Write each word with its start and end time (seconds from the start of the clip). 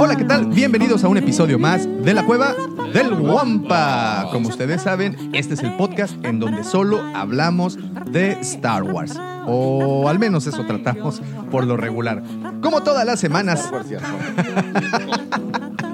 Hola, 0.00 0.14
¿qué 0.14 0.24
tal? 0.24 0.46
Bienvenidos 0.46 1.02
a 1.02 1.08
un 1.08 1.16
episodio 1.16 1.58
más 1.58 1.88
de 2.04 2.14
La 2.14 2.24
Cueva 2.24 2.54
del 2.92 3.14
Wampa. 3.14 4.28
Como 4.30 4.48
ustedes 4.48 4.82
saben, 4.82 5.30
este 5.32 5.54
es 5.54 5.62
el 5.64 5.76
podcast 5.76 6.14
en 6.24 6.38
donde 6.38 6.62
solo 6.62 7.00
hablamos 7.16 7.76
de 8.06 8.32
Star 8.40 8.84
Wars. 8.84 9.18
O 9.46 10.08
al 10.08 10.20
menos 10.20 10.46
eso 10.46 10.64
tratamos 10.66 11.20
por 11.50 11.66
lo 11.66 11.76
regular. 11.76 12.22
Como 12.62 12.82
todas 12.84 13.04
las 13.04 13.18
semanas. 13.18 13.68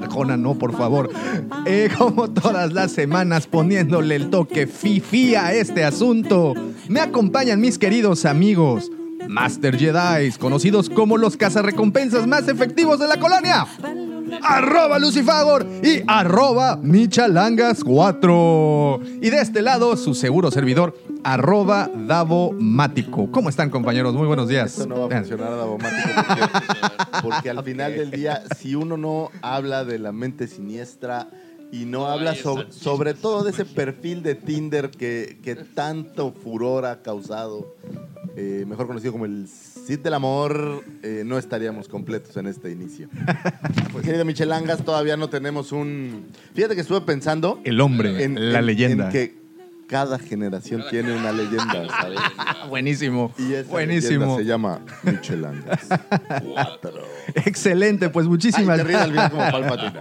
Arjona, 0.02 0.36
no, 0.36 0.54
por 0.54 0.76
favor. 0.76 1.08
Eh, 1.64 1.88
como 1.96 2.28
todas 2.28 2.74
las 2.74 2.92
semanas, 2.92 3.46
poniéndole 3.46 4.16
el 4.16 4.28
toque 4.28 4.66
fifi 4.66 5.34
a 5.34 5.54
este 5.54 5.82
asunto. 5.82 6.52
Me 6.88 7.00
acompañan 7.00 7.58
mis 7.58 7.78
queridos 7.78 8.26
amigos. 8.26 8.90
Master 9.28 9.76
Jedi, 9.76 10.32
conocidos 10.32 10.90
como 10.90 11.16
los 11.16 11.36
cazarrecompensas 11.36 12.26
más 12.26 12.48
efectivos 12.48 12.98
de 12.98 13.06
la 13.06 13.18
colonia. 13.18 13.66
Arroba 14.42 14.98
Lucifagor 14.98 15.64
y 15.82 16.02
arroba 16.06 16.78
Michalangas4. 16.80 19.18
Y 19.22 19.30
de 19.30 19.40
este 19.40 19.62
lado, 19.62 19.96
su 19.96 20.14
seguro 20.14 20.50
servidor, 20.50 20.98
arroba 21.22 21.90
Davomático. 21.94 23.30
¿Cómo 23.30 23.48
están, 23.48 23.70
compañeros? 23.70 24.14
Muy 24.14 24.26
buenos 24.26 24.48
días. 24.48 24.72
Esto 24.72 24.86
no 24.86 25.00
va 25.00 25.06
a 25.06 25.10
funcionar 25.18 25.50
Davomático 25.50 26.08
porque, 26.26 26.42
porque 27.22 27.50
al 27.50 27.62
final 27.62 27.94
del 27.94 28.10
día, 28.10 28.42
si 28.56 28.74
uno 28.74 28.96
no 28.96 29.30
habla 29.42 29.84
de 29.84 29.98
la 29.98 30.12
mente 30.12 30.48
siniestra 30.48 31.28
y 31.74 31.86
no 31.86 32.06
habla 32.06 32.36
sobre, 32.36 32.70
sobre 32.70 33.14
todo 33.14 33.42
de 33.42 33.50
ese 33.50 33.64
perfil 33.64 34.22
de 34.22 34.36
Tinder 34.36 34.90
que, 34.90 35.38
que 35.42 35.56
tanto 35.56 36.32
furor 36.32 36.84
ha 36.86 37.02
causado, 37.02 37.74
eh, 38.36 38.64
mejor 38.68 38.86
conocido 38.86 39.10
como 39.10 39.24
el 39.24 39.48
Cid 39.48 39.98
del 39.98 40.14
Amor, 40.14 40.84
eh, 41.02 41.24
no 41.26 41.36
estaríamos 41.36 41.88
completos 41.88 42.36
en 42.36 42.46
este 42.46 42.70
inicio. 42.70 43.08
Pues, 43.92 44.04
querido 44.04 44.24
Michelangas, 44.24 44.84
todavía 44.84 45.16
no 45.16 45.28
tenemos 45.28 45.70
un... 45.70 46.26
Fíjate 46.52 46.74
que 46.74 46.80
estuve 46.80 47.00
pensando... 47.02 47.60
El 47.62 47.80
hombre, 47.80 48.28
la 48.28 48.60
leyenda. 48.60 49.06
En 49.06 49.12
que 49.12 49.43
cada 49.86 50.18
generación 50.18 50.84
tiene 50.90 51.12
una 51.12 51.32
leyenda, 51.32 51.86
¿sabes? 51.88 52.18
Buenísimo. 52.68 53.32
Y 53.38 53.54
esa 53.54 53.70
Buenísimo. 53.70 54.24
leyenda 54.24 54.36
se 54.36 54.44
llama 54.44 54.80
Michelangas. 55.02 55.88
Cuatro. 56.52 57.06
Excelente, 57.34 58.08
pues 58.10 58.26
muchísimas 58.26 58.78
te 58.78 58.84
ríes 58.84 59.00
al 59.00 59.12
bien 59.12 59.28
como 59.30 59.50
Palpatine. 59.50 60.00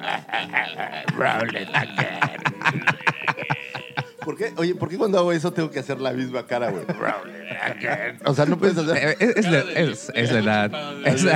¿Por 4.26 4.36
qué? 4.38 4.54
Oye, 4.58 4.76
¿por 4.76 4.90
qué 4.90 4.98
cuando 4.98 5.18
hago 5.20 5.32
eso 5.32 5.52
tengo 5.54 5.70
que 5.72 5.80
hacer 5.80 6.00
la 6.02 6.12
misma 6.12 6.46
cara, 6.46 6.70
güey? 6.72 6.84
O 8.26 8.34
sea, 8.34 8.46
no 8.46 8.58
puedes 8.58 8.78
hacer... 8.78 8.98
Eh, 8.98 9.16
Es, 9.20 9.38
es 9.38 9.52
la, 9.52 9.60
es- 9.60 10.12
es 10.16 10.32
la 10.32 10.40
edad. 10.40 10.72
Es 11.06 11.24
la, 11.24 11.34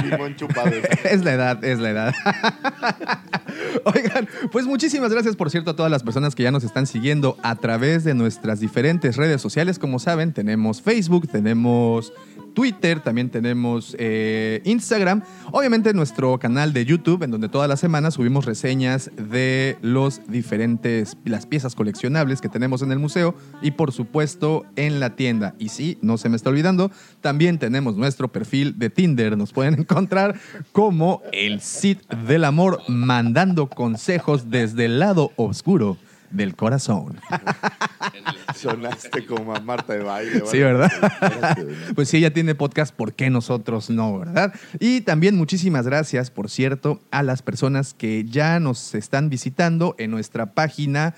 es 1.03 1.23
la 1.23 1.33
edad, 1.33 1.63
es 1.63 1.79
la 1.79 1.89
edad. 1.89 2.13
Oigan, 3.85 4.27
pues 4.51 4.65
muchísimas 4.65 5.11
gracias, 5.11 5.35
por 5.35 5.49
cierto, 5.49 5.71
a 5.71 5.75
todas 5.75 5.91
las 5.91 6.03
personas 6.03 6.35
que 6.35 6.43
ya 6.43 6.51
nos 6.51 6.63
están 6.63 6.87
siguiendo 6.87 7.37
a 7.43 7.55
través 7.55 8.03
de 8.03 8.13
nuestras 8.13 8.59
diferentes 8.59 9.15
redes 9.17 9.41
sociales. 9.41 9.79
Como 9.79 9.99
saben, 9.99 10.33
tenemos 10.33 10.81
Facebook, 10.81 11.27
tenemos 11.27 12.13
Twitter, 12.57 13.01
también 13.01 13.29
tenemos 13.29 13.95
eh, 13.99 14.63
Instagram, 14.65 15.21
obviamente 15.51 15.93
nuestro 15.93 16.39
canal 16.39 16.73
de 16.73 16.85
YouTube, 16.85 17.21
en 17.21 17.29
donde 17.29 17.49
todas 17.49 17.69
las 17.69 17.79
semanas 17.79 18.15
subimos 18.15 18.45
reseñas 18.45 19.11
de 19.15 19.77
los 19.83 20.21
diferentes, 20.27 21.17
las 21.23 21.45
piezas 21.45 21.75
coleccionables 21.75 22.41
que 22.41 22.49
tenemos 22.49 22.81
en 22.81 22.91
el 22.91 22.97
museo 22.97 23.35
y 23.61 23.69
por 23.69 23.91
supuesto 23.91 24.65
en 24.75 24.99
la 24.99 25.15
tienda. 25.15 25.53
Y 25.59 25.69
sí, 25.69 25.99
no 26.01 26.17
se 26.17 26.29
me 26.29 26.35
está 26.35 26.49
olvidando, 26.49 26.89
también 27.21 27.59
tenemos 27.59 27.95
nuestro 27.95 28.27
perfil 28.27 28.79
de 28.79 28.89
Tinder, 28.89 29.37
nos 29.37 29.53
pueden 29.53 29.75
encontrar 29.79 30.39
como 30.71 31.21
el 31.33 31.61
Cid 31.61 31.99
del 32.25 32.43
Amor, 32.43 32.81
mandando 32.87 33.67
consejos 33.69 34.49
desde 34.49 34.85
el 34.85 34.97
lado 34.97 35.31
oscuro 35.35 35.95
del 36.31 36.55
corazón. 36.55 37.19
Sonaste 38.55 39.25
como 39.25 39.55
a 39.55 39.59
Marta 39.59 39.93
de 39.93 40.03
baile. 40.03 40.41
Sí, 40.45 40.59
¿verdad? 40.59 40.91
Pues 41.95 42.09
si 42.09 42.17
ella 42.17 42.33
tiene 42.33 42.55
podcast, 42.55 42.93
¿por 42.93 43.13
qué 43.13 43.29
nosotros 43.29 43.89
no, 43.89 44.19
verdad? 44.19 44.53
Y 44.79 45.01
también 45.01 45.35
muchísimas 45.35 45.85
gracias, 45.85 46.31
por 46.31 46.49
cierto, 46.49 46.99
a 47.11 47.23
las 47.23 47.41
personas 47.41 47.93
que 47.93 48.25
ya 48.25 48.59
nos 48.59 48.95
están 48.95 49.29
visitando 49.29 49.95
en 49.97 50.11
nuestra 50.11 50.53
página 50.53 51.15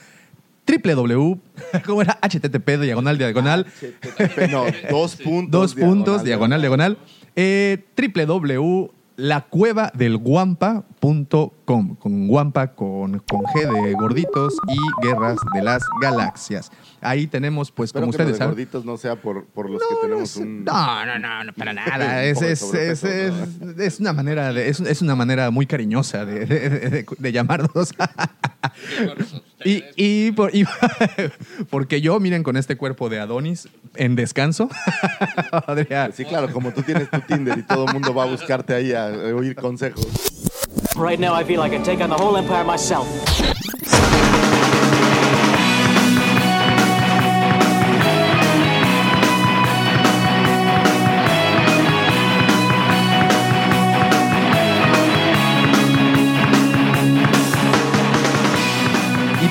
www, 0.67 1.39
¿cómo 1.85 2.01
era? 2.01 2.19
http 2.21 2.79
diagonal 2.81 3.17
diagonal, 3.17 3.65
No, 4.51 4.65
dos 4.89 5.15
puntos. 5.15 5.51
dos 5.51 5.75
puntos, 5.75 6.23
diagonal, 6.23 6.61
diagonal, 6.61 6.97
eh, 7.35 7.83
www.lacuevadelguampa.com, 9.19 11.95
con 11.95 12.27
guampa 12.27 12.73
con, 12.75 13.19
con 13.19 13.41
G 13.43 13.83
de 13.85 13.93
gorditos 13.93 14.53
y 14.67 14.77
guerras 15.05 15.37
de 15.53 15.61
las 15.61 15.83
galaxias. 16.01 16.71
Ahí 17.01 17.27
tenemos, 17.27 17.71
pues, 17.71 17.89
Espero 17.89 18.03
como 18.05 18.11
que 18.11 18.17
lo 18.17 18.23
ustedes 18.23 18.33
de 18.33 18.37
saben. 18.39 18.53
gorditos 18.55 18.85
no 18.85 18.97
sea 18.97 19.15
por, 19.15 19.45
por 19.47 19.69
los 19.69 19.81
que 19.81 19.93
No, 19.95 20.01
tenemos 20.01 20.29
sé. 20.31 20.41
un... 20.41 20.65
no, 20.65 21.05
no, 21.05 21.19
no, 21.19 21.43
no, 21.45 21.53
para 21.53 21.73
nada. 21.87 22.23
Es, 22.23 22.41
es, 22.41 22.61
es, 22.73 23.03
¿no? 23.03 23.09
es- 23.83 23.99
una 23.99 24.13
manera 24.13 24.51
de, 24.53 24.69
es, 24.69 24.79
es 24.79 25.01
una 25.01 25.15
manera 25.15 25.49
muy 25.51 25.65
cariñosa 25.65 26.25
de, 26.25 26.45
de- 26.45 26.69
de- 26.69 27.05
de 27.17 27.31
llamarnos. 27.31 27.91
y, 29.65 29.83
y, 29.95 30.31
por- 30.31 30.53
y- 30.55 30.65
porque 31.69 32.01
yo, 32.01 32.19
miren, 32.19 32.43
con 32.43 32.57
este 32.57 32.77
cuerpo 32.77 33.09
de 33.09 33.19
Adonis 33.19 33.67
en 33.95 34.15
descanso, 34.15 34.69
Adrián, 35.67 36.13
Sí, 36.13 36.25
claro, 36.25 36.51
como 36.51 36.71
tú 36.71 36.81
tienes 36.83 37.09
tu 37.09 37.19
Tinder 37.21 37.57
y 37.57 37.63
todo 37.63 37.85
el 37.87 37.93
mundo 37.93 38.13
va 38.13 38.23
a 38.23 38.27
buscarte 38.27 38.73
ahí 38.73 38.93
a 38.93 39.07
oír 39.07 39.55
consejos. 39.55 40.05
Right 40.95 41.19
now, 41.19 41.33
I 41.39 41.43
feel 41.43 41.61
I 41.65 41.69
can 41.69 41.83
take 41.83 42.01
on 42.03 42.09
the 42.09 42.15
whole 42.15 42.37
empire 42.37 42.63
myself. 42.63 43.07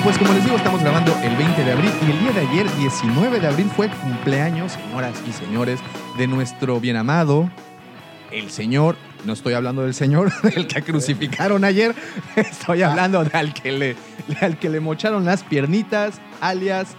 Pues 0.09 0.17
como 0.17 0.33
les 0.33 0.43
digo, 0.43 0.57
estamos 0.57 0.81
grabando 0.81 1.15
el 1.21 1.35
20 1.35 1.63
de 1.63 1.71
abril 1.71 1.91
y 2.01 2.09
el 2.09 2.19
día 2.19 2.31
de 2.31 2.39
ayer, 2.39 2.77
19 2.77 3.39
de 3.39 3.45
abril, 3.45 3.69
fue 3.75 3.89
cumpleaños, 3.89 4.71
señoras 4.71 5.13
y 5.27 5.31
señores, 5.31 5.79
de 6.17 6.25
nuestro 6.25 6.79
bien 6.79 6.95
amado, 6.95 7.47
el 8.31 8.49
señor, 8.49 8.95
no 9.23 9.33
estoy 9.33 9.53
hablando 9.53 9.83
del 9.83 9.93
señor, 9.93 10.33
del 10.41 10.65
que 10.65 10.81
crucificaron 10.81 11.63
ayer, 11.63 11.93
estoy 12.35 12.81
hablando 12.81 13.23
de 13.23 13.37
al 13.37 13.53
que 13.53 13.71
le, 13.71 13.95
al 14.41 14.57
que 14.57 14.69
le 14.69 14.79
mocharon 14.79 15.25
las 15.25 15.43
piernitas, 15.43 16.19
alias. 16.41 16.95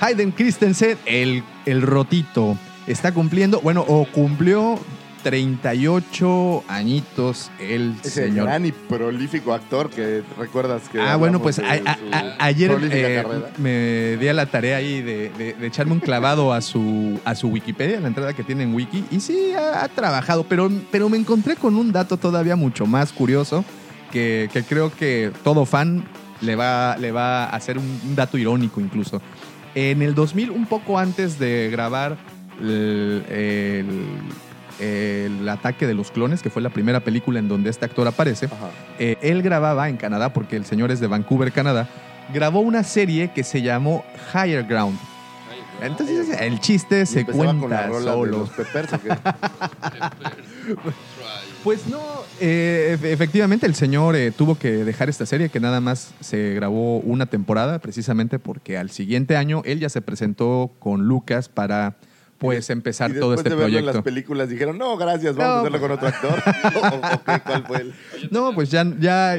Hayden 0.00 0.30
Christensen, 0.30 0.96
el, 1.04 1.44
el 1.66 1.82
rotito. 1.82 2.56
Está 2.86 3.12
cumpliendo, 3.12 3.60
bueno, 3.60 3.84
o 3.86 4.06
cumplió 4.06 4.78
38 5.22 6.64
añitos 6.68 7.50
el 7.58 7.94
Ese 8.02 8.26
señor. 8.26 8.46
gran 8.46 8.66
y 8.66 8.72
prolífico 8.72 9.52
actor 9.54 9.90
que 9.90 10.22
recuerdas 10.38 10.82
que. 10.90 11.00
Ah, 11.00 11.16
bueno, 11.16 11.40
pues 11.40 11.56
de 11.56 11.64
a- 11.66 11.72
a- 11.72 11.94
su 11.96 12.00
a- 12.12 12.44
ayer 12.44 12.70
eh, 12.90 13.24
me 13.58 14.16
di 14.18 14.28
a 14.28 14.34
la 14.34 14.46
tarea 14.46 14.76
ahí 14.78 15.00
de, 15.02 15.30
de- 15.30 15.54
de 15.54 15.66
echarme 15.66 15.92
un 15.92 16.00
clavado 16.00 16.52
a 16.52 16.60
su, 16.60 17.18
a 17.24 17.34
su 17.34 17.48
Wikipedia, 17.48 18.00
la 18.00 18.08
entrada 18.08 18.32
que 18.34 18.44
tiene 18.44 18.64
en 18.64 18.74
Wiki, 18.74 19.04
y 19.10 19.20
sí, 19.20 19.52
ha, 19.56 19.84
ha 19.84 19.88
trabajado, 19.88 20.44
pero, 20.44 20.70
pero 20.90 21.08
me 21.08 21.16
encontré 21.16 21.56
con 21.56 21.76
un 21.76 21.92
dato 21.92 22.16
todavía 22.16 22.56
mucho 22.56 22.86
más 22.86 23.12
curioso 23.12 23.64
que, 24.10 24.48
que 24.52 24.62
creo 24.62 24.92
que 24.94 25.32
todo 25.44 25.64
fan 25.64 26.04
le 26.40 26.56
va, 26.56 26.96
le 26.98 27.12
va 27.12 27.44
a 27.44 27.50
hacer 27.56 27.78
un, 27.78 28.00
un 28.06 28.14
dato 28.16 28.36
irónico 28.38 28.80
incluso. 28.80 29.22
En 29.74 30.02
el 30.02 30.14
2000, 30.14 30.50
un 30.50 30.66
poco 30.66 30.98
antes 30.98 31.38
de 31.38 31.68
grabar 31.70 32.18
el, 32.60 33.24
el- 33.30 34.18
eh, 34.82 35.28
El 35.40 35.48
ataque 35.48 35.86
de 35.86 35.94
los 35.94 36.10
clones, 36.10 36.42
que 36.42 36.50
fue 36.50 36.60
la 36.62 36.70
primera 36.70 37.00
película 37.00 37.38
en 37.38 37.48
donde 37.48 37.70
este 37.70 37.84
actor 37.84 38.06
aparece, 38.08 38.48
eh, 38.98 39.16
él 39.22 39.42
grababa 39.42 39.88
en 39.88 39.96
Canadá, 39.96 40.32
porque 40.32 40.56
el 40.56 40.64
señor 40.66 40.90
es 40.90 41.00
de 41.00 41.06
Vancouver, 41.06 41.52
Canadá, 41.52 41.88
grabó 42.34 42.60
una 42.60 42.82
serie 42.82 43.30
que 43.32 43.44
se 43.44 43.62
llamó 43.62 44.04
Higher 44.34 44.64
Ground. 44.64 44.98
Entonces 45.80 46.28
el 46.40 46.60
chiste 46.60 47.06
se 47.06 47.24
cuenta 47.26 47.58
con 47.60 47.70
la 47.70 47.86
rola 47.88 48.10
de 48.12 48.16
solo. 48.16 48.38
los 48.38 48.50
Peppers, 48.50 48.92
¿o 48.92 49.00
qué? 49.00 49.08
Pues 51.64 51.86
no, 51.86 52.00
eh, 52.40 52.96
efe- 53.00 53.12
efectivamente 53.12 53.66
el 53.66 53.74
señor 53.76 54.16
eh, 54.16 54.32
tuvo 54.32 54.56
que 54.56 54.84
dejar 54.84 55.08
esta 55.08 55.26
serie 55.26 55.48
que 55.48 55.60
nada 55.60 55.80
más 55.80 56.12
se 56.20 56.54
grabó 56.54 56.98
una 56.98 57.26
temporada 57.26 57.78
precisamente 57.78 58.40
porque 58.40 58.76
al 58.78 58.90
siguiente 58.90 59.36
año 59.36 59.62
él 59.64 59.78
ya 59.78 59.88
se 59.88 60.00
presentó 60.02 60.72
con 60.80 61.06
Lucas 61.06 61.48
para 61.48 61.94
pues 62.42 62.68
empezar 62.70 63.10
y 63.10 63.14
todo 63.18 63.30
después 63.30 63.46
este 63.46 63.50
de 63.50 63.54
verlo 63.56 63.78
en 63.78 63.84
proyecto. 63.84 63.98
las 63.98 64.04
películas 64.04 64.48
dijeron, 64.48 64.76
no, 64.78 64.96
gracias, 64.96 65.34
vamos 65.36 65.48
No, 65.48 65.56
a 65.56 65.60
hacerlo 65.60 65.80
con 65.80 65.90
otro 65.92 66.08
actor. 66.08 66.42
¿O- 66.76 67.14
o 67.14 67.24
qué? 67.24 67.40
¿Cuál 67.44 67.66
fue 67.66 67.76
el, 67.78 67.94
No, 68.30 68.54
pues 68.54 68.70
ya, 68.70 68.84
ya, 68.98 69.36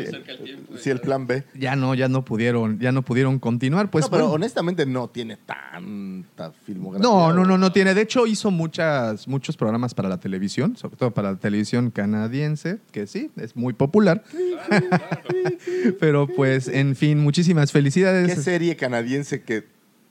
sí, 0.77 0.89
el 0.89 0.99
plan 0.99 1.27
B? 1.27 1.43
ya 1.53 1.75
no, 1.75 1.93
ya 1.95 2.07
no 2.07 2.25
pudieron, 2.25 2.79
ya 2.79 2.91
no 2.91 3.01
pudieron 3.03 3.37
continuar. 3.39 3.89
Pues 3.89 4.05
no, 4.05 4.09
pero 4.11 4.23
bueno. 4.23 4.35
honestamente 4.35 4.85
no 4.85 5.07
tiene 5.09 5.37
tanta 5.37 6.51
filmografía. 6.65 7.07
No, 7.07 7.31
no, 7.33 7.45
no, 7.45 7.57
no 7.57 7.71
tiene. 7.71 7.93
De 7.93 8.01
hecho, 8.01 8.25
hizo 8.27 8.49
muchas, 8.51 9.27
muchos 9.27 9.57
programas 9.57 9.93
para 9.93 10.09
la 10.09 10.19
televisión, 10.19 10.75
sobre 10.77 10.95
todo 10.97 11.11
para 11.11 11.31
la 11.33 11.37
televisión 11.37 11.91
canadiense, 11.91 12.79
que 12.91 13.07
sí, 13.07 13.29
es 13.37 13.55
muy 13.55 13.73
popular. 13.73 14.23
Pero 15.99 16.27
pues, 16.27 16.67
en 16.67 16.95
fin, 16.95 17.19
muchísimas 17.19 17.69
¿Qué 17.71 17.79
felicidades. 17.79 18.43
serie 18.43 18.75
canadiense 18.75 19.41
que 19.43 19.65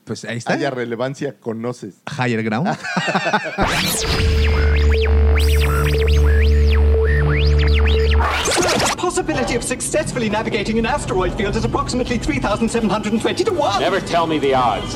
Pues 0.05 0.25
ahí 0.25 0.37
está. 0.37 0.53
haya 0.53 0.69
relevancia 0.69 1.35
conoces? 1.39 1.95
Higher 2.17 2.43
Ground. 2.43 2.67
The 8.03 8.95
possibility 8.97 9.55
of 9.55 9.63
successfully 9.63 10.29
navigating 10.29 10.79
an 10.79 10.85
asteroid 10.85 11.33
field 11.33 11.55
is 11.55 11.65
approximately 11.65 12.17
3,720 12.17 13.43
to 13.43 13.51
1. 13.53 13.81
Never 13.81 13.99
tell 14.01 14.27
me 14.27 14.39
the 14.39 14.53
odds. 14.55 14.95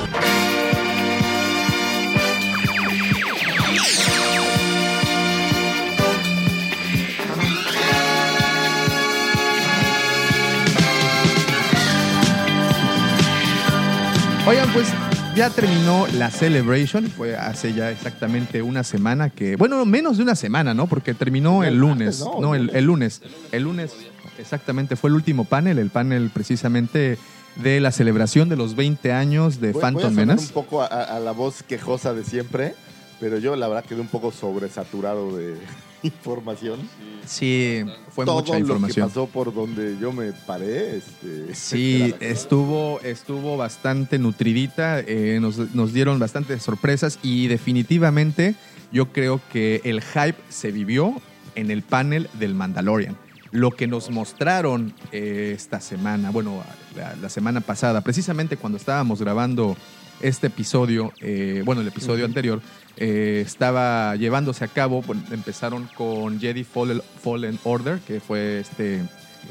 Oigan, 14.48 14.72
pues 14.72 14.88
ya 15.36 15.50
terminó 15.50 16.08
la 16.18 16.32
Celebration. 16.32 17.08
Fue 17.08 17.36
hace 17.36 17.74
ya 17.74 17.92
exactamente 17.92 18.62
una 18.62 18.84
semana 18.84 19.30
que. 19.30 19.56
Bueno, 19.58 19.86
menos 19.86 20.18
de 20.18 20.24
una 20.24 20.36
semana, 20.36 20.74
¿no? 20.74 20.88
Porque 20.88 21.14
terminó 21.14 21.64
El 21.64 21.78
lunes. 21.78 22.24
¿no? 22.40 22.56
El 22.56 22.86
lunes. 22.86 23.22
El 23.52 23.64
lunes, 23.64 23.92
exactamente, 24.40 24.96
fue 24.96 25.10
el 25.10 25.16
último 25.16 25.44
panel. 25.46 25.80
El 25.80 25.90
panel 25.90 26.30
precisamente 26.34 27.18
de 27.58 27.80
la 27.82 27.92
celebración 27.92 28.48
de 28.50 28.56
los 28.56 28.76
20 28.76 29.12
años 29.12 29.60
de 29.60 29.74
Voy- 29.74 29.74
voy 29.74 29.82
a 29.82 29.86
Phantom 29.86 30.02
sonar 30.12 30.26
Menace. 30.28 30.46
un 30.48 30.54
poco 30.54 30.82
a, 30.82 30.86
a 30.86 31.20
la 31.20 31.32
voz 31.32 31.64
quejosa 31.64 32.14
de 32.14 32.24
siempre, 32.24 32.76
pero 33.20 33.40
yo 33.40 33.56
la 33.56 33.68
verdad 33.68 33.84
quedé 33.84 34.00
un 34.00 34.08
poco 34.08 34.32
sobresaturado 34.32 35.36
de 35.36 35.56
información. 36.04 36.80
Sí, 37.26 37.84
fue 38.10 38.26
Todo 38.26 38.40
mucha 38.40 38.54
lo 38.54 38.60
información. 38.60 39.08
que 39.08 39.10
pasó 39.10 39.28
por 39.28 39.54
donde 39.54 39.98
yo 40.00 40.12
me 40.12 40.32
paré. 40.32 40.98
Este, 40.98 41.54
Sí, 41.54 42.14
estuvo, 42.20 43.00
estuvo 43.02 43.58
bastante 43.58 44.20
nutridita, 44.20 45.00
eh, 45.00 45.40
nos, 45.42 45.58
nos 45.76 45.94
dieron 45.94 46.20
bastantes 46.20 46.64
sorpresas 46.64 47.20
y 47.24 47.48
definitivamente 47.48 48.56
yo 48.92 49.12
creo 49.12 49.42
que 49.52 49.82
el 49.84 50.02
hype 50.02 50.38
se 50.50 50.72
vivió 50.72 51.14
en 51.56 51.72
el 51.72 51.82
panel 51.82 52.30
del 52.40 52.54
Mandalorian. 52.56 53.18
Lo 53.52 53.72
que 53.72 53.88
nos 53.88 54.10
mostraron 54.10 54.94
eh, 55.12 55.54
esta 55.56 55.80
semana, 55.80 56.32
bueno, 56.32 56.62
la, 56.96 57.16
la 57.16 57.30
semana 57.30 57.62
pasada, 57.62 58.02
precisamente 58.02 58.58
cuando 58.58 58.78
estábamos 58.78 59.22
grabando 59.22 59.76
este 60.22 60.48
episodio, 60.48 61.14
eh, 61.22 61.62
bueno, 61.66 61.82
el 61.82 61.88
episodio 61.88 62.26
anterior, 62.26 62.62
eh, 62.98 63.44
estaba 63.46 64.16
llevándose 64.16 64.64
a 64.64 64.68
cabo, 64.68 65.02
bueno, 65.04 65.24
empezaron 65.32 65.88
con 65.96 66.40
Jedi 66.40 66.64
Fallen, 66.64 67.02
Fallen 67.24 67.60
Order, 67.64 68.00
que 68.00 68.20
fue 68.20 68.60
este, 68.60 69.02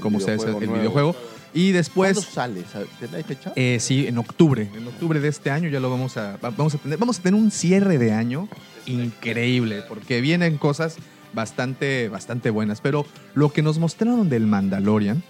como 0.01 0.19
se 0.21 0.33
dice, 0.35 0.47
el 0.49 0.53
nuevo. 0.55 0.75
videojuego. 0.75 1.17
Y 1.55 1.73
después, 1.73 2.15
¿Cuándo 2.15 2.31
sale? 2.31 2.65
¿Sabe- 2.71 2.87
¿Tiene 2.99 3.23
fecha? 3.23 3.53
eh, 3.57 3.79
sí, 3.81 4.07
en 4.07 4.19
octubre. 4.19 4.69
En 4.77 4.87
octubre 4.89 5.21
de 5.21 5.29
este 5.29 5.51
año 5.51 5.71
ya 5.71 5.81
lo 5.81 5.89
vamos 5.91 6.17
a, 6.19 6.37
va- 6.37 6.51
vamos 6.51 6.75
a 6.75 6.79
tener. 6.79 6.99
Vamos 6.99 7.19
a 7.19 7.23
tener 7.23 7.41
un 7.41 7.51
cierre 7.51 7.97
de 7.97 8.13
año 8.13 8.49
increíble, 8.85 9.83
porque 9.89 10.21
vienen 10.21 10.59
cosas 10.59 10.97
bastante, 11.33 12.09
bastante 12.09 12.51
buenas. 12.51 12.81
Pero 12.81 13.07
lo 13.35 13.53
que 13.53 13.63
nos 13.63 13.79
mostraron 13.79 14.29
del 14.29 14.47
Mandalorian, 14.47 15.23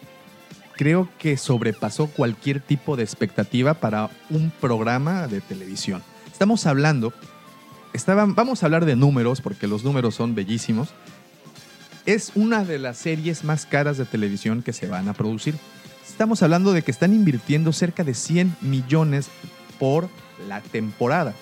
creo 0.76 1.08
que 1.19 1.37
sobrepasó 1.37 2.06
cualquier 2.06 2.61
tipo 2.61 2.96
de 2.96 3.02
expectativa 3.02 3.75
para 3.75 4.11
un 4.31 4.52
programa 4.61 5.26
de 5.26 5.40
televisión. 5.40 6.02
Estamos 6.31 6.67
hablando, 6.67 7.12
estaban, 7.93 8.34
vamos 8.34 8.62
a 8.62 8.67
hablar 8.67 8.84
de 8.84 8.94
números, 8.94 9.40
porque 9.40 9.67
los 9.67 9.84
números 9.84 10.14
son 10.14 10.34
bellísimos. 10.34 10.90
Es 12.05 12.32
una 12.34 12.64
de 12.64 12.78
las 12.78 12.99
series 12.99 13.43
más 13.43 13.67
caras 13.67 13.99
de 13.99 14.05
televisión 14.05 14.62
que 14.62 14.73
se 14.73 14.87
van 14.87 15.08
a 15.08 15.14
producir. 15.14 15.56
Estamos 16.06 16.43
hablando 16.43 16.73
de 16.73 16.82
que 16.82 16.90
están 16.90 17.12
invirtiendo 17.12 17.73
cerca 17.73 18.05
de 18.05 18.14
100 18.14 18.56
millones 18.61 19.28
por 19.78 20.08
la 20.49 20.61
temporada. 20.61 21.34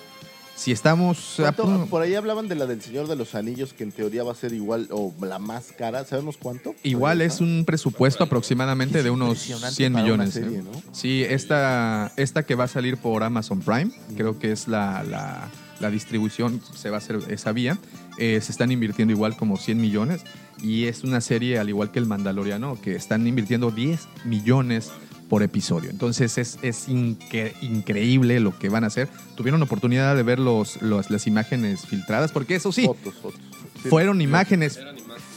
Si 0.55 0.71
estamos... 0.71 1.39
a 1.41 1.51
Por 1.51 2.01
ahí 2.01 2.15
hablaban 2.15 2.47
de 2.47 2.55
la 2.55 2.65
del 2.65 2.81
Señor 2.81 3.07
de 3.07 3.15
los 3.17 3.35
Anillos, 3.35 3.73
que 3.73 3.83
en 3.83 3.91
teoría 3.91 4.23
va 4.23 4.31
a 4.31 4.35
ser 4.35 4.53
igual 4.53 4.87
o 4.89 5.13
la 5.21 5.37
más 5.37 5.73
cara. 5.77 6.05
¿Sabemos 6.05 6.37
cuánto? 6.37 6.73
Igual 6.83 7.21
es 7.21 7.41
un 7.41 7.63
presupuesto 7.65 8.23
aproximadamente 8.23 9.03
de 9.03 9.09
unos 9.09 9.31
impresionante 9.49 9.75
100 9.75 9.93
para 9.93 10.03
una 10.05 10.13
millones. 10.13 10.33
serie, 10.33 10.57
¿eh? 10.59 10.63
¿no? 10.63 10.71
Sí, 10.93 11.23
esta, 11.27 12.13
esta 12.15 12.43
que 12.43 12.55
va 12.55 12.63
a 12.63 12.67
salir 12.69 12.97
por 12.97 13.23
Amazon 13.23 13.59
Prime, 13.59 13.91
creo 14.15 14.39
que 14.39 14.51
es 14.53 14.67
la, 14.67 15.03
la- 15.03 15.49
la 15.81 15.89
distribución, 15.89 16.61
se 16.73 16.89
va 16.89 16.95
a 16.95 16.99
hacer 16.99 17.19
esa 17.27 17.51
vía. 17.51 17.77
Eh, 18.17 18.39
se 18.41 18.53
están 18.53 18.71
invirtiendo 18.71 19.11
igual 19.13 19.35
como 19.35 19.57
100 19.57 19.81
millones 19.81 20.21
y 20.63 20.85
es 20.85 21.03
una 21.03 21.19
serie 21.19 21.59
al 21.59 21.67
igual 21.67 21.91
que 21.91 21.99
el 21.99 22.05
Mandaloriano, 22.05 22.79
que 22.81 22.95
están 22.95 23.27
invirtiendo 23.27 23.71
10 23.71 24.07
millones 24.23 24.91
por 25.35 25.43
episodio. 25.43 25.89
Entonces 25.89 26.37
es, 26.37 26.57
es 26.61 26.87
incre- 26.87 27.51
increíble 27.61 28.39
lo 28.39 28.57
que 28.57 28.69
van 28.69 28.85
a 28.85 28.87
hacer. 28.87 29.09
Tuvieron 29.35 29.61
oportunidad 29.61 30.15
de 30.15 30.23
ver 30.23 30.39
los, 30.39 30.81
los- 30.81 31.09
las 31.09 31.27
imágenes 31.27 31.85
filtradas, 31.85 32.31
porque 32.31 32.55
eso 32.55 32.71
sí, 32.71 32.85
Fotos, 32.85 33.15
fotos. 33.15 33.41
Sí, 33.83 33.89
fueron 33.89 34.21
imágenes 34.21 34.79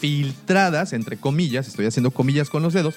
filtradas, 0.00 0.92
entre 0.92 1.16
comillas, 1.16 1.66
estoy 1.66 1.86
haciendo 1.86 2.12
comillas 2.12 2.48
con 2.48 2.62
los 2.62 2.74
dedos, 2.74 2.94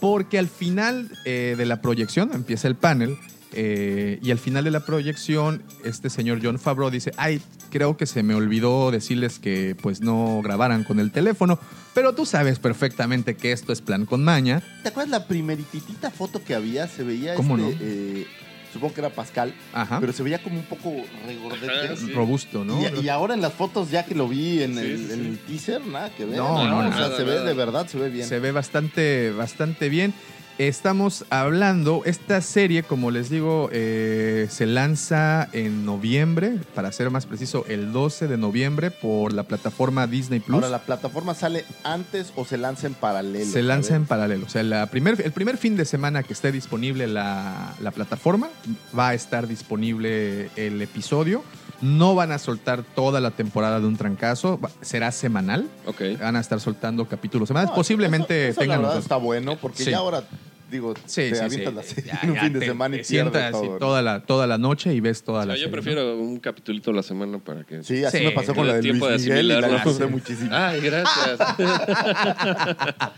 porque 0.00 0.40
al 0.40 0.48
final 0.48 1.12
eh, 1.24 1.54
de 1.56 1.66
la 1.66 1.80
proyección 1.80 2.30
empieza 2.34 2.66
el 2.66 2.74
panel 2.74 3.16
eh, 3.52 4.18
y 4.22 4.30
al 4.30 4.38
final 4.38 4.64
de 4.64 4.70
la 4.70 4.84
proyección 4.84 5.62
este 5.84 6.10
señor 6.10 6.40
John 6.42 6.58
Favreau 6.58 6.90
dice, 6.90 7.12
ay, 7.16 7.40
creo 7.70 7.96
que 7.96 8.06
se 8.06 8.22
me 8.22 8.34
olvidó 8.34 8.90
decirles 8.90 9.38
que 9.38 9.76
pues 9.80 10.00
no 10.00 10.40
grabaran 10.42 10.84
con 10.84 11.00
el 11.00 11.10
teléfono, 11.12 11.58
pero 11.94 12.14
tú 12.14 12.26
sabes 12.26 12.58
perfectamente 12.58 13.36
que 13.36 13.52
esto 13.52 13.72
es 13.72 13.80
plan 13.80 14.06
con 14.06 14.22
maña. 14.24 14.62
¿Te 14.82 14.88
acuerdas 14.90 15.10
la 15.10 15.26
primeritita 15.26 16.10
foto 16.10 16.42
que 16.42 16.54
había? 16.54 16.86
Se 16.88 17.02
veía 17.02 17.34
¿Cómo 17.34 17.56
este, 17.58 17.72
no? 17.72 17.78
eh, 17.80 18.26
supongo 18.72 18.94
que 18.94 19.00
era 19.00 19.10
Pascal, 19.10 19.52
Ajá. 19.72 19.98
pero 20.00 20.12
se 20.12 20.22
veía 20.22 20.40
como 20.42 20.56
un 20.56 20.64
poco 20.64 20.92
regordete. 21.26 22.12
Robusto, 22.14 22.64
¿no? 22.64 22.80
Y, 22.80 23.04
y 23.06 23.08
ahora 23.08 23.34
en 23.34 23.40
las 23.40 23.52
fotos 23.52 23.90
ya 23.90 24.04
que 24.04 24.14
lo 24.14 24.28
vi 24.28 24.62
en, 24.62 24.74
Sí, 24.74 24.80
el, 24.80 24.96
sí, 24.98 25.12
en 25.12 25.18
sí. 25.20 25.26
el 25.26 25.38
teaser, 25.38 25.86
nada 25.86 26.10
que 26.14 26.24
ver. 26.24 26.36
No, 26.36 26.68
no, 26.68 26.78
O 26.78 26.82
no. 26.84 26.90
sea, 26.92 27.00
Nada, 27.00 27.16
se 27.16 27.24
ve 27.24 27.40
de 27.40 27.54
verdad, 27.54 27.86
se 27.88 27.98
ve 27.98 28.10
bien. 28.10 28.26
Se 28.28 28.38
ve 28.38 28.52
bastante, 28.52 29.30
bastante 29.32 29.88
bien. 29.88 30.14
Estamos 30.60 31.24
hablando, 31.30 32.02
esta 32.04 32.42
serie, 32.42 32.82
como 32.82 33.10
les 33.10 33.30
digo, 33.30 33.70
eh, 33.72 34.46
se 34.50 34.66
lanza 34.66 35.48
en 35.54 35.86
noviembre, 35.86 36.58
para 36.74 36.92
ser 36.92 37.08
más 37.08 37.24
preciso, 37.24 37.64
el 37.66 37.92
12 37.94 38.28
de 38.28 38.36
noviembre 38.36 38.90
por 38.90 39.32
la 39.32 39.44
plataforma 39.44 40.06
Disney 40.06 40.40
Plus. 40.40 40.56
Ahora, 40.56 40.68
¿la 40.68 40.80
plataforma 40.82 41.32
sale 41.34 41.64
antes 41.82 42.34
o 42.36 42.44
se 42.44 42.58
lanza 42.58 42.86
en 42.88 42.92
paralelo? 42.92 43.50
se 43.50 43.62
lanza 43.62 43.96
en 43.96 44.04
paralelo. 44.04 44.44
O 44.44 44.50
sea, 44.50 44.62
la 44.62 44.84
primer, 44.88 45.22
el 45.24 45.32
primer 45.32 45.56
fin 45.56 45.76
de 45.76 45.86
semana 45.86 46.22
que 46.24 46.34
esté 46.34 46.52
disponible 46.52 47.06
la, 47.06 47.72
la 47.80 47.90
plataforma, 47.90 48.50
va 48.98 49.08
a 49.08 49.14
estar 49.14 49.46
disponible 49.48 50.50
el 50.56 50.82
episodio. 50.82 51.42
No 51.80 52.14
van 52.14 52.30
a 52.32 52.38
soltar 52.38 52.82
toda 52.82 53.20
la 53.22 53.30
temporada 53.30 53.80
de 53.80 53.86
un 53.86 53.96
trancazo, 53.96 54.60
será 54.82 55.10
semanal. 55.12 55.66
Ok. 55.86 56.02
Van 56.20 56.36
a 56.36 56.40
estar 56.40 56.60
soltando 56.60 57.08
capítulos 57.08 57.48
semanales. 57.48 57.70
No, 57.70 57.76
Posiblemente 57.76 58.48
eso- 58.48 58.50
eso 58.50 58.60
tengan 58.60 58.82
La 58.82 58.88
verdad 58.88 59.02
está 59.02 59.16
bueno 59.16 59.56
porque 59.56 59.84
Sí. 59.84 59.90
ya 59.90 59.96
ahora, 59.96 60.22
digo, 60.70 60.94
Sí, 61.06 61.22
te 61.30 61.34
sí, 61.34 61.40
avientas 61.42 61.70
sí. 61.70 61.74
la 61.74 61.82
serie 61.82 62.12
Ya, 62.12 62.20
en 62.22 62.28
un 62.30 62.34
ya 62.36 62.40
fin 62.42 62.52
de 62.52 62.58
te- 62.60 62.66
semana 62.66 62.94
y 62.96 62.98
te 62.98 63.04
sientas 63.04 63.50
todo. 63.52 63.64
y 63.64 63.68
¿no? 63.68 63.76
toda, 63.78 64.02
la, 64.02 64.20
toda 64.22 64.46
la 64.46 64.58
noche 64.58 64.94
y 64.94 65.00
ves 65.00 65.22
toda 65.22 65.40
O 65.40 65.42
sea, 65.42 65.46
la 65.48 65.54
yo 65.54 65.58
serie, 65.58 65.66
¿no? 65.68 65.72
prefiero 65.72 66.16
un 66.18 66.38
capitulito 66.38 66.90
a 66.90 66.94
la 66.94 67.02
semana 67.02 67.38
para 67.38 67.64
que... 67.64 67.82
Sí, 67.82 68.04
así 68.04 68.18
Sí, 68.18 68.24
me 68.24 68.30
pasó 68.32 68.54
con 68.54 68.66
la 68.66 68.74
de 68.74 68.80
tiempo 68.82 69.08
Luis 69.08 69.22
de 69.24 69.28
Miguel 69.30 69.46
y 69.46 69.60
la 69.60 69.68
disfruté 69.68 70.06
muchísimo. 70.06 70.50
Ay, 70.52 70.80
gracias. 70.80 71.38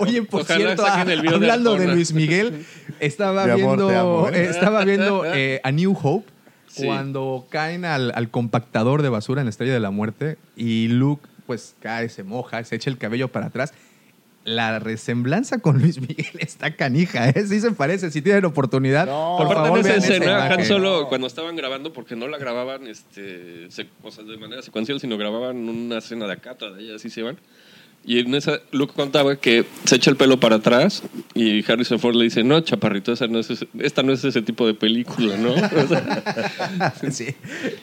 Oye, 0.00 0.22
por 0.22 0.42
Ojalá 0.42 0.58
cierto, 0.58 0.84
ah, 0.86 1.04
el 1.06 1.22
de 1.22 1.28
hablando 1.28 1.76
de. 1.76 1.86
Luis 1.88 2.12
Miguel, 2.12 2.64
estaba 3.00 3.44
Mi 3.46 3.52
amor, 3.52 3.76
viendo, 3.78 3.98
amo, 4.00 4.28
¿eh? 4.28 4.32
eh, 4.34 4.48
estaba 4.50 4.84
viendo 4.84 5.24
eh, 5.26 5.60
A 5.64 5.70
New 5.72 5.96
Hope, 6.02 6.28
Sí. 6.72 6.86
Cuando 6.86 7.48
caen 7.50 7.84
al, 7.84 8.12
al 8.14 8.30
compactador 8.30 9.02
de 9.02 9.08
basura 9.08 9.40
en 9.40 9.46
la 9.46 9.50
Estrella 9.50 9.72
de 9.72 9.80
la 9.80 9.90
Muerte 9.90 10.38
y 10.54 10.86
Luke 10.86 11.26
pues 11.44 11.74
cae, 11.80 12.08
se 12.08 12.22
moja, 12.22 12.62
se 12.62 12.76
echa 12.76 12.88
el 12.90 12.96
cabello 12.96 13.26
para 13.26 13.46
atrás. 13.46 13.74
La 14.44 14.78
resemblanza 14.78 15.58
con 15.58 15.78
Luis 15.80 16.00
Miguel 16.00 16.32
está 16.38 16.74
canija, 16.74 17.28
¿eh? 17.28 17.46
Sí 17.46 17.60
se 17.60 17.72
parece. 17.72 18.10
Si 18.10 18.22
tienen 18.22 18.44
oportunidad, 18.46 19.06
por 19.06 19.46
Aparte 19.46 19.54
favor, 19.54 19.78
en 19.80 19.86
esa 19.86 19.96
escena, 19.96 20.46
Han. 20.46 20.64
Solo, 20.64 21.08
cuando 21.08 21.26
estaban 21.26 21.56
grabando, 21.56 21.92
porque 21.92 22.16
no 22.16 22.26
la 22.26 22.38
grababan 22.38 22.86
este, 22.86 23.68
o 24.02 24.10
sea, 24.10 24.24
de 24.24 24.38
manera 24.38 24.62
secuencial, 24.62 24.98
sino 24.98 25.18
grababan 25.18 25.56
una 25.68 25.98
escena 25.98 26.26
de 26.26 26.32
acá, 26.32 26.54
de 26.54 26.66
allá, 26.66 26.94
así 26.96 27.10
se 27.10 27.22
van. 27.22 27.38
Y 28.02 28.18
en 28.18 28.34
esa, 28.34 28.60
Luke 28.72 28.94
contaba 28.96 29.36
que 29.36 29.66
se 29.84 29.96
echa 29.96 30.10
el 30.10 30.16
pelo 30.16 30.40
para 30.40 30.56
atrás 30.56 31.02
y 31.34 31.62
Harrison 31.70 31.98
Ford 32.00 32.16
le 32.16 32.24
dice, 32.24 32.42
no, 32.42 32.58
chaparrito, 32.60 33.12
esa 33.12 33.26
no 33.26 33.38
es 33.38 33.50
ese- 33.50 33.68
esta 33.78 34.02
no 34.02 34.12
es 34.12 34.24
ese 34.24 34.40
tipo 34.40 34.66
de 34.66 34.72
película, 34.74 35.36
¿no? 35.36 35.50
O 35.84 35.86
sea, 35.86 36.94
sí, 37.12 37.26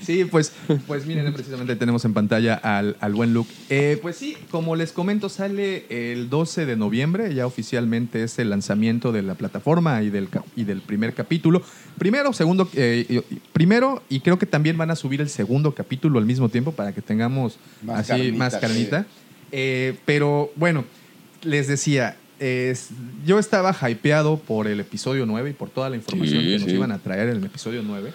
sí 0.01 0.25
pues, 0.25 0.51
pues 0.87 1.05
miren, 1.05 1.31
precisamente 1.33 1.75
tenemos 1.75 2.03
en 2.05 2.13
pantalla 2.13 2.55
al, 2.55 2.97
al 2.99 3.13
buen 3.13 3.33
Luke. 3.33 3.49
Eh, 3.69 3.99
pues 4.01 4.15
sí, 4.17 4.35
como 4.49 4.75
les 4.75 4.91
comento, 4.91 5.29
sale 5.29 5.85
el 5.89 6.29
12 6.29 6.65
de 6.65 6.75
noviembre, 6.75 7.33
ya 7.35 7.45
oficialmente 7.45 8.23
es 8.23 8.39
el 8.39 8.49
lanzamiento 8.49 9.11
de 9.11 9.21
la 9.21 9.35
plataforma 9.35 10.01
y 10.01 10.09
del, 10.09 10.29
y 10.55 10.63
del 10.63 10.81
primer 10.81 11.13
capítulo. 11.13 11.61
Primero, 11.99 12.33
segundo, 12.33 12.67
eh, 12.73 13.21
primero, 13.53 14.01
y 14.09 14.19
creo 14.21 14.39
que 14.39 14.45
también 14.47 14.77
van 14.77 14.91
a 14.91 14.95
subir 14.95 15.21
el 15.21 15.29
segundo 15.29 15.73
capítulo 15.73 16.19
al 16.19 16.25
mismo 16.25 16.49
tiempo 16.49 16.71
para 16.71 16.91
que 16.91 17.01
tengamos 17.01 17.57
Más 17.83 17.99
así 18.09 18.09
carnita, 18.31 18.37
más 18.37 18.53
sí. 18.53 18.59
Eh, 19.51 19.95
pero 20.05 20.51
bueno, 20.55 20.85
les 21.43 21.67
decía, 21.67 22.15
es- 22.39 22.89
yo 23.25 23.39
estaba 23.39 23.75
hypeado 23.89 24.37
por 24.37 24.67
el 24.67 24.79
episodio 24.79 25.25
9 25.25 25.51
y 25.51 25.53
por 25.53 25.69
toda 25.69 25.89
la 25.89 25.95
información 25.95 26.41
Sí, 26.41 26.47
que 26.47 26.59
nos 26.59 26.69
sí. 26.69 26.75
iban 26.75 26.91
a 26.91 26.99
traer 26.99 27.29
en 27.29 27.37
el 27.37 27.45
episodio 27.45 27.81
9. 27.83 28.11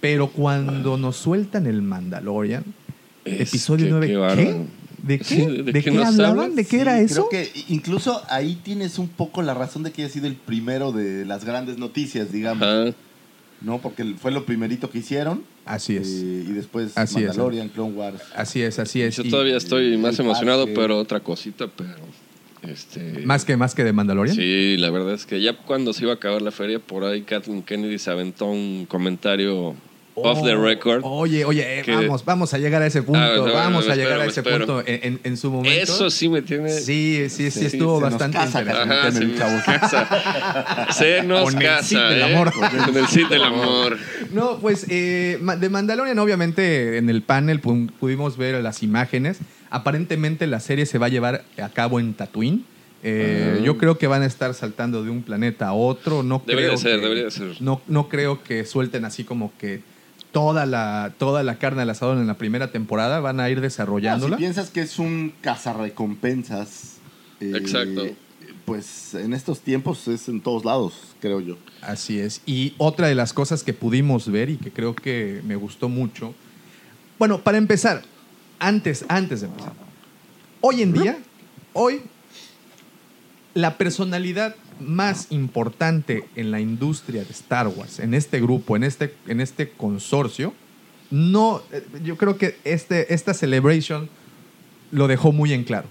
Pero 0.00 0.28
cuando 0.28 0.96
nos 0.96 1.16
sueltan 1.16 1.66
el 1.66 1.80
Mandalorian, 1.82 2.64
Es 3.24 3.48
episodio 3.50 3.86
que- 3.86 3.90
9, 3.90 4.06
qué 4.06 4.12
¿qué? 4.12 4.18
bárbaro. 4.18 4.66
¿De 5.02 5.18
qué? 5.18 5.24
Sí, 5.24 5.36
¿De, 5.46 5.62
¿de 5.72 5.82
qué, 5.82 5.90
hablaban? 5.90 6.20
hablas? 6.24 6.54
¿De 6.56 6.64
qué 6.64 6.80
era 6.80 7.00
eso? 7.00 7.28
Creo 7.28 7.44
que 7.44 7.50
incluso 7.68 8.22
ahí 8.28 8.58
tienes 8.62 8.98
un 9.00 9.08
poco 9.08 9.42
la 9.42 9.52
razón 9.52 9.82
de 9.82 9.90
que 9.90 10.02
haya 10.02 10.12
sido 10.12 10.26
el 10.28 10.36
primero 10.36 10.92
de 10.92 11.24
las 11.24 11.44
grandes 11.44 11.76
noticias, 11.78 12.30
digamos. 12.32 12.62
ajá. 12.62 12.94
¿No? 13.64 13.80
Porque 13.80 14.04
fue 14.18 14.32
lo 14.32 14.44
primerito 14.44 14.90
que 14.90 14.98
hicieron. 14.98 15.44
Así 15.64 15.96
es. 15.96 16.08
eh, 16.08 16.44
y 16.48 16.52
después 16.52 16.96
Así 16.96 17.20
es. 17.20 17.28
Mandalorian, 17.28 17.68
Clone 17.68 17.92
Wars. 17.92 18.20
Así 18.34 18.62
es, 18.62 18.78
así 18.78 19.02
es. 19.02 19.16
Yo 19.16 19.22
Y 19.22 19.30
todavía 19.30 19.56
estoy 19.56 19.94
y 19.94 19.96
más 19.96 20.18
emocionado, 20.18 20.64
parque. 20.64 20.80
pero 20.80 20.98
otra 20.98 21.20
cosita, 21.20 21.68
pero... 21.76 21.94
Este, 22.62 23.22
más 23.24 23.44
que 23.44 23.56
más 23.56 23.74
que 23.74 23.82
de 23.82 23.92
Mandalorian. 23.92 24.36
Sí, 24.36 24.76
la 24.78 24.90
verdad 24.90 25.14
es 25.14 25.26
que 25.26 25.40
ya 25.40 25.56
cuando 25.56 25.92
se 25.92 26.04
iba 26.04 26.12
a 26.12 26.14
acabar 26.16 26.40
la 26.42 26.52
feria, 26.52 26.78
por 26.78 27.02
ahí 27.04 27.22
Kathleen 27.22 27.62
Kennedy 27.64 27.98
se 27.98 28.10
aventó 28.10 28.46
un 28.46 28.86
comentario 28.88 29.74
off 30.14 30.42
the 30.42 30.54
Oh, 30.54 30.62
record. 30.62 31.00
Oye, 31.04 31.44
oye, 31.44 31.80
eh, 31.80 31.84
vamos, 31.86 32.24
vamos 32.24 32.52
a 32.54 32.58
llegar 32.58 32.82
a 32.82 32.86
ese 32.86 33.02
punto. 33.02 33.18
Ah, 33.20 33.32
no, 33.36 33.52
vamos 33.52 33.86
no, 33.86 33.92
a 33.92 33.96
llegar 33.96 34.12
espero, 34.18 34.22
a 34.22 34.26
ese 34.26 34.40
espero. 34.40 34.66
punto 34.66 34.80
en, 34.86 35.00
en- 35.02 35.20
en 35.24 35.36
su 35.36 35.50
momento. 35.50 35.80
Eso 35.92 36.10
sí 36.10 36.28
me 36.28 36.42
tiene... 36.42 36.68
Sí, 36.70 37.26
sí, 37.30 37.50
sí, 37.50 37.60
Sí, 37.60 37.66
estuvo 37.66 37.96
se 37.98 38.02
nos 38.02 38.10
bastante 38.12 38.36
casa, 38.38 38.60
interesante. 38.60 38.94
Ajá, 38.94 39.12
se 39.12 39.24
nos 39.24 39.62
casa. 39.64 40.88
Se 40.92 41.22
nos 41.22 41.42
Con 41.44 41.62
el 41.62 41.68
del 41.88 42.18
¿eh? 42.20 42.24
amor. 42.34 42.52
Con 42.52 42.96
el 42.96 43.06
Cid 43.08 43.26
del 43.28 43.42
amor. 43.44 43.96
No, 44.32 44.58
pues 44.58 44.86
eh, 44.88 45.38
de 45.58 45.68
Mandalorian, 45.68 46.18
obviamente, 46.18 46.98
en 46.98 47.08
el 47.08 47.22
panel 47.22 47.60
pu- 47.62 47.90
pudimos 47.98 48.36
ver 48.36 48.62
las 48.62 48.82
imágenes. 48.82 49.38
Aparentemente 49.70 50.46
la 50.46 50.60
serie 50.60 50.84
se 50.86 50.98
va 50.98 51.06
a 51.06 51.08
llevar 51.08 51.44
a 51.60 51.68
cabo 51.70 51.98
en 52.00 52.12
Tatooine. 52.14 52.64
Eh. 53.04 53.60
Yo 53.64 53.78
creo 53.78 53.98
que 53.98 54.06
van 54.06 54.22
a 54.22 54.26
estar 54.26 54.54
saltando 54.54 55.02
de 55.02 55.10
un 55.10 55.22
planeta 55.22 55.68
a 55.68 55.72
otro. 55.72 56.22
No 56.22 56.42
Debería 56.46 56.68
creo 56.70 56.78
ser, 56.78 56.96
que- 56.96 57.02
debería 57.02 57.24
de 57.24 57.30
ser. 57.30 57.56
No, 57.60 57.80
no 57.88 58.08
creo 58.08 58.42
que 58.44 58.64
suelten 58.64 59.04
así 59.04 59.24
como 59.24 59.52
que 59.58 59.80
toda 60.32 60.66
la, 60.66 61.12
toda 61.18 61.42
la 61.42 61.58
carne 61.58 61.82
al 61.82 61.90
asador 61.90 62.18
en 62.18 62.26
la 62.26 62.38
primera 62.38 62.70
temporada. 62.72 63.20
Van 63.20 63.38
a 63.40 63.48
ir 63.50 63.56
No, 63.58 63.62
desarrollándola. 63.62 64.36
si 64.36 64.40
piensas 64.40 64.70
que 64.70 64.80
es 64.80 64.98
un 64.98 65.32
cazarrecompensas. 65.40 66.96
eh, 67.40 67.52
Exacto. 67.54 68.06
Pues 68.64 69.14
en 69.14 69.32
estos 69.34 69.60
tiempos 69.60 70.06
es 70.06 70.28
en 70.28 70.40
todos 70.40 70.64
lados, 70.64 70.94
creo 71.20 71.40
yo. 71.40 71.56
Así 71.80 72.18
es. 72.20 72.40
Y 72.46 72.74
otra 72.78 73.08
de 73.08 73.14
las 73.16 73.32
cosas 73.32 73.64
que 73.64 73.74
pudimos 73.74 74.30
ver 74.30 74.50
y 74.50 74.56
que 74.56 74.70
creo 74.70 74.94
que 74.94 75.42
me 75.44 75.56
gustó 75.56 75.88
mucho. 75.88 76.32
Bueno, 77.18 77.40
para 77.40 77.58
empezar, 77.58 78.02
antes, 78.60 79.04
antes 79.08 79.40
de 79.40 79.48
empezar. 79.48 79.72
Hoy 80.60 80.82
en 80.82 80.92
día, 80.92 81.18
hoy, 81.72 82.02
la 83.54 83.76
personalidad 83.76 84.54
más 84.82 85.28
importante 85.30 86.24
en 86.36 86.50
la 86.50 86.60
industria 86.60 87.24
de 87.24 87.30
Star 87.30 87.68
Wars, 87.68 87.98
en 88.00 88.14
este 88.14 88.40
grupo, 88.40 88.76
en 88.76 88.84
este, 88.84 89.14
en 89.26 89.40
este 89.40 89.70
consorcio, 89.70 90.52
no, 91.10 91.62
eh, 91.72 91.84
yo 92.04 92.16
creo 92.16 92.36
que 92.38 92.56
este, 92.64 93.12
esta 93.14 93.34
celebration 93.34 94.08
lo 94.90 95.08
dejó 95.08 95.32
muy 95.32 95.52
en 95.52 95.64
claro. 95.64 95.86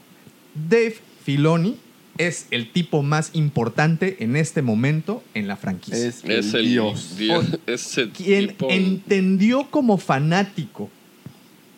Dave 0.70 0.96
Filoni 1.24 1.78
es 2.18 2.48
el 2.52 2.72
tipo 2.72 3.04
más 3.04 3.30
importante 3.34 4.18
en 4.20 4.36
este 4.36 4.62
momento 4.62 5.24
en 5.34 5.48
la 5.48 5.56
franquicia. 5.58 6.08
Es, 6.08 6.24
Es 6.26 6.54
el 6.54 6.62
el 6.62 6.70
dios. 6.70 7.18
dios. 7.18 7.46
Ese 7.68 8.10
Quien 8.12 8.48
tipo- 8.50 8.68
entendió 8.70 9.70
como 9.72 9.98
fanático 9.98 10.90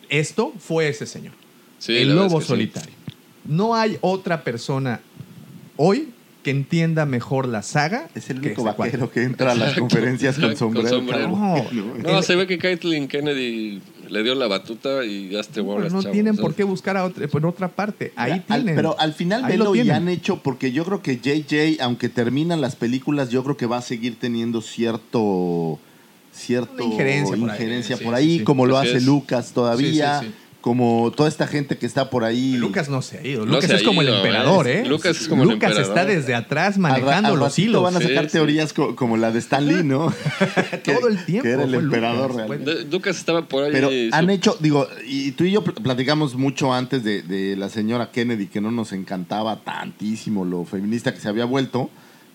esto 0.08 0.52
fue 0.58 0.88
ese 0.88 1.06
señor, 1.06 1.32
Sí, 1.78 1.96
el 1.96 2.14
lobo 2.14 2.26
es 2.26 2.32
que 2.34 2.40
sí. 2.42 2.46
solitario. 2.48 2.94
No 3.46 3.74
hay 3.74 3.98
otra 4.00 4.42
persona 4.42 5.00
hoy 5.76 6.08
que 6.44 6.50
entienda 6.52 7.06
mejor 7.06 7.48
la 7.48 7.62
saga. 7.62 8.08
Es 8.14 8.30
el 8.30 8.40
que 8.40 8.48
único 8.48 8.62
cuate. 8.62 8.78
vaquero 8.78 9.10
que 9.10 9.24
entra 9.24 9.50
a 9.50 9.54
las 9.56 9.76
conferencias 9.76 10.38
con 10.38 10.54
Con 10.54 10.88
sombrero. 10.88 11.28
No, 11.28 11.56
No, 11.72 12.18
El- 12.18 12.24
se 12.24 12.36
ve 12.36 12.46
que 12.46 12.58
Kathleen 12.58 13.08
Kennedy 13.08 13.80
le 14.08 14.22
dio 14.22 14.34
la 14.36 14.46
batuta 14.46 15.04
y 15.04 15.30
ya 15.30 15.40
este 15.40 15.60
Bueno, 15.62 15.78
bolas, 15.80 15.92
no 15.92 16.02
chavos, 16.02 16.12
tienen 16.12 16.36
por 16.36 16.54
qué 16.54 16.62
buscar 16.62 16.96
a 16.96 17.04
otra, 17.04 17.26
por 17.26 17.44
otra 17.46 17.68
parte. 17.68 18.12
Ahí 18.14 18.40
tienen. 18.46 18.76
pero 18.76 18.94
al 19.00 19.14
final 19.14 19.44
velo 19.44 19.70
y 19.74 19.78
tienen. 19.78 19.94
han 19.96 20.08
hecho, 20.08 20.40
porque 20.42 20.70
yo 20.70 20.84
creo 20.84 21.02
que 21.02 21.16
JJ, 21.18 21.80
aunque 21.82 22.08
terminan 22.08 22.60
las 22.60 22.76
películas, 22.76 23.30
yo 23.30 23.42
creo 23.42 23.56
que 23.56 23.66
va 23.66 23.78
a 23.78 23.82
seguir 23.82 24.16
teniendo 24.20 24.60
cierto 24.60 25.80
cierto 26.32 26.84
Una 26.84 26.94
injerencia 26.94 27.36
por 27.36 27.48
ahí. 27.48 27.54
injerencia 27.54 27.96
Sí, 27.96 28.04
por 28.04 28.14
sí, 28.14 28.18
ahí, 28.20 28.38
sí. 28.38 28.44
como 28.44 28.66
lo 28.66 28.76
hace 28.76 28.96
es. 28.96 29.04
Lucas 29.04 29.52
todavía, 29.52 30.20
Sí, 30.20 30.26
sí, 30.26 30.32
sí. 30.32 30.43
Como 30.64 31.12
toda 31.14 31.28
esta 31.28 31.46
gente 31.46 31.76
que 31.76 31.84
está 31.84 32.08
por 32.08 32.24
ahí. 32.24 32.56
Lucas 32.56 32.88
no 32.88 33.02
se 33.02 33.18
ha 33.18 33.26
ido. 33.26 33.44
No 33.44 33.56
Lucas 33.56 33.70
ha 33.70 33.74
es 33.76 33.82
como 33.82 34.02
ido, 34.02 34.12
el 34.12 34.16
emperador, 34.16 34.66
¿eh? 34.66 34.80
¿eh? 34.80 34.86
Lucas 34.86 35.20
es 35.20 35.28
como 35.28 35.42
el 35.42 35.50
Lucas 35.50 35.72
emperador. 35.72 35.98
está 35.98 36.06
desde 36.10 36.34
atrás 36.34 36.76
Al 36.76 36.80
manejando 36.80 37.28
al 37.28 37.34
los 37.38 37.48
ratito 37.50 37.68
hilos. 37.68 37.82
van 37.82 37.96
a 37.96 38.00
Sí, 38.00 38.06
sacar 38.08 38.24
sí. 38.24 38.30
teorías 38.32 38.72
co- 38.72 38.96
como 38.96 39.18
la 39.18 39.30
de 39.30 39.40
Stan 39.40 39.66
Lee, 39.68 39.82
¿no? 39.84 40.10
Todo 40.84 41.08
el 41.08 41.22
tiempo 41.26 41.42
Que 41.42 41.50
era 41.50 41.64
el 41.64 41.74
emperador 41.74 42.30
Lucas. 42.30 42.48
realmente. 42.48 42.84
Lucas 42.90 43.18
estaba 43.18 43.46
por 43.46 43.64
ahí. 43.64 43.72
Pero 43.72 43.90
su- 43.90 44.08
han 44.12 44.30
hecho, 44.30 44.56
digo, 44.58 44.88
y 45.06 45.32
tú 45.32 45.44
y 45.44 45.50
yo 45.52 45.62
pl- 45.62 45.82
platicamos 45.82 46.34
mucho 46.34 46.72
antes 46.72 47.04
de, 47.04 47.20
de 47.20 47.56
la 47.58 47.68
señora 47.68 48.10
Kennedy, 48.10 48.46
que 48.46 48.62
no 48.62 48.70
nos 48.70 48.94
encantaba 48.94 49.56
tantísimo 49.64 50.46
lo 50.46 50.64
feminista 50.64 51.12
que 51.12 51.20
se 51.20 51.28
había 51.28 51.44
vuelto, 51.44 51.90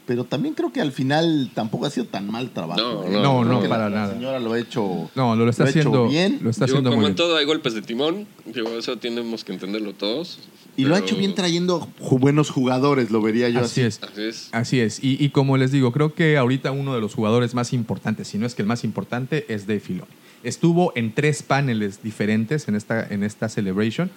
pero 0.10 0.24
también 0.24 0.56
creo 0.56 0.74
que 0.74 0.82
al 0.82 0.92
final 0.92 1.52
tampoco 1.54 1.86
ha 1.86 1.92
sido 1.92 2.08
tan 2.08 2.32
mal 2.32 2.50
trabajo. 2.50 2.82
No, 2.82 3.04
¿eh? 3.04 3.10
no, 3.12 3.22
No, 3.22 3.42
Creo 3.42 3.54
no, 3.54 3.62
que 3.62 3.68
la- 3.68 3.76
para 3.76 3.90
la 3.92 3.96
nada. 3.96 4.14
señora 4.16 4.40
lo 4.40 4.54
ha 4.54 4.60
hecho, 4.60 5.12
No, 5.14 5.36
lo, 5.36 5.48
está 5.48 5.62
lo 5.66 5.68
ha 5.68 5.70
hecho 5.70 5.80
haciendo 5.82 6.08
bien. 6.08 6.40
Lo 6.42 6.50
está 6.50 6.66
Digo, 6.66 6.78
haciendo 6.78 6.90
como 6.90 7.02
muy 7.02 7.10
en 7.12 7.16
bien. 7.16 7.28
todo 7.28 7.38
hay 7.38 7.46
golpes 7.46 7.76
de 7.76 7.84
timón. 7.84 8.26
Digo, 8.48 8.70
eso 8.70 8.98
tenemos 8.98 9.44
que 9.44 9.54
entenderlo 9.54 9.94
todos. 9.94 10.40
y 10.76 10.86
lo 10.86 10.96
ha 10.96 11.00
hecho 11.00 11.16
bien 11.16 11.36
trayendo 11.36 11.88
buenos 12.10 12.50
jugadores, 12.50 13.12
lo 13.12 13.22
vería 13.22 13.50
yo 13.50 13.60
Así 13.60 13.82
así. 13.82 14.02
es. 14.02 14.02
Así 14.04 14.22
es. 14.24 14.50
Así 14.52 14.80
es. 14.80 15.04
Y, 15.04 15.24
y 15.24 15.30
como 15.30 15.58
les 15.58 15.72
digo, 15.72 15.92
creo 15.92 16.16
que 16.16 16.38
ahorita 16.38 16.72
uno 16.72 16.96
de 16.96 17.02
los 17.02 17.14
jugadores 17.14 17.54
más 17.54 17.72
importantes, 17.72 18.30
si 18.30 18.40
no 18.40 18.48
es 18.48 18.56
que 18.56 18.64
el 18.64 18.68
más 18.68 18.84
importante, 18.84 19.46
es 19.48 19.68
Dave 19.68 19.80
Filoni. 19.80 20.10
Estuvo 20.42 20.92
en 20.96 21.14
tres 21.14 21.44
paneles 21.44 22.02
diferentes 22.02 22.68
en 22.68 22.74
esta, 22.76 23.06
en 23.08 23.22
esta 23.22 23.48
celebration. 23.48 24.10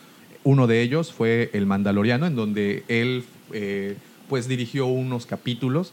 Uno 0.42 0.66
de 0.66 0.80
ellos 0.80 1.12
fue 1.12 1.50
el 1.52 1.66
Mandaloriano, 1.66 2.26
en 2.26 2.34
donde 2.34 2.84
él 2.88 3.24
eh, 3.52 3.96
pues 4.32 4.48
dirigió 4.48 4.86
unos 4.86 5.26
capítulos, 5.26 5.92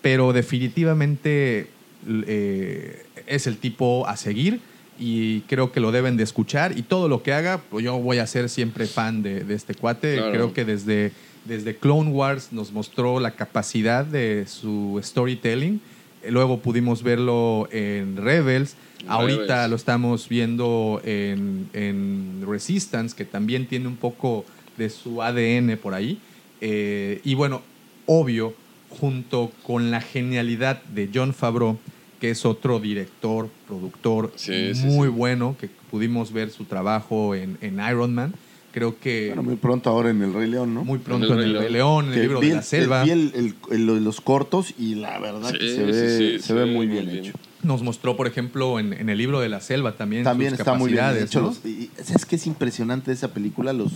pero 0.00 0.32
definitivamente 0.32 1.66
eh, 2.08 3.04
es 3.26 3.48
el 3.48 3.56
tipo 3.56 4.06
a 4.06 4.16
seguir 4.16 4.60
y 4.96 5.40
creo 5.48 5.72
que 5.72 5.80
lo 5.80 5.90
deben 5.90 6.16
de 6.16 6.22
escuchar 6.22 6.78
y 6.78 6.82
todo 6.82 7.08
lo 7.08 7.24
que 7.24 7.32
haga, 7.32 7.60
pues 7.68 7.84
yo 7.84 7.98
voy 7.98 8.18
a 8.18 8.28
ser 8.28 8.48
siempre 8.48 8.86
fan 8.86 9.24
de, 9.24 9.42
de 9.42 9.54
este 9.56 9.74
cuate. 9.74 10.18
Claro. 10.18 10.30
Creo 10.30 10.54
que 10.54 10.64
desde, 10.64 11.10
desde 11.46 11.74
Clone 11.74 12.12
Wars 12.12 12.52
nos 12.52 12.70
mostró 12.70 13.18
la 13.18 13.32
capacidad 13.32 14.04
de 14.04 14.44
su 14.46 15.00
storytelling. 15.02 15.80
Luego 16.28 16.60
pudimos 16.60 17.02
verlo 17.02 17.68
en 17.72 18.18
Rebels. 18.18 18.76
Ahorita 19.08 19.66
lo 19.66 19.74
estamos 19.74 20.28
viendo 20.28 21.02
en, 21.04 21.68
en 21.72 22.44
Resistance, 22.48 23.16
que 23.16 23.24
también 23.24 23.66
tiene 23.66 23.88
un 23.88 23.96
poco 23.96 24.44
de 24.78 24.90
su 24.90 25.20
ADN 25.20 25.76
por 25.76 25.94
ahí. 25.94 26.20
Eh, 26.60 27.20
y 27.24 27.34
bueno, 27.34 27.62
obvio, 28.06 28.54
junto 28.88 29.52
con 29.62 29.90
la 29.90 30.00
genialidad 30.00 30.82
de 30.84 31.08
John 31.14 31.32
Favreau, 31.34 31.78
que 32.20 32.30
es 32.30 32.44
otro 32.44 32.80
director, 32.80 33.48
productor 33.66 34.32
Sí, 34.36 34.72
muy 34.84 35.08
sí. 35.08 35.12
bueno, 35.14 35.56
que 35.58 35.68
pudimos 35.90 36.32
ver 36.32 36.50
su 36.50 36.64
trabajo 36.64 37.34
en, 37.34 37.56
en 37.60 37.74
Iron 37.88 38.14
Man. 38.14 38.34
Creo 38.72 38.98
que 39.00 39.28
Bueno, 39.28 39.42
muy 39.42 39.56
pronto 39.56 39.90
ahora 39.90 40.10
en 40.10 40.22
el 40.22 40.32
Rey 40.32 40.48
León, 40.48 40.74
¿no? 40.74 40.84
muy 40.84 40.98
pronto 41.00 41.26
En 41.26 41.32
en 41.32 41.38
el 41.40 41.44
el 41.46 41.52
Rey 41.54 41.62
Rey 41.64 41.72
León, 41.72 42.06
en 42.08 42.12
el 42.14 42.20
libro 42.20 42.40
vi 42.40 42.46
de 42.46 42.52
el- 42.52 42.56
la 42.58 42.62
selva. 42.62 43.02
Vi 43.04 43.10
el- 43.10 43.32
el- 43.34 43.54
el- 43.72 44.04
los 44.04 44.20
cortos 44.20 44.74
y 44.78 44.94
la 44.96 45.18
verdad 45.18 45.52
que 45.52 45.58
Sí, 45.68 45.74
se 45.76 45.82
ve, 45.84 46.38
se 46.40 46.52
ve 46.54 46.66
muy 46.66 46.86
bien, 46.86 47.08
hecho. 47.08 47.32
Nos 47.62 47.82
mostró, 47.82 48.16
por 48.16 48.26
ejemplo, 48.26 48.78
en, 48.80 48.92
en 48.94 49.08
el 49.10 49.18
libro 49.18 49.40
de 49.40 49.48
la 49.48 49.60
selva 49.60 49.96
también. 49.96 50.24
También 50.24 50.50
sus 50.52 50.60
está 50.60 50.74
muy 50.74 50.92
bien 50.92 50.98
capacidades, 51.02 51.30
hecho. 51.30 51.40
¿no? 51.42 51.46
los- 51.48 51.64
y- 51.66 51.90
¿Sabes 52.02 52.24
qué 52.24 52.36
es 52.36 52.46
impresionante 52.46 53.10
de 53.10 53.14
esa 53.14 53.32
película? 53.34 53.72
Los, 53.72 53.92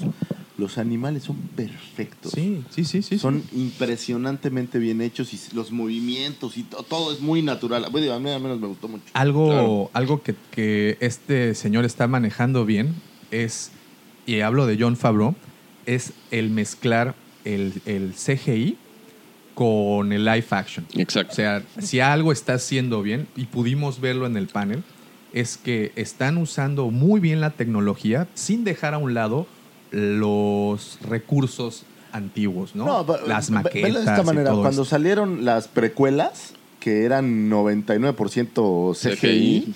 los 0.59 0.77
animales 0.79 1.23
son 1.25 1.37
perfectos. 1.57 2.33
Sí, 2.33 2.63
sí, 2.71 2.85
sí, 2.85 3.03
sí. 3.03 3.19
Son 3.19 3.43
impresionantemente 3.53 4.79
bien 4.79 5.01
hechos 5.01 5.33
y 5.33 5.41
los 5.55 5.73
movimientos 5.73 6.57
y 6.59 6.65
to- 6.65 6.83
todo 6.83 7.13
es 7.13 7.21
muy 7.21 7.43
natural. 7.43 7.87
Bueno, 7.91 8.13
a 8.13 8.19
mí 8.21 8.31
al 8.31 8.41
menos 8.41 8.61
me 8.61 8.67
gustó 8.67 8.89
mucho. 8.89 9.05
Algo, 9.15 9.49
Claro. 9.49 9.91
algo 9.95 10.23
que, 10.23 10.35
que 10.51 10.97
este 11.01 11.55
señor 11.55 11.85
está 11.85 12.07
manejando 12.09 12.65
bien 12.67 12.95
es, 13.31 13.71
y 14.27 14.41
hablo 14.41 14.67
de 14.67 14.77
John 14.79 14.97
Favreau, 14.97 15.35
es 15.87 16.13
el 16.31 16.51
mezclar 16.51 17.15
el, 17.45 17.75
el 17.87 18.13
CGI 18.15 18.77
con 19.55 20.13
el 20.13 20.25
live 20.25 20.47
action. 20.51 20.85
Exacto. 20.97 21.33
O 21.33 21.37
sea, 21.37 21.63
si 21.79 22.01
algo 22.01 22.33
está 22.33 22.55
haciendo 22.55 23.03
bien, 23.03 23.29
y 23.37 23.45
pudimos 23.47 24.01
verlo 24.01 24.27
en 24.27 24.37
el 24.37 24.49
panel, 24.49 24.83
es 25.33 25.57
que 25.57 25.93
están 25.97 26.39
usando 26.39 26.91
muy 26.91 27.21
bien 27.21 27.41
la 27.41 27.51
tecnología 27.51 28.27
sin 28.35 28.65
dejar 28.65 28.95
a 28.95 28.99
un 28.99 29.15
lado 29.15 29.47
los 29.91 30.99
recursos 31.09 31.85
antiguos, 32.13 32.75
¿no? 32.77 33.05
va- 33.05 33.21
las 33.27 33.51
ve- 33.51 33.55
maquetas. 33.55 33.93
de 33.95 33.99
esta 34.01 34.23
y 34.23 34.25
manera, 34.25 34.51
todo 34.51 34.61
cuando 34.63 34.83
esto. 34.83 34.91
salieron 34.91 35.45
las 35.45 35.67
precuelas, 35.69 36.55
que 36.81 37.05
eran 37.05 37.49
99% 37.49 38.95
CGI, 38.95 39.17
CGI. 39.17 39.75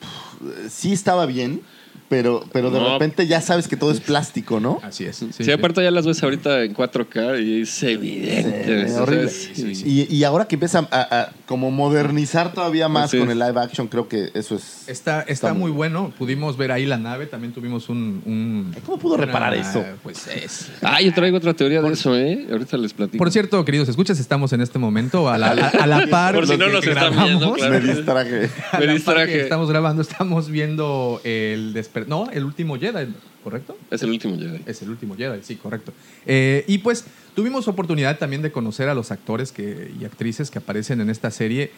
pf, 0.00 0.70
sí 0.70 0.92
estaba 0.92 1.26
bien, 1.26 1.60
pero, 2.08 2.44
pero 2.52 2.70
de 2.70 2.78
No. 2.80 2.92
repente 2.94 3.26
ya 3.26 3.40
sabes 3.40 3.68
que 3.68 3.76
todo 3.76 3.90
es 3.90 4.00
plástico, 4.00 4.60
¿no? 4.60 4.80
Así 4.82 5.04
es. 5.04 5.24
Sí, 5.36 5.50
aparte 5.52 5.82
ya 5.82 5.90
las 5.90 6.06
ves 6.06 6.22
ahorita 6.22 6.62
en 6.64 6.74
4K 6.74 7.42
y 7.44 7.62
es 7.62 7.82
evidente. 7.82 9.28
Sí, 9.28 9.74
sí. 9.74 10.06
Y, 10.10 10.14
y 10.16 10.24
ahora 10.24 10.46
que 10.46 10.56
empieza 10.56 10.86
a, 10.90 11.20
a 11.20 11.32
como 11.46 11.70
modernizar 11.70 12.52
todavía 12.52 12.88
más 12.88 13.10
con 13.14 13.30
el 13.30 13.38
live 13.38 13.60
action, 13.60 13.88
creo 13.88 14.08
que 14.08 14.30
eso 14.34 14.56
es... 14.56 14.88
Está, 14.88 15.20
está, 15.20 15.32
Está 15.32 15.52
muy 15.54 15.66
muy 15.66 15.70
bueno. 15.72 16.12
Pudimos 16.16 16.56
ver 16.56 16.70
ahí 16.70 16.86
la 16.86 16.96
nave. 16.96 17.26
También 17.26 17.52
tuvimos 17.52 17.88
un. 17.88 18.22
un- 18.24 18.72
¿Cómo 18.84 18.98
pudo 18.98 19.16
reparar 19.16 19.52
eso? 19.54 19.84
Pues 20.04 20.28
es. 20.28 20.70
Ah, 20.80 21.00
yo 21.02 21.12
traigo 21.12 21.36
otra 21.38 21.54
teoría 21.54 21.82
de 21.82 21.92
eso, 21.92 22.16
¿eh? 22.16 22.46
Ahorita 22.50 22.76
les 22.76 22.92
platico. 22.94 23.18
Por 23.18 23.32
cierto, 23.32 23.64
queridos 23.64 23.88
escuchas, 23.88 24.20
estamos 24.20 24.52
en 24.52 24.60
este 24.60 24.78
momento 24.78 25.28
a 25.28 25.38
la, 25.38 25.48
a, 25.48 25.68
a 25.82 25.86
la 25.88 26.06
par. 26.06 26.34
Por 26.36 26.46
si 26.46 26.52
de 26.52 26.58
no 26.58 26.68
nos 26.68 26.86
están 26.86 26.94
grabamos. 27.12 27.24
viendo, 27.28 27.52
claro. 27.54 27.72
Me 27.72 27.80
distraje. 27.80 28.50
A 28.70 28.78
Me 28.78 28.86
la 28.86 28.92
par 28.92 28.94
distraje. 28.94 29.32
que 29.32 29.40
estamos 29.40 29.68
grabando, 29.70 30.02
estamos 30.02 30.48
viendo 30.50 31.20
el 31.24 31.72
No, 32.06 32.30
el 32.30 32.44
último 32.44 32.78
Jedi, 32.78 33.12
¿correcto? 33.42 33.76
Es 33.90 34.02
el 34.02 34.10
último 34.10 34.36
Jedi. 34.36 34.60
Es 34.66 34.82
el 34.82 34.90
último 34.90 35.16
Jedi, 35.16 35.38
sí, 35.42 35.56
correcto. 35.56 35.92
Eh, 36.26 36.64
y 36.66 36.78
pues 36.78 37.04
tuvimos 37.34 37.68
oportunidad 37.68 38.18
también 38.18 38.42
de 38.42 38.52
conocer 38.52 38.88
a 38.88 38.94
los 38.94 39.10
actores 39.12 39.52
que, 39.52 39.90
y 39.98 40.04
actrices 40.04 40.50
que 40.50 40.58
aparecen 40.58 41.00
en 41.00 41.08
esta 41.10 41.30
serie. 41.30 41.70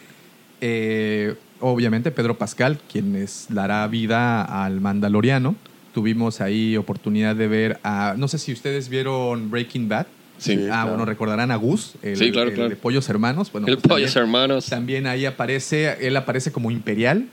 Eh, 0.61 1.35
obviamente 1.61 2.11
Pedro 2.11 2.37
Pascal, 2.37 2.79
quien 2.91 3.15
es- 3.15 3.45
dará 3.49 3.87
vida 3.87 4.43
al 4.65 4.81
Mandaloriano. 4.81 5.55
Tuvimos 5.93 6.41
ahí 6.41 6.75
oportunidad 6.77 7.35
de 7.35 7.47
ver 7.47 7.79
a... 7.83 8.13
No 8.17 8.27
sé 8.27 8.37
si 8.37 8.51
ustedes 8.53 8.89
vieron 8.89 9.49
Breaking 9.49 9.87
Bad. 9.89 10.07
Sí. 10.37 10.53
Ah, 10.53 10.65
claro. 10.83 10.87
bueno, 10.89 11.05
recordarán 11.05 11.51
a 11.51 11.55
Gus, 11.57 11.95
el, 12.01 12.15
Sí, 12.15 12.31
claro, 12.31 12.49
el 12.49 12.55
claro. 12.55 12.69
de 12.69 12.75
Pollos 12.77 13.09
Hermanos. 13.09 13.51
Bueno, 13.51 13.67
el 13.67 13.75
pues 13.77 13.87
Pollos 13.87 14.13
también- 14.13 14.23
Hermanos. 14.35 14.65
también 14.67 15.07
ahí 15.07 15.25
aparece, 15.25 15.97
él 16.05 16.15
aparece 16.15 16.51
como 16.53 16.71
imperial. 16.71 17.27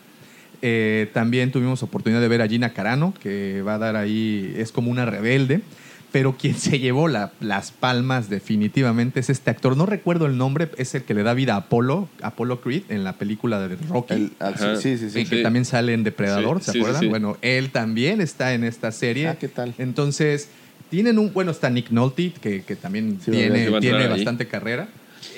Eh, 0.63 1.11
también 1.13 1.53
tuvimos 1.53 1.83
oportunidad 1.83 2.21
de 2.21 2.29
ver 2.29 2.43
a 2.43 2.49
Gina 2.49 2.73
Carano, 2.73 3.15
que 3.23 3.63
va 3.63 3.75
a 3.75 3.79
dar 3.79 3.97
ahí, 3.97 4.55
es 4.57 4.73
como 4.73 4.91
una 4.91 5.05
rebelde. 5.07 5.61
Pero 6.13 6.37
quien 6.39 6.55
se 6.55 6.79
llevó 6.79 7.09
la- 7.09 7.33
las 7.41 7.73
palmas 7.73 8.31
definitivamente 8.31 9.21
es 9.21 9.29
este 9.29 9.51
actor. 9.51 9.77
No 9.77 9.85
recuerdo 9.87 10.27
el 10.27 10.39
nombre, 10.39 10.71
es 10.79 10.95
el 10.95 11.03
que 11.03 11.13
le 11.15 11.23
da 11.23 11.35
vida 11.35 11.55
a 11.55 11.59
Apollo, 11.59 12.09
Apollo 12.23 12.61
Creed, 12.63 12.85
en 12.89 13.05
la 13.05 13.15
película 13.15 13.59
de 13.69 13.77
Rocky. 13.77 14.15
El- 14.15 14.33
ah, 14.41 14.55
sí, 14.81 14.97
sí, 14.97 15.11
sí. 15.11 15.19
el 15.21 15.29
que 15.29 15.37
Sí. 15.39 15.43
también 15.43 15.65
sale 15.65 15.93
en 15.93 16.05
Depredador, 16.05 16.61
Sí, 16.61 16.67
¿se 16.67 16.73
sí, 16.73 16.79
acuerdan? 16.79 17.01
sí, 17.01 17.07
sí. 17.07 17.11
Bueno, 17.11 17.37
él 17.43 17.71
también 17.71 18.21
está 18.21 18.55
en 18.55 18.65
esta 18.65 18.93
serie. 18.93 19.29
Ah, 19.29 19.37
¿qué 19.39 19.49
tal? 19.49 19.75
Entonces, 19.79 20.49
tienen 20.91 21.19
un, 21.19 21.33
bueno, 21.35 21.51
está 21.51 21.69
Nick 21.69 21.91
Nolte, 21.91 22.33
que, 22.41 22.63
que 22.63 22.77
también 22.77 23.19
Sí, 23.23 23.33
tiene, 23.33 23.69
tiene 23.81 24.05
ahí. 24.05 24.09
bastante 24.09 24.47
carrera. 24.47 24.89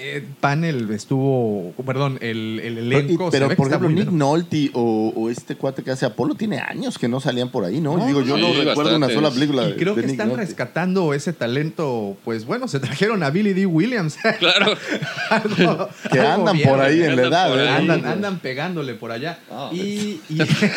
Eh, 0.00 0.24
panel 0.40 0.88
estuvo, 0.92 1.72
perdón, 1.84 2.18
el, 2.20 2.60
el 2.62 2.74
Pero, 2.74 2.80
elenco. 3.00 3.30
pero, 3.30 3.48
que 3.48 3.56
por 3.56 3.66
ejemplo, 3.66 3.88
Nick 3.88 4.04
bien. 4.06 4.18
Nolte 4.18 4.70
o, 4.74 5.12
o 5.16 5.28
este 5.28 5.56
cuate 5.56 5.82
que 5.82 5.90
hace 5.90 6.06
Apolo 6.06 6.36
tiene 6.36 6.58
años 6.60 6.96
que 6.98 7.08
no 7.08 7.18
salían 7.20 7.50
por 7.50 7.64
ahí, 7.64 7.80
¿no? 7.80 8.06
Digo, 8.06 8.22
yo 8.22 8.36
sí, 8.36 8.40
no 8.42 8.64
recuerdo 8.64 8.94
una 8.96 9.08
sola 9.10 9.30
película 9.32 9.64
de 9.64 9.70
Y 9.70 9.74
creo 9.74 9.94
de 9.96 10.02
que 10.02 10.06
Nick 10.06 10.12
están 10.14 10.28
Nolte. 10.28 10.44
rescatando 10.44 11.14
ese 11.14 11.32
talento. 11.32 12.16
Pues 12.24 12.44
bueno, 12.46 12.68
se 12.68 12.78
trajeron 12.78 13.22
a 13.24 13.30
Billy 13.30 13.52
D. 13.54 13.66
Williams. 13.66 14.16
Claro. 14.38 14.74
Algo- 15.30 15.88
Que 16.12 16.20
algo 16.20 16.32
andan 16.32 16.56
bien, 16.56 16.68
por 16.68 16.80
ahí 16.80 17.02
en 17.02 17.16
la 17.16 17.22
edad. 17.22 17.58
¿eh? 17.58 17.68
ahí. 17.68 17.76
Andan, 17.80 18.04
andan 18.06 18.38
pegándole 18.38 18.94
por 18.94 19.10
allá. 19.10 19.40
Ah, 19.50 19.70
y, 19.72 20.20
y, 20.28 20.40
este, 20.42 20.70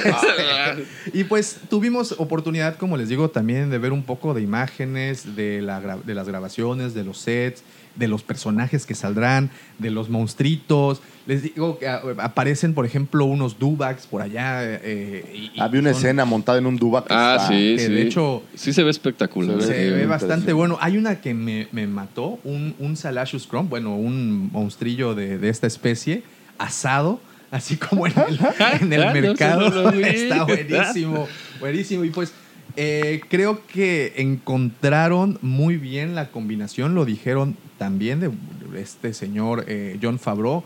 y 1.13 1.23
pues 1.25 1.57
tuvimos 1.69 2.15
oportunidad, 2.17 2.75
como 2.77 2.97
les 2.97 3.09
digo, 3.09 3.29
también 3.29 3.69
de 3.69 3.77
ver 3.77 3.91
un 3.93 4.03
poco 4.03 4.33
de 4.33 4.41
imágenes 4.41 5.35
de, 5.35 5.61
la, 5.61 5.79
de 6.03 6.15
las 6.15 6.27
grabaciones, 6.27 6.93
de 6.93 7.03
los 7.03 7.19
sets, 7.19 7.63
de 7.95 8.07
los 8.07 8.23
personajes 8.23 8.85
que 8.85 8.95
saldrán, 8.95 9.49
de 9.79 9.91
los 9.91 10.09
monstruitos. 10.09 11.01
Les 11.27 11.43
digo 11.43 11.77
que 11.77 11.87
aparecen, 11.87 12.73
por 12.73 12.85
ejemplo, 12.85 13.25
unos 13.25 13.59
dubags 13.59 14.07
por 14.07 14.21
allá. 14.21 14.63
eh, 14.63 15.23
y- 15.53 15.57
y 15.57 15.59
Había 15.61 15.81
una 15.81 15.91
son- 15.91 15.99
escena 15.99 16.25
montada 16.25 16.57
en 16.57 16.65
un 16.65 16.77
Duba 16.77 17.03
que 17.05 17.13
Ah, 17.13 17.35
está- 17.37 17.47
sí, 17.49 17.75
que 17.77 17.85
sí. 17.85 17.91
de 17.93 18.01
hecho- 18.03 18.43
Sí 18.55 18.73
se 18.73 18.83
ve 18.83 18.89
espectacular. 18.91 19.61
Se 19.61 19.91
ve 19.91 20.05
bastante 20.07 20.53
bueno. 20.53 20.77
Hay 20.81 20.97
una 20.97 21.21
que 21.21 21.33
me, 21.33 21.67
me 21.71 21.85
mató, 21.87 22.39
un, 22.43 22.73
un 22.79 22.95
Salashus 22.97 23.45
Crumb, 23.45 23.69
bueno, 23.69 23.95
un 23.95 24.49
monstrillo 24.51 25.13
de, 25.13 25.37
de 25.37 25.49
esta 25.49 25.67
especie, 25.67 26.23
asado, 26.57 27.19
así 27.51 27.75
como 27.77 28.07
en 28.07 28.13
el, 28.17 28.39
en 28.81 28.93
el 28.93 29.03
Ah, 29.03 29.13
no, 29.13 29.21
mercado. 29.21 29.69
no. 29.69 29.89
Está 29.99 30.43
buenísimo, 30.45 31.27
buenísimo. 31.59 32.03
Y 32.05 32.09
pues 32.09 32.33
eh, 32.75 33.21
creo 33.29 33.65
que 33.67 34.13
encontraron 34.17 35.37
muy 35.41 35.77
bien 35.77 36.15
la 36.15 36.29
combinación, 36.31 36.95
lo 36.95 37.05
dijeron 37.05 37.55
también 37.77 38.19
de 38.19 38.31
este 38.79 39.13
señor 39.13 39.65
eh, 39.67 39.97
John 40.01 40.19
Favreau, 40.19 40.63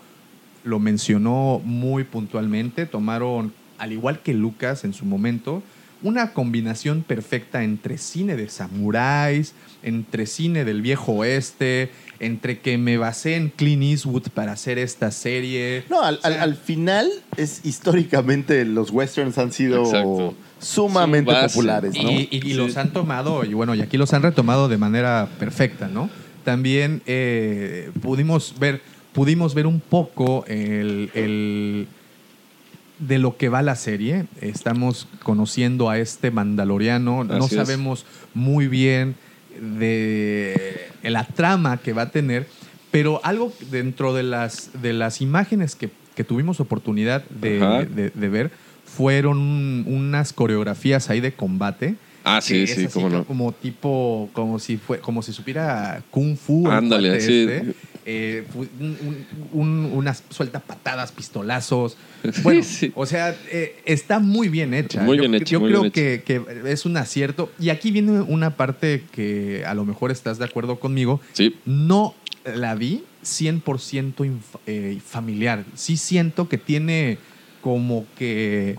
lo 0.64 0.80
mencionó 0.80 1.62
muy 1.64 2.04
puntualmente, 2.04 2.86
tomaron, 2.86 3.54
al 3.78 3.92
igual 3.92 4.20
que 4.20 4.34
Lucas 4.34 4.84
en 4.84 4.94
su 4.94 5.06
momento, 5.06 5.62
una 6.02 6.34
combinación 6.34 7.04
perfecta 7.04 7.64
entre 7.64 7.98
cine 7.98 8.36
de 8.36 8.50
samuráis, 8.50 9.54
entre 9.82 10.26
cine 10.26 10.66
del 10.66 10.82
viejo 10.82 11.14
oeste, 11.14 11.90
entre 12.20 12.60
que 12.60 12.78
me 12.78 12.98
basé 12.98 13.36
en 13.36 13.50
Clint 13.50 13.84
Eastwood 13.84 14.30
para 14.34 14.52
hacer 14.54 14.78
esta 14.78 15.10
serie. 15.12 15.84
No, 15.90 16.02
al, 16.04 16.16
O 16.16 16.22
sea, 16.22 16.32
al- 16.32 16.40
al 16.52 16.56
final 16.56 17.10
es 17.38 17.62
históricamente 17.66 18.66
los 18.66 18.92
westerns 18.92 19.38
han 19.38 19.52
sido 19.52 19.84
Exacto. 19.84 20.34
Sumamente 20.60 21.32
populares, 21.34 21.94
¿no? 22.02 22.10
Y, 22.12 22.28
y- 22.32 22.38
y 22.38 22.42
Sí. 22.42 22.54
los 22.54 22.78
han 22.78 22.92
tomado, 22.92 23.44
y 23.46 23.54
bueno, 23.54 23.76
y 23.76 23.82
aquí 23.82 23.98
los 23.98 24.14
han 24.14 24.22
retomado 24.24 24.68
de 24.68 24.78
manera 24.78 25.28
perfecta, 25.40 25.88
¿no? 25.88 26.10
También 26.44 27.02
eh, 27.06 27.92
pudimos 28.02 28.56
ver, 28.60 28.82
pudimos 29.14 29.54
ver 29.54 29.68
un 29.68 29.80
poco 29.80 30.46
el, 30.48 31.10
el- 31.14 31.88
de 33.00 33.20
lo 33.20 33.36
que 33.36 33.50
va 33.50 33.62
la 33.62 33.76
serie. 33.76 34.26
Estamos 34.42 35.08
conociendo 35.24 35.90
a 35.90 35.98
este 36.00 36.32
mandaloriano. 36.32 37.24
no 37.26 37.46
es. 37.46 37.52
sabemos 37.52 38.06
muy 38.34 38.68
bien 38.68 39.16
de 39.60 40.88
la 41.04 41.26
trama 41.26 41.78
que 41.78 41.94
va 41.94 42.04
a 42.04 42.10
tener, 42.12 42.48
pero 42.92 43.20
algo 43.24 43.52
dentro 43.72 44.14
de 44.14 44.24
las, 44.24 44.70
de 44.82 44.94
las 44.94 45.20
imágenes 45.22 45.76
que, 45.76 45.90
que 46.16 46.24
tuvimos 46.24 46.60
oportunidad 46.60 47.24
de- 47.30 48.12
de 48.14 48.30
ver 48.30 48.52
fueron 48.96 49.38
unas 49.88 50.34
coreografías 50.34 51.10
ahí 51.10 51.20
de 51.20 51.34
combate. 51.34 51.96
Ah, 52.24 52.42
sí, 52.42 52.66
sí, 52.66 52.88
cómo 52.92 53.10
no. 53.10 53.24
Como 53.26 53.52
tipo, 53.52 54.30
como 54.34 54.58
si 54.58 54.78
fue, 54.78 55.00
como 55.00 55.22
si 55.22 55.32
supiera 55.32 56.02
kung 56.10 56.36
fu. 56.36 56.68
Ándale, 56.70 57.22
sí. 57.22 57.46
este. 57.48 57.74
Eh, 58.08 58.44
un- 58.54 58.70
un- 58.80 59.26
un- 59.52 59.92
unas 59.94 60.24
suelta 60.30 60.60
patadas, 60.60 61.12
pistolazos. 61.12 61.98
Bueno, 62.44 62.62
Sí. 62.64 62.92
o 62.96 63.06
sea, 63.06 63.36
eh, 63.52 63.82
está 63.86 64.20
muy 64.20 64.48
bien 64.48 64.74
hecha. 64.74 65.02
Muy 65.02 65.18
yo 65.18 65.22
bien 65.22 65.36
hecha, 65.36 65.46
yo 65.52 65.60
muy 65.60 65.70
creo 65.70 65.82
bien 65.82 65.92
que, 65.92 66.24
que 66.26 66.42
es 66.72 66.86
un 66.86 66.98
acierto. 66.98 67.52
Y 67.60 67.70
aquí 67.70 67.92
viene 67.92 68.22
una 68.22 68.56
parte 68.58 69.04
que 69.12 69.64
a 69.66 69.74
lo 69.74 69.86
mejor 69.86 70.12
estás 70.12 70.38
de 70.40 70.46
acuerdo 70.46 70.80
conmigo. 70.80 71.20
Sí. 71.34 71.56
No 71.66 72.14
la 72.44 72.76
vi 72.76 73.04
100% 73.24 74.16
inf- 74.26 74.60
eh, 74.68 75.00
familiar. 75.04 75.64
Sí 75.76 75.98
siento 75.98 76.48
que 76.50 76.58
tiene 76.60 77.18
como 77.62 78.06
que 78.18 78.78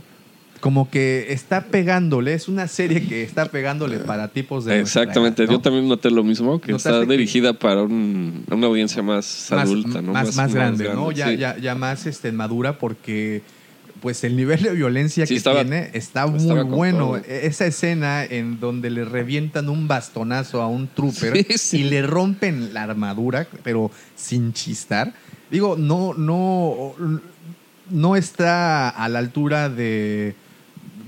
como 0.66 0.90
que 0.90 1.26
está 1.32 1.66
pegándole, 1.66 2.34
es 2.34 2.48
una 2.48 2.66
serie 2.66 3.06
que 3.06 3.22
está 3.22 3.46
pegándole 3.46 3.98
para 4.00 4.26
tipos 4.26 4.64
de 4.64 4.80
Exactamente, 4.80 5.44
edad, 5.44 5.52
¿no? 5.52 5.58
yo 5.58 5.62
también 5.62 5.86
noté 5.86 6.10
lo 6.10 6.24
mismo, 6.24 6.60
que 6.60 6.72
¿Notaste 6.72 6.88
está 6.90 7.06
que- 7.06 7.12
dirigida 7.12 7.52
para 7.52 7.82
un- 7.84 8.42
una 8.50 8.66
audiencia 8.66 9.00
más, 9.00 9.46
más, 9.52 9.62
adulta, 9.62 10.02
¿no? 10.02 10.12
más, 10.12 10.34
más 10.34 10.52
grande, 10.52 10.92
¿no? 10.92 11.12
Ya, 11.12 11.28
sí. 11.28 11.36
ya, 11.36 11.56
ya 11.56 11.76
más 11.76 12.06
este, 12.06 12.32
madura 12.32 12.78
porque 12.78 13.42
pues 14.00 14.24
el 14.24 14.34
nivel 14.36 14.60
de 14.62 14.72
violencia 14.72 15.24
Sí, 15.24 15.34
que 15.34 15.38
estaba- 15.38 15.62
tiene 15.62 15.90
está 15.94 16.26
muy 16.26 16.44
bueno. 16.64 16.98
todo. 16.98 17.16
E- 17.18 17.46
Esa 17.46 17.66
escena 17.66 18.24
en 18.24 18.58
donde 18.58 18.90
le 18.90 19.04
revientan 19.04 19.68
un 19.68 19.86
bastonazo 19.86 20.60
a 20.62 20.66
un 20.68 20.88
trooper 20.88 21.36
Sí, 21.48 21.58
sí. 21.58 21.76
y 21.78 21.84
le 21.84 22.02
rompen 22.02 22.74
la 22.74 22.82
armadura, 22.82 23.46
pero 23.62 23.92
sin 24.16 24.52
chistar. 24.52 25.14
Digo, 25.48 25.76
no, 25.78 26.12
no, 26.14 26.94
no 27.90 28.16
está 28.16 28.88
a 28.90 29.08
la 29.08 29.20
altura 29.20 29.68
de, 29.68 30.34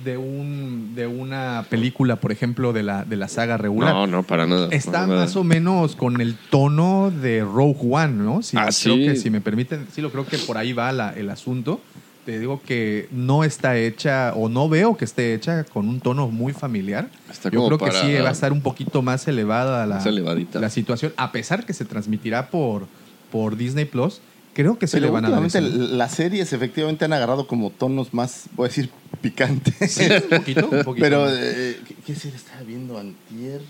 de, 0.09 0.17
un, 0.17 0.93
de 0.95 1.07
una 1.07 1.67
película, 1.69 2.17
por 2.17 2.33
ejemplo, 2.33 2.73
de 2.73 2.83
la, 2.83 3.05
de 3.05 3.17
la 3.17 3.29
saga 3.29 3.57
regular. 3.59 3.93
No, 3.95 4.07
no, 4.07 4.23
para 4.23 4.47
nada. 4.47 4.69
Está 4.71 4.93
para 4.93 5.07
nada. 5.07 5.21
más 5.21 5.37
o 5.37 5.45
menos 5.45 5.97
con 5.97 6.21
el 6.21 6.35
tono 6.51 7.11
de 7.11 7.41
Rogue 7.43 7.79
One, 7.91 8.15
¿no? 8.25 8.43
Si, 8.43 8.57
Ah, 8.57 8.69
creo 8.83 8.97
sí. 8.97 9.05
que, 9.07 9.17
si 9.17 9.31
me 9.31 9.41
permiten, 9.41 9.87
sí 9.93 10.01
lo 10.01 10.11
creo 10.11 10.27
que 10.27 10.39
por 10.39 10.57
ahí 10.57 10.73
va 10.73 10.91
la- 10.93 11.13
el 11.13 11.29
asunto. 11.31 11.81
Te 12.25 12.39
digo 12.39 12.61
que 12.65 13.09
no 13.11 13.43
está 13.45 13.77
hecha, 13.79 14.33
o 14.35 14.49
no 14.51 14.69
veo 14.69 14.97
que 14.97 15.05
esté 15.07 15.33
hecha 15.35 15.65
con 15.65 15.89
un 15.89 16.01
tono 16.01 16.29
muy 16.29 16.53
familiar. 16.53 17.09
Está 17.31 17.49
Yo 17.51 17.67
creo 17.67 17.79
que 17.79 17.91
sí 17.93 18.15
va 18.23 18.29
a 18.29 18.33
estar 18.33 18.53
un 18.53 18.61
poquito 18.61 19.01
más 19.03 19.27
elevada 19.29 19.87
la, 19.87 19.97
Más 19.97 20.55
la 20.55 20.69
situación, 20.71 21.13
a 21.17 21.33
pesar 21.33 21.65
que 21.65 21.73
se 21.73 21.85
transmitirá 21.87 22.49
por, 22.51 22.87
por 23.33 23.57
Disney 23.57 23.85
Plus. 23.87 24.21
Creo 24.59 24.77
que 24.77 24.89
sí 24.89 24.95
Pero 24.97 25.07
le 25.07 25.13
van 25.13 25.25
a 25.25 25.31
dar 25.31 25.45
eso. 25.47 25.61
las 25.61 26.11
series 26.15 26.53
efectivamente 26.53 27.05
han 27.05 27.13
agarrado 27.13 27.47
como 27.47 27.71
tonos 27.71 28.13
más, 28.13 28.47
voy 28.57 28.65
a 28.67 28.69
decir, 28.71 28.91
picantes. 29.21 29.93
Sí, 29.93 30.03
un 30.05 30.37
poquito, 30.37 30.69
un 30.69 30.83
poquito. 30.83 31.05
Pero, 31.05 31.29
eh, 31.33 31.79
¿qué, 31.87 31.95
qué 32.05 32.15
serie 32.17 32.37
estaba 32.37 32.63
viendo 32.63 32.99
antier 32.99 33.61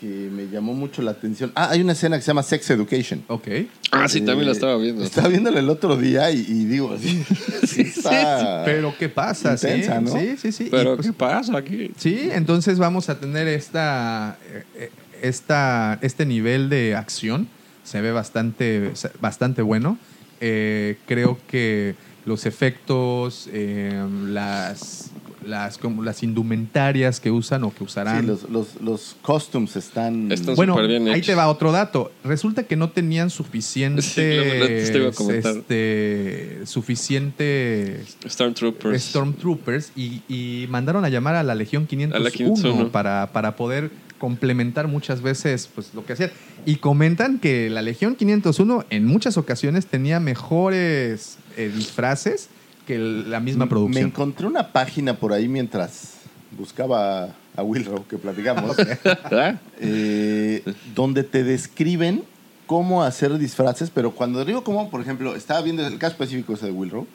que 0.00 0.06
me 0.06 0.46
llamó 0.48 0.72
mucho 0.72 1.02
la 1.02 1.10
atención? 1.10 1.52
Ah, 1.54 1.68
hay 1.70 1.82
una 1.82 1.92
escena 1.92 2.16
que 2.16 2.22
se 2.22 2.28
llama 2.28 2.42
Sex 2.42 2.70
Education. 2.70 3.22
Ok. 3.28 3.46
Ah, 3.90 4.08
sí, 4.08 4.22
también 4.22 4.46
la 4.46 4.52
Eh, 4.52 4.54
estaba 4.54 4.78
viendo. 4.78 5.04
Estaba 5.04 5.28
viéndola 5.28 5.58
el 5.60 5.68
otro 5.68 5.98
día 5.98 6.30
y, 6.30 6.38
y 6.38 6.64
digo, 6.64 6.96
sí, 6.98 7.22
sí 7.66 7.82
está 7.82 8.62
Pero 8.64 8.94
¿qué 8.98 9.10
pasa? 9.10 9.54
Sí, 9.58 9.66
intensa, 9.66 10.00
¿no? 10.00 10.12
sí, 10.18 10.36
sí, 10.40 10.52
sí. 10.52 10.64
Y, 10.64 10.70
Pero, 10.70 10.96
pues, 10.96 11.08
¿qué 11.08 11.12
pasa 11.12 11.58
aquí? 11.58 11.90
Sí, 11.98 12.30
entonces 12.32 12.78
vamos 12.78 13.10
a 13.10 13.20
tener 13.20 13.48
esta, 13.48 14.38
eh, 14.76 14.90
esta, 15.20 15.98
este 16.00 16.24
nivel 16.24 16.70
de 16.70 16.96
acción. 16.96 17.48
Se 17.84 18.00
ve 18.00 18.12
bastante, 18.12 18.92
bastante 19.20 19.60
bueno. 19.60 19.98
Eh, 20.40 20.96
creo 21.06 21.38
que 21.48 21.94
los 22.24 22.46
efectos, 22.46 23.48
eh, 23.52 24.04
las, 24.26 25.10
las, 25.44 25.78
como 25.78 26.02
las 26.02 26.22
indumentarias 26.22 27.20
que 27.20 27.30
usan 27.30 27.64
o 27.64 27.74
que 27.74 27.82
usarán. 27.82 28.20
Sí, 28.20 28.26
los, 28.26 28.50
los, 28.50 28.80
los 28.82 29.16
costumes 29.22 29.74
están... 29.76 30.30
Están 30.30 30.54
bueno, 30.54 30.76
bien 30.86 31.08
ahí 31.08 31.22
te 31.22 31.34
va 31.34 31.48
otro 31.48 31.72
dato. 31.72 32.12
Resulta 32.24 32.64
que 32.64 32.76
no 32.76 32.90
tenían 32.90 33.30
suficiente, 33.30 34.02
Sí, 34.02 34.14
te 34.14 34.98
iba 34.98 35.08
a 35.08 35.12
comentar. 35.12 35.56
este, 35.56 36.60
suficiente 36.66 38.02
Stormtroopers. 38.26 39.02
Stormtroopers 39.02 39.92
y, 39.96 40.22
y 40.28 40.66
mandaron 40.68 41.04
a 41.04 41.08
llamar 41.08 41.34
a 41.34 41.42
la 41.42 41.54
Legión 41.54 41.86
501, 41.86 42.14
A 42.14 42.18
la 42.22 42.30
501. 42.30 42.92
Para, 42.92 43.30
para 43.32 43.56
poder 43.56 43.90
complementar 44.18 44.88
muchas 44.88 45.22
veces 45.22 45.68
pues, 45.74 45.94
lo 45.94 46.04
que 46.04 46.12
hacían. 46.12 46.30
Y 46.68 46.76
comentan 46.76 47.38
que 47.38 47.70
la 47.70 47.80
Legión 47.80 48.14
501 48.14 48.84
en 48.90 49.06
muchas 49.06 49.38
ocasiones 49.38 49.86
tenía 49.86 50.20
mejores 50.20 51.38
eh, 51.56 51.72
disfraces 51.74 52.50
que 52.86 52.98
la 52.98 53.40
misma 53.40 53.64
Me 53.64 53.70
producción. 53.70 54.04
encontré 54.04 54.46
una 54.46 54.70
página 54.70 55.14
por 55.14 55.32
ahí 55.32 55.48
mientras 55.48 56.16
buscaba 56.58 57.34
a 57.56 57.62
Wilrow, 57.62 58.06
que 58.06 58.18
platicamos, 58.18 58.76
eh, 59.80 60.62
donde 60.94 61.24
te 61.24 61.42
describen 61.42 62.24
cómo 62.66 63.02
hacer 63.02 63.38
disfraces, 63.38 63.88
pero 63.88 64.10
cuando 64.10 64.44
digo 64.44 64.62
cómo, 64.62 64.90
por 64.90 65.00
ejemplo, 65.00 65.36
estaba 65.36 65.62
viendo 65.62 65.86
el 65.86 65.96
caso 65.96 66.12
específico 66.12 66.52
ese 66.52 66.66
de 66.66 66.72
Wilrow, 66.72 67.06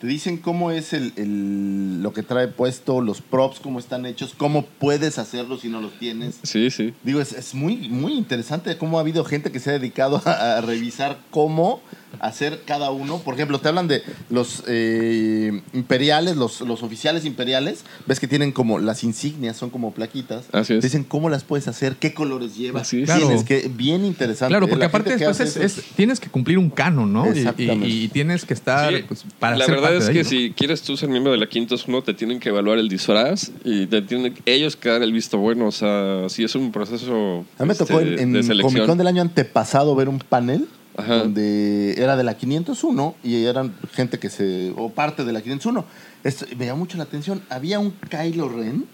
te 0.00 0.06
dicen 0.06 0.38
cómo 0.38 0.70
es 0.70 0.92
el, 0.94 1.12
el- 1.16 2.02
lo 2.02 2.12
que 2.14 2.22
trae 2.22 2.48
puesto, 2.48 3.00
los 3.02 3.20
props, 3.20 3.60
cómo 3.60 3.78
están 3.78 4.06
hechos, 4.06 4.34
cómo 4.36 4.64
puedes 4.64 5.18
hacerlo 5.18 5.58
si 5.58 5.68
no 5.68 5.80
los 5.80 5.92
tienes. 5.98 6.38
Sí, 6.42 6.70
sí. 6.70 6.94
Digo, 7.02 7.20
es, 7.20 7.32
es 7.32 7.54
muy, 7.54 7.88
muy 7.90 8.14
interesante 8.14 8.76
cómo 8.78 8.96
ha 8.98 9.02
habido 9.02 9.24
gente 9.24 9.52
que 9.52 9.60
se 9.60 9.70
ha 9.70 9.72
dedicado 9.74 10.22
a, 10.24 10.56
a 10.56 10.60
revisar 10.62 11.18
cómo 11.30 11.82
hacer 12.18 12.62
cada 12.66 12.90
uno. 12.90 13.18
Por 13.18 13.34
ejemplo, 13.34 13.58
te 13.60 13.68
hablan 13.68 13.88
de 13.88 14.02
los 14.28 14.64
eh, 14.66 15.60
imperiales, 15.72 16.36
los, 16.36 16.60
los 16.62 16.82
oficiales 16.82 17.24
imperiales. 17.24 17.84
Ves 18.06 18.20
que 18.20 18.26
tienen 18.28 18.52
como 18.52 18.78
las 18.78 19.04
insignias, 19.04 19.56
son 19.56 19.70
como 19.70 19.92
plaquitas. 19.92 20.44
Así 20.52 20.74
es. 20.74 20.80
Te 20.80 20.86
dicen 20.86 21.04
cómo 21.04 21.28
las 21.30 21.44
puedes 21.44 21.68
hacer, 21.68 21.96
qué 21.96 22.12
colores 22.14 22.56
llevan. 22.56 22.82
Así 22.82 23.02
es. 23.02 23.06
Claro. 23.06 23.26
Tienes 23.26 23.44
que, 23.44 23.68
bien 23.68 24.04
interesante. 24.04 24.50
Claro, 24.50 24.66
porque 24.66 24.80
La 24.80 24.86
aparte 24.86 25.16
después 25.16 25.56
es, 25.56 25.82
tienes 25.96 26.18
que 26.20 26.28
cumplir 26.28 26.58
un 26.58 26.70
canon, 26.70 27.12
¿no? 27.12 27.26
Y- 27.26 27.30
Y, 27.30 27.38
Exactamente. 27.38 27.88
y 27.88 28.08
tienes 28.08 28.44
que 28.44 28.54
estar 28.54 28.92
Sí, 28.94 29.04
pues, 29.06 29.24
para 29.38 29.56
la 29.56 29.64
ser 29.64 29.74
verdad 29.76 29.88
parte 29.90 29.98
es 29.98 30.06
de 30.06 30.12
que 30.12 30.18
ahí, 30.20 30.24
¿no? 30.24 30.30
si 30.30 30.50
quieres 30.52 30.82
tú 30.82 30.96
ser 30.96 31.08
miembro 31.08 31.32
de 31.32 31.38
la 31.38 31.48
501 31.48 32.02
te 32.02 32.14
tienen 32.14 32.38
que 32.40 32.48
evaluar 32.50 32.78
el 32.78 32.88
disfraz 32.88 33.50
y 33.64 33.86
te 33.86 34.02
tienen 34.02 34.34
ellos 34.46 34.76
que 34.76 34.88
dar 34.88 35.02
el 35.02 35.12
visto 35.12 35.38
bueno. 35.38 35.66
O 35.68 35.72
sea, 35.72 36.28
sí 36.28 36.44
es 36.44 36.54
un 36.54 36.70
proceso 36.72 37.44
A 37.58 37.62
mí 37.62 37.68
me 37.68 37.72
este, 37.72 37.84
tocó 37.86 38.00
en, 38.00 38.18
en 38.18 38.32
de 38.32 38.42
selección. 38.42 38.72
Comic 38.74 38.86
Con 38.86 38.98
del 38.98 39.06
año 39.06 39.22
antepasado 39.22 39.94
ver 39.94 40.08
un 40.08 40.18
panel 40.18 40.66
Ajá. 41.00 41.18
donde 41.18 41.94
era 41.98 42.16
de 42.16 42.24
la 42.24 42.36
501 42.36 43.14
y 43.24 43.44
eran 43.44 43.74
gente 43.92 44.18
que 44.18 44.30
se. 44.30 44.72
o 44.76 44.90
parte 44.90 45.24
de 45.24 45.32
la 45.32 45.40
501. 45.42 45.84
Esto, 46.24 46.46
me 46.56 46.66
llamó 46.66 46.78
mucho 46.80 46.96
la 46.98 47.04
atención. 47.04 47.42
Había 47.50 47.78
un 47.78 47.90
Kylo 47.92 48.48
Ren, 48.48 48.84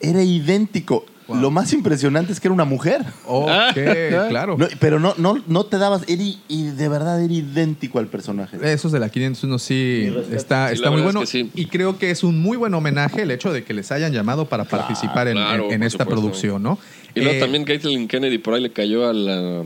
era 0.00 0.22
idéntico. 0.22 1.06
Wow. 1.26 1.38
Lo 1.38 1.50
más 1.50 1.72
impresionante 1.72 2.32
es 2.34 2.38
que 2.40 2.48
era 2.48 2.52
una 2.52 2.66
mujer. 2.66 3.00
Ok, 3.26 3.48
Ah, 3.48 3.72
claro. 4.28 4.58
No, 4.58 4.66
pero 4.78 5.00
no, 5.00 5.14
no, 5.16 5.42
no 5.46 5.64
te 5.64 5.78
dabas. 5.78 6.02
Era, 6.06 6.22
y 6.48 6.64
de 6.66 6.88
verdad 6.90 7.22
era 7.24 7.32
idéntico 7.32 7.98
al 7.98 8.08
personaje. 8.08 8.58
Esos 8.62 8.92
de 8.92 9.00
la 9.00 9.08
501 9.08 9.58
sí 9.58 10.14
está, 10.32 10.68
Sí, 10.68 10.74
está 10.74 10.90
muy 10.90 11.00
bueno. 11.00 11.22
es 11.22 11.30
que 11.30 11.44
sí. 11.44 11.50
Y 11.54 11.64
creo 11.66 11.96
que 11.96 12.10
es 12.10 12.24
un 12.24 12.38
muy 12.42 12.58
buen 12.58 12.74
homenaje 12.74 13.22
el 13.22 13.30
hecho 13.30 13.54
de 13.54 13.64
que 13.64 13.72
les 13.72 13.90
hayan 13.90 14.12
llamado 14.12 14.50
para 14.50 14.64
participar 14.64 15.28
en, 15.28 15.36
claro, 15.38 15.64
en- 15.68 15.72
en 15.72 15.78
por 15.80 15.86
esta 15.86 16.04
supuesto. 16.04 16.10
producción, 16.10 16.62
¿no? 16.62 16.78
Y 17.14 17.20
luego 17.20 17.36
Eh, 17.36 17.40
también 17.40 17.64
Caitlin 17.64 18.06
Kennedy 18.06 18.36
por 18.36 18.52
ahí 18.52 18.60
le 18.60 18.72
cayó 18.72 19.08
a 19.08 19.14
la. 19.14 19.62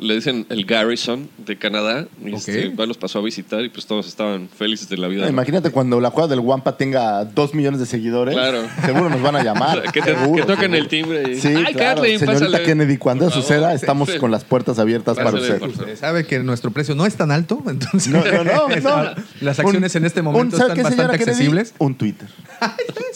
Le 0.00 0.14
dicen 0.14 0.46
el 0.48 0.64
Garrison 0.64 1.28
de 1.38 1.56
Canadá. 1.56 2.06
Y 2.24 2.34
este, 2.34 2.68
Ok. 2.68 2.80
va, 2.80 2.86
los 2.86 2.96
pasó 2.98 3.18
a 3.18 3.22
visitar 3.22 3.62
y 3.62 3.68
pues 3.68 3.86
todos 3.86 4.06
estaban 4.08 4.48
felices 4.48 4.88
de 4.88 4.96
la 4.96 5.08
vida. 5.08 5.24
¿no? 5.24 5.28
Imagínate 5.30 5.70
cuando 5.70 6.00
la 6.00 6.10
cueva 6.10 6.28
del 6.28 6.40
Wampa 6.40 6.76
tenga 6.76 7.24
dos 7.24 7.54
millones 7.54 7.80
de 7.80 7.86
seguidores. 7.86 8.34
Claro. 8.34 8.62
Seguro 8.84 9.08
nos 9.10 9.22
van 9.22 9.36
a 9.36 9.42
llamar. 9.44 9.82
que, 9.92 10.00
te- 10.00 10.14
seguro, 10.14 10.34
que 10.46 10.52
toquen 10.52 10.72
seguro. 10.72 10.78
el 10.78 10.88
timbre 10.88 11.32
y. 11.32 11.40
Sí, 11.40 11.48
¡Ay, 11.48 11.74
claro. 11.74 11.96
Kathleen, 11.96 12.18
Señorita 12.20 12.44
pásale! 12.46 12.62
Kennedy, 12.64 12.96
cuando 12.98 13.24
Por 13.24 13.32
eso 13.32 13.42
favor. 13.42 13.54
suceda, 13.56 13.74
estamos 13.74 14.10
con 14.16 14.30
las 14.30 14.44
puertas 14.44 14.78
abiertas 14.78 15.16
para 15.16 15.30
Pásale, 15.30 15.42
usted. 15.42 15.58
por 15.60 15.70
favor. 15.72 15.88
Se 15.88 15.96
sabe 15.96 16.26
que 16.26 16.38
nuestro 16.40 16.70
precio 16.70 16.94
no 16.94 17.04
es 17.06 17.14
tan 17.16 17.30
alto, 17.30 17.62
entonces 17.68 18.08
No, 18.12 18.24
no, 18.24 18.44
no, 18.44 18.68
no. 18.82 19.14
las 19.40 19.58
acciones 19.58 19.94
Un- 19.94 19.98
en 20.02 20.06
este 20.06 20.20
un- 20.20 20.24
momento 20.26 20.56
¿sabe 20.56 20.70
están 20.72 20.84
qué, 20.84 20.90
señora 20.90 21.08
bastante 21.08 21.24
Kennedy? 21.24 21.30
accesibles. 21.32 21.74
Un 21.78 21.94
Twitter. 21.96 22.28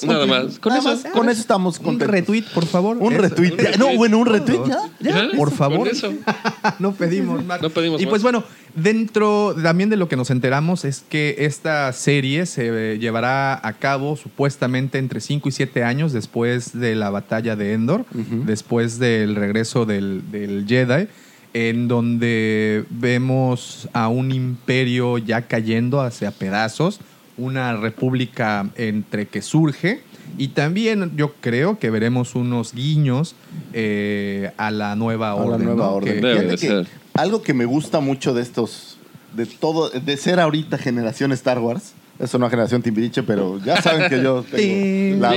Nada 0.07 0.27
más. 0.27 0.59
Con 0.59 0.71
Nada 0.75 0.81
eso. 0.95 1.03
más, 1.05 1.13
con 1.15 1.29
eso 1.29 1.41
estamos 1.41 1.79
Un 1.79 1.85
contentos. 1.85 2.15
retweet, 2.15 2.45
por 2.55 2.67
favor. 2.67 2.97
Un 2.99 3.13
Eso. 3.13 3.23
retweet. 3.23 3.57
Ya. 3.57 3.77
No, 3.79 3.95
bueno, 3.97 4.19
un 4.19 4.27
retweet 4.27 4.61
ya. 4.67 4.79
Ya, 5.01 5.29
Por 5.37 5.49
con 5.49 5.59
favor. 5.59 5.89
eso. 5.89 6.13
no 6.79 6.93
pedimos 6.93 7.45
más. 7.45 7.61
No 7.63 7.71
pedimos 7.71 8.01
y 8.01 8.05
más. 8.05 8.11
pues 8.11 8.23
bueno, 8.23 8.45
dentro 8.75 9.55
también 9.63 9.91
de 9.91 9.97
lo 9.97 10.09
que 10.09 10.17
nos 10.17 10.31
enteramos 10.31 10.85
es 10.85 11.05
que 11.09 11.37
esta 11.39 11.93
serie 11.93 12.47
se 12.47 12.99
llevará 12.99 13.67
a 13.67 13.73
cabo 13.75 14.17
supuestamente 14.17 14.99
entre 14.99 15.21
5 15.21 15.49
y 15.49 15.53
7 15.53 15.85
años 15.85 16.13
después 16.13 16.79
de 16.79 16.95
la 16.95 17.11
batalla 17.11 17.57
de 17.57 17.75
Endor, 17.75 18.05
después 18.47 18.99
del 18.99 19.37
regreso 19.37 19.87
del, 19.87 20.31
del 20.31 20.67
Jedi, 20.67 21.09
en 21.53 21.89
donde 21.89 22.85
vemos 22.91 23.89
a 23.93 24.09
un 24.09 24.31
imperio 24.31 25.19
ya 25.19 25.43
cayendo 25.43 26.01
hacia 26.01 26.31
pedazos, 26.31 27.01
una 27.37 27.77
república 27.77 28.69
entre 28.77 29.27
que 29.27 29.43
surge. 29.43 30.03
Y 30.39 30.49
también 30.49 31.13
yo 31.17 31.35
creo 31.41 31.79
que 31.79 31.91
veremos 31.91 32.35
unos 32.35 32.75
guiños 32.75 33.35
eh, 33.73 34.51
a 34.57 34.71
la 34.71 34.97
nueva 34.97 35.33
A 35.33 35.37
la 35.37 35.41
orden. 35.43 35.65
nueva 35.67 35.87
¿no? 35.87 35.93
orden. 35.93 36.15
Que- 36.15 36.21
Debe 36.21 36.35
Fíjate 36.35 36.51
de 36.51 36.57
que 36.59 36.67
ser. 36.67 36.87
Algo 37.15 37.43
que 37.43 37.55
me 37.55 37.65
gusta 37.65 38.01
mucho 38.01 38.35
de 38.35 38.43
estos, 38.43 38.97
de 39.35 39.47
todo, 39.47 39.91
de 39.91 40.17
ser 40.17 40.41
ahorita 40.41 40.79
generación 40.79 41.33
Star 41.33 41.59
Wars. 41.59 41.93
Eso 42.19 42.39
no 42.39 42.45
es 42.47 42.51
generación 42.51 42.83
Timbiriche, 42.83 43.23
pero 43.23 43.59
ya 43.65 43.81
saben 43.81 44.09
que 44.11 44.23
yo 44.23 44.45
tengo 44.51 45.21
la-. 45.23 45.35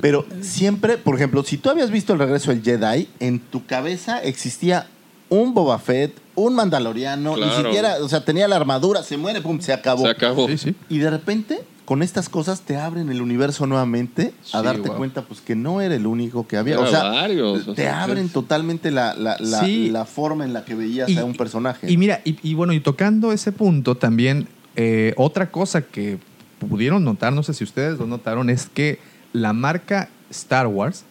Pero 0.00 0.26
siempre, 0.42 0.98
por 0.98 1.14
ejemplo, 1.16 1.42
si 1.42 1.56
tú 1.56 1.70
habías 1.70 1.90
visto 1.90 2.12
el 2.12 2.18
regreso 2.18 2.50
del 2.50 2.62
Jedi, 2.62 3.08
en 3.18 3.38
tu 3.40 3.64
cabeza 3.64 4.22
existía 4.22 4.86
un 5.30 5.54
Boba 5.54 5.78
Fett, 5.78 6.12
un 6.34 6.54
Mandaloriano, 6.54 7.36
ni 7.36 7.42
Claro. 7.42 7.62
siquiera, 7.68 7.96
o 8.02 8.08
sea, 8.08 8.24
tenía 8.24 8.46
la 8.48 8.56
armadura, 8.56 9.02
se 9.02 9.16
muere, 9.16 9.40
pum, 9.40 9.60
se 9.60 9.72
acabó. 9.72 10.02
Se 10.04 10.10
acabó. 10.10 10.48
Sí, 10.48 10.58
sí. 10.58 10.74
Y 10.88 10.98
de 10.98 11.08
repente, 11.10 11.60
con 11.90 12.04
estas 12.04 12.28
cosas 12.28 12.60
te 12.60 12.76
abren 12.76 13.10
el 13.10 13.20
universo 13.20 13.66
nuevamente 13.66 14.32
a 14.52 14.60
Sí, 14.60 14.64
darte 14.64 14.88
wow. 14.90 14.96
cuenta 14.96 15.22
pues 15.22 15.40
que 15.40 15.56
no 15.56 15.80
era 15.80 15.96
el 15.96 16.06
único 16.06 16.46
que 16.46 16.56
había. 16.56 16.74
Era 16.74 16.84
o 16.84 16.86
sea, 16.86 17.02
varios, 17.02 17.66
o 17.66 17.74
te 17.74 17.82
sea, 17.82 18.04
abren 18.04 18.28
totalmente 18.28 18.92
la, 18.92 19.12
la, 19.14 19.36
la, 19.40 19.64
Sí. 19.64 19.90
la 19.90 20.04
forma 20.04 20.44
en 20.44 20.52
la 20.52 20.64
que 20.64 20.76
veías 20.76 21.08
Y- 21.08 21.18
a 21.18 21.24
un 21.24 21.34
personaje. 21.34 21.90
Y 21.90 21.96
mira, 21.96 22.20
y, 22.24 22.38
y 22.48 22.54
bueno, 22.54 22.72
y 22.74 22.78
tocando 22.78 23.32
ese 23.32 23.50
punto 23.50 23.96
también, 23.96 24.46
eh, 24.76 25.14
otra 25.16 25.50
cosa 25.50 25.82
que 25.82 26.20
pudieron 26.60 27.02
notar, 27.02 27.32
no 27.32 27.42
sé 27.42 27.54
si 27.54 27.64
ustedes 27.64 27.98
lo 27.98 28.06
notaron, 28.06 28.50
es 28.50 28.66
que 28.72 29.00
la 29.32 29.52
marca 29.52 30.10
Star 30.30 30.68
Wars 30.68 31.02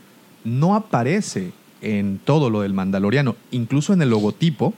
no 0.46 0.76
aparece 0.76 1.52
en 1.82 2.22
todo 2.24 2.50
lo 2.50 2.62
del 2.62 2.72
Mandaloriano, 2.74 3.36
incluso 3.52 3.92
en 3.92 4.02
el 4.02 4.12
logotipo. 4.12 4.74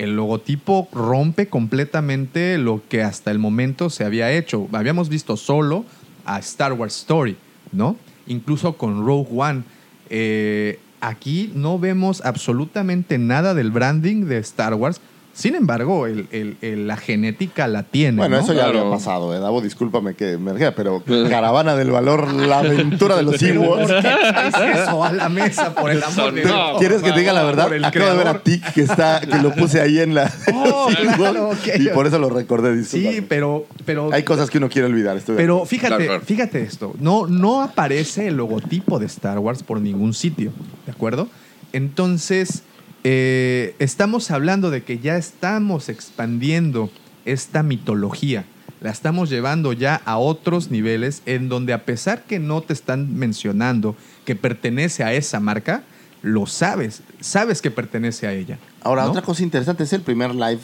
El 0.00 0.16
logotipo 0.16 0.88
rompe 0.92 1.48
completamente 1.48 2.56
lo 2.56 2.80
que 2.88 3.02
hasta 3.02 3.30
el 3.30 3.38
momento 3.38 3.90
se 3.90 4.02
había 4.02 4.32
hecho. 4.32 4.66
Habíamos 4.72 5.10
visto 5.10 5.36
solo 5.36 5.84
a 6.24 6.38
Star 6.38 6.72
Wars 6.72 6.96
Story, 6.96 7.36
¿no? 7.70 7.96
Incluso 8.26 8.78
con 8.78 9.04
Rogue 9.04 9.28
One. 9.30 9.62
Eh, 10.08 10.78
aquí 11.02 11.52
no 11.54 11.78
vemos 11.78 12.22
absolutamente 12.24 13.18
nada 13.18 13.52
del 13.52 13.70
branding 13.70 14.24
de 14.24 14.38
Star 14.38 14.72
Wars, 14.72 15.02
Sin 15.40 15.54
embargo, 15.54 16.06
el- 16.06 16.26
el- 16.32 16.56
el- 16.60 16.86
la 16.86 16.96
genética 16.98 17.66
la 17.66 17.82
tiene. 17.84 18.18
Bueno, 18.18 18.36
¿no? 18.36 18.42
eso 18.42 18.52
ya 18.52 18.64
Claro. 18.64 18.80
había 18.80 18.90
pasado, 18.92 19.34
eh, 19.34 19.40
Davo, 19.40 19.62
discúlpame 19.62 20.14
que 20.14 20.36
me 20.36 20.52
ría, 20.52 20.74
pero 20.74 21.02
Caravana 21.30 21.76
del 21.76 21.90
Valor, 21.90 22.30
la 22.32 22.58
aventura 22.60 23.16
de 23.16 23.22
los 23.22 23.42
Ewoks. 23.42 23.86
traes 23.86 24.78
eso 24.82 25.02
a 25.02 25.12
la 25.12 25.28
mesa 25.30 25.74
por 25.80 25.90
el 25.90 26.02
amor 26.02 26.34
de 26.34 26.44
No, 26.44 26.48
Dios? 26.68 26.78
¿Quieres 26.78 27.02
que 27.02 27.12
te 27.12 27.20
diga 27.20 27.32
la 27.32 27.44
verdad? 27.44 27.72
Acabo 27.84 28.10
de 28.10 28.16
ver 28.16 28.28
a 28.28 28.38
Tic 28.42 28.72
que 28.74 28.82
está, 28.82 29.20
que 29.20 29.38
lo 29.38 29.54
puse 29.54 29.80
ahí 29.80 29.98
en 30.00 30.14
la 30.14 30.30
Oh, 30.52 30.88
claro, 31.16 31.50
y 31.78 31.88
por 31.88 32.06
eso 32.06 32.18
lo 32.18 32.28
recordé, 32.28 32.76
discúlpame. 32.76 33.14
Sí, 33.14 33.20
pero, 33.26 33.64
pero, 33.86 34.10
Hay 34.12 34.24
cosas 34.24 34.50
que 34.50 34.58
uno 34.58 34.68
quiere 34.68 34.88
olvidar, 34.88 35.16
estoy 35.16 35.36
pero 35.36 35.64
fíjate, 35.64 35.88
Claro, 35.96 36.04
claro. 36.04 36.20
fíjate 36.24 36.62
esto. 36.62 36.94
No, 37.00 37.26
no 37.26 37.62
aparece 37.62 38.28
el 38.28 38.36
logotipo 38.36 38.98
de 38.98 39.06
Star 39.06 39.38
Wars 39.38 39.62
por 39.62 39.80
ningún 39.80 40.12
sitio, 40.12 40.52
¿de 40.84 40.92
acuerdo? 40.92 41.28
Entonces, 41.72 42.62
eh, 43.04 43.74
estamos 43.78 44.30
hablando 44.30 44.70
de 44.70 44.82
que 44.82 44.98
ya 44.98 45.16
estamos 45.16 45.88
expandiendo 45.88 46.90
esta 47.24 47.62
mitología. 47.62 48.44
La 48.80 48.90
estamos 48.90 49.28
llevando 49.28 49.72
ya 49.74 50.00
a 50.06 50.16
otros 50.18 50.70
niveles 50.70 51.22
en 51.26 51.48
donde 51.50 51.72
a 51.74 51.84
pesar 51.84 52.22
que 52.24 52.38
no 52.38 52.62
te 52.62 52.72
están 52.72 53.14
mencionando 53.18 53.94
que 54.24 54.34
pertenece 54.36 55.04
a 55.04 55.12
esa 55.12 55.38
marca, 55.38 55.82
lo 56.22 56.46
sabes, 56.46 57.02
sabes 57.20 57.60
que 57.60 57.70
pertenece 57.70 58.26
a 58.26 58.32
ella. 58.32 58.58
Ahora, 58.82 59.04
¿no? 59.04 59.10
otra 59.10 59.22
cosa 59.22 59.42
interesante 59.42 59.84
es 59.84 59.92
el 59.92 60.00
primer 60.00 60.34
live 60.34 60.60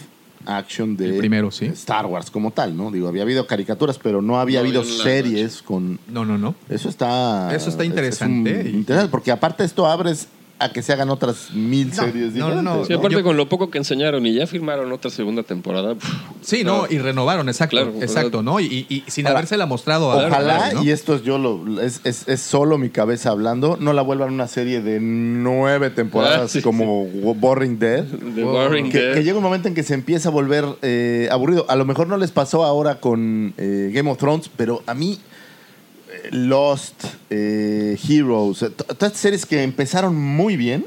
action 0.46 0.96
de 0.96 1.06
El 1.10 1.16
primero, 1.18 1.50
sí. 1.50 1.66
Star 1.66 2.06
Wars 2.06 2.30
como 2.30 2.52
tal, 2.52 2.76
¿no? 2.76 2.90
Digo, 2.90 3.08
había 3.08 3.22
habido 3.22 3.46
caricaturas, 3.46 3.98
pero 3.98 4.22
no 4.22 4.38
había 4.38 4.60
No 4.60 4.66
habido 4.66 4.84
series 4.84 5.60
con... 5.60 5.98
No, 6.08 6.24
no, 6.24 6.38
no. 6.38 6.54
Eso 6.68 6.88
está... 6.88 7.54
Eso 7.54 7.68
está 7.68 7.82
es- 7.82 7.88
interesante. 7.90 8.60
es 8.60 8.66
un- 8.66 8.74
interesante, 8.80 9.10
porque 9.10 9.30
aparte 9.32 9.64
esto 9.64 9.86
abres 9.86 10.28
a 10.58 10.70
que 10.70 10.80
se 10.82 10.92
hagan 10.92 11.10
otras 11.10 11.50
mil 11.52 11.88
No, 11.90 11.94
series 11.94 12.14
no, 12.34 12.46
diferentes. 12.46 12.62
no, 12.64 12.84
Sí, 12.86 12.92
aparte 12.94 13.16
Yo- 13.18 13.22
con 13.22 13.36
lo 13.36 13.48
poco 13.48 13.70
que 13.70 13.78
enseñaron 13.78 14.24
y 14.26 14.32
ya 14.34 14.46
firmaron 14.46 14.90
otra 14.90 15.10
segunda 15.10 15.42
temporada. 15.42 15.94
pff, 15.94 16.08
Sí, 16.40 16.64
no, 16.64 16.86
y 16.88 16.98
renovaron, 16.98 17.48
exacto, 17.48 17.76
Claro, 17.76 17.92
exacto, 18.00 18.42
¿no? 18.42 18.58
Y, 18.60 18.64
y- 18.66 18.86
y 18.88 19.04
sin 19.10 19.26
Ahora, 19.26 19.40
habérsela 19.40 19.66
mostrado 19.66 20.10
a 20.12 20.26
Ojalá, 20.28 20.58
nadie, 20.58 20.74
¿no? 20.74 20.84
y 20.84 20.90
esto 20.92 21.14
es 21.16 21.22
yo 21.24 21.36
lo, 21.38 21.80
es, 21.80 22.00
es- 22.04 22.26
es 22.28 22.40
solo 22.40 22.78
mi 22.78 22.88
cabeza 22.88 23.30
hablando, 23.30 23.76
no 23.80 23.92
la 23.92 24.00
vuelvan 24.02 24.32
una 24.32 24.48
serie 24.48 24.80
de 24.80 24.98
nueve 25.00 25.90
temporadas 25.90 26.40
Ah, 26.40 26.48
sí, 26.48 26.62
como 26.62 27.04
Boring 27.06 27.78
Dead. 27.78 28.04
The 28.34 28.42
Boring 28.44 28.90
Que, 28.90 28.98
Dead. 28.98 29.14
que 29.14 29.24
llega 29.24 29.36
un 29.36 29.42
momento 29.44 29.68
en 29.68 29.74
que 29.74 29.82
se 29.82 29.92
empieza 29.94 30.28
a 30.28 30.32
volver 30.32 30.64
eh, 30.82 31.28
aburrido. 31.30 31.66
A 31.68 31.76
lo 31.76 31.84
mejor 31.84 32.06
no 32.06 32.16
les 32.16 32.30
pasó 32.30 32.64
ahora 32.64 32.98
con 33.00 33.52
eh, 33.58 33.90
Game 33.92 34.10
of 34.10 34.16
Thrones, 34.18 34.50
pero 34.56 34.82
a 34.86 34.94
mí 34.94 35.18
Lost, 36.32 37.04
eh, 37.30 37.96
Heroes, 38.08 38.62
eh, 38.62 38.70
to- 38.70 38.84
todas 38.84 39.12
estas 39.12 39.20
series 39.20 39.46
que 39.46 39.62
empezaron 39.62 40.14
muy 40.16 40.56
bien 40.56 40.86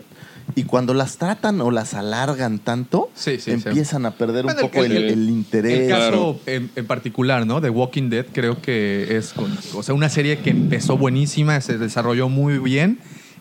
y 0.56 0.64
cuando 0.64 0.94
las 0.94 1.18
tratan 1.18 1.62
o 1.62 1.70
las 1.72 1.94
alargan 1.94 2.60
tanto, 2.60 3.10
Sí, 3.14 3.34
sí, 3.40 3.42
sí. 3.42 3.52
empiezan 3.52 4.06
a 4.06 4.12
perder 4.12 4.46
un 4.46 4.54
Bueno, 4.54 4.68
poco 4.70 4.84
el, 4.84 4.92
el- 4.98 5.10
el 5.10 5.30
interés. 5.30 5.82
El 5.82 5.90
caso 5.90 6.10
Claro. 6.10 6.40
en, 6.48 6.72
en 6.76 6.86
particular, 6.88 7.46
¿no? 7.46 7.62
De 7.62 7.70
Walking 7.70 8.10
Dead 8.10 8.26
creo 8.34 8.62
que 8.62 9.16
es 9.18 9.34
con- 9.34 9.56
o 9.76 9.84
sea, 9.84 9.94
una 9.94 10.10
serie 10.10 10.40
que 10.40 10.50
empezó 10.50 10.98
buenísima, 10.98 11.62
se 11.62 11.78
desarrolló 11.78 12.30
muy 12.30 12.58
bien, 12.58 13.00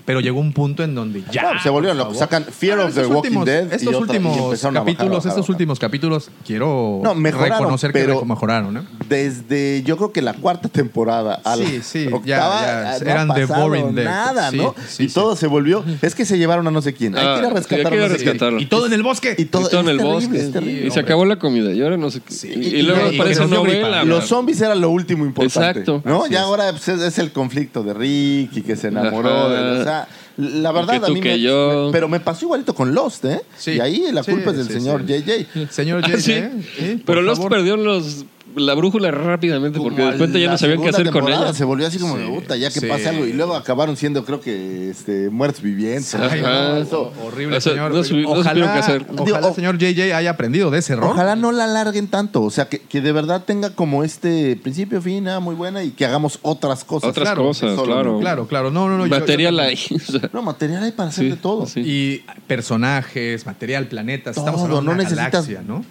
pero 0.09 0.21
llegó 0.21 0.41
un 0.41 0.55
punto 0.55 0.83
en 0.83 0.95
donde 0.95 1.23
ya. 1.31 1.53
No, 1.53 1.61
se 1.63 1.69
volvieron 1.69 1.99
locos. 1.99 2.17
Sacan 2.17 2.45
Fear 2.45 2.79
Ah, 2.81 2.85
of 2.87 2.95
the 2.95 3.01
estos 3.03 3.15
Walking 3.15 3.29
últimos- 3.37 3.45
Dead 3.45 3.63
y 3.71 3.75
Estos 3.75 3.89
otra- 3.89 3.99
y 3.99 4.01
últimos 4.01 4.33
capítulos, 4.33 4.63
bajar, 4.63 5.17
estos 5.17 5.35
bajar. 5.37 5.51
últimos 5.51 5.79
capítulos, 5.79 6.31
quiero 6.47 7.01
No, 7.05 7.13
reconocer 7.15 7.93
que 7.93 7.99
pero- 8.01 8.25
mejoraron, 8.25 8.73
¿no? 8.73 8.87
Desde 9.07 9.83
yo 9.85 9.97
creo 9.99 10.13
que 10.13 10.23
la 10.23 10.33
cuarta 10.33 10.71
temporada 10.71 11.41
a 11.45 11.57
la 11.57 11.67
Sí, 11.67 11.81
sí, 11.83 12.05
ya- 12.07 12.17
octava 12.17 12.61
ya, 12.63 13.05
no 13.05 13.11
eran 13.11 13.29
The 13.35 13.41
pasado 13.47 13.69
Boring 13.69 13.95
Dead. 13.95 14.05
nada, 14.07 14.51
¿no? 14.53 14.75
sí, 14.87 15.05
y 15.05 15.09
sí. 15.09 15.15
todo 15.15 15.37
se 15.37 15.47
volvió. 15.47 15.85
Es 16.01 16.15
que 16.15 16.25
se 16.25 16.39
llevaron 16.39 16.67
a 16.67 16.71
no 16.71 16.81
sé 16.81 16.95
quién. 16.95 17.15
Hay 17.17 17.27
Ah, 17.27 17.35
que 17.35 17.41
ir 17.41 17.45
a 17.45 17.49
sí, 17.51 17.55
rescatar 17.55 17.87
hay 17.87 17.91
que 17.93 17.97
ir 17.99 18.03
a 18.03 18.09
rescatarlo. 18.09 18.61
Y 18.61 18.67
todo 18.67 18.87
en 18.87 18.93
el 18.95 19.03
bosque. 19.03 19.35
Y 19.37 19.45
todo, 19.45 19.67
Y 19.67 19.71
todo 19.71 19.81
en 19.81 19.89
el 19.91 19.99
terrible, 19.99 20.15
bosque. 20.53 20.87
y 20.87 20.91
se 20.91 21.01
acabó 21.01 21.25
la 21.27 21.39
comida. 21.39 21.71
Y 21.73 21.83
ahora 21.83 21.97
no 21.99 22.11
sé 22.11 22.21
qué. 22.21 22.33
Sí, 22.33 22.49
y, 22.55 22.59
y- 22.69 22.77
y 22.79 22.83
luego 22.83 23.11
y- 23.11 23.15
y 23.17 23.19
parece 23.19 23.41
nos 23.41 23.51
dio 23.51 23.61
una 23.63 23.71
gripa. 23.71 23.89
novela. 23.89 24.05
Los 24.05 24.25
zombies 24.27 24.61
era 24.61 24.75
lo 24.75 24.91
último 24.91 25.27
importante. 25.27 25.81
Exacto. 25.81 26.03
¿no? 26.05 26.25
Es. 26.27 26.37
ahora 26.37 26.71
pues, 26.73 26.89
es, 26.89 27.19
el 27.19 27.33
conflicto 27.33 27.83
de 27.83 27.93
Rick 27.95 28.57
y 28.57 28.63
que 28.63 28.77
se 28.77 28.89
enamoró 28.89 29.49
de. 29.51 29.81
O 29.81 29.85
sea, 29.85 29.98
la 30.39 30.73
verdad 30.73 30.95
que 30.95 31.01
tú, 31.01 31.07
a 31.07 31.11
mí 31.11 31.21
que 31.21 31.31
me- 31.31 31.41
yo. 31.41 31.87
me- 31.87 31.93
Pero 31.93 32.09
me 32.09 32.21
pasó 32.21 32.45
igualito 32.47 32.75
con 32.75 32.95
Lost, 32.95 33.25
¿eh? 33.27 33.43
Sí. 33.57 33.73
Y 33.73 33.81
ahí 33.81 34.05
la 34.13 34.23
Sí, 34.23 34.31
culpa 34.31 34.53
es 34.53 34.57
del 34.59 34.67
sí, 34.69 34.73
señor 34.75 35.03
sí. 35.07 35.13
JJ. 35.23 35.69
Señor 35.71 36.03
Ah, 36.05 36.09
JJ, 36.09 36.21
sí. 36.21 36.43
sí, 36.79 36.97
por 36.97 37.05
Pero 37.07 37.23
los 37.23 37.39
favor. 37.39 37.53
perdió 37.53 37.77
los, 37.77 38.25
la 38.57 38.75
brújula 38.75 39.11
rápidamente 39.11 39.79
porque 39.79 39.97
Como 39.97 40.07
de 40.07 40.13
repente 40.13 40.41
ya 40.41 40.51
no 40.51 40.59
sabían 40.59 40.81
qué 40.83 40.89
hacer 40.89 41.11
con 41.11 41.29
ella. 41.29 41.53
Se 41.53 41.65
volvió 41.65 41.87
así 41.87 41.99
como 41.99 42.17
de 42.17 42.27
puta, 42.27 42.57
ya 42.57 42.71
que 42.71 42.81
sí. 42.81 42.87
pase 42.87 43.09
algo. 43.09 43.25
Y 43.27 43.33
luego 43.33 43.55
acabaron 43.55 43.97
siendo, 43.97 44.25
creo 44.25 44.41
que, 44.41 44.91
este, 44.91 45.31
muertos 45.31 45.63
vivientes. 45.63 46.15
Ay, 46.15 46.41
Ajá. 46.41 46.69
no, 46.71 46.77
Eso- 46.79 47.13
horrible, 47.25 47.57
O 47.57 47.61
sea, 47.61 47.73
señor. 47.73 47.93
no 47.93 48.01
subi- 48.01 48.23
no 48.23 48.43
supieron 48.43 48.73
qué 48.73 48.79
hacer. 48.79 49.07
Ojalá 49.09 49.25
Digo, 49.25 49.49
el 49.49 49.55
señor 49.55 49.79
JJ 49.79 50.13
haya 50.15 50.31
aprendido 50.31 50.71
de 50.71 50.79
ese 50.79 50.95
error. 50.95 51.11
Ojalá 51.13 51.37
no 51.37 51.53
la 51.53 51.65
alarguen 51.65 52.09
tanto, 52.09 52.43
o 52.43 52.51
sea, 52.51 52.69
que, 52.69 52.81
que 52.81 53.01
de 53.01 53.13
verdad 53.13 53.45
tenga 53.45 53.71
como 53.71 54.03
este 54.05 54.57
principio, 54.57 55.01
fin, 55.03 55.29
ah, 55.29 55.41
muy 55.41 55.55
buena 55.55 55.83
y 55.85 55.91
que 55.91 56.05
hagamos 56.05 56.39
otras 56.43 56.85
cosas. 56.85 57.11
Otras 57.11 57.27
Claro, 57.29 57.43
cosas, 57.45 57.75
solo 57.77 57.93
claro. 57.93 58.19
Claro, 58.21 58.47
claro. 58.47 58.71
No, 58.71 58.89
no, 58.89 58.99
no. 58.99 59.07
yo- 59.07 59.11
Material 59.19 59.55
yo- 59.57 59.61
ahí. 59.63 59.79
o 59.95 60.13
sea, 60.13 60.31
No, 60.33 60.43
material 60.43 60.83
hay 60.85 60.93
para 60.93 61.11
hacer 61.11 61.25
Sí, 61.25 61.31
de 61.31 61.37
todo. 61.37 61.67
sí. 61.67 61.81
Y 61.81 62.25
personajes, 62.47 63.47
material, 63.47 63.87
planetas. 63.87 64.37
Estamos 64.37 64.61
Todo, 64.63 64.65
hablando 64.79 64.81
de 64.81 64.85
no 64.87 64.93
una 64.93 65.03
necesitas 65.05 65.47
galaxia, 65.47 65.63
¿no? 65.67 65.85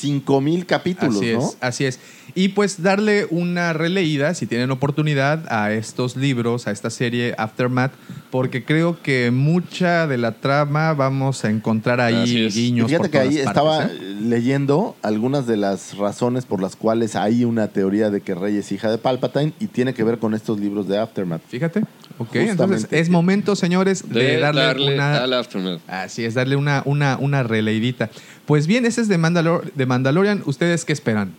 Cinco 0.00 0.40
mil 0.40 0.66
capítulos, 0.66 1.16
Así 1.16 1.32
¿no? 1.32 1.38
es, 1.40 1.56
así 1.60 1.84
es. 1.84 2.00
Y 2.34 2.48
pues 2.48 2.82
darle 2.82 3.26
una 3.30 3.72
releída, 3.72 4.34
si 4.34 4.46
tienen 4.46 4.70
oportunidad, 4.70 5.52
a 5.52 5.72
estos 5.72 6.16
libros, 6.16 6.66
a 6.66 6.70
esta 6.70 6.90
serie 6.90 7.34
Aftermath, 7.36 7.92
porque 8.30 8.64
creo 8.64 9.02
que 9.02 9.30
mucha 9.30 10.06
de 10.06 10.16
la 10.16 10.32
trama 10.32 10.94
vamos 10.94 11.44
a 11.44 11.50
encontrar 11.50 12.00
ahí 12.00 12.48
guiños. 12.48 12.86
Fíjate 12.86 13.08
por 13.08 13.10
que 13.10 13.18
ahí 13.18 13.38
estaba 13.38 13.84
¿eh? 13.84 13.98
leyendo 14.22 14.96
algunas 15.02 15.46
de 15.46 15.56
las 15.56 15.96
razones 15.96 16.46
por 16.46 16.62
las 16.62 16.76
cuales 16.76 17.16
hay 17.16 17.44
una 17.44 17.68
teoría 17.68 18.10
de 18.10 18.20
que 18.20 18.34
Rey 18.34 18.56
es 18.56 18.70
hija 18.72 18.90
de 18.90 18.98
Palpatine 18.98 19.52
y 19.58 19.66
tiene 19.66 19.92
que 19.92 20.04
ver 20.04 20.18
con 20.18 20.34
estos 20.34 20.60
libros 20.60 20.86
de 20.86 20.98
Aftermath. 20.98 21.42
Fíjate. 21.48 21.80
Ok, 22.18 22.26
Justamente. 22.28 22.50
entonces 22.50 22.88
es 22.90 23.08
momento, 23.08 23.56
señores, 23.56 24.08
de, 24.08 24.22
de 24.22 24.40
darle, 24.40 24.60
darle, 24.60 24.94
una. 24.94 25.24
al 25.24 25.32
aftermath. 25.32 25.80
Así 25.88 26.24
es, 26.24 26.34
darle 26.34 26.54
una, 26.54 26.82
una, 26.84 27.16
una 27.18 27.42
releidita. 27.42 28.10
Pues 28.50 28.66
bien, 28.66 28.84
ese 28.84 29.00
es 29.00 29.06
de, 29.06 29.16
Mandalor- 29.16 29.72
de 29.74 29.86
Mandalorian. 29.86 30.42
¿Ustedes 30.44 30.84
qué 30.84 30.92
esperan? 30.92 31.34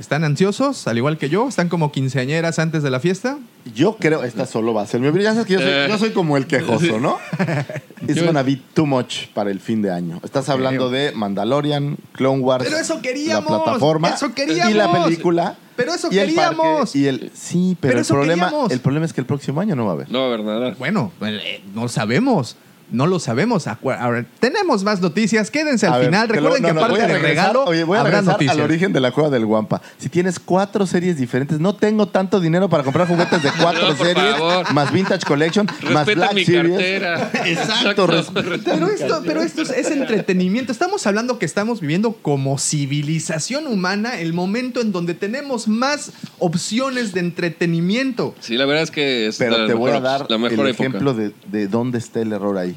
¿Están 0.00 0.24
ansiosos, 0.24 0.88
al 0.88 0.96
igual 0.98 1.16
que 1.16 1.28
yo? 1.28 1.46
¿Están 1.48 1.68
como 1.68 1.92
quinceañeras 1.92 2.58
antes 2.58 2.82
de 2.82 2.90
la 2.90 2.98
fiesta? 2.98 3.38
Yo 3.72 3.94
creo, 4.00 4.24
esta 4.24 4.46
solo 4.46 4.74
va 4.74 4.82
a 4.82 4.86
ser 4.88 5.00
mi 5.00 5.06
opinión. 5.06 5.30
Ya 5.30 5.34
sabes 5.34 5.46
que 5.46 5.52
yo 5.52 5.60
soy, 5.60 5.68
Eh. 5.70 5.86
yo 5.88 5.96
soy 5.96 6.10
como 6.10 6.36
el 6.36 6.48
quejoso, 6.48 6.98
¿no? 6.98 7.18
It's 8.08 8.20
gonna 8.20 8.42
be 8.42 8.56
too 8.74 8.84
much 8.84 9.28
para 9.32 9.52
el 9.52 9.60
fin 9.60 9.80
de 9.80 9.92
año. 9.92 10.18
Estás 10.24 10.48
hablando 10.48 10.90
de 10.90 11.12
Mandalorian, 11.12 11.98
Clone 12.14 12.40
Wars. 12.42 12.64
Pero 12.64 12.78
eso 12.78 13.00
queríamos, 13.00 13.48
La 13.48 13.62
plataforma. 13.62 14.08
eso 14.08 14.34
queríamos. 14.34 14.72
Y 14.72 14.74
la 14.74 14.92
película. 15.04 15.56
Pero 15.76 15.94
eso 15.94 16.08
y 16.10 16.18
el 16.18 16.34
parque, 16.34 16.56
queríamos. 16.56 16.96
y 16.96 17.06
el, 17.06 17.30
sí, 17.32 17.76
pero, 17.80 17.90
Pero 17.92 17.98
el, 17.98 18.02
eso 18.02 18.14
problema, 18.14 18.46
queríamos. 18.46 18.72
el 18.72 18.80
problema 18.80 19.06
es 19.06 19.12
que 19.12 19.20
el 19.20 19.26
próximo 19.28 19.60
año 19.60 19.76
no 19.76 19.84
va 19.84 19.92
a 19.92 19.94
haber. 19.94 20.10
No 20.10 20.18
va 20.18 20.24
a 20.24 20.28
haber 20.28 20.40
nada. 20.44 20.74
Bueno, 20.80 21.12
eh, 21.22 21.62
no 21.76 21.86
sabemos. 21.86 22.56
No 22.90 23.06
lo 23.06 23.18
sabemos. 23.18 23.66
Ahora, 23.66 24.24
tenemos 24.38 24.84
más 24.84 25.00
noticias. 25.00 25.50
Quédense 25.50 25.86
al 25.86 25.94
A 25.94 25.98
ver, 25.98 26.06
final. 26.06 26.28
lo- 26.28 26.34
Recuerden 26.34 26.62
no, 26.62 26.68
que 26.68 26.78
aparte 26.84 27.06
del 27.06 27.20
regalo, 27.20 27.64
Oye, 27.64 27.82
voy 27.84 27.96
a 27.96 28.00
habrá 28.00 28.12
regresar 28.18 28.34
noticias. 28.34 28.56
al 28.56 28.62
origen 28.62 28.92
de 28.92 29.00
la 29.00 29.10
cueva 29.10 29.28
del 29.30 29.44
Guampa. 29.44 29.82
Si 29.98 30.08
tienes 30.08 30.38
cuatro 30.38 30.86
series 30.86 31.16
diferentes, 31.18 31.58
no 31.58 31.74
tengo 31.74 32.06
tanto 32.08 32.38
dinero 32.40 32.68
para 32.68 32.84
comprar 32.84 33.08
juguetes 33.08 33.42
de 33.42 33.50
cuatro 33.60 33.88
No, 33.90 33.96
por 33.96 34.06
series, 34.06 34.36
favor. 34.36 34.72
más 34.72 34.92
Vintage 34.92 35.26
Collection, 35.26 35.66
más 35.66 36.06
Respeta 36.06 36.14
Black 36.14 36.34
mi 36.34 36.44
Series. 36.44 36.70
cartera. 36.72 37.30
Exacto, 37.46 38.06
respeta 38.06 38.60
Pero 38.64 38.86
esto, 38.88 39.22
pero 39.26 39.42
esto 39.42 39.62
es, 39.62 39.70
es 39.70 39.90
entretenimiento. 39.90 40.70
Estamos 40.70 41.06
hablando 41.06 41.38
que 41.38 41.46
estamos 41.46 41.80
viviendo 41.80 42.12
como 42.12 42.56
civilización 42.58 43.66
humana 43.66 44.18
el 44.20 44.32
momento 44.32 44.80
en 44.80 44.92
donde 44.92 45.14
tenemos 45.14 45.66
más 45.68 46.12
opciones 46.38 47.12
de 47.12 47.20
entretenimiento. 47.20 48.34
Sí, 48.40 48.56
la 48.56 48.66
verdad 48.66 48.84
es 48.84 48.90
que 48.90 49.26
es 49.26 49.38
Pero 49.38 49.58
la 49.58 49.66
te 49.66 49.74
voy 49.74 49.90
a 49.90 50.00
dar 50.00 50.26
la 50.30 50.38
mejor 50.38 50.66
el 50.66 50.72
época. 50.72 50.84
ejemplo 50.88 51.14
de, 51.14 51.32
de 51.50 51.66
dónde 51.68 51.98
está 51.98 52.20
el 52.20 52.32
error 52.32 52.56
ahí. 52.58 52.75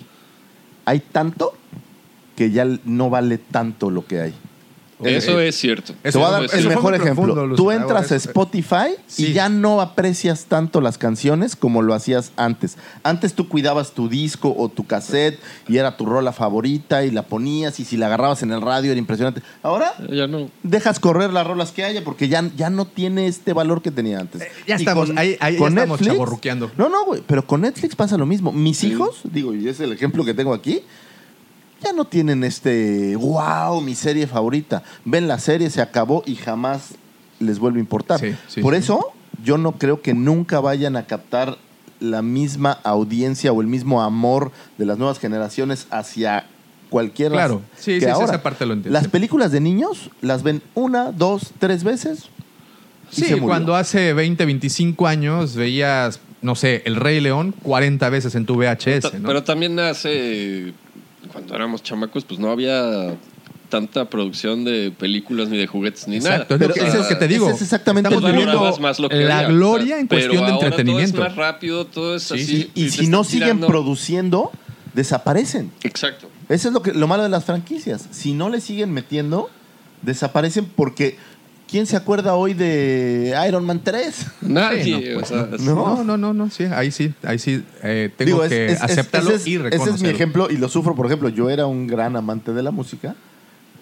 Hay 0.86 1.00
tanto 1.00 1.54
que 2.36 2.52
ya 2.52 2.66
no 2.86 3.10
vale 3.10 3.38
tanto 3.38 3.90
lo 3.90 4.06
que 4.06 4.22
hay. 4.22 4.34
Eso 5.04 5.40
es 5.40 5.56
cierto. 5.56 5.94
Te 6.02 6.12
voy 6.12 6.24
a 6.28 6.30
dar 6.32 6.44
el 6.54 6.68
mejor 6.68 6.94
ejemplo. 6.96 7.34
profundo, 7.34 7.56
Tú 7.56 7.72
entras 7.72 8.12
a 8.12 8.16
Spotify 8.16 8.96
Sí. 9.08 9.28
y 9.28 9.34
ya 9.34 9.48
no 9.50 9.80
aprecias 9.82 10.46
tanto 10.46 10.82
las 10.82 10.98
canciones 10.98 11.56
como 11.56 11.82
lo 11.82 11.94
hacías 11.94 12.32
antes. 12.36 12.78
Antes 13.04 13.34
tú 13.34 13.48
cuidabas 13.48 13.92
tu 13.92 14.10
disco 14.10 14.54
o 14.58 14.68
tu 14.70 14.86
cassette 14.86 15.40
y 15.68 15.78
era 15.78 15.96
tu 15.98 16.06
rola 16.06 16.32
favorita 16.34 17.06
y 17.06 17.12
la 17.12 17.24
ponías 17.24 17.80
y 17.80 17.86
si 17.86 17.96
la 17.98 18.08
agarrabas 18.08 18.44
en 18.44 18.52
el 18.52 18.62
radio 18.62 18.92
era 18.92 19.00
impresionante. 19.00 19.42
Ahora 19.64 19.94
Ya 20.12 20.28
no. 20.28 20.50
dejas 20.64 21.00
correr 21.00 21.32
las 21.32 21.48
rolas 21.48 21.72
que 21.72 21.84
haya 21.84 22.04
porque 22.04 22.28
ya, 22.28 22.50
ya 22.58 22.70
no 22.70 22.86
tiene 22.86 23.28
este 23.28 23.54
valor 23.54 23.82
que 23.82 23.92
tenía 23.92 24.20
antes. 24.20 24.42
Eh, 24.42 24.50
ya 24.68 24.76
Y 24.76 24.80
estamos, 24.80 25.10
ahí- 25.16 25.38
ahí 25.40 25.58
ya 25.58 25.68
estamos 25.68 26.02
chavorruqueando. 26.02 26.72
No, 26.78 26.90
no, 26.90 27.06
güey, 27.06 27.24
pero 27.26 27.46
con 27.48 27.62
Netflix 27.62 27.96
pasa 27.96 28.18
lo 28.18 28.26
mismo. 28.26 28.52
Mis 28.52 28.84
hijos, 28.84 29.22
digo, 29.24 29.54
y 29.54 29.68
es 29.70 29.80
el 29.80 29.92
ejemplo 29.94 30.26
que 30.26 30.34
tengo 30.34 30.54
aquí, 30.54 30.82
ya 31.84 31.94
no 31.94 32.06
tienen 32.06 32.44
este, 32.44 33.16
wow, 33.16 33.82
mi 33.82 33.96
serie 33.96 34.28
favorita. 34.28 34.84
Ven 35.06 35.28
la 35.28 35.40
serie, 35.40 35.70
se 35.70 35.82
acabó 35.82 36.24
y 36.26 36.36
jamás 36.36 36.96
les 37.40 37.60
vuelve 37.60 37.80
a 37.80 37.82
importar. 37.82 38.20
Sí, 38.20 38.36
sí, 38.48 38.62
Por 38.62 38.74
sí. 38.74 38.80
eso 38.82 39.12
yo 39.44 39.58
no 39.58 39.74
creo 39.74 40.02
que 40.02 40.14
nunca 40.14 40.60
vayan 40.60 40.96
a 40.98 41.06
captar 41.06 41.58
la 42.00 42.22
misma 42.22 42.80
audiencia 42.84 43.52
o 43.52 43.62
el 43.62 43.68
mismo 43.68 44.02
amor 44.02 44.52
de 44.78 44.86
las 44.86 44.98
nuevas 44.98 45.20
generaciones 45.20 45.88
hacia 45.92 46.46
cualquier 46.90 47.32
Claro. 47.32 47.62
Sí, 47.78 47.94
que 48.00 48.06
sí, 48.06 48.06
ahora, 48.08 48.26
esa 48.34 48.44
parte 48.44 48.66
lo 48.66 48.74
entiendo. 48.74 48.98
Las 49.00 49.08
películas 49.10 49.52
de 49.52 49.60
niños 49.62 50.10
las 50.22 50.44
ven 50.44 50.62
una, 50.76 51.12
dos, 51.12 51.52
tres 51.60 51.84
veces. 51.84 52.26
y 53.12 53.16
Sí, 53.16 53.26
se 53.26 53.38
cuando 53.40 53.76
hace 53.76 54.14
20, 54.14 54.46
25 54.46 55.08
años 55.08 55.56
veías, 55.56 56.20
no 56.42 56.56
sé, 56.56 56.82
El 56.86 56.96
Rey 56.96 57.20
León 57.20 57.54
40 57.64 58.10
veces 58.10 58.36
en 58.36 58.46
tu 58.46 58.56
VHS, 58.56 59.02
Ta- 59.12 59.20
¿no? 59.20 59.28
Pero 59.28 59.44
también 59.44 59.78
hace. 59.80 60.74
Cuando 61.32 61.56
éramos 61.56 61.84
chamacos, 61.84 62.26
pues 62.26 62.40
no 62.40 62.50
había 62.52 63.16
tanta 63.70 64.10
producción 64.10 64.64
de 64.66 64.92
películas 64.98 65.50
ni 65.50 65.58
de 65.58 65.68
juguetes 65.68 66.08
ni 66.08 66.16
Exacto, 66.16 66.58
nada. 66.58 66.74
Pero 66.74 66.88
es 66.88 66.96
lo 66.96 67.08
que 67.08 67.16
te 67.16 67.28
digo. 67.28 67.46
ese 67.48 67.58
es 67.58 67.62
exactamente 67.62 68.10
Estamos 68.10 68.32
viviendo 68.32 68.78
más 68.80 69.00
lo 69.00 69.10
que 69.10 69.16
la 69.18 69.40
había. 69.40 69.50
gloria 69.50 70.00
en 70.00 70.08
Pero 70.08 70.22
cuestión 70.22 70.46
de 70.48 70.52
ahora 70.54 70.66
entretenimiento. 70.68 71.18
Todo 71.18 71.26
es 71.28 71.30
más 71.30 71.38
rápido, 71.38 71.86
todo 71.86 72.16
es 72.16 72.24
Sí, 72.24 72.34
así. 72.34 72.46
sí. 72.46 72.72
Y 72.74 72.90
si 72.90 73.08
no 73.08 73.24
siguen 73.24 73.44
tirando- 73.48 73.68
produciendo, 73.68 74.52
desaparecen. 74.96 75.72
Exacto. 75.84 76.30
Eso 76.50 76.70
es 76.70 76.74
lo, 76.74 76.82
que, 76.82 76.94
lo 76.94 77.08
malo 77.08 77.22
de 77.22 77.30
las 77.30 77.46
franquicias. 77.46 78.08
Si 78.10 78.34
no 78.34 78.50
le 78.50 78.60
siguen 78.60 78.92
metiendo, 78.92 79.52
desaparecen 80.02 80.66
porque 80.66 81.18
¿quién 81.70 81.86
se 81.86 81.96
acuerda 81.96 82.36
hoy 82.36 82.54
de 82.54 83.36
Iron 83.48 83.66
Man 83.66 83.82
3? 83.84 84.26
Nadie. 84.42 84.84
Sí, 84.84 84.92
no, 84.92 84.98
o 84.98 85.20
pues, 85.20 85.62
no. 85.62 85.76
No, 85.96 86.04
no, 86.04 86.18
no, 86.18 86.34
no, 86.34 86.50
sí, 86.50 86.64
ahí 86.66 86.92
sí, 86.92 87.14
ahí 87.24 87.40
sí 87.40 87.64
eh, 87.84 88.10
tengo 88.18 88.44
es- 88.44 88.50
que 88.50 88.66
es- 88.68 88.72
es- 88.74 88.82
aceptarlo 88.82 89.30
ese 89.30 89.38
es, 89.38 89.48
y 89.48 89.54
ese 89.56 89.64
reconocerlo. 89.64 89.96
es 89.96 90.02
mi 90.04 90.10
ejemplo 90.10 90.48
y 90.50 90.58
lo 90.58 90.70
sufro. 90.70 90.96
Por 90.96 91.06
ejemplo, 91.06 91.30
yo 91.30 91.50
era 91.50 91.66
un 91.68 91.88
gran 91.88 92.16
amante 92.16 92.54
de 92.54 92.64
la 92.64 92.72
música 92.72 93.16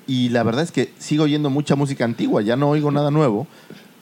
y 0.05 0.29
la 0.29 0.43
verdad 0.43 0.63
es 0.63 0.71
que 0.71 0.93
sigo 0.99 1.23
oyendo 1.25 1.49
mucha 1.49 1.75
música 1.75 2.05
antigua, 2.05 2.41
ya 2.41 2.55
no 2.55 2.69
oigo 2.69 2.91
nada 2.91 3.11
nuevo, 3.11 3.47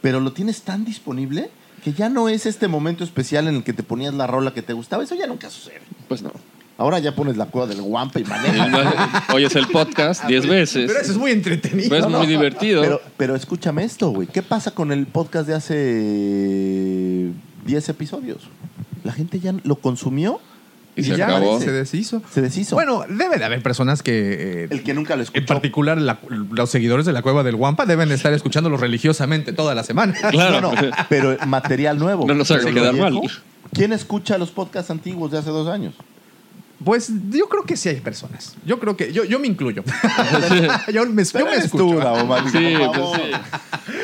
pero 0.02 0.20
lo 0.20 0.34
tienes 0.34 0.62
tan 0.62 0.86
disponible 0.86 1.50
que 1.84 1.94
ya 1.94 2.10
no 2.10 2.30
es 2.30 2.46
este 2.48 2.68
momento 2.68 3.04
especial 3.04 3.48
en 3.48 3.56
el 3.58 3.64
que 3.64 3.74
te 3.74 3.84
ponías 3.84 4.14
la 4.14 4.26
rola 4.28 4.54
que 4.54 4.62
te 4.64 4.74
gustaba. 4.74 5.04
Eso 5.04 5.14
ya 5.16 5.28
nunca 5.28 5.50
sucede. 5.50 5.82
Pues 6.08 6.22
no. 6.24 6.32
Ahora 6.78 7.00
ya 7.00 7.16
pones 7.16 7.38
la 7.38 7.46
cueva 7.46 7.68
del 7.68 7.82
guampa 7.82 8.20
y 8.20 8.26
manejas. 8.26 8.70
ma- 8.70 9.24
Oyes 9.34 9.56
el 9.56 9.68
podcast 9.68 10.26
10 10.26 10.46
veces. 10.48 10.88
Pero 10.88 11.00
eso 11.00 11.12
es 11.14 11.18
muy 11.18 11.32
entretenido. 11.32 11.88
Pues 11.88 12.04
es 12.04 12.10
¿no? 12.12 12.18
muy 12.18 12.28
divertido. 12.28 12.82
Pero, 12.82 13.02
pero 13.16 13.36
escúchame 13.36 13.84
esto, 13.86 14.10
güey. 14.10 14.28
¿Qué 14.28 14.42
pasa 14.44 14.72
con 14.72 14.92
el 14.92 15.06
podcast 15.08 15.48
de 15.48 15.54
hace 15.54 17.32
10 17.66 17.90
episodios? 17.90 18.40
La 19.04 19.14
gente 19.14 19.40
ya 19.40 19.54
lo 19.64 19.76
consumió, 19.78 20.40
y 20.98 21.04
se 21.04 21.16
ya 21.18 21.26
acabó. 21.28 21.60
se 21.60 21.72
deshizo. 21.72 22.22
se 22.32 22.42
deshizo. 22.42 22.76
Bueno, 22.76 23.04
debe 23.10 23.38
de 23.38 23.46
haber 23.46 23.62
personas 23.62 24.02
que... 24.02 24.64
eh, 24.64 24.68
el 24.70 24.82
que 24.84 24.94
nunca 24.94 25.16
lo 25.16 25.24
escuchó. 25.24 25.40
en 25.40 25.46
particular, 25.46 25.98
la- 26.00 26.20
los 26.52 26.70
seguidores 26.70 27.06
de 27.06 27.12
la 27.14 27.22
Cueva 27.22 27.44
del 27.44 27.56
Guampa 27.56 27.86
deben 27.86 28.12
estar 28.12 28.34
escuchándolo 28.34 28.78
religiosamente 28.78 29.54
toda 29.54 29.76
la 29.76 29.84
semana. 29.84 30.14
Claro. 30.32 30.62
No, 30.62 30.74
no, 30.74 30.82
pero 31.10 31.38
material 31.48 32.00
nuevo. 32.00 32.26
No 32.28 32.34
nos 32.34 32.50
haga 32.52 32.64
Pero 32.64 32.76
quedar 32.76 32.94
mal. 32.96 33.20
¿Quién 33.74 33.94
escucha 33.94 34.38
los 34.38 34.52
podcasts 34.52 34.90
antiguos 34.92 35.32
de 35.32 35.38
hace 35.40 35.50
dos 35.50 35.68
años? 35.68 35.94
Pues 36.84 37.10
yo 37.30 37.48
creo 37.48 37.64
que 37.64 37.78
sí 37.78 37.90
hay 37.90 38.02
personas. 38.02 38.56
Yo 38.66 38.80
creo 38.80 38.98
que... 38.98 39.14
Yo, 39.14 39.24
yo 39.24 39.40
me 39.40 39.48
incluyo. 39.48 39.84
yo 40.94 41.06
me, 41.06 41.24
yo 41.24 41.46
me 41.46 41.56
escucho. 41.56 41.78
tú, 41.86 41.96
Davo, 41.98 42.38
Sí, 42.50 42.74
por 42.78 42.92
pues 42.92 43.22
sí. 43.22 43.32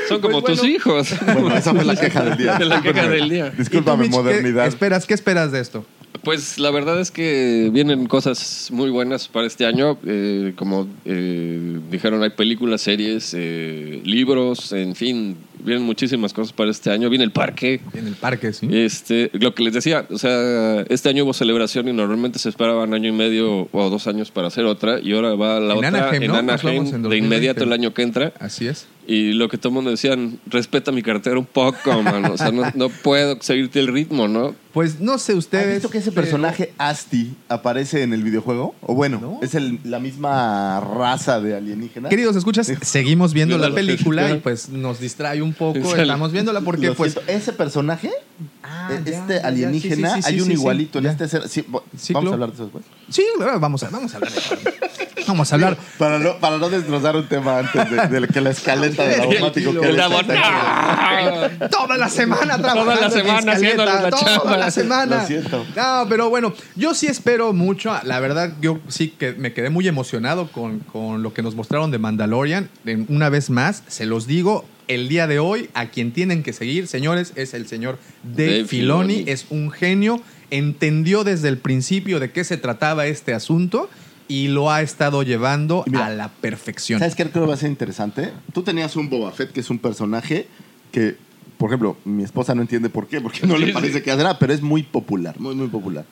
Son 0.07 0.21
como 0.21 0.41
Pues 0.41 0.53
tus 0.53 0.59
bueno. 0.61 0.75
hijos. 0.75 1.13
Bueno, 1.25 1.55
esa 1.55 1.73
fue 1.73 1.83
la 1.83 1.95
queja 1.95 2.23
del 2.23 2.37
día. 2.37 2.59
La 2.59 2.81
queja 2.81 3.07
del 3.07 3.29
día. 3.29 3.47
¿Y 3.47 3.51
tú, 3.51 3.57
Discúlpame, 3.57 4.03
Mitch, 4.03 4.11
qué 4.11 4.17
modernidad. 4.17 4.67
esperas, 4.67 5.05
¿Qué 5.05 5.13
esperas 5.13 5.51
de 5.51 5.59
esto? 5.59 5.85
Pues 6.23 6.59
la 6.59 6.69
verdad 6.69 6.99
es 6.99 7.09
que 7.09 7.69
vienen 7.73 8.05
cosas 8.05 8.69
muy 8.71 8.91
buenas 8.91 9.27
para 9.27 9.47
este 9.47 9.65
año. 9.65 9.97
Eh, 10.05 10.53
como 10.55 10.87
eh, 11.05 11.79
dijeron, 11.89 12.21
hay 12.21 12.29
películas, 12.31 12.81
series, 12.81 13.33
eh, 13.35 14.01
libros, 14.05 14.71
en 14.71 14.95
fin, 14.95 15.35
vienen 15.63 15.83
muchísimas 15.83 16.31
cosas 16.33 16.53
para 16.53 16.69
este 16.69 16.91
año. 16.91 17.09
Viene 17.09 17.23
el 17.23 17.31
parque. 17.31 17.81
En 17.93 18.05
el 18.05 18.15
parque, 18.15 18.53
sí. 18.53 18.67
Este, 18.71 19.31
lo 19.33 19.55
que 19.55 19.63
les 19.63 19.73
decía, 19.73 20.05
o 20.11 20.17
sea, 20.19 20.81
este 20.89 21.09
año 21.09 21.23
hubo 21.23 21.33
celebración 21.33 21.87
y 21.87 21.93
normalmente 21.93 22.37
se 22.37 22.49
esperaban 22.49 22.93
año 22.93 23.09
y 23.09 23.13
medio 23.13 23.67
o 23.71 23.89
dos 23.89 24.05
años 24.05 24.29
para 24.29 24.47
hacer 24.47 24.65
otra 24.65 24.99
y 24.99 25.13
ahora 25.13 25.33
va 25.33 25.59
la 25.59 25.73
En 25.73 25.77
otra 25.79 25.87
Anaheim, 25.87 26.23
en 26.23 26.27
¿no? 26.27 26.41
Nos 26.41 26.63
Anaheim 26.63 26.77
vamos 26.77 26.93
en 26.93 27.01
de 27.01 27.09
2020. 27.09 27.17
inmediato 27.17 27.63
el 27.63 27.73
año 27.73 27.93
que 27.93 28.03
entra. 28.03 28.33
Así 28.39 28.67
es. 28.67 28.85
Y 29.11 29.33
lo 29.33 29.49
que 29.49 29.57
todo 29.57 29.69
el 29.69 29.73
mundo 29.73 29.89
decían, 29.89 30.39
respeta 30.47 30.91
mi 30.93 31.01
cartera 31.03 31.37
un 31.37 31.45
poco, 31.45 32.01
mano. 32.01 32.31
O 32.33 32.37
sea, 32.37 32.51
no, 32.51 32.63
no 32.75 32.87
puedo 32.89 33.37
seguirte 33.41 33.79
el 33.79 33.87
ritmo, 33.87 34.27
¿no? 34.29 34.55
Pues 34.73 35.01
no 35.01 35.17
sé 35.17 35.33
¿Has 35.33 35.39
ustedes... 35.39 35.73
visto 35.73 35.89
que 35.89 35.97
ese 35.97 36.11
pero- 36.11 36.21
personaje 36.21 36.73
Asti 36.77 37.35
aparece 37.49 38.03
en 38.03 38.13
el 38.13 38.23
videojuego? 38.23 38.73
O 38.81 38.95
bueno, 38.95 39.19
No. 39.19 39.39
es 39.41 39.53
el- 39.53 39.79
la 39.83 39.99
misma 39.99 40.79
raza 40.79 41.41
de 41.41 41.57
alienígena. 41.57 42.07
Queridos 42.07 42.37
escuchas, 42.37 42.71
seguimos 42.83 43.33
viendo 43.33 43.57
la 43.57 43.73
película 43.73 44.31
y 44.31 44.37
pues 44.37 44.69
nos 44.69 45.01
distrae 45.01 45.41
un 45.41 45.53
poco. 45.53 45.83
Sale. 45.89 46.03
Estamos 46.03 46.31
viéndola 46.31 46.61
porque 46.61 46.87
Lo 46.87 46.95
pues... 46.95 47.11
siento, 47.13 47.29
ese 47.31 47.51
personaje, 47.51 48.07
eh, 48.09 49.01
este 49.07 49.39
alienígena, 49.41 50.15
sí, 50.15 50.15
sí, 50.15 50.21
sí, 50.21 50.27
hay 50.29 50.35
sí, 50.35 50.41
un 50.41 50.47
sí, 50.47 50.53
igualito 50.53 50.99
en 50.99 51.07
este 51.07 51.27
ser- 51.27 51.49
sí, 51.49 51.65
bo- 51.67 51.83
Sí, 51.97 52.13
vamos 52.13 52.29
claro. 52.29 52.31
a 52.31 52.33
hablar 52.45 52.49
de 52.49 52.55
eso 52.55 52.63
después. 52.63 52.85
Sí, 53.09 53.25
vamos 53.59 53.83
a, 53.83 53.89
vamos 53.89 54.13
a 54.13 54.17
hablar 54.17 54.31
de 54.31 54.91
Vamos 55.27 55.51
a 55.51 55.55
hablar. 55.55 55.77
Para 55.97 56.17
no, 56.19 56.39
para 56.39 56.57
no 56.57 56.69
destrozar 56.69 57.15
un 57.15 57.27
tema 57.27 57.59
antes 57.59 57.89
de, 57.91 58.19
de 58.21 58.27
que 58.27 58.41
la 58.41 58.49
escaleta 58.49 59.00
Toda 61.71 61.97
la 61.97 62.09
semana 62.09 62.57
trabajando. 62.57 62.83
Toda 62.83 63.01
la 63.01 63.09
semana 63.09 63.51
haciéndole 63.53 63.91
la 63.91 64.09
Toda 64.09 64.25
chamba. 64.25 64.57
la 64.57 64.71
semana. 64.71 65.21
Lo 65.21 65.27
siento. 65.27 65.65
No, 65.75 66.05
pero 66.09 66.29
bueno, 66.29 66.53
yo 66.75 66.93
sí 66.93 67.07
espero 67.07 67.53
mucho. 67.53 67.93
La 68.03 68.19
verdad, 68.19 68.53
yo 68.61 68.79
sí 68.87 69.09
que 69.09 69.33
me 69.33 69.53
quedé 69.53 69.69
muy 69.69 69.87
emocionado 69.87 70.51
con, 70.51 70.79
con 70.79 71.23
lo 71.23 71.33
que 71.33 71.41
nos 71.41 71.55
mostraron 71.55 71.91
de 71.91 71.99
Mandalorian. 71.99 72.69
Una 73.07 73.29
vez 73.29 73.49
más, 73.49 73.83
se 73.87 74.05
los 74.05 74.27
digo, 74.27 74.65
el 74.87 75.07
día 75.07 75.27
de 75.27 75.39
hoy, 75.39 75.69
a 75.73 75.87
quien 75.87 76.11
tienen 76.11 76.43
que 76.43 76.53
seguir, 76.53 76.87
señores, 76.87 77.33
es 77.35 77.53
el 77.53 77.67
señor 77.67 77.97
Dave, 78.23 78.51
Dave 78.51 78.65
Filoni. 78.65 79.13
Filoni. 79.15 79.31
Es 79.31 79.45
un 79.49 79.71
genio. 79.71 80.21
Entendió 80.49 81.23
desde 81.23 81.47
el 81.47 81.57
principio 81.57 82.19
de 82.19 82.31
qué 82.31 82.43
se 82.43 82.57
trataba 82.57 83.05
este 83.05 83.33
asunto 83.33 83.89
y 84.31 84.47
lo 84.47 84.71
ha 84.71 84.81
estado 84.81 85.23
llevando 85.23 85.83
mira, 85.87 86.05
a 86.05 86.09
la 86.09 86.29
perfección. 86.29 86.99
¿Sabes 86.99 87.15
qué 87.15 87.29
creo 87.29 87.43
que 87.43 87.49
va 87.49 87.55
a 87.55 87.57
ser 87.57 87.69
interesante? 87.69 88.31
Tú 88.53 88.63
tenías 88.63 88.95
un 88.95 89.09
Boba 89.09 89.31
Fett, 89.31 89.51
que 89.51 89.59
es 89.59 89.69
un 89.69 89.77
personaje 89.79 90.47
que, 90.91 91.17
por 91.57 91.69
ejemplo, 91.69 91.97
mi 92.05 92.23
esposa 92.23 92.55
no 92.55 92.61
entiende 92.61 92.89
por 92.89 93.07
qué, 93.07 93.19
porque 93.19 93.45
no 93.45 93.55
Sí, 93.55 93.59
le 93.61 93.67
sí. 93.67 93.73
parece 93.73 94.01
que 94.01 94.09
hace 94.11 94.23
nada, 94.23 94.39
pero 94.39 94.53
es 94.53 94.61
muy 94.61 94.83
popular, 94.83 95.37
muy, 95.39 95.53
muy 95.55 95.67
popular. 95.67 96.05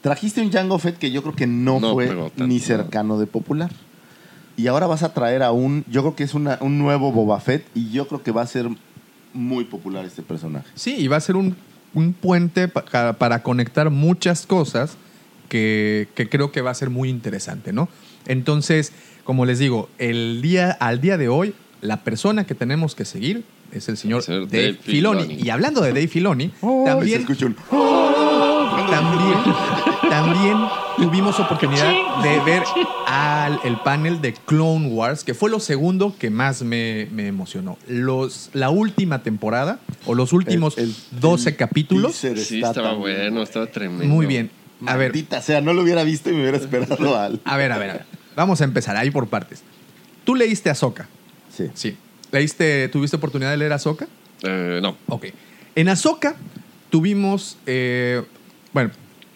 Trajiste 0.00 0.40
un 0.42 0.50
Jango 0.50 0.78
Fett 0.80 0.98
que 0.98 1.12
yo 1.12 1.22
creo 1.22 1.36
que 1.36 1.46
no, 1.46 1.78
No 1.78 1.92
fue 1.92 2.08
tanto, 2.08 2.46
ni 2.46 2.58
¿no? 2.58 2.64
cercano 2.64 3.18
de 3.20 3.26
popular. 3.26 3.70
Y 4.56 4.66
ahora 4.66 4.86
vas 4.88 5.02
a 5.04 5.14
traer 5.14 5.42
a 5.44 5.52
un, 5.52 5.84
yo 5.88 6.02
creo 6.02 6.16
que 6.16 6.24
es 6.24 6.34
una- 6.34 6.58
un 6.60 6.78
nuevo 6.78 7.12
Boba 7.12 7.38
Fett 7.40 7.64
y 7.74 7.90
yo 7.90 8.08
creo 8.08 8.22
que 8.22 8.32
va 8.32 8.42
a 8.42 8.46
ser 8.46 8.68
muy 9.32 9.64
popular 9.64 10.04
este 10.04 10.22
personaje. 10.22 10.66
Sí, 10.74 10.96
y 10.98 11.06
va 11.06 11.16
a 11.16 11.20
ser 11.20 11.36
un, 11.36 11.56
un 11.94 12.12
puente 12.12 12.66
pa- 12.68 13.12
para 13.14 13.42
conectar 13.42 13.88
muchas 13.90 14.46
cosas 14.46 14.96
que, 15.52 16.08
que 16.14 16.30
creo 16.30 16.50
que 16.50 16.62
va 16.62 16.70
a 16.70 16.74
ser 16.74 16.88
muy 16.88 17.10
interesante, 17.10 17.74
¿no? 17.74 17.90
Entonces, 18.26 18.90
como 19.22 19.44
les 19.44 19.58
digo, 19.58 19.90
el 19.98 20.40
día, 20.40 20.70
al 20.70 21.02
día 21.02 21.18
de 21.18 21.28
hoy, 21.28 21.52
la 21.82 21.98
persona 22.04 22.44
que 22.46 22.54
tenemos 22.54 22.94
que 22.94 23.04
seguir 23.04 23.44
es 23.70 23.86
el 23.90 23.98
señor 23.98 24.24
Dave, 24.26 24.46
Dave 24.46 24.78
Filoni. 24.80 25.22
Filoni. 25.24 25.42
Y 25.42 25.50
hablando 25.50 25.82
de 25.82 25.88
Dave 25.90 26.08
Filoni, 26.08 26.50
Se 26.58 26.84
también, 26.86 27.26
un... 27.28 27.54
también, 28.90 29.38
también 30.08 30.56
tuvimos 30.96 31.38
oportunidad 31.38 31.92
de 32.22 32.40
ver 32.40 32.62
al, 33.06 33.60
el 33.64 33.76
panel 33.84 34.22
de 34.22 34.32
Clone 34.32 34.88
Wars, 34.88 35.22
que 35.22 35.34
fue 35.34 35.50
lo 35.50 35.60
segundo 35.60 36.14
que 36.18 36.30
más 36.30 36.62
me, 36.62 37.08
me 37.12 37.26
emocionó. 37.26 37.76
Los, 37.88 38.48
la 38.54 38.70
última 38.70 39.22
temporada, 39.22 39.80
o 40.06 40.14
los 40.14 40.32
últimos 40.32 40.78
El- 40.78 40.84
el- 40.84 41.20
12 41.20 41.50
el 41.50 41.56
capítulos, 41.56 42.14
Sí, 42.14 42.62
estaba 42.62 42.94
bueno, 42.94 43.42
estaba 43.42 43.66
tremendo. 43.66 44.06
muy 44.06 44.24
bien. 44.24 44.50
A 44.86 44.96
ver, 44.96 45.12
sea, 45.42 45.60
no 45.60 45.72
lo 45.72 45.82
hubiera 45.82 46.04
visto 46.04 46.30
y 46.30 46.34
me 46.34 46.40
hubiera 46.40 46.58
esperado 46.58 47.16
al... 47.18 47.40
a 47.44 47.56
ver, 47.56 47.72
a 47.72 47.78
ver, 47.78 47.90
a 47.90 47.92
ver. 47.94 48.04
Vamos 48.36 48.60
a 48.60 48.64
empezar 48.64 48.96
ahí 48.96 49.10
por 49.10 49.28
partes. 49.28 49.62
Tú 50.24 50.34
leíste 50.34 50.70
Ahsoka. 50.70 51.08
Sí. 51.50 51.70
Sí. 51.74 51.96
¿Leíste, 52.30 52.88
tuviste 52.88 53.16
oportunidad 53.16 53.50
de 53.50 53.56
leer 53.58 53.72
Ahsoka? 53.72 54.08
Eh, 54.42 54.80
no. 54.82 54.96
Ok. 55.08 55.26
En 55.74 55.88
Ahsoka 55.88 56.36
tuvimos, 56.90 57.58
eh, 57.66 58.22
bueno, 58.72 58.90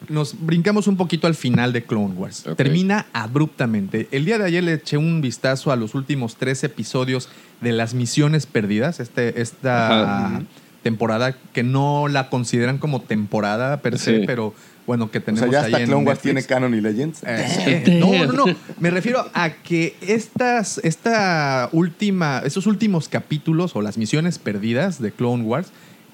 nos 0.09 0.35
brincamos 0.45 0.87
un 0.87 0.97
poquito 0.97 1.27
al 1.27 1.35
final 1.35 1.73
de 1.73 1.85
Clone 1.85 2.15
Wars. 2.15 2.45
Termina 2.57 3.07
abruptamente. 3.13 4.09
El 4.13 4.25
día 4.25 4.39
de 4.39 4.45
ayer 4.45 4.65
le 4.65 4.75
eché 4.75 4.97
un 4.97 5.21
vistazo 5.21 5.73
a 5.73 5.77
los 5.77 5.95
últimos 5.95 6.37
tres 6.37 6.65
episodios 6.65 7.29
de 7.61 7.73
las 7.73 7.95
misiones 7.95 8.47
perdidas, 8.47 9.01
este, 9.01 9.41
esta 9.41 10.27
Ajá. 10.27 10.43
Temporada 10.91 11.37
que 11.53 11.63
no 11.65 12.07
la 12.09 12.29
consideran 12.31 12.79
como 12.79 13.01
temporada 13.03 13.83
per 13.83 13.99
se, 13.99 14.21
Sí. 14.21 14.25
pero 14.27 14.55
bueno, 14.87 15.11
que 15.11 15.19
O 15.19 15.23
tenemos 15.23 15.51
sea, 15.51 15.63
ya 15.63 15.67
ahí 15.67 15.73
hasta 15.73 15.83
en 15.83 15.89
Clone 15.89 16.07
Wars 16.07 16.21
tiene 16.21 16.45
canon 16.45 16.73
y 16.75 16.81
Legends. 16.81 17.23
Eh, 17.27 17.99
no, 18.01 18.25
no, 18.33 18.47
no. 18.47 18.57
Me 18.79 18.91
refiero 18.91 19.29
a 19.35 19.51
que 19.51 19.97
estas, 20.01 20.79
esta 20.85 21.69
última, 21.73 22.41
estos 22.45 22.67
últimos 22.69 23.09
capítulos 23.09 23.75
o 23.75 23.83
las 23.83 23.99
misiones 23.99 24.39
perdidas 24.39 25.03
de 25.03 25.11
Clone 25.11 25.43
Wars 25.43 25.73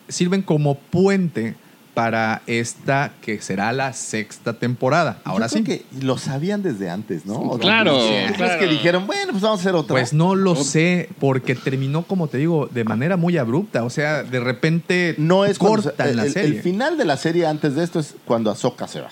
sirven 0.09 0.41
como 0.41 0.77
puente 0.79 1.55
para 1.95 2.41
esta 2.47 3.13
que 3.21 3.41
será 3.43 3.71
la 3.73 3.93
sexta 3.93 4.55
temporada. 4.55 5.19
Ahora 5.25 5.47
Yo 5.47 5.59
sí. 5.59 5.63
creo 5.65 5.79
que 5.79 5.85
lo 6.05 6.17
sabían 6.17 6.63
desde 6.63 6.89
antes, 6.89 7.27
¿no? 7.27 7.35
O 7.41 7.51
sea, 7.59 7.61
Claro, 7.61 7.99
¿tú 7.99 8.07
crees 8.09 8.33
claro. 8.37 8.59
que 8.61 8.67
dijeron, 8.67 9.07
bueno, 9.07 9.33
pues 9.33 9.43
vamos 9.43 9.61
a 9.61 9.63
hacer 9.63 9.75
otra? 9.75 9.95
Pues 9.95 10.13
no 10.15 10.35
lo 10.35 10.55
sé, 10.57 11.11
porque 11.21 11.55
terminó, 11.55 12.03
como 12.05 12.29
te 12.29 12.39
digo, 12.39 12.69
de 12.73 12.85
manera 12.85 13.17
muy 13.19 13.37
abrupta. 13.37 13.85
O 13.85 13.91
sea, 13.91 14.23
de 14.23 14.41
repente 14.41 15.15
no 15.19 15.45
es 15.45 15.59
cuando 15.59 15.83
se- 15.83 15.89
cortan 15.91 16.09
el, 16.09 16.17
la 16.17 16.25
el- 16.25 16.33
serie. 16.33 16.57
el 16.57 16.63
final 16.63 16.97
de 16.97 17.05
la 17.05 17.17
serie 17.19 17.47
antes 17.47 17.75
de 17.75 17.85
esto 17.85 18.01
es 18.01 18.15
cuando 18.25 18.51
Ahsoka 18.51 18.89
se 18.89 19.01
va. 19.03 19.11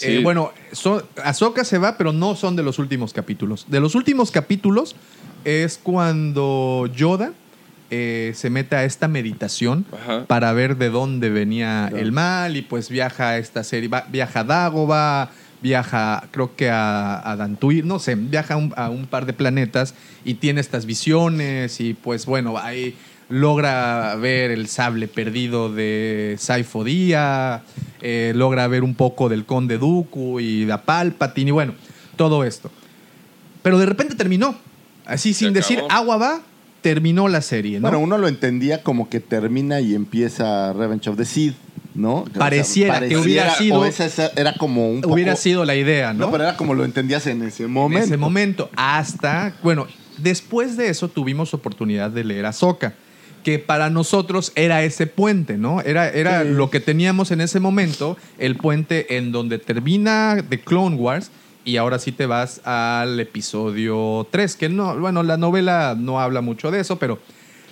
Eh, 0.00 0.20
bueno, 0.22 0.50
son, 0.72 1.04
Ahsoka 1.22 1.64
se 1.64 1.78
va, 1.78 1.96
pero 1.96 2.12
no 2.12 2.34
son 2.34 2.56
de 2.56 2.62
los 2.62 2.78
últimos 2.78 3.12
capítulos. 3.12 3.66
De 3.68 3.78
los 3.78 3.94
últimos 3.94 4.30
capítulos 4.32 4.96
es 5.44 5.78
cuando 5.80 6.88
Yoda 6.96 7.32
eh, 7.94 8.32
se 8.34 8.48
mete 8.48 8.74
a 8.74 8.84
esta 8.84 9.06
meditación 9.06 9.84
Ajá. 9.92 10.24
para 10.26 10.50
ver 10.54 10.78
de 10.78 10.88
dónde 10.88 11.28
venía 11.28 11.92
el 11.94 12.10
mal 12.10 12.56
y 12.56 12.62
pues 12.62 12.88
viaja 12.88 13.28
a 13.28 13.38
esta 13.38 13.62
serie, 13.64 13.90
va- 13.90 14.06
viaja 14.10 14.40
a 14.40 14.44
Dagobah, 14.44 15.30
viaja 15.60 16.24
creo 16.30 16.56
que 16.56 16.70
a, 16.70 17.18
a 17.20 17.36
no 17.84 17.98
sé, 17.98 18.14
viaja 18.14 18.54
a 18.54 18.56
un, 18.56 18.72
a 18.76 18.88
un 18.88 19.04
par 19.06 19.26
de 19.26 19.34
planetas 19.34 19.94
y 20.24 20.34
tiene 20.34 20.62
estas 20.62 20.86
visiones 20.86 21.80
y 21.80 21.92
pues 21.92 22.24
bueno, 22.24 22.56
ahí 22.56 22.96
logra 23.28 24.14
ver 24.16 24.50
el 24.50 24.68
sable 24.68 25.06
perdido 25.06 25.70
de 25.70 26.36
Saifo 26.38 26.84
Día, 26.84 27.62
eh, 28.00 28.32
logra 28.34 28.66
ver 28.68 28.84
un 28.84 28.94
poco 28.94 29.28
del 29.28 29.44
Conde 29.44 29.76
Dooku 29.76 30.40
y 30.40 30.64
de 30.64 30.78
Palpatine 30.78 31.48
y 31.50 31.52
bueno, 31.52 31.74
todo 32.16 32.42
esto. 32.42 32.70
Pero 33.62 33.78
de 33.78 33.84
repente 33.86 34.14
terminó, 34.14 34.54
así 35.04 35.34
sin 35.34 35.52
decir 35.52 35.82
agua 35.90 36.16
va, 36.16 36.40
terminó 36.82 37.28
la 37.28 37.40
serie, 37.40 37.78
¿no? 37.80 37.82
Bueno, 37.88 38.00
uno 38.00 38.18
lo 38.18 38.28
entendía 38.28 38.82
como 38.82 39.08
que 39.08 39.20
termina 39.20 39.80
y 39.80 39.94
empieza 39.94 40.72
Revenge 40.74 41.08
of 41.08 41.16
the 41.16 41.24
Sith, 41.24 41.54
¿no? 41.94 42.24
Pareciera 42.36 43.00
que 43.00 43.16
hubiera 43.16 43.54
sido- 43.54 43.80
O 43.80 43.84
esa, 43.84 44.30
era 44.36 44.54
como 44.54 44.90
un 44.90 45.00
poco- 45.00 45.14
Hubiera 45.14 45.36
sido 45.36 45.64
la 45.64 45.74
idea, 45.76 46.12
¿no? 46.12 46.26
No, 46.26 46.32
pero 46.32 46.44
era 46.44 46.56
como 46.56 46.74
lo 46.74 46.84
entendías 46.84 47.26
en 47.26 47.42
ese 47.42 47.64
en 47.64 47.70
momento. 47.72 48.04
ese 48.04 48.16
momento. 48.16 48.70
Hasta, 48.76 49.54
bueno, 49.62 49.86
después 50.18 50.76
de 50.76 50.88
eso 50.88 51.08
tuvimos 51.08 51.54
oportunidad 51.54 52.10
de 52.10 52.24
leer 52.24 52.46
Ahsoka, 52.46 52.94
que 53.44 53.58
para 53.58 53.90
nosotros 53.90 54.52
era 54.54 54.82
ese 54.84 55.06
puente, 55.08 55.58
¿no? 55.58 55.80
Era, 55.80 56.08
era 56.08 56.42
Sí. 56.42 56.48
lo 56.50 56.70
que 56.70 56.78
teníamos 56.80 57.30
en 57.32 57.40
ese 57.40 57.58
momento, 57.60 58.16
el 58.38 58.56
puente 58.56 59.16
en 59.16 59.32
donde 59.32 59.58
termina 59.58 60.44
The 60.48 60.60
Clone 60.60 60.96
Wars 60.96 61.30
y 61.64 61.76
ahora 61.76 61.98
sí 61.98 62.12
te 62.12 62.26
vas 62.26 62.60
al 62.66 63.18
episodio 63.20 64.26
3, 64.30 64.56
que 64.56 64.68
no, 64.68 64.98
bueno, 64.98 65.22
la 65.22 65.36
novela 65.36 65.94
no 65.98 66.20
habla 66.20 66.40
mucho 66.40 66.70
de 66.70 66.80
eso, 66.80 66.98
pero 66.98 67.18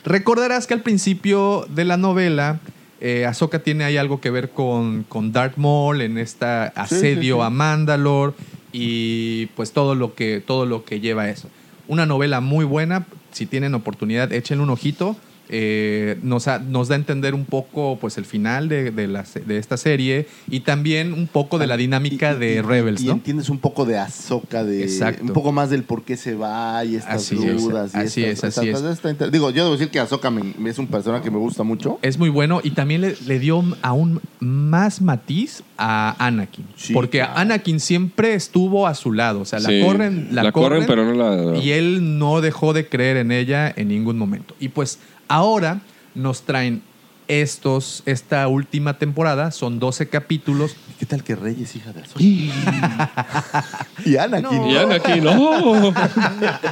recordarás 0.04 0.66
que 0.66 0.74
al 0.74 0.82
principio 0.82 1.66
de 1.68 1.84
la 1.84 1.96
novela... 1.96 2.60
Eh, 3.02 3.24
Ahsoka 3.24 3.60
tiene 3.60 3.84
ahí 3.84 3.96
algo 3.96 4.20
que 4.20 4.28
ver 4.28 4.50
con, 4.50 5.04
con 5.04 5.32
Darth 5.32 5.56
Maul 5.56 6.02
en 6.02 6.18
este 6.18 6.44
asedio 6.44 7.36
sí. 7.36 7.42
a 7.42 7.48
Mandalore 7.48 8.34
y 8.72 9.46
pues 9.56 9.72
todo 9.72 9.94
lo 9.94 10.14
que 10.14 10.40
todo 10.40 10.66
lo 10.66 10.84
que 10.84 11.00
lleva 11.00 11.28
eso. 11.30 11.48
Una 11.88 12.06
novela 12.06 12.40
muy 12.40 12.64
buena, 12.64 13.06
si 13.32 13.46
tienen 13.46 13.74
oportunidad, 13.74 14.32
échenle 14.32 14.62
un 14.62 14.70
ojito. 14.70 15.16
Eh, 15.52 16.16
nos, 16.22 16.46
ha- 16.46 16.60
nos 16.60 16.86
da 16.86 16.94
a 16.94 16.98
entender 16.98 17.34
un 17.34 17.44
poco 17.44 17.98
pues 18.00 18.16
el 18.18 18.24
final 18.24 18.68
de, 18.68 18.92
de 18.92 19.08
la 19.08 19.24
se- 19.24 19.40
de 19.40 19.58
esta 19.58 19.76
serie 19.76 20.28
y 20.48 20.60
también 20.60 21.12
un 21.12 21.26
poco 21.26 21.58
de 21.58 21.66
la 21.66 21.76
dinámica 21.76 22.30
Y- 22.32 22.36
y- 22.36 22.38
de 22.38 22.52
y- 22.54 22.60
Rebels, 22.60 23.02
Y 23.02 23.06
¿no? 23.06 23.12
entiendes 23.14 23.48
un 23.50 23.58
poco 23.58 23.84
de 23.84 23.98
Ahsoka, 23.98 24.62
de 24.62 24.84
Exacto. 24.84 25.24
un 25.24 25.30
poco 25.32 25.50
más 25.50 25.68
del 25.70 25.82
por 25.82 26.04
qué 26.04 26.16
se 26.16 26.36
va 26.36 26.84
y 26.84 26.94
estas 26.94 27.14
Así 27.16 27.34
es, 27.44 27.62
dudas. 27.64 27.92
y 27.94 27.98
así 27.98 28.22
estas- 28.24 28.50
es, 28.52 28.58
así 28.58 28.68
estas- 28.68 29.04
es. 29.04 29.10
inter- 29.10 29.30
Digo, 29.32 29.50
yo 29.50 29.64
debo 29.64 29.72
decir 29.76 29.90
que 29.90 29.98
Ahsoka 29.98 30.30
me- 30.30 30.54
es 30.70 30.78
un 30.78 30.86
personaje 30.86 31.24
que 31.24 31.30
me 31.32 31.38
gusta 31.38 31.64
mucho. 31.64 31.98
Es 32.02 32.16
muy 32.16 32.28
bueno 32.28 32.60
y 32.62 32.70
también 32.70 33.00
le, 33.00 33.16
le 33.26 33.38
dio 33.40 33.64
aún 33.82 34.20
más 34.38 35.00
matiz 35.00 35.64
a 35.76 36.14
Anakin. 36.24 36.64
Sí, 36.76 36.92
porque 36.92 37.18
claro. 37.18 37.32
Anakin 37.36 37.80
siempre 37.80 38.34
estuvo 38.34 38.86
a 38.86 38.94
su 38.94 39.12
lado. 39.12 39.40
O 39.40 39.44
sea, 39.44 39.58
Sí. 39.58 39.80
la 39.80 39.84
corren, 39.86 40.28
la, 40.30 40.42
La 40.44 40.52
corren, 40.52 40.84
pero 40.86 41.04
no 41.04 41.12
la- 41.14 41.58
Y 41.58 41.72
él 41.72 42.18
no 42.18 42.40
dejó 42.40 42.72
de 42.72 42.86
creer 42.88 43.16
en 43.16 43.32
ella 43.32 43.72
en 43.74 43.88
ningún 43.88 44.16
momento. 44.16 44.54
Y 44.60 44.68
pues 44.68 44.98
ahora 45.30 45.80
nos 46.14 46.42
traen 46.42 46.82
estos, 47.28 48.02
esta 48.06 48.48
última 48.48 48.98
temporada, 48.98 49.52
son 49.52 49.78
12 49.78 50.08
capítulos. 50.08 50.74
¿Qué 50.98 51.06
tal 51.06 51.22
que 51.22 51.36
Rey 51.36 51.56
es 51.62 51.76
hija 51.76 51.92
de 51.92 52.00
Ahsoka? 52.00 52.20
y 54.04 54.16
Anakin. 54.16 54.64
Y 54.66 54.76
Anakin, 54.76 55.26
¡oh! 55.28 55.92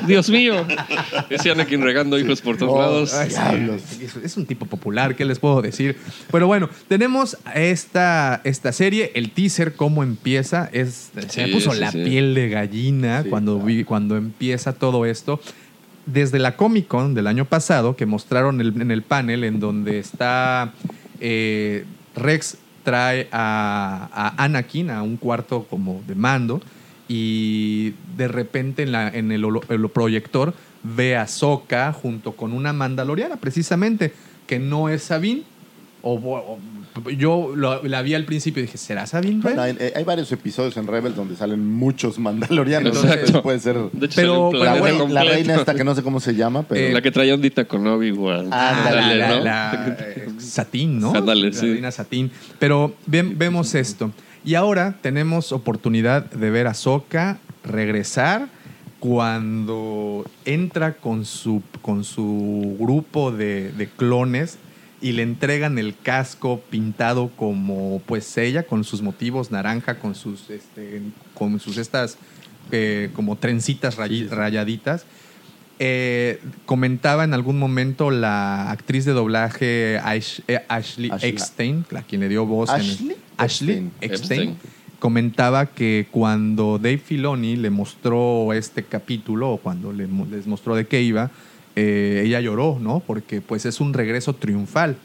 Dios 0.09 0.29
mío. 0.31 0.67
Ese 1.31 1.53
Anakin 1.53 1.81
regando 1.81 2.19
hijos 2.19 2.41
por 2.41 2.57
todos 2.57 2.73
Oh, 2.75 2.81
lados. 2.81 3.15
ay. 3.15 3.71
Es, 4.25 4.37
un 4.37 4.47
tipo 4.47 4.67
popular, 4.67 5.15
¿qué 5.15 5.25
les 5.25 5.39
puedo 5.39 5.63
decir? 5.63 5.97
Pero 6.33 6.49
bueno, 6.49 6.69
tenemos 6.89 7.39
esta, 7.55 8.41
esta 8.43 8.73
serie, 8.73 9.13
el 9.15 9.31
teaser, 9.31 9.75
cómo 9.77 10.03
empieza. 10.03 10.69
Es, 10.73 11.11
se 11.29 11.47
me 11.47 11.53
puso 11.53 11.71
sí, 11.73 11.79
la 11.79 11.93
sí. 11.93 12.03
piel 12.03 12.35
de 12.35 12.49
gallina 12.49 13.23
Sí, 13.23 13.29
cuando, 13.31 13.55
claro. 13.55 13.67
vi, 13.67 13.85
cuando 13.85 14.17
empieza 14.17 14.73
todo 14.73 15.07
esto. 15.07 15.41
Desde 16.13 16.39
la 16.39 16.57
Comic 16.57 16.89
Con 16.89 17.15
del 17.15 17.27
año 17.27 17.45
pasado, 17.45 17.95
que 17.95 18.07
mostraron 18.07 18.61
en 18.61 18.91
el 18.91 19.03
panel 19.03 19.45
en 19.45 19.61
donde 19.61 19.99
está 19.99 20.73
eh, 21.21 21.85
Rex 22.17 22.57
trae 22.83 23.29
a, 23.31 24.09
a 24.13 24.45
Anakin 24.45 24.91
a 24.91 25.03
un 25.03 25.19
cuarto 25.19 25.67
como 25.69 26.03
de 26.07 26.15
mando 26.15 26.63
y 27.09 27.93
de 28.17 28.29
repente 28.29 28.83
en, 28.83 28.93
la, 28.93 29.09
en 29.09 29.33
el, 29.33 29.45
proyector 29.93 30.55
ve 30.83 31.17
a 31.17 31.27
Soka 31.27 31.93
junto 31.93 32.33
con 32.33 32.53
una 32.53 32.73
mandaloriana 32.73 33.37
precisamente 33.37 34.13
que 34.47 34.59
no 34.59 34.89
es 34.89 35.03
Sabine 35.03 35.43
o- 36.03 36.59
yo 37.17 37.53
lo- 37.55 37.83
la 37.85 38.03
vi 38.03 38.15
al 38.15 38.25
principio 38.25 38.63
y 38.63 38.67
dije 38.67 38.79
¿será 38.79 39.07
Sabine? 39.07 39.41
Bueno, 39.43 39.63
Red?" 39.63 39.81
hay, 39.81 39.93
hay 39.97 40.05
varios 40.05 40.31
episodios 40.33 40.77
en 40.77 40.87
Rebels 40.87 41.17
donde 41.17 41.37
salen 41.37 41.67
muchos 41.69 42.19
mandalorianos. 42.19 42.97
Entonces 43.05 43.31
puede 43.43 43.61
ser 43.61 43.77
De 43.93 44.07
hecho, 44.07 44.17
Pero- 44.17 44.53
la, 44.53 44.75
planeta 44.75 45.05
rei- 45.05 45.09
la 45.13 45.25
reina 45.25 45.55
esta 45.57 45.75
que 45.75 45.85
no 45.85 45.95
sé 45.95 46.03
cómo 46.03 46.21
se 46.21 46.35
llama, 46.35 46.63
pero... 46.63 46.81
Eh, 46.81 46.93
La 46.93 47.03
que 47.03 47.11
traía 47.11 47.35
ondita 47.35 47.65
con 47.67 47.87
Obi-Wan. 47.87 48.53
Ándale, 48.53 49.17
la, 49.17 49.29
¿no? 49.29 49.45
la, 49.45 49.97
eh, 50.01 50.29
Satín, 50.39 50.99
¿no? 51.01 51.13
Ándale, 51.15 51.51
la 51.51 51.53
sí. 51.57 51.73
reina 51.73 51.91
Satín. 51.91 52.31
Pero 52.59 52.95
vemos 53.07 53.75
esto. 53.75 54.11
Y 54.45 54.55
ahora 54.55 54.97
tenemos 55.03 55.53
oportunidad 55.53 56.25
de 56.31 56.51
ver 56.51 56.67
a 56.69 56.75
Soka 56.75 57.39
regresar 57.65 58.49
cuando 59.01 60.25
entra 60.45 60.95
con 60.95 61.25
su, 61.25 61.63
con 61.83 62.05
su 62.05 62.77
grupo 62.79 63.31
de, 63.33 63.73
de 63.73 63.89
clones 63.89 64.59
y 65.01 65.13
le 65.13 65.23
entregan 65.23 65.79
el 65.79 65.95
casco 65.97 66.61
pintado 66.71 67.31
como 67.37 68.03
pues 68.07 68.37
ella, 68.39 68.65
con 68.65 68.85
sus 68.85 69.03
motivos 69.03 69.51
naranja, 69.51 69.99
con 69.99 70.15
sus, 70.15 70.51
este, 70.51 71.03
con 71.35 71.61
sus 71.61 71.77
estas 71.77 72.19
eh, 72.73 73.11
como 73.15 73.37
trencitas 73.37 73.97
rayaditas. 73.97 75.05
Eh, 75.81 76.41
comentaba 76.67 77.23
en 77.23 77.35
algún 77.35 77.57
momento 77.59 78.11
la 78.11 78.71
actriz 78.73 79.05
de 79.05 79.13
doblaje 79.13 80.01
Ash- 80.03 80.41
eh, 80.49 80.59
Ashley, 80.69 81.11
Ashley. 81.13 81.31
Eckstein, 81.31 81.85
la 81.91 82.03
quien 82.03 82.21
le 82.21 82.29
dio 82.29 82.45
voz 82.47 82.69
en 82.71 82.77
Ashley 82.81 83.17
Ashley 83.37 83.75
Eckstein. 83.77 83.93
Eckstein, 84.01 84.41
Eckstein. 84.41 84.59
comentaba 84.99 85.67
que 85.67 86.09
cuando 86.11 86.79
Dave 86.79 86.99
Filoni 86.99 87.55
le 87.55 87.71
mostró 87.71 88.53
este 88.53 88.83
capítulo 88.83 89.53
o 89.53 89.57
cuando 89.59 89.93
le 89.93 90.09
les 90.31 90.49
mostró 90.49 90.75
de 90.75 90.89
qué 90.89 91.01
iba, 91.03 91.31
eh, 91.81 92.23
ella 92.25 92.41
lloró, 92.41 92.79
¿no? 92.81 92.99
Porque 92.99 93.41
pues 93.41 93.65
es 93.65 93.81
un 93.81 93.95
regreso 93.95 94.33
triunfal. 94.35 94.97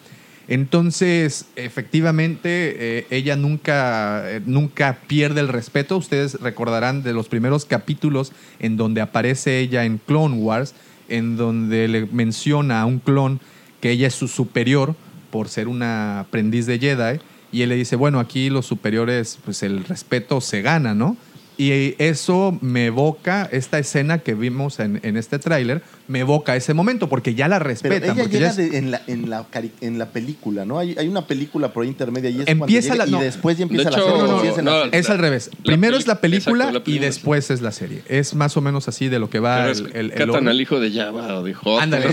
Entonces, 0.47 1.45
efectivamente, 1.55 2.75
eh, 2.79 3.07
ella 3.11 3.35
nunca, 3.35 4.23
eh, 4.25 4.41
nunca 4.43 4.97
pierde 5.05 5.39
el 5.39 5.49
respeto. 5.49 5.97
Ustedes 5.97 6.41
recordarán 6.41 7.03
de 7.03 7.13
los 7.13 7.29
primeros 7.29 7.65
capítulos 7.65 8.31
en 8.59 8.75
donde 8.75 9.01
aparece 9.01 9.59
ella 9.59 9.85
en 9.85 9.99
Clone 9.99 10.37
Wars, 10.37 10.73
en 11.09 11.37
donde 11.37 11.87
le 11.87 12.07
menciona 12.07 12.81
a 12.81 12.87
un 12.87 12.97
clon 12.97 13.39
que 13.79 13.91
ella 13.91 14.07
es 14.07 14.15
su 14.15 14.27
superior 14.27 14.95
por 15.29 15.49
ser 15.49 15.67
una 15.67 16.21
aprendiz 16.21 16.65
de 16.65 16.79
Jedi. 16.79 17.19
Y 17.51 17.61
él 17.61 17.69
le 17.69 17.75
dice, 17.75 17.95
bueno, 17.95 18.19
aquí 18.19 18.49
los 18.49 18.65
superiores, 18.65 19.37
pues 19.45 19.61
el 19.61 19.83
respeto 19.83 20.41
se 20.41 20.63
gana, 20.63 20.95
¿no? 20.95 21.17
Y 21.57 21.95
eso 21.99 22.57
me 22.61 22.87
evoca, 22.87 23.47
esta 23.51 23.77
escena 23.79 24.17
que 24.19 24.33
vimos 24.33 24.79
en, 24.79 24.99
en 25.03 25.17
este 25.17 25.37
tráiler, 25.39 25.81
me 26.07 26.19
evoca 26.19 26.55
ese 26.55 26.73
momento, 26.73 27.07
porque 27.09 27.35
ya 27.35 27.47
la 27.47 27.57
Pero 27.59 27.69
respetan. 27.69 28.03
ella 28.03 28.13
porque 28.23 28.37
llega 28.37 28.45
ya 28.53 28.63
es- 28.63 28.71
de- 28.71 28.77
en, 28.77 28.91
la, 28.91 29.01
en, 29.07 29.29
la, 29.29 29.45
cari- 29.51 29.71
en 29.81 29.99
la 29.99 30.07
película, 30.07 30.65
¿no? 30.65 30.79
Hay, 30.79 30.95
hay 30.97 31.07
una 31.07 31.27
película 31.27 31.71
por 31.71 31.83
ahí 31.83 31.89
intermedia 31.89 32.29
y 32.31 32.41
es 32.41 32.47
Empieza 32.47 32.89
cuando 32.95 33.05
llega 33.05 33.05
la- 33.05 33.05
no. 33.17 33.21
y 33.21 33.25
después 33.25 33.57
ya 33.57 33.63
empieza 33.63 33.89
De 33.89 33.95
la 33.97 34.03
serie. 34.03 34.17
No, 34.17 34.27
no, 34.27 34.35
¿o 34.37 34.41
sí 34.41 34.47
no, 34.63 34.83
es 34.83 34.91
la? 34.91 34.97
Es 34.97 35.09
al 35.09 35.19
revés. 35.19 35.49
La 35.57 35.63
Primero 35.63 35.97
es 35.97 36.07
la 36.07 36.19
película, 36.21 36.65
exacto, 36.69 36.89
la 36.89 36.95
y 36.95 36.99
después 36.99 37.51
es 37.51 37.61
la 37.61 37.71
serie. 37.71 38.01
Es 38.07 38.33
más 38.33 38.57
o 38.57 38.61
menos 38.61 38.87
así 38.87 39.07
de 39.07 39.19
lo 39.19 39.29
que 39.29 39.39
va 39.39 39.65
Pero 39.67 39.87
el, 39.89 39.95
el, 39.95 40.11
el 40.11 40.27
Catan 40.27 40.47
al 40.47 40.59
hijo 40.59 40.79
de 40.79 40.91
Java 40.91 41.39
o 41.39 41.43
de 41.43 41.53
Hot. 41.53 41.81
Ándale, 41.81 42.07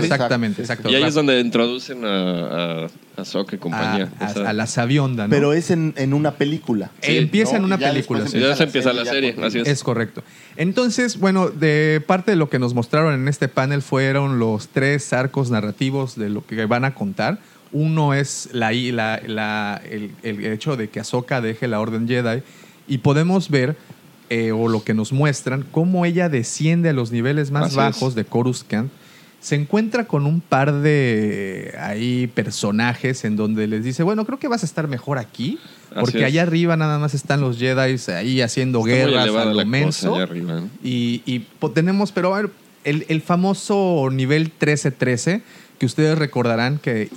exactamente, 0.00 0.62
exacto. 0.62 0.90
Y 0.90 0.94
ahí 0.96 1.02
es 1.04 1.14
donde 1.14 1.40
introducen 1.40 2.04
a, 2.04 2.84
a, 2.84 2.88
a 3.16 3.24
Sok 3.24 3.52
y 3.54 3.58
compañía. 3.58 4.10
a, 4.20 4.26
a- 4.26 4.50
a 4.50 4.52
la 4.52 4.66
sabionda, 4.66 5.24
¿no? 5.26 5.30
Pero 5.30 5.52
es 5.52 5.70
en, 5.70 5.92
en 5.96 6.14
una 6.14 6.32
película. 6.32 6.90
Eh, 7.02 7.18
empieza 7.18 7.56
en 7.56 7.64
una 7.64 7.76
Y 7.76 7.80
ya 7.80 7.90
película, 7.90 8.26
sí. 8.26 8.40
ya 8.40 8.56
se 8.56 8.64
empieza 8.64 8.92
la 8.92 9.04
serie, 9.04 9.36
así 9.42 9.58
es. 9.60 9.68
Es 9.68 9.82
correcto. 9.82 10.22
Entonces, 10.56 11.18
bueno, 11.18 11.50
de 11.50 12.02
parte 12.06 12.30
de 12.32 12.36
lo 12.36 12.48
que 12.48 12.58
nos 12.58 12.74
mostraron 12.74 13.14
en 13.14 13.28
este 13.28 13.48
panel 13.48 13.82
fueron 13.82 14.38
los 14.38 14.68
tres 14.68 15.12
arcos 15.12 15.50
narrativos 15.50 16.16
de 16.16 16.28
lo 16.30 16.46
que 16.46 16.64
van 16.66 16.84
a 16.84 16.94
contar. 16.94 17.38
Uno 17.72 18.12
es 18.14 18.48
la, 18.52 18.72
i- 18.72 18.92
la- 18.92 19.20
la- 19.26 19.80
el, 19.90 20.10
el 20.22 20.44
hecho 20.46 20.76
de 20.76 20.88
que 20.88 21.00
Ahsoka 21.00 21.40
deje 21.40 21.68
la 21.68 21.80
Orden 21.80 22.06
Jedi 22.08 22.42
y 22.88 22.98
podemos 22.98 23.48
ver, 23.50 23.76
eh, 24.30 24.52
o 24.52 24.68
lo 24.68 24.82
que 24.84 24.94
nos 24.94 25.12
muestran, 25.12 25.64
cómo 25.70 26.04
ella 26.06 26.28
desciende 26.28 26.88
a 26.88 26.92
los 26.92 27.12
niveles 27.12 27.50
más 27.50 27.66
Así 27.66 27.76
bajos 27.76 28.08
es. 28.10 28.14
de 28.14 28.24
Coruscant. 28.24 28.90
Se 29.42 29.56
encuentra 29.56 30.06
con 30.06 30.24
un 30.24 30.40
par 30.40 30.72
de 30.72 31.74
ahí 31.78 32.28
personajes 32.28 33.24
en 33.24 33.36
donde 33.36 33.66
les 33.66 33.84
dice, 33.84 34.04
bueno, 34.04 34.24
creo 34.24 34.38
que 34.38 34.48
vas 34.48 34.62
a 34.62 34.66
estar 34.66 34.86
mejor 34.86 35.18
aquí 35.18 35.58
Porque 35.98 36.24
allá 36.24 36.42
arriba 36.42 36.76
nada 36.76 36.98
más 36.98 37.12
están 37.12 37.40
los 37.40 37.58
Jedi 37.58 37.96
ahí 38.12 38.40
haciendo 38.40 38.86
Está 38.86 38.90
guerras 38.90 39.28
a 39.34 39.44
lo 39.46 39.66
menso. 39.66 40.14
arriba, 40.14 40.60
¿no? 40.60 40.70
Y, 40.82 41.22
y, 41.26 41.46
tenemos, 41.74 42.12
pero 42.12 42.34
a 42.34 42.42
ver, 42.42 42.50
el, 42.84 43.04
el 43.08 43.20
famoso 43.20 44.08
nivel 44.12 44.44
1313, 44.44 45.42
que 45.82 45.86
ustedes 45.86 46.16
recordarán 46.16 46.78
que 46.78 47.08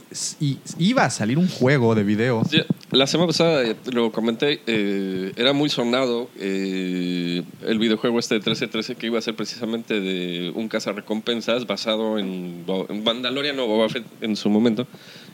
iba 0.79 1.05
a 1.05 1.11
salir 1.11 1.37
un 1.37 1.47
juego 1.47 1.93
de 1.93 2.03
video. 2.03 2.41
La 2.89 3.05
semana 3.05 3.27
pasada 3.27 3.63
eh, 3.63 3.75
lo 3.91 4.11
comenté, 4.11 4.59
eh, 4.65 5.33
era 5.35 5.53
muy 5.53 5.69
sonado 5.69 6.31
eh, 6.39 7.43
el 7.61 7.77
videojuego 7.77 8.17
este 8.17 8.33
de 8.33 8.39
1313 8.39 8.95
que 8.95 9.05
iba 9.05 9.19
a 9.19 9.21
ser 9.21 9.35
precisamente 9.35 9.99
de 9.99 10.51
un 10.55 10.67
cazarrecompensas 10.67 11.67
basado 11.67 12.17
en, 12.17 12.65
en 12.89 13.03
Mandalorian 13.03 13.59
o 13.59 13.67
Boba 13.67 13.87
Fett 13.87 14.03
en 14.21 14.35
su 14.35 14.49
momento 14.49 14.87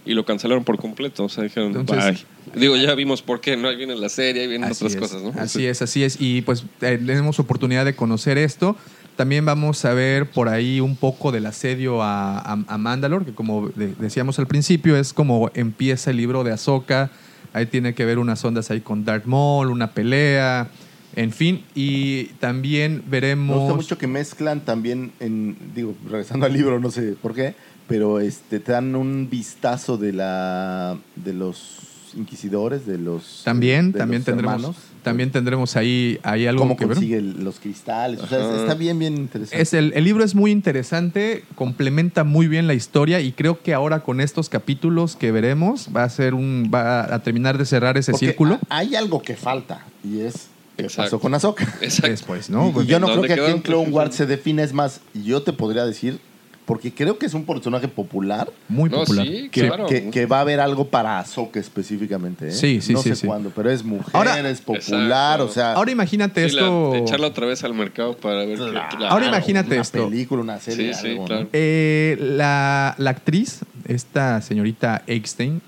y 0.06 0.14
lo 0.14 0.26
cancelaron 0.26 0.64
por 0.64 0.78
completo. 0.78 1.26
O 1.26 1.30
sea, 1.30 1.44
dijeron, 1.44 1.76
Entonces- 1.76 2.26
bye. 2.54 2.60
Digo, 2.62 2.76
ya 2.76 2.96
vimos 2.96 3.22
por 3.22 3.40
qué, 3.40 3.56
¿no? 3.56 3.68
Ahí 3.70 3.76
viene 3.78 3.96
la 3.96 4.10
serie, 4.10 4.42
ahí 4.42 4.48
vienen 4.48 4.72
otras 4.72 4.94
es, 4.94 5.00
cosas, 5.00 5.22
¿no? 5.22 5.32
Así 5.40 5.66
es, 5.66 5.82
así 5.82 6.04
es. 6.04 6.18
Y 6.20 6.42
pues 6.42 6.64
eh, 6.82 7.00
tenemos 7.06 7.40
oportunidad 7.40 7.86
de 7.86 7.96
conocer 7.96 8.38
esto. 8.38 8.76
También 9.16 9.46
vamos 9.46 9.86
a 9.86 9.94
ver 9.94 10.26
por 10.32 10.50
ahí 10.50 10.80
un 10.80 10.96
poco 10.96 11.32
del 11.32 11.46
asedio 11.46 12.02
a, 12.02 12.40
a, 12.40 12.54
a 12.68 12.78
Mandalore, 12.78 13.26
que 13.26 13.34
como 13.34 13.70
de- 13.70 13.94
decíamos 14.00 14.40
al 14.40 14.48
principio, 14.48 14.98
es 14.98 15.14
como 15.14 15.52
empieza 15.54 16.10
el 16.12 16.18
libro 16.18 16.44
de 16.44 16.52
Ahsoka. 16.52 17.12
Ahí 17.54 17.68
tiene 17.68 17.94
que 17.94 18.06
ver 18.06 18.18
unas 18.18 18.44
ondas 18.44 18.72
ahí 18.72 18.82
con 18.82 19.06
Darth 19.06 19.26
Maul, 19.26 19.70
una 19.70 19.92
pelea, 19.92 20.70
en 21.16 21.32
fin. 21.32 21.64
Y 21.76 22.26
también 22.40 23.04
Me 23.06 23.12
veremos... 23.12 23.58
gusta 23.60 23.76
mucho 23.76 23.98
que 23.98 24.08
mezclan 24.08 24.62
también, 24.62 25.12
en, 25.20 25.56
digo, 25.76 25.94
regresando 26.10 26.46
al 26.46 26.54
libro, 26.54 26.80
no 26.80 26.90
sé 26.90 27.14
por 27.22 27.36
qué, 27.36 27.54
pero 27.88 28.20
este 28.20 28.60
te 28.60 28.72
dan 28.72 28.96
un 28.96 29.30
vistazo 29.30 29.98
de 29.98 30.14
la 30.14 30.98
de 31.16 31.34
los 31.34 31.80
inquisidores, 32.16 32.86
de 32.86 32.98
los 32.98 33.42
También, 33.46 33.94
de 33.94 34.00
también 34.00 34.20
los 34.20 34.26
tendremos, 34.26 34.54
hermanos, 34.56 34.76
también 35.02 35.32
tendremos 35.32 35.78
ahí, 35.78 36.20
ahí 36.24 36.46
algo 36.46 36.62
cómo 36.64 36.76
que 36.76 36.86
consigue 36.86 37.22
los 37.22 37.60
cristales, 37.60 38.20
o 38.20 38.28
sea, 38.28 38.54
está 38.58 38.74
bien 38.74 39.00
bien 39.00 39.16
interesante. 39.16 39.62
Es 39.62 39.74
el, 39.74 39.94
el 39.96 40.04
libro 40.04 40.24
es 40.26 40.36
muy 40.36 40.52
interesante, 40.52 41.46
complementa 41.56 42.26
muy 42.26 42.48
bien 42.50 42.68
la 42.68 42.74
historia 42.74 43.22
y 43.22 43.32
creo 43.32 43.62
que 43.62 43.74
ahora 43.74 44.02
con 44.02 44.20
estos 44.20 44.50
capítulos 44.50 45.16
que 45.16 45.32
veremos 45.32 45.88
va 45.96 46.04
a 46.04 46.10
ser 46.10 46.34
un 46.34 46.70
va 46.74 47.14
a 47.14 47.24
terminar 47.24 47.58
de 47.58 47.66
cerrar 47.66 47.98
ese 47.98 48.12
Porque 48.12 48.26
círculo. 48.28 48.60
ha- 48.70 48.78
hay 48.80 48.96
algo 48.96 49.22
que 49.22 49.38
falta 49.38 49.86
y 50.04 50.20
es 50.20 50.48
qué 50.76 50.84
Exacto. 50.84 51.04
pasó 51.12 51.20
con 51.22 51.34
Ahsoka. 51.34 51.64
Exacto. 51.82 52.10
Después, 52.12 52.50
¿no? 52.50 52.74
Y- 52.78 52.84
y 52.84 52.86
yo 52.88 53.00
no 53.00 53.06
creo 53.08 53.16
¿Dónde 53.22 53.28
que 53.36 53.42
aquí 53.42 53.52
en 53.52 53.60
Clone 53.62 53.90
Wars 53.92 54.16
se 54.16 54.26
define, 54.26 54.64
es 54.64 54.74
más, 54.74 55.00
yo 55.14 55.44
te 55.44 55.54
podría 55.54 55.86
decir, 55.86 56.20
porque 56.66 56.94
creo 56.94 57.18
que 57.18 57.26
es 57.26 57.34
un 57.34 57.44
personaje 57.46 57.88
popular, 57.88 58.50
Muy 58.70 58.90
No, 58.90 58.98
popular. 59.00 59.26
sí, 59.26 59.50
que, 59.52 59.68
claro. 59.68 59.86
que- 59.88 60.10
que 60.10 60.26
va 60.26 60.38
a 60.38 60.42
haber 60.42 60.60
algo 60.60 60.88
para 60.88 61.20
Ahsoka 61.20 61.60
específicamente. 61.60 62.48
¿eh? 62.48 62.52
Sí, 62.52 62.80
sí, 62.82 62.94
no 62.94 63.02
sí, 63.02 63.10
sé 63.10 63.16
sí. 63.16 63.28
cuándo, 63.28 63.52
pero 63.54 63.70
es 63.70 63.84
mujer, 63.84 64.10
Ahora- 64.16 64.50
es 64.50 64.62
popular, 64.62 65.42
Exacto. 65.42 65.46
o 65.46 65.50
sea, 65.50 65.74
Ahora 65.74 65.92
imagínate 65.92 66.48
Sí, 66.50 66.56
la- 66.56 66.62
esto. 66.62 66.96
echarla 66.96 67.28
otra 67.28 67.46
vez 67.48 67.64
al 67.64 67.74
mercado 67.74 68.16
para 68.16 68.46
ver 68.46 68.58
qué- 68.58 68.66
claro, 68.96 69.08
Ahora 69.10 69.28
imagínate 69.28 69.74
una 69.74 69.82
esto. 69.82 70.06
película, 70.08 70.42
una 70.44 70.60
serie, 70.60 70.94
Sí, 70.94 71.00
sí, 71.02 71.08
algo, 71.10 71.28
¿no? 71.28 71.48
Eh, 71.52 72.18
la, 72.22 72.96
la 72.98 73.10
actriz, 73.10 73.62
esta 73.88 74.42
señorita 74.42 75.02
Eckstein, 75.08 75.62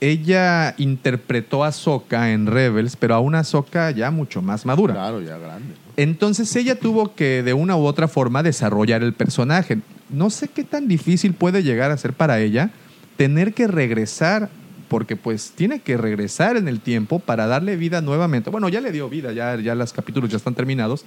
ella 0.00 0.74
interpretó 0.76 1.64
a 1.64 1.68
Ahsoka 1.68 2.32
en 2.32 2.46
Rebels, 2.46 2.96
pero 2.96 3.14
a 3.14 3.20
una 3.20 3.38
Ahsoka 3.38 3.90
ya 3.92 4.10
mucho 4.10 4.42
más 4.42 4.66
madura. 4.66 4.92
Claro, 4.94 5.20
ya 5.22 5.38
grande. 5.38 5.74
Entonces 5.96 6.54
ella 6.56 6.78
tuvo 6.78 7.14
que 7.14 7.42
de 7.42 7.54
una 7.54 7.76
u 7.76 7.84
otra 7.84 8.08
forma 8.08 8.42
desarrollar 8.42 9.02
el 9.02 9.12
personaje. 9.12 9.78
No 10.10 10.30
sé 10.30 10.48
qué 10.48 10.64
tan 10.64 10.88
difícil 10.88 11.34
puede 11.34 11.62
llegar 11.62 11.90
a 11.90 11.96
ser 11.96 12.12
para 12.12 12.40
ella 12.40 12.70
tener 13.16 13.54
que 13.54 13.68
regresar, 13.68 14.50
porque 14.88 15.14
pues 15.16 15.52
tiene 15.54 15.80
que 15.80 15.96
regresar 15.96 16.56
en 16.56 16.66
el 16.68 16.80
tiempo 16.80 17.20
para 17.20 17.46
darle 17.46 17.76
vida 17.76 18.00
nuevamente. 18.00 18.50
Bueno, 18.50 18.68
ya 18.68 18.80
le 18.80 18.90
dio 18.92 19.08
vida, 19.08 19.32
ya, 19.32 19.56
ya 19.60 19.74
los 19.74 19.92
capítulos 19.92 20.30
ya 20.30 20.36
están 20.36 20.54
terminados. 20.54 21.04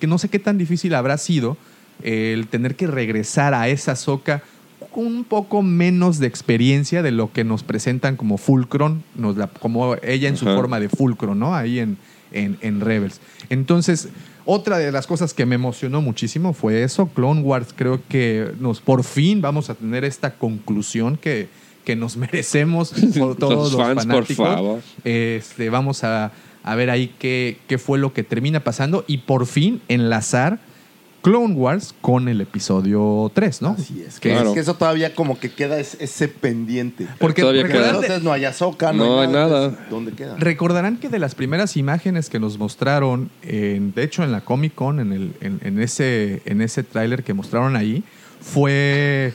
Que 0.00 0.06
no 0.06 0.18
sé 0.18 0.28
qué 0.28 0.38
tan 0.38 0.58
difícil 0.58 0.94
habrá 0.94 1.16
sido 1.16 1.56
el 2.02 2.46
tener 2.48 2.74
que 2.76 2.86
regresar 2.86 3.54
a 3.54 3.68
esa 3.68 3.94
soca 3.96 4.42
con 4.92 5.06
un 5.06 5.24
poco 5.24 5.62
menos 5.62 6.18
de 6.18 6.26
experiencia 6.28 7.02
de 7.02 7.10
lo 7.10 7.32
que 7.32 7.44
nos 7.44 7.62
presentan 7.62 8.16
como 8.16 8.36
Fulcron, 8.38 9.02
nos 9.16 9.36
la- 9.36 9.48
como 9.48 9.96
ella 10.02 10.28
en 10.28 10.36
su 10.36 10.44
forma 10.44 10.78
de 10.80 10.88
Fulcron, 10.88 11.38
¿no? 11.38 11.54
Ahí 11.54 11.78
en, 11.80 11.98
en, 12.32 12.58
en 12.60 12.80
Rebels. 12.80 13.20
Entonces, 13.50 14.08
otra 14.44 14.78
de 14.78 14.90
las 14.92 15.06
cosas 15.06 15.34
que 15.34 15.46
me 15.46 15.54
emocionó 15.56 16.00
muchísimo 16.00 16.52
fue 16.52 16.82
eso. 16.82 17.08
Clone 17.08 17.42
Wars, 17.42 17.74
creo 17.76 18.00
que 18.08 18.52
nos 18.60 18.80
por 18.80 19.04
fin 19.04 19.40
vamos 19.40 19.70
a 19.70 19.74
tener 19.74 20.04
esta 20.04 20.34
conclusión 20.34 21.16
que, 21.16 21.48
que 21.84 21.96
nos 21.96 22.16
merecemos 22.18 22.92
por 23.18 23.36
todos 23.36 23.72
Los 23.72 23.72
los, 23.72 23.82
fans, 23.82 24.06
por 24.06 24.24
fanáticos. 24.24 24.46
favor. 24.46 24.80
Este, 25.04 25.70
vamos 25.70 26.04
a, 26.04 26.32
a 26.62 26.74
ver 26.74 26.90
ahí 26.90 27.14
qué, 27.18 27.58
qué 27.66 27.78
fue 27.78 27.98
lo 27.98 28.12
que 28.12 28.22
termina 28.24 28.60
pasando 28.60 29.04
y 29.06 29.18
por 29.18 29.46
fin 29.46 29.80
enlazar 29.88 30.58
Clone 31.28 31.52
Wars 31.54 31.94
con 32.00 32.26
el 32.28 32.40
episodio 32.40 33.30
3, 33.34 33.60
¿no? 33.60 33.76
Así 33.78 34.02
es. 34.06 34.18
Que 34.18 34.30
Claro. 34.30 34.48
es 34.48 34.54
que 34.54 34.60
eso 34.60 34.76
todavía 34.76 35.14
como 35.14 35.38
que 35.38 35.50
queda 35.50 35.78
es- 35.78 35.98
ese 36.00 36.26
pendiente. 36.28 37.06
Porque 37.18 37.42
Todavía 37.42 37.62
Porque 37.64 37.74
recuerdan- 37.74 37.96
entonces 38.02 38.22
no 38.22 38.32
hay 38.32 38.46
Ahsoka, 38.46 38.94
no, 38.94 39.04
No 39.04 39.20
hay 39.20 39.26
hay 39.26 39.32
nada. 39.34 39.86
¿Dónde 39.90 40.12
queda? 40.12 40.36
Recordarán 40.38 40.96
que 40.96 41.10
de 41.10 41.18
las 41.18 41.34
primeras 41.34 41.76
imágenes 41.76 42.30
que 42.30 42.38
nos 42.40 42.56
mostraron, 42.58 43.28
en- 43.42 43.92
de 43.92 44.04
hecho 44.04 44.24
en 44.24 44.32
la 44.32 44.40
Comic 44.40 44.74
Con, 44.74 45.00
en, 45.00 45.12
el- 45.12 45.32
en- 45.42 45.60
en 45.62 45.78
ese, 45.82 46.40
en 46.46 46.62
ese 46.62 46.82
tráiler 46.82 47.22
que 47.22 47.34
mostraron 47.34 47.76
ahí, 47.76 48.04
fue 48.40 49.34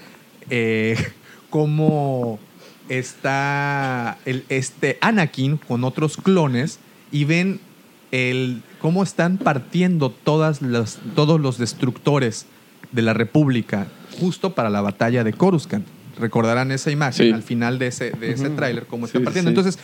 eh, 0.49 0.95
cómo 1.51 2.39
está 2.89 4.17
el, 4.25 4.45
este 4.49 4.97
Anakin 5.01 5.57
con 5.57 5.83
otros 5.83 6.17
clones 6.17 6.79
y 7.11 7.25
ven 7.25 7.59
el, 8.13 8.61
cómo 8.79 9.01
están 9.01 9.39
partiendo 9.39 10.11
todas 10.11 10.61
las, 10.61 10.99
todos 11.15 11.41
los 11.41 11.57
destructores 11.57 12.45
de 12.91 13.01
la 13.01 13.13
República 13.13 13.87
justo 14.19 14.53
para 14.53 14.69
la 14.69 14.81
batalla 14.81 15.23
de 15.23 15.33
Coruscant. 15.33 15.85
Recordarán 16.19 16.71
esa 16.71 16.91
imagen 16.91 17.25
Sí. 17.27 17.31
al 17.33 17.41
final 17.41 17.79
de 17.79 17.87
ese, 17.87 18.11
de 18.11 18.31
ese 18.33 18.51
tráiler, 18.51 18.85
cómo 18.85 19.07
están 19.07 19.21
Sí, 19.21 19.25
partiendo. 19.25 19.49
sí. 19.49 19.57
Entonces, 19.57 19.79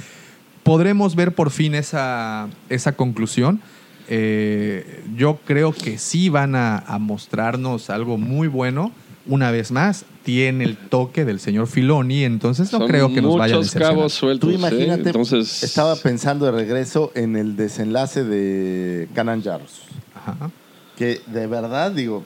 podremos 0.61 1.15
ver 1.15 1.33
por 1.33 1.49
fin 1.49 1.73
esa, 1.73 2.47
esa 2.69 2.91
conclusión. 2.91 3.61
Eh, 4.09 5.03
yo 5.15 5.39
creo 5.45 5.71
que 5.71 5.97
sí 5.97 6.29
van 6.29 6.55
a, 6.55 6.77
a 6.77 6.99
mostrarnos 6.99 7.89
algo 7.89 8.17
muy 8.19 8.47
bueno. 8.47 8.91
Una 9.25 9.49
vez 9.49 9.71
más, 9.71 10.05
tiene 10.23 10.63
el 10.65 10.77
toque 10.77 11.25
del 11.25 11.39
señor 11.39 11.67
Filoni, 11.67 12.23
entonces 12.23 12.71
no 12.71 12.79
Son 12.79 12.87
creo 12.87 13.13
que 13.13 13.21
nos 13.21 13.37
vaya 13.37 13.55
a 13.55 13.57
muchos 13.57 13.73
cabos 13.73 14.13
sueltos. 14.13 14.49
Tú 14.49 14.55
imagínate, 14.55 15.01
¿eh? 15.03 15.07
Entonces, 15.07 15.63
estaba 15.63 15.95
pensando 15.95 16.45
de 16.45 16.51
regreso 16.51 17.11
en 17.15 17.35
el 17.35 17.55
desenlace 17.55 18.23
de 18.23 19.07
Canan 19.15 19.41
Jarros. 19.43 19.81
Ajá. 20.15 20.51
Que 20.97 21.21
de 21.27 21.47
verdad, 21.47 21.91
digo, 21.91 22.23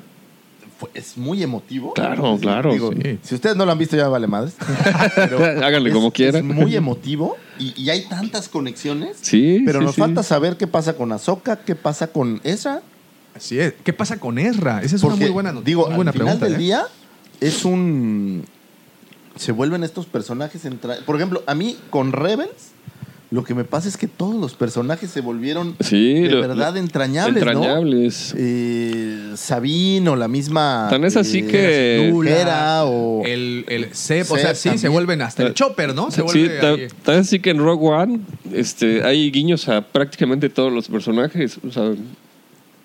fue- 0.80 0.90
es 0.96 1.16
muy 1.18 1.44
emotivo. 1.44 1.94
Claro, 1.94 2.38
claro, 2.42 2.74
Digo, 2.74 2.92
sí. 2.92 3.20
Si 3.22 3.36
ustedes 3.36 3.56
no 3.56 3.66
lo 3.66 3.72
han 3.72 3.78
visto, 3.78 3.96
ya 3.96 4.08
vale 4.08 4.26
madres. 4.28 4.56
Pero 5.16 5.38
Háganle 5.38 5.90
es- 5.90 5.96
como 5.96 6.12
quieran. 6.12 6.50
Es 6.50 6.56
muy 6.56 6.76
emotivo 6.76 7.38
y, 7.60 7.80
y 7.82 7.90
hay 7.92 8.06
tantas 8.10 8.50
conexiones. 8.50 9.18
Sí, 9.22 9.62
Pero 9.66 9.80
sí, 9.80 9.86
nos 9.86 9.96
sí. 9.96 10.02
falta 10.02 10.24
saber 10.24 10.58
qué 10.58 10.66
pasa 10.68 10.94
con 10.96 11.12
Ahsoka, 11.12 11.58
qué 11.58 11.76
pasa 11.76 12.08
con 12.08 12.42
Ezra. 12.44 12.82
Así 13.36 13.60
es. 13.60 13.74
¿Qué 13.84 13.94
pasa 13.94 14.20
con 14.20 14.38
Ezra? 14.40 14.82
Esa 14.84 14.96
es 14.96 15.04
una 15.04 15.16
muy 15.16 15.30
buena 15.30 15.52
noticia. 15.52 15.66
digo, 15.68 15.86
muy 15.88 15.96
buena 15.98 16.12
al 16.12 16.14
final 16.18 16.38
pregunta. 16.40 16.46
del 16.48 16.56
¿eh? 16.56 16.58
día 16.66 16.84
es 17.48 17.66
un... 17.66 18.46
Se 19.36 19.52
vuelven 19.52 19.84
estos 19.84 20.06
personajes... 20.06 20.64
entra- 20.66 21.00
Por 21.06 21.16
ejemplo, 21.16 21.44
a 21.48 21.56
mí 21.56 21.76
con 21.90 22.12
Rebels, 22.12 22.72
lo 23.32 23.44
que 23.44 23.56
me 23.56 23.64
pasa 23.64 23.88
es 23.88 23.98
que 23.98 24.08
todos 24.08 24.36
los 24.36 24.54
personajes 24.54 25.10
se 25.10 25.22
volvieron 25.22 25.76
Sí, 25.80 26.22
de 26.22 26.30
lo- 26.30 26.42
verdad 26.42 26.78
entrañables, 26.78 27.44
¿no? 27.44 27.52
entrañables. 27.52 28.36
Eh, 28.38 29.32
Sabine 29.36 30.08
o 30.12 30.16
la 30.16 30.28
misma... 30.28 30.86
Tan 30.92 31.04
es 31.04 31.18
así 31.18 31.40
eh, 31.40 31.48
que- 31.48 32.30
Hera 32.30 32.86
o... 32.86 33.24
El, 33.26 33.66
el 33.70 33.94
Seb, 33.96 34.32
o 34.32 34.38
sea, 34.38 34.54
sí, 34.54 34.78
se 34.78 34.88
vuelven 34.88 35.24
hasta 35.24 35.42
el 35.44 35.56
chopper, 35.56 35.96
¿no? 35.96 36.12
Se 36.12 36.22
Sí, 36.28 36.48
tan 37.04 37.16
así 37.20 37.40
que 37.40 37.50
en 37.50 37.58
Rogue 37.58 37.88
One 37.88 38.20
este, 38.52 39.04
hay 39.04 39.32
guiños 39.32 39.68
a 39.68 39.82
prácticamente 39.82 40.50
todos 40.50 40.72
los 40.72 40.88
personajes. 40.88 41.58
O 41.68 41.72
sea, 41.72 41.92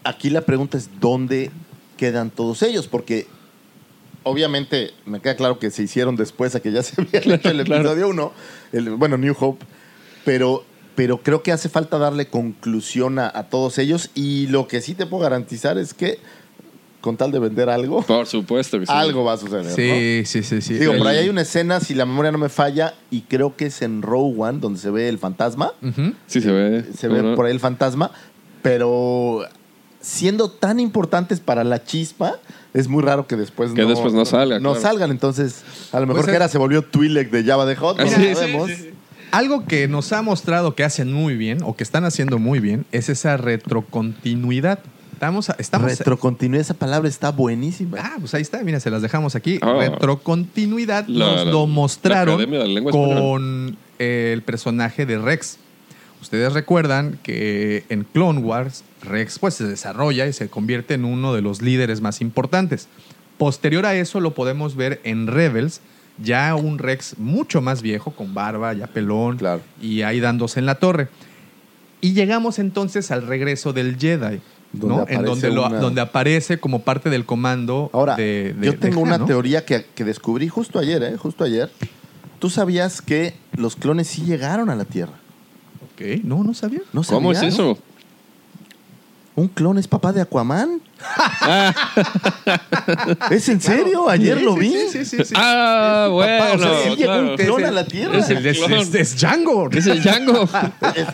Aquí 0.05 0.31
la 0.31 0.41
pregunta 0.41 0.79
es 0.79 0.89
dónde 0.99 1.51
quedan 1.99 2.31
todos 2.31 2.63
ellos, 2.63 2.87
porque 2.87 3.27
obviamente 4.23 4.93
me 5.07 5.21
queda 5.21 5.37
claro 5.37 5.59
que 5.59 5.71
se 5.71 5.83
hicieron 5.83 6.17
después 6.17 6.55
a 6.55 6.61
que 6.61 6.73
ya 6.73 6.83
se 6.85 7.01
había 7.01 7.21
hecho 7.35 7.51
el 7.51 7.61
episodio 7.61 8.09
1, 8.09 8.33
el, 8.73 8.91
bueno, 8.91 9.17
New 9.17 9.35
Hope, 9.39 9.65
pero, 10.25 10.65
pero 10.95 11.19
creo 11.23 11.43
que 11.43 11.53
hace 11.53 11.69
falta 11.69 11.99
darle 11.99 12.27
conclusión 12.27 13.19
a, 13.19 13.31
a 13.35 13.45
todos 13.49 13.79
ellos 13.79 14.11
y 14.15 14.47
lo 14.49 14.69
que 14.69 14.81
sí 14.81 14.95
te 14.95 15.07
puedo 15.07 15.23
garantizar 15.23 15.79
es 15.79 15.95
que 15.95 16.19
con 17.01 17.17
tal 17.17 17.31
de 17.31 17.39
vender 17.39 17.71
algo, 17.71 18.03
por 18.03 18.27
supuesto 18.27 18.81
que 18.81 18.87
sí. 18.87 18.93
algo 18.93 19.23
va 19.25 19.35
a 19.35 19.37
suceder. 19.37 19.65
¿no? 19.67 19.71
Sí, 19.71 20.23
sí, 20.27 20.43
sí, 20.43 20.61
sí. 20.61 20.75
Digo, 20.75 20.93
El- 20.93 20.99
por 20.99 21.07
ahí 21.07 21.19
hay 21.19 21.29
una 21.29 21.43
escena, 21.43 21.79
si 21.79 21.95
la 21.95 22.05
memoria 22.05 22.33
no 22.33 22.39
me 22.39 22.49
falla, 22.49 22.95
y 23.11 23.21
creo 23.23 23.55
que 23.57 23.67
es 23.67 23.83
en 23.83 24.03
Row 24.03 24.35
One, 24.43 24.59
donde 24.59 24.81
se 24.81 24.91
ve 24.91 25.09
el 25.09 25.17
fantasma. 25.19 25.73
Sí 26.27 26.41
se 26.41 26.51
ve. 26.51 26.85
se 26.97 27.07
ve 27.07 27.23
¿no? 27.23 27.37
por 27.37 27.47
ahí 27.47 27.53
el 27.53 27.61
fantasma, 27.61 28.11
pero 28.63 29.47
siendo 30.01 30.51
tan 30.51 30.81
importantes 30.81 31.41
para 31.41 31.65
la 31.65 31.85
chispa, 31.85 32.37
es 32.75 32.87
muy 32.89 33.03
raro 33.03 33.27
que 33.27 33.37
después 33.37 33.73
Que 33.73 33.83
no, 33.83 33.89
después 33.89 34.13
no 34.13 34.25
salga, 34.25 34.61
No 34.61 34.71
claro. 34.75 34.81
salgan, 34.89 35.11
entonces 35.11 35.63
a 35.93 36.01
lo 36.01 36.07
mejor 36.07 36.23
Pues 36.23 36.29
es- 36.29 36.35
Hera 36.37 36.49
se 36.49 36.59
volvió 36.59 36.83
Twi'lek 36.83 37.31
de 37.31 37.45
Java 37.45 37.67
de 37.67 37.77
Hot, 37.77 37.99
no 37.99 38.05
lo 38.05 38.11
sí, 38.11 38.17
sí, 38.17 38.35
sabemos. 38.35 38.69
sí, 38.69 38.77
sí. 38.77 38.91
Algo 39.31 39.67
que 39.67 39.89
nos 39.89 40.13
ha 40.13 40.23
mostrado 40.23 40.75
que 40.75 40.85
hacen 40.85 41.13
muy 41.13 41.37
bien 41.37 41.59
o 41.63 41.77
que 41.77 41.83
están 41.85 42.05
haciendo 42.05 42.39
muy 42.39 42.61
bien 42.61 42.87
es 42.93 43.09
esa 43.11 43.37
retrocontinuidad. 43.37 44.79
Estamos, 45.13 45.51
estamos 45.59 45.91
Retrocontinuidad, 45.99 46.61
esa 46.61 46.75
palabra 46.75 47.09
está 47.09 47.31
buenísima. 47.33 47.99
Ah, 48.01 48.17
pues 48.21 48.33
ahí 48.35 48.43
está, 48.43 48.63
mira, 48.63 48.79
se 48.81 48.89
las 48.91 49.03
dejamos 49.03 49.35
aquí. 49.35 49.59
Ah. 49.63 49.75
Retrocontinuidad 49.81 51.07
La- 51.09 51.27
nos 51.27 51.45
la- 51.47 51.51
lo 51.53 51.67
mostraron 51.67 52.41
con 52.91 53.77
eh, 53.99 54.31
el 54.33 54.43
personaje 54.43 55.07
de 55.07 55.19
Rex. 55.19 55.59
Ustedes 56.23 56.53
recuerdan 56.53 57.19
que 57.23 57.85
en 57.89 58.05
Clone 58.05 58.41
Wars 58.41 58.85
Rex 59.03 59.39
pues 59.39 59.55
se 59.55 59.65
desarrolla 59.65 60.27
y 60.27 60.33
se 60.33 60.49
convierte 60.49 60.95
en 60.95 61.05
uno 61.05 61.35
de 61.35 61.43
los 61.43 61.63
líderes 61.63 62.01
más 62.01 62.21
importantes. 62.21 62.89
Posterior 63.39 63.87
a 63.87 63.95
eso 63.95 64.21
lo 64.21 64.35
podemos 64.35 64.75
ver 64.77 65.01
en 65.05 65.27
Rebels, 65.29 65.81
ya 66.21 66.55
un 66.57 66.79
Rex 66.79 67.17
mucho 67.19 67.61
más 67.63 67.81
viejo, 67.83 68.11
con 68.11 68.35
barba, 68.35 68.73
ya 68.73 68.89
pelón, 68.89 69.37
Claro. 69.39 69.61
y 69.81 70.03
ahí 70.03 70.19
dándose 70.19 70.59
en 70.59 70.67
la 70.67 70.75
torre. 70.77 71.09
Y 72.01 72.13
llegamos 72.13 72.59
entonces 72.59 73.11
al 73.11 73.27
regreso 73.27 73.73
del 73.73 73.97
Jedi, 73.99 74.41
Donde 74.73 74.97
¿no? 74.97 75.07
en 75.09 75.25
donde, 75.25 75.51
lo- 75.51 75.67
una- 75.67 75.79
donde 75.79 76.01
aparece 76.01 76.59
como 76.59 76.83
parte 76.83 77.09
del 77.11 77.25
comando 77.25 77.91
Ahora, 77.93 78.17
de, 78.17 78.55
de- 78.59 78.67
yo 78.67 78.73
de 78.73 78.79
tengo 78.79 79.01
Han, 79.03 79.07
una 79.09 79.19
¿no? 79.19 79.27
teoría 79.27 79.65
que, 79.65 79.87
que 79.95 80.05
descubrí 80.05 80.49
justo 80.49 80.79
ayer, 80.79 81.03
¿eh? 81.05 81.17
Justo 81.17 81.45
ayer. 81.45 81.71
¿Tú 82.41 82.51
sabías 82.51 83.01
que 83.03 83.35
los 83.57 83.75
clones 83.77 84.09
sí 84.09 84.23
llegaron 84.25 84.71
a 84.71 84.77
la 84.77 84.85
Tierra? 84.85 85.15
Ok, 85.95 86.23
no, 86.25 86.45
no 86.45 86.55
sabía. 86.55 86.81
¿No 86.93 87.03
¿Cómo 87.03 87.33
es 87.33 87.43
eso? 87.43 87.79
¿Un 89.39 89.47
clon 89.47 89.79
es 89.79 89.87
papá 89.87 90.13
de 90.13 90.21
Aquaman? 90.21 90.83
¿Es 93.31 93.49
en 93.49 93.61
serio? 93.61 94.09
Ayer 94.09 94.39
Sí, 94.39 94.45
lo 94.45 94.55
vi. 94.57 94.71
Sí, 94.71 94.89
sí, 94.93 95.05
sí. 95.05 95.25
sí. 95.25 95.35
Ah, 95.37 96.09
bueno. 96.11 96.45
o 96.55 96.59
sea, 96.59 96.71
sí 96.85 96.97
llegó 96.97 97.17
un 97.19 97.37
clon 97.37 97.65
a 97.65 97.71
la 97.71 97.85
Tierra. 97.87 98.19
Es 98.19 98.31
el 98.31 98.45
Es, 98.47 98.59
clon. 98.59 98.73
es- 98.73 98.95
es 98.95 99.21
Django. 99.21 99.69
Es 99.73 99.87
el 99.87 100.03
Django. 100.03 100.45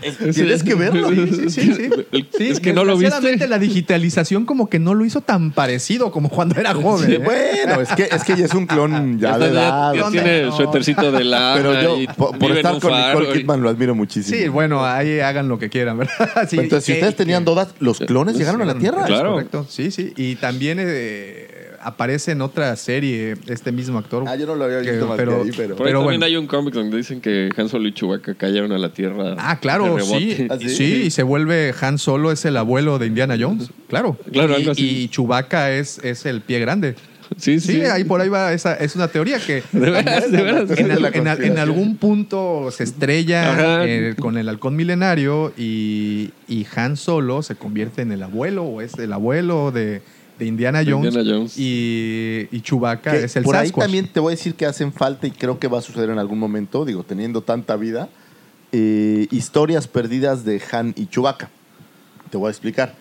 Es- 0.03 0.21
es- 0.21 0.35
Tienes 0.35 0.63
que 0.63 0.75
verlo. 0.75 1.09
Sí, 1.11 1.51
sí, 1.51 1.91
sí, 2.37 2.49
es 2.49 2.61
que 2.61 2.73
no 2.73 2.85
lo 2.85 2.97
viste. 2.97 3.47
la 3.49 3.59
digitalización 3.59 4.45
como 4.47 4.69
que 4.69 4.79
no 4.79 4.95
lo 4.95 5.05
hizo 5.05 5.21
tan 5.21 5.53
parecido 5.53 6.11
como 6.13 6.29
cuando 6.29 6.59
era 6.59 6.75
joven. 6.75 7.07
Sí, 7.07 7.15
¿eh? 7.15 7.19
bueno, 7.19 7.81
es 7.81 7.89
que, 7.91 8.09
es 8.11 8.25
que 8.25 8.37
ya 8.37 8.45
es 8.47 8.55
un 8.55 8.67
clon 8.67 9.19
ya 9.21 9.39
de 9.39 9.47
edad. 9.49 9.93
ya 9.95 10.11
tiene 10.11 10.43
No. 10.45 10.57
suétercito 10.57 11.13
de 11.13 11.25
lana. 11.25 11.55
Pero 11.57 11.83
yo, 11.83 12.01
y 12.01 12.07
por, 12.07 12.51
estar 12.53 12.81
con 12.81 12.93
Nicole 12.93 13.33
Kidman, 13.33 13.63
lo 13.63 13.69
admiro 13.69 13.95
muchísimo. 13.95 14.37
Sí, 14.39 14.49
bueno, 14.49 14.85
ahí 14.85 15.21
hagan 15.21 15.49
lo 15.49 15.59
que 15.59 15.69
quieran, 15.71 15.99
¿verdad? 15.99 16.49
Sí, 16.49 16.59
Entonces, 16.59 16.85
si 16.85 16.93
que- 16.93 16.99
ustedes 16.99 17.17
tenían 17.17 17.45
que- 17.45 17.51
dudas, 17.51 17.69
¿los 17.81 17.99
clones 18.01 18.37
llegaron 18.37 18.63
a 18.63 18.65
la 18.65 18.75
Tierra? 18.75 19.05
Claro. 19.05 19.33
correcto, 19.35 19.67
sí, 19.75 19.91
sí. 19.91 20.13
Y 20.17 20.37
también 20.37 20.79
eh, 20.81 21.49
aparece 21.81 22.33
en 22.33 22.41
otra 22.41 22.75
serie 22.77 23.35
este 23.47 23.73
mismo 23.73 23.99
actor. 23.99 24.25
Ah, 24.27 24.37
yo 24.37 24.47
no 24.47 24.55
lo 24.55 24.65
había 24.65 24.79
visto 24.79 25.01
Que- 25.01 25.05
más 25.05 25.17
pero- 25.17 25.43
que 25.43 25.49
ahí, 25.51 25.55
pero... 25.57 25.77
Por 25.77 25.87
ahí 25.87 25.91
Pero 25.91 26.01
también 26.01 26.21
bueno. 26.21 26.27
hay 26.27 26.37
un 26.37 26.47
cómic 26.47 26.75
donde 26.75 26.97
dicen 26.97 27.21
que 27.21 27.51
Han 27.57 27.69
Solo 27.69 27.89
y 27.89 27.93
Chewbacca 27.93 28.35
cayeron 28.35 28.73
a 28.73 28.79
la 28.79 28.91
Tierra. 28.93 29.35
Ah, 29.39 29.59
claro, 29.61 29.99
sí. 30.01 30.47
¿Ah, 30.51 30.57
sí? 30.61 30.69
sí. 30.69 31.03
y 31.07 31.11
se 31.11 31.23
vuelve 31.23 31.75
Han 31.81 31.99
Solo, 31.99 32.33
es 32.33 32.45
el 32.45 32.57
abuelo 32.57 32.99
de 32.99 33.07
Indiana 33.07 33.37
Jones. 33.39 33.71
Claro. 33.89 34.17
Claro, 34.33 34.53
y, 34.53 34.57
algo 34.57 34.71
así. 34.73 35.03
Y 35.05 35.09
Chewbacca 35.09 35.73
es, 35.73 35.99
es 36.05 36.25
el 36.27 36.41
pie 36.41 36.59
grande. 36.61 36.95
Sí, 37.37 37.61
sí. 37.61 37.73
Sí, 37.73 37.81
ahí 37.83 38.05
por 38.05 38.21
ahí 38.21 38.29
va, 38.29 38.53
esa 38.53 38.75
es 38.75 38.95
una 38.97 39.09
teoría 39.09 39.39
que 39.39 39.63
De 39.73 39.91
veras, 39.91 40.31
de 40.31 40.43
veras. 40.43 40.71
en, 40.79 40.91
al- 40.91 41.03
la 41.03 41.09
en 41.09 41.15
al- 41.29 41.43
en 41.43 41.55
conspiración. 41.55 41.59
algún 41.59 41.97
punto 41.97 42.71
se 42.71 42.85
estrella 42.85 43.85
eh, 43.87 44.15
con 44.19 44.37
el 44.39 44.49
halcón 44.49 44.77
milenario 44.77 45.53
y, 45.57 46.31
y 46.49 46.67
Han 46.77 46.97
Solo 46.97 47.43
se 47.43 47.55
convierte 47.57 48.03
en 48.03 48.13
el 48.13 48.23
abuelo 48.23 48.65
o 48.65 48.81
es 48.81 48.95
el 48.99 49.13
abuelo 49.13 49.71
de, 49.73 50.03
de 50.39 50.47
Indiana 50.47 50.83
Jones, 50.87 51.15
Indiana 51.15 51.37
Jones. 51.37 51.59
Y, 51.59 52.49
y 52.51 52.61
Chewbacca 52.61 53.13
que 53.13 53.25
es 53.25 53.37
el 53.37 53.45
por 53.45 53.57
ahí 53.57 53.67
Sasquatch. 53.69 53.85
también 53.85 54.09
te 54.09 54.21
voy 54.21 54.33
a 54.33 54.37
decir 54.37 54.55
que 54.55 54.67
hacen 54.67 54.93
falta 54.93 55.27
y 55.27 55.31
creo 55.31 55.59
que 55.59 55.69
va 55.69 55.79
a 55.79 55.83
suceder 55.83 56.11
en 56.11 56.19
algún 56.19 56.39
momento, 56.39 56.85
digo, 56.85 57.03
teniendo 57.05 57.41
tanta 57.43 57.77
vida, 57.77 58.09
eh, 58.73 59.27
historias 59.31 59.87
perdidas 59.87 60.45
de 60.45 60.61
Han 60.73 60.93
y 60.97 61.07
Chewbacca. 61.07 61.49
Te 62.31 62.37
voy 62.37 62.49
a 62.49 62.51
explicar. 62.51 62.95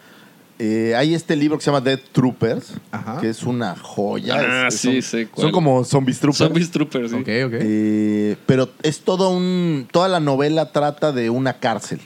Eh, 0.65 0.95
hay 0.95 1.13
este 1.13 1.35
libro 1.35 1.57
que 1.57 1.63
se 1.65 1.71
llama 1.71 1.81
Dead 1.81 1.99
Troopers, 2.13 2.75
Ajá. 2.91 3.19
que 3.19 3.27
es 3.29 3.43
una 3.43 3.75
joya. 3.75 4.35
Ah, 4.39 4.67
Es- 4.69 4.75
sí, 4.79 5.01
son, 5.01 5.11
sé 5.19 5.27
cuál. 5.27 5.43
son 5.43 5.51
como 5.51 5.83
zombies 5.83 6.19
troopers. 6.21 6.37
Zombies 6.37 6.71
Troopers, 6.71 7.11
sí. 7.11 7.17
Ok, 7.17 7.27
ok. 7.47 7.53
Eh, 7.59 8.37
pero 8.45 8.69
es 8.81 9.01
todo 9.01 9.29
un. 9.29 9.87
Toda 9.91 10.07
la 10.07 10.21
novela 10.21 10.71
trata 10.71 11.11
de 11.11 11.29
una 11.29 11.59
cárcel. 11.59 11.99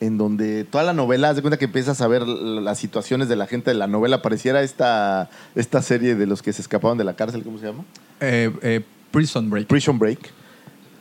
En 0.00 0.18
donde 0.18 0.64
toda 0.64 0.84
la 0.84 0.92
novela, 0.92 1.30
haz 1.30 1.36
de 1.36 1.42
cuenta 1.42 1.56
que 1.58 1.64
empiezas 1.64 2.00
a 2.02 2.08
ver 2.08 2.26
las 2.26 2.76
situaciones 2.78 3.28
de 3.28 3.36
la 3.36 3.46
gente 3.46 3.70
de 3.70 3.76
la 3.76 3.86
novela. 3.86 4.20
Pareciera 4.20 4.62
esta, 4.62 5.30
esta 5.54 5.80
serie 5.80 6.14
de 6.14 6.26
los 6.26 6.42
que 6.42 6.52
se 6.52 6.60
escapaban 6.60 6.98
de 6.98 7.04
la 7.04 7.14
cárcel, 7.14 7.42
¿cómo 7.42 7.58
se 7.58 7.66
llama? 7.66 7.84
Eh, 8.20 8.50
eh, 8.62 8.80
Prison 9.12 9.48
Break. 9.48 9.68
Prison 9.68 9.98
Break. 9.98 10.18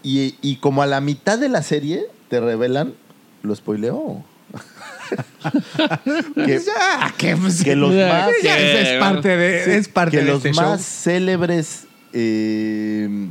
Y, 0.03 0.35
y 0.41 0.55
como 0.57 0.83
a 0.83 0.85
la 0.85 1.01
mitad 1.01 1.37
de 1.37 1.49
la 1.49 1.63
serie 1.63 2.05
te 2.29 2.39
revelan, 2.39 2.93
lo 3.43 3.53
spoileo. 3.55 4.23
Que, 6.35 6.59
Ya, 6.59 7.13
que, 7.17 7.35
pues, 7.37 7.63
que 7.63 7.75
los 7.75 7.93
Ya, 7.93 8.07
más, 8.07 8.29
es, 8.43 8.89
es 8.89 8.99
parte 8.99 9.37
de, 9.37 9.63
sí, 9.65 9.71
es 9.71 9.87
parte 9.87 10.17
que 10.17 10.23
de 10.23 10.31
los 10.31 10.45
este 10.45 10.53
más 10.61 10.79
show. 10.81 11.03
célebres 11.13 11.85
eh, 12.13 13.27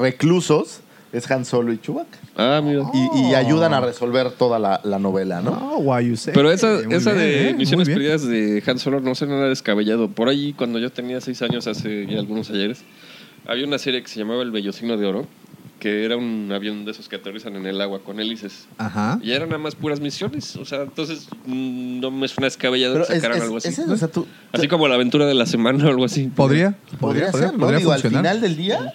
reclusos 0.00 0.80
es 1.12 1.30
Han 1.30 1.44
Solo 1.44 1.72
y 1.72 1.78
Chewbacca. 1.78 2.18
Ah, 2.36 2.60
mira. 2.62 2.82
Y, 2.92 3.30
y 3.30 3.34
ayudan 3.34 3.72
a 3.72 3.80
resolver 3.80 4.30
toda 4.32 4.58
la, 4.58 4.80
la 4.84 4.98
novela, 4.98 5.40
¿no? 5.40 5.52
Oh, 5.76 5.78
why 5.78 6.06
you 6.06 6.16
say. 6.16 6.34
Pero 6.34 6.50
esa, 6.52 6.74
esa 6.90 7.12
bien, 7.12 7.16
de 7.24 7.48
eh, 7.50 7.54
Misiones. 7.54 7.88
Perdidas 7.88 8.26
de 8.26 8.62
Han 8.66 8.78
Solo 8.78 9.00
no 9.00 9.14
sé 9.14 9.26
nada 9.26 9.48
descabellado. 9.48 10.08
Por 10.10 10.28
ahí, 10.28 10.52
cuando 10.52 10.78
yo 10.78 10.90
tenía 10.90 11.20
seis 11.22 11.40
años, 11.42 11.66
hace 11.66 12.06
algunos 12.18 12.50
ayeres, 12.50 12.80
había 13.46 13.66
una 13.66 13.78
serie 13.78 14.02
que 14.02 14.08
se 14.08 14.18
llamaba 14.18 14.42
El 14.42 14.50
Bellocino 14.50 14.96
de 14.98 15.06
Oro, 15.06 15.26
que 15.78 16.04
era 16.04 16.16
un 16.16 16.50
avión 16.52 16.84
de 16.84 16.90
esos 16.92 17.08
que 17.08 17.16
aterrizan 17.16 17.56
en 17.56 17.66
el 17.66 17.80
agua 17.80 18.00
con 18.00 18.18
hélices. 18.20 18.66
Ajá. 18.78 19.18
Y 19.22 19.32
eran 19.32 19.48
nada 19.50 19.60
más 19.60 19.74
puras 19.74 20.00
misiones. 20.00 20.56
O 20.56 20.64
sea, 20.64 20.82
entonces 20.82 21.28
mm, 21.46 22.00
no 22.00 22.10
me 22.10 22.28
suena 22.28 22.46
descabellado 22.46 22.98
que 23.00 23.04
sacaran 23.14 23.38
es- 23.38 23.42
algo 23.44 23.56
así. 23.58 23.68
es 23.68 23.78
eso, 23.78 23.92
o 23.92 23.96
sea, 23.96 24.08
tú- 24.08 24.26
Así 24.52 24.68
como 24.68 24.88
la 24.88 24.94
aventura 24.94 25.26
de 25.26 25.34
la 25.34 25.46
semana 25.46 25.84
o 25.84 25.88
algo 25.88 26.04
así. 26.04 26.28
¿Podría? 26.34 26.76
podría, 27.00 27.30
ser, 27.32 27.52
¿no? 27.52 27.58
podría 27.58 27.78
Digo, 27.78 27.92
al 27.92 28.00
final 28.02 28.40
del 28.40 28.56
día 28.56 28.94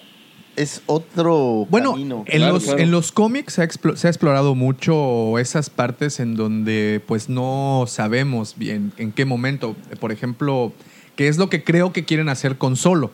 es 0.56 0.82
otro 0.86 1.66
Bueno, 1.70 1.92
camino. 1.92 2.24
en, 2.26 2.38
Claro, 2.38 2.52
los, 2.54 2.64
claro. 2.64 2.78
en 2.80 2.90
los 2.90 3.10
cómics 3.12 3.54
se 3.54 3.62
ha, 3.62 3.64
explo- 3.66 3.96
se 3.96 4.06
ha 4.06 4.10
explorado 4.10 4.54
mucho 4.54 5.38
esas 5.38 5.70
partes 5.70 6.20
en 6.20 6.34
donde 6.36 7.00
pues 7.06 7.28
no 7.28 7.84
sabemos 7.88 8.54
bien 8.58 8.92
en 8.98 9.12
qué 9.12 9.24
momento. 9.24 9.76
Por 10.00 10.12
ejemplo, 10.12 10.72
qué 11.16 11.28
es 11.28 11.38
lo 11.38 11.48
que 11.48 11.64
creo 11.64 11.92
que 11.92 12.04
quieren 12.04 12.28
hacer 12.28 12.58
con 12.58 12.76
Solo, 12.76 13.10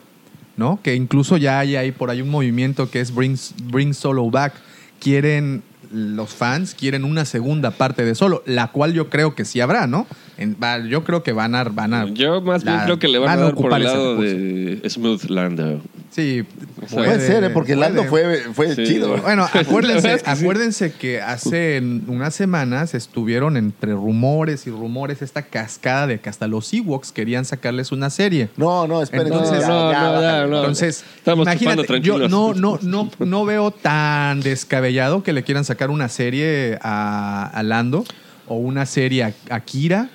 ¿no? 0.59 0.79
Que 0.83 0.93
incluso 0.93 1.37
ya 1.37 1.57
hay 1.57 1.75
ahí 1.75 1.91
por 1.91 2.11
ahí 2.11 2.21
un 2.21 2.29
movimiento 2.29 2.91
que 2.91 2.99
es 2.99 3.15
Bring, 3.15 3.35
Bring 3.71 3.95
Solo 3.95 4.29
Back. 4.29 4.53
Quieren, 4.99 5.63
los 5.91 6.29
fans 6.31 6.75
quieren 6.75 7.03
una 7.05 7.23
segunda 7.25 7.71
parte 7.71 8.03
de 8.05 8.13
Solo, 8.13 8.43
la 8.45 8.67
cual 8.67 8.93
yo 8.93 9.09
creo 9.09 9.33
que 9.33 9.45
sí 9.45 9.61
habrá, 9.61 9.87
¿no? 9.87 10.05
En- 10.37 10.55
va- 10.61 10.85
yo 10.85 11.03
creo 11.05 11.23
que 11.23 11.31
van 11.31 11.55
a... 11.55 11.63
Van 11.63 11.93
a 11.93 12.05
Yo 12.13 12.41
más 12.41 12.63
bien 12.63 12.77
creo 12.83 12.99
que 12.99 13.07
le 13.07 13.17
van, 13.17 13.29
a 13.29 13.35
dar 13.37 13.53
por 13.55 13.59
ocupar 13.65 13.79
el 13.81 13.87
lado 13.87 14.11
recurso. 14.21 14.35
de 14.83 14.89
Smooth 14.89 15.23
Lando. 15.29 15.81
Sí, 16.11 16.43
Puede, 16.91 17.19
ser, 17.25 17.43
¿eh? 17.43 17.49
porque 17.51 17.75
Lando 17.75 18.03
fue, 18.05 18.39
fue 18.53 18.73
Sí. 18.75 18.83
chido. 18.83 19.15
Bueno, 19.17 19.47
acuérdense, 19.53 20.19
acuérdense 20.25 20.91
que 20.93 21.21
hace 21.21 21.79
unas 22.07 22.33
semanas 22.33 22.95
estuvieron 22.95 23.57
entre 23.57 23.93
rumores 23.93 24.65
y 24.65 24.71
rumores 24.71 25.21
esta 25.21 25.43
cascada 25.43 26.07
de 26.07 26.19
que 26.19 26.27
hasta 26.29 26.47
los 26.47 26.73
Ewoks 26.73 27.11
querían 27.11 27.45
sacarles 27.45 27.91
una 27.91 28.09
serie. 28.09 28.49
No, 28.57 28.87
no, 28.87 29.03
esperen. 29.03 29.27
Entonces- 29.27 29.67
no, 29.67 29.91
ya, 29.91 30.01
no, 30.41 30.47
no. 30.47 30.57
Entonces, 30.61 31.03
Estamos 31.17 31.45
imagínate, 31.45 31.81
yo 32.01 32.15
tranquilos. 32.15 32.31
no, 32.31 32.53
no, 32.55 32.79
no, 32.81 33.09
no 33.19 33.45
veo 33.45 33.69
tan 33.71 34.39
descabellado 34.41 35.21
que 35.21 35.31
le 35.31 35.43
quieran 35.43 35.63
sacar 35.63 35.91
una 35.91 36.09
serie 36.09 36.79
a, 36.81 37.45
a 37.53 37.61
Lando 37.63 38.03
o 38.47 38.55
una 38.55 38.87
serie 38.87 39.23
a, 39.25 39.33
a 39.51 39.59
Kira. 39.59 40.09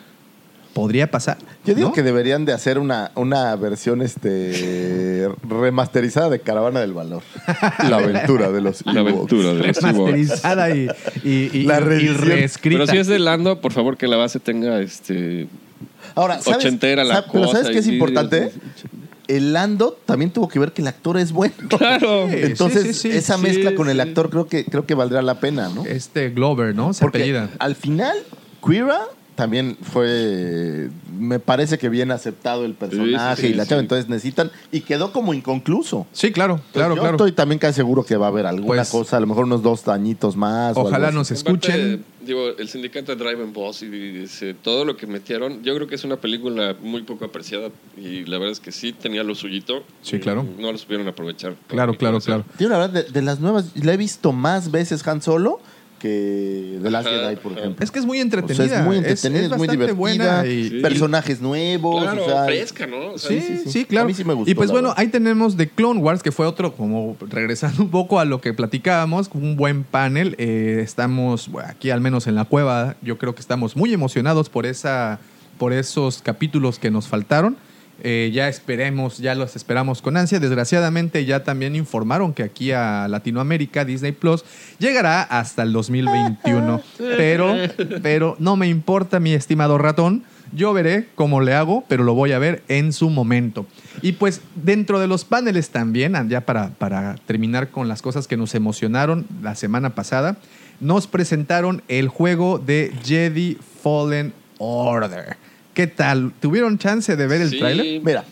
Podría 0.74 1.10
pasar. 1.10 1.38
Yo 1.64 1.74
digo 1.74 1.88
¿no? 1.88 1.94
que 1.94 2.02
deberían 2.02 2.44
de 2.44 2.52
hacer 2.52 2.78
una, 2.78 3.12
una 3.14 3.54
versión 3.56 4.02
este 4.02 5.28
remasterizada 5.48 6.28
de 6.30 6.40
Caravana 6.40 6.80
del 6.80 6.92
Valor. 6.92 7.22
La 7.88 7.96
aventura 7.98 8.50
de 8.50 8.60
los 8.60 8.84
La 8.84 9.00
aventura 9.00 9.52
de 9.54 9.68
los. 9.68 9.76
Remasterizada 9.76 10.74
y, 10.76 10.88
y, 11.22 11.50
y- 11.52 11.62
La 11.62 11.78
y 11.78 12.08
reescrita. 12.08 12.80
Pero 12.84 12.86
si 12.92 12.98
es 12.98 13.06
de 13.06 13.18
Lando, 13.18 13.60
por 13.60 13.72
favor 13.72 13.96
que 13.96 14.08
la 14.08 14.16
base 14.16 14.40
tenga 14.40 14.80
este 14.80 15.48
Ahora, 16.16 16.40
¿sabes, 16.40 16.58
ochentera 16.58 17.04
la 17.04 17.22
sab- 17.22 17.24
pero 17.32 17.44
cosa 17.46 17.58
¿sabes 17.62 17.70
qué 17.72 17.78
es 17.78 17.86
importante? 17.86 18.52
El 19.26 19.52
Lando 19.54 19.96
también 20.04 20.30
tuvo 20.32 20.48
que 20.48 20.58
ver 20.58 20.72
que 20.72 20.82
el 20.82 20.88
actor 20.88 21.16
es 21.18 21.32
bueno. 21.32 21.54
Claro. 21.68 22.28
Sí, 22.28 22.36
Entonces, 22.42 22.82
sí, 22.98 23.10
sí, 23.10 23.16
esa 23.16 23.36
sí, 23.36 23.42
mezcla 23.42 23.74
con 23.74 23.88
el 23.88 24.00
actor 24.00 24.28
creo 24.28 24.46
que, 24.48 24.64
creo 24.66 24.84
que 24.86 24.94
valdrá 24.94 25.22
la 25.22 25.40
pena, 25.40 25.68
¿no? 25.68 25.86
Este 25.86 26.30
Glover, 26.30 26.74
¿no? 26.74 26.92
Se 26.92 27.00
Porque 27.00 27.18
apellida. 27.18 27.48
al 27.58 27.74
final, 27.74 28.16
Quira 28.64 29.00
también 29.34 29.76
fue, 29.80 30.90
me 31.18 31.38
parece 31.38 31.78
que 31.78 31.88
bien 31.88 32.10
aceptado 32.10 32.64
el 32.64 32.74
personaje 32.74 33.36
Sí, 33.42 33.48
sí, 33.48 33.52
y 33.52 33.56
la 33.56 33.64
sí. 33.64 33.70
chava, 33.70 33.80
entonces 33.80 34.08
necesitan, 34.08 34.50
y 34.72 34.80
quedó 34.80 35.12
como 35.12 35.34
inconcluso. 35.34 36.06
Sí, 36.12 36.32
claro, 36.32 36.54
Entonces, 36.54 36.72
claro, 36.74 36.94
yo 36.96 37.00
claro. 37.02 37.16
estoy 37.16 37.32
también 37.32 37.58
casi 37.58 37.76
seguro 37.76 38.04
que 38.04 38.16
va 38.16 38.26
a 38.26 38.28
haber 38.28 38.46
alguna 38.46 38.66
Pues- 38.82 38.88
cosa, 38.90 39.16
a 39.16 39.20
lo 39.20 39.26
mejor 39.26 39.44
unos 39.44 39.62
dos 39.62 39.86
añitos 39.88 40.36
más. 40.36 40.76
o 40.76 40.80
Ojalá 40.82 41.08
algo 41.08 41.18
nos 41.20 41.30
escuchen. 41.30 42.04
digo, 42.24 42.48
el 42.58 42.68
sindicato 42.68 43.14
de 43.14 43.22
Drive 43.22 43.42
and 43.42 43.52
Boss 43.52 43.82
y 43.82 44.22
ese, 44.24 44.54
todo 44.54 44.84
lo 44.84 44.96
que 44.96 45.06
metieron, 45.06 45.62
yo 45.62 45.74
creo 45.74 45.86
que 45.86 45.94
es 45.94 46.04
una 46.04 46.16
película 46.16 46.74
muy 46.80 47.02
poco 47.02 47.24
apreciada 47.26 47.70
y 47.98 48.24
la 48.24 48.38
verdad 48.38 48.52
es 48.52 48.60
que 48.60 48.72
sí 48.72 48.92
tenía 48.92 49.22
lo 49.22 49.34
suyito. 49.34 49.82
Sí, 50.02 50.18
claro. 50.20 50.46
No 50.58 50.72
lo 50.72 50.78
supieron 50.78 51.06
aprovechar. 51.08 51.54
Claro, 51.66 51.94
claro, 51.96 52.20
claro. 52.20 52.44
Tío, 52.56 52.68
la 52.68 52.78
verdad, 52.78 53.04
de, 53.04 53.10
de 53.10 53.22
las 53.22 53.40
nuevas, 53.40 53.72
la 53.76 53.92
he 53.92 53.96
visto 53.96 54.32
más 54.32 54.70
veces 54.70 55.06
Han 55.06 55.20
Solo 55.22 55.60
que 56.08 56.78
The 56.82 56.90
Last 56.90 57.06
Ajá, 57.08 57.16
Jedi, 57.16 57.36
por 57.36 57.52
ejemplo. 57.52 57.82
Es 57.82 57.90
que 57.90 57.98
es 57.98 58.04
muy 58.06 58.18
O 58.18 58.22
entretenida. 58.22 58.68
sea, 58.68 58.80
es 58.80 58.84
muy 58.86 58.96
entretenida, 58.98 59.40
es, 59.46 59.56
muy 59.56 59.68
divertida. 59.68 59.94
buena 59.96 60.46
y- 60.46 60.68
Sí. 60.68 60.80
Personajes 60.80 61.40
nuevos. 61.40 62.02
Claro, 62.02 62.22
o 62.24 62.28
sea, 62.28 62.44
fresca, 62.44 62.86
¿no? 62.86 63.12
O 63.14 63.18
sea, 63.18 63.30
Sí, 63.30 63.40
sí, 63.40 63.58
sí, 63.64 63.70
sí. 63.70 63.84
claro. 63.86 64.04
A 64.04 64.08
mí 64.08 64.14
sí 64.14 64.22
me 64.24 64.34
gustó, 64.34 64.50
y 64.50 64.54
pues 64.54 64.70
bueno, 64.70 64.88
verdad. 64.88 65.00
ahí 65.02 65.08
tenemos 65.08 65.56
The 65.56 65.68
Clone 65.70 66.00
Wars, 66.00 66.22
que 66.22 66.30
fue 66.30 66.46
otro, 66.46 66.74
como 66.74 67.16
regresando 67.30 67.82
un 67.82 67.90
poco 67.90 68.20
a 68.20 68.24
lo 68.24 68.40
que 68.40 68.52
platicábamos, 68.52 69.30
un 69.32 69.56
buen 69.56 69.82
panel. 69.84 70.34
Eh, 70.38 70.80
estamos 70.82 71.48
bueno, 71.48 71.68
aquí, 71.70 71.90
al 71.90 72.00
menos 72.00 72.26
en 72.26 72.34
la 72.34 72.44
cueva, 72.44 72.96
yo 73.02 73.16
creo 73.18 73.34
que 73.34 73.40
estamos 73.40 73.76
muy 73.76 73.92
emocionados 73.94 74.48
por, 74.50 74.66
esa, 74.66 75.18
por 75.58 75.72
esos 75.72 76.20
capítulos 76.22 76.78
que 76.78 76.90
nos 76.90 77.08
faltaron. 77.08 77.56
Eh, 78.06 78.30
ya 78.34 78.50
esperemos, 78.50 79.16
ya 79.16 79.34
los 79.34 79.56
esperamos 79.56 80.02
con 80.02 80.18
ansia. 80.18 80.38
Desgraciadamente 80.38 81.24
ya 81.24 81.42
también 81.42 81.74
informaron 81.74 82.34
que 82.34 82.42
aquí 82.42 82.70
a 82.70 83.08
Latinoamérica 83.08 83.86
Disney 83.86 84.12
Plus 84.12 84.44
llegará 84.78 85.22
hasta 85.22 85.62
el 85.62 85.72
2021. 85.72 86.82
pero, 86.98 87.54
pero 88.02 88.36
no 88.38 88.56
me 88.56 88.68
importa, 88.68 89.20
mi 89.20 89.32
estimado 89.32 89.78
ratón. 89.78 90.22
Yo 90.52 90.74
veré 90.74 91.08
cómo 91.14 91.40
le 91.40 91.54
hago, 91.54 91.82
pero 91.88 92.04
lo 92.04 92.12
voy 92.12 92.32
a 92.32 92.38
ver 92.38 92.62
en 92.68 92.92
su 92.92 93.08
momento. 93.08 93.66
Y 94.02 94.12
pues 94.12 94.42
dentro 94.54 95.00
de 95.00 95.06
los 95.06 95.24
paneles 95.24 95.70
también, 95.70 96.14
ya 96.28 96.42
para, 96.42 96.68
para 96.74 97.14
terminar 97.26 97.70
con 97.70 97.88
las 97.88 98.02
cosas 98.02 98.28
que 98.28 98.36
nos 98.36 98.54
emocionaron 98.54 99.26
la 99.42 99.54
semana 99.54 99.94
pasada, 99.94 100.36
nos 100.78 101.06
presentaron 101.06 101.82
el 101.88 102.08
juego 102.08 102.58
de 102.58 102.92
Jedi 103.02 103.56
Fallen 103.82 104.34
Order. 104.58 105.38
¿Qué 105.74 105.86
tal? 105.86 106.32
¿Tuvieron 106.40 106.78
chance 106.78 107.16
de 107.16 107.26
ver 107.26 107.40
el 107.42 107.50
Sí, 107.50 107.58
tráiler? 107.58 108.00
Mira, 108.02 108.24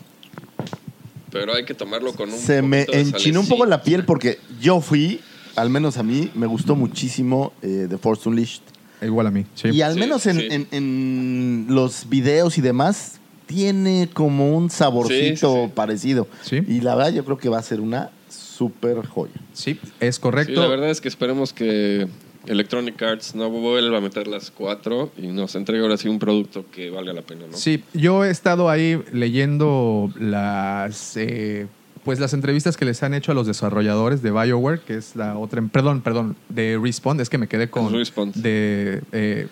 Pero 1.31 1.53
hay 1.55 1.65
que 1.65 1.73
tomarlo 1.73 2.13
con 2.13 2.31
un 2.31 2.37
se 2.39 2.61
me 2.61 2.85
enchinó 2.91 3.39
un 3.41 3.47
poco 3.47 3.65
la 3.65 3.81
piel 3.83 4.05
porque 4.05 4.39
yo 4.61 4.79
fui, 4.81 5.19
al 5.55 5.69
menos 5.69 5.97
a 5.97 6.03
mí, 6.03 6.29
me 6.35 6.47
gustó 6.47 6.75
muchísimo 6.75 7.51
eh, 7.61 7.87
The 7.89 7.97
Force 7.97 8.29
Unleashed. 8.29 8.61
Igual 9.01 9.27
a 9.27 9.31
mí, 9.31 9.45
sí. 9.55 9.69
Y 9.69 9.81
al 9.81 9.95
Sí, 9.95 9.99
menos 9.99 10.25
en, 10.27 10.37
sí. 10.39 10.47
en- 10.49 10.67
en 10.71 11.65
los 11.69 12.07
videos 12.07 12.57
y 12.57 12.61
demás, 12.61 13.19
tiene 13.47 14.09
como 14.13 14.55
un 14.55 14.69
saborcito 14.69 15.53
Sí, 15.53 15.59
sí, 15.61 15.65
sí. 15.67 15.71
parecido. 15.75 16.27
Sí. 16.43 16.61
Y 16.67 16.79
la 16.81 16.95
verdad, 16.95 17.11
yo 17.13 17.25
creo 17.25 17.37
que 17.37 17.49
va 17.49 17.57
a 17.59 17.63
ser 17.63 17.81
una 17.81 18.11
super 18.29 19.05
joya. 19.05 19.33
Sí, 19.51 19.77
es 19.99 20.15
Sí, 20.15 20.21
correcto. 20.21 20.61
la 20.61 20.67
verdad 20.67 20.89
es 20.89 21.01
que 21.01 21.09
esperemos 21.09 21.51
que 21.51 22.07
Electronic 22.47 23.01
Arts 23.01 23.35
no 23.35 23.49
vuelva 23.49 23.97
a 23.97 24.01
meter 24.01 24.27
las 24.27 24.51
cuatro 24.51 25.11
y 25.17 25.27
nos 25.27 25.55
entregue 25.55 25.81
ahora 25.83 25.97
sí 25.97 26.07
un 26.09 26.19
producto 26.19 26.65
que 26.71 26.89
valga 26.89 27.13
la 27.13 27.21
pena, 27.21 27.45
¿no? 27.49 27.55
Sí, 27.57 27.83
yo 27.93 28.25
he 28.25 28.29
estado 28.29 28.69
ahí 28.69 29.01
leyendo 29.13 30.11
las 30.19 31.15
eh, 31.17 31.67
pues 32.03 32.19
las 32.19 32.33
entrevistas 32.33 32.75
que 32.75 32.83
les 32.83 33.01
han 33.01 33.13
hecho 33.13 33.31
a 33.31 33.35
los 33.35 33.47
desarrolladores 33.47 34.21
de 34.21 34.31
BioWare, 34.31 34.81
que 34.81 34.95
es 34.97 35.15
la 35.15 35.37
otra, 35.37 35.59
em- 35.59 35.69
perdón, 35.69 36.01
perdón, 36.01 36.35
de 36.49 36.77
Respawn, 36.81 37.19
es 37.21 37.29
que 37.29 37.37
me 37.37 37.47
quedé 37.47 37.69
con 37.69 37.93
de 37.93 39.01
eh, 39.13 39.47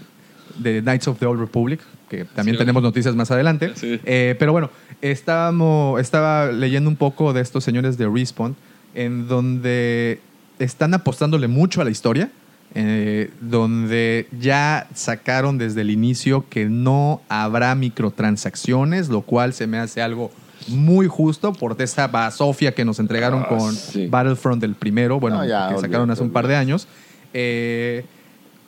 de 0.58 0.82
Knights 0.82 1.08
of 1.08 1.18
the 1.18 1.26
Old 1.26 1.40
Republic, 1.40 1.80
que 2.10 2.26
también 2.26 2.56
Sí. 2.56 2.60
tenemos 2.60 2.84
noticias 2.84 3.16
más 3.16 3.32
adelante. 3.32 3.72
Sí. 3.76 4.02
Eh, 4.04 4.36
pero 4.38 4.52
bueno, 4.52 4.70
estábamos, 5.02 6.02
estaba 6.02 6.52
leyendo 6.52 6.90
un 6.90 6.98
poco 6.98 7.32
de 7.32 7.40
estos 7.40 7.64
señores 7.64 7.98
de 7.98 8.10
Respawn, 8.10 8.58
en 8.96 9.30
donde 9.30 10.20
están 10.60 10.94
apostándole 10.94 11.48
mucho 11.48 11.80
a 11.80 11.86
la 11.86 11.90
historia, 11.90 12.30
eh, 12.74 13.32
donde 13.42 14.28
ya 14.40 14.88
sacaron 14.94 15.58
desde 15.58 15.82
el 15.82 15.90
inicio 15.90 16.46
que 16.50 16.66
no 16.66 17.22
habrá 17.30 17.76
microtransacciones, 17.76 19.10
lo 19.10 19.22
cual 19.22 19.54
se 19.54 19.68
me 19.68 19.78
hace 19.78 20.02
algo 20.02 20.32
muy 20.68 21.08
justo 21.08 21.54
por 21.54 21.82
esa 21.82 22.08
basofia 22.08 22.74
que 22.74 22.86
nos 22.86 23.00
entregaron 23.00 23.42
Ah, 23.44 23.48
con 23.50 23.74
sí. 23.76 24.08
Battlefront 24.08 24.62
del 24.62 24.76
primero, 24.76 25.20
bueno, 25.20 25.38
No, 25.38 25.46
ya, 25.46 25.70
que 25.74 25.82
sacaron 25.82 26.10
hace 26.12 26.22
un 26.24 26.32
par 26.32 26.48
de 26.48 26.56
años. 26.56 26.88
Eh, 27.34 28.06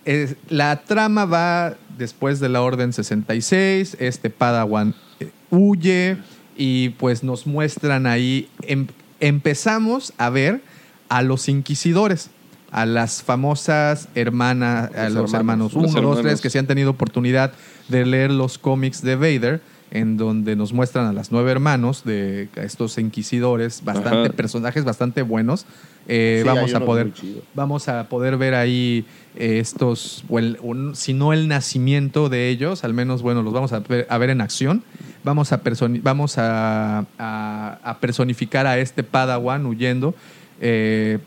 es- 0.05 0.35
la 0.49 0.81
trama 0.81 1.25
va 1.25 1.75
después 1.97 2.39
de 2.39 2.49
la 2.49 2.61
Orden 2.61 2.91
66, 2.93 3.95
este 3.99 4.29
Padawan 4.29 4.95
eh, 5.19 5.29
huye 5.51 6.17
y 6.57 6.89
pues 6.89 7.23
nos 7.23 7.45
muestran 7.47 8.05
ahí, 8.07 8.49
em- 8.63 8.87
empezamos 9.19 10.13
a 10.17 10.29
ver 10.29 10.61
a 11.09 11.21
los 11.21 11.47
inquisidores, 11.47 12.29
a 12.74 12.86
las 12.86 13.21
famosas 13.24 14.09
hermanas, 14.15 14.89
a 14.95 15.03
Los 15.09 15.13
los 15.13 15.34
hermanos. 15.34 15.71
hermanos 15.71 15.74
1, 15.76 15.82
Los 15.84 15.93
2, 15.93 16.01
3, 16.01 16.17
hermanos. 16.17 16.41
que 16.41 16.49
se 16.49 16.59
han 16.59 16.67
tenido 16.67 16.89
oportunidad 16.89 17.53
de 17.88 18.05
leer 18.05 18.32
los 18.32 18.57
cómics 18.57 19.01
de 19.01 19.15
Vader, 19.15 19.61
en 19.91 20.17
donde 20.17 20.55
nos 20.55 20.74
muestran 20.74 21.05
a 21.05 21.13
las 21.13 21.32
nueve 21.32 21.51
hermanos 21.51 22.03
de 22.03 22.49
estos 22.55 22.97
inquisidores, 22.97 23.84
bastante 23.86 24.30
Ajá. 24.30 24.34
personajes 24.36 24.84
bastante 24.86 25.21
buenos. 25.21 25.67
Eh, 26.07 26.39
Sí, 26.41 26.47
vamos 26.47 26.74
a 26.74 26.80
poder 26.84 27.11
vamos 27.53 27.88
a 27.88 28.09
poder 28.09 28.38
ver 28.38 28.55
ahí 28.55 29.05
eh, 29.36 29.59
estos, 29.59 30.24
o 30.30 30.39
el- 30.39 30.57
un- 30.63 30.95
si 30.95 31.13
no 31.13 31.32
el 31.32 31.47
nacimiento 31.47 32.28
de 32.30 32.49
ellos, 32.49 32.84
al 32.84 32.93
menos, 32.95 33.21
bueno, 33.21 33.43
los 33.43 33.53
vamos 33.53 33.71
a 33.71 33.80
ver, 33.82 34.07
a 34.09 34.17
ver 34.17 34.32
en 34.32 34.41
acción. 34.41 34.84
Vamos, 35.24 35.53
a, 35.53 35.61
vamos 36.01 36.38
a, 36.39 37.05
a- 37.19 37.80
a 37.84 37.97
personificar 37.99 38.65
a 38.65 38.80
este 38.80 39.03
Padawan 39.03 39.65
huyendo. 39.67 40.15
Eh, 40.59 41.19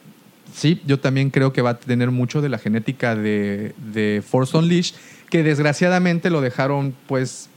sí, 0.57 0.81
yo 0.87 0.99
también 0.99 1.29
creo 1.31 1.53
que 1.53 1.61
va 1.63 1.71
a 1.71 1.79
tener 1.79 2.11
mucho 2.11 2.41
de 2.41 2.49
la 2.49 2.59
genética 2.59 3.15
de, 3.15 3.75
de 3.93 4.23
Force 4.27 4.57
Unleashed, 4.57 4.95
que 5.31 5.43
desgraciadamente 5.43 6.31
lo 6.31 6.41
dejaron, 6.41 6.95
pues, 7.07 7.51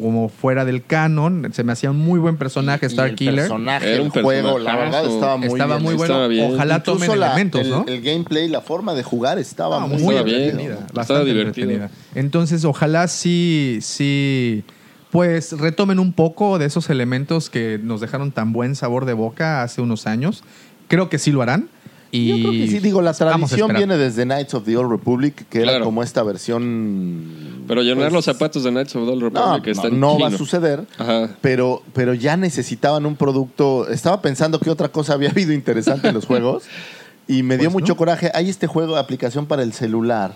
como 0.00 0.30
fuera 0.30 0.64
del 0.64 0.82
canon. 0.82 1.50
Se 1.52 1.64
me 1.64 1.72
hacía 1.72 1.90
un 1.90 1.98
muy 1.98 2.18
buen 2.18 2.38
personaje, 2.38 2.86
Y 2.86 2.88
Star 2.88 3.08
el 3.10 3.14
Killer. 3.16 3.34
personaje, 3.36 3.92
Era 3.92 4.00
un 4.02 4.10
el 4.14 4.22
juego, 4.22 4.58
la 4.58 4.76
verdad 4.76 5.04
estaba 5.04 5.36
muy 5.36 5.48
Estaba 5.48 5.74
bien. 5.76 5.82
muy 5.84 5.94
bueno. 5.96 6.14
Estaba 6.14 6.28
bien. 6.28 6.54
Ojalá 6.54 6.76
Incluso 6.76 6.98
tomen 7.04 7.20
la- 7.20 7.26
elementos, 7.26 7.60
el, 7.60 7.70
¿no? 7.70 7.84
el 7.86 8.00
gameplay, 8.00 8.48
la 8.48 8.62
forma 8.62 8.94
de 8.94 9.02
jugar 9.02 9.38
estaba 9.38 9.78
No, 9.80 9.88
muy, 9.88 9.98
muy 10.02 10.14
Estaba 10.14 10.22
bien. 10.22 10.40
entretenida, 10.42 10.74
Estaba 10.76 10.92
bastante 10.94 11.24
divertido. 11.26 11.68
entretenida. 11.70 11.90
Entonces, 12.14 12.64
ojalá 12.64 13.06
sí, 13.08 13.80
sí, 13.82 14.64
pues 15.10 15.52
retomen 15.58 15.98
un 15.98 16.14
poco 16.14 16.58
de 16.58 16.64
esos 16.66 16.88
elementos 16.88 17.50
que 17.50 17.78
nos 17.82 18.00
dejaron 18.00 18.32
tan 18.32 18.54
buen 18.54 18.74
sabor 18.76 19.04
de 19.04 19.12
boca 19.12 19.62
hace 19.62 19.82
unos 19.82 20.06
años. 20.06 20.42
Creo 20.88 21.10
que 21.10 21.18
sí 21.18 21.32
lo 21.32 21.42
harán. 21.42 21.68
Y 22.14 22.28
Yo 22.28 22.36
creo 22.36 22.50
que 22.52 22.68
sí, 22.68 22.78
digo, 22.80 23.00
la 23.00 23.14
tradición 23.14 23.72
viene 23.74 23.96
desde 23.96 24.24
Knights 24.24 24.52
of 24.52 24.64
the 24.66 24.76
Old 24.76 24.90
Republic, 24.90 25.46
que 25.48 25.62
era 25.62 25.80
como 25.80 26.02
esta 26.02 26.22
versión... 26.22 27.64
Pero 27.66 27.80
llenar 27.82 28.04
pues, 28.04 28.12
los 28.12 28.24
zapatos 28.26 28.64
de 28.64 28.70
Knights 28.70 28.94
of 28.96 29.06
the 29.06 29.12
Old 29.12 29.22
No, 29.22 29.28
Republic 29.30 29.64
no, 29.66 29.72
está 29.72 29.88
no 29.88 30.18
va 30.18 30.26
a 30.28 30.30
suceder, 30.30 30.84
Ajá. 30.98 31.30
pero, 31.40 31.82
pero 31.94 32.12
ya 32.12 32.36
necesitaban 32.36 33.06
un 33.06 33.16
producto. 33.16 33.88
Estaba 33.88 34.20
pensando 34.20 34.60
que 34.60 34.68
otra 34.68 34.90
cosa 34.90 35.14
había 35.14 35.30
habido 35.30 35.54
interesante 35.54 36.08
en 36.08 36.14
los 36.14 36.26
juegos 36.26 36.64
y 37.26 37.42
me 37.42 37.56
dio 37.56 37.70
Pues, 37.70 37.80
mucho 37.80 37.94
¿no? 37.94 37.96
coraje. 37.96 38.30
Hay 38.34 38.50
este 38.50 38.66
juego, 38.66 38.96
aplicación 38.96 39.46
para 39.46 39.62
el 39.62 39.72
celular, 39.72 40.34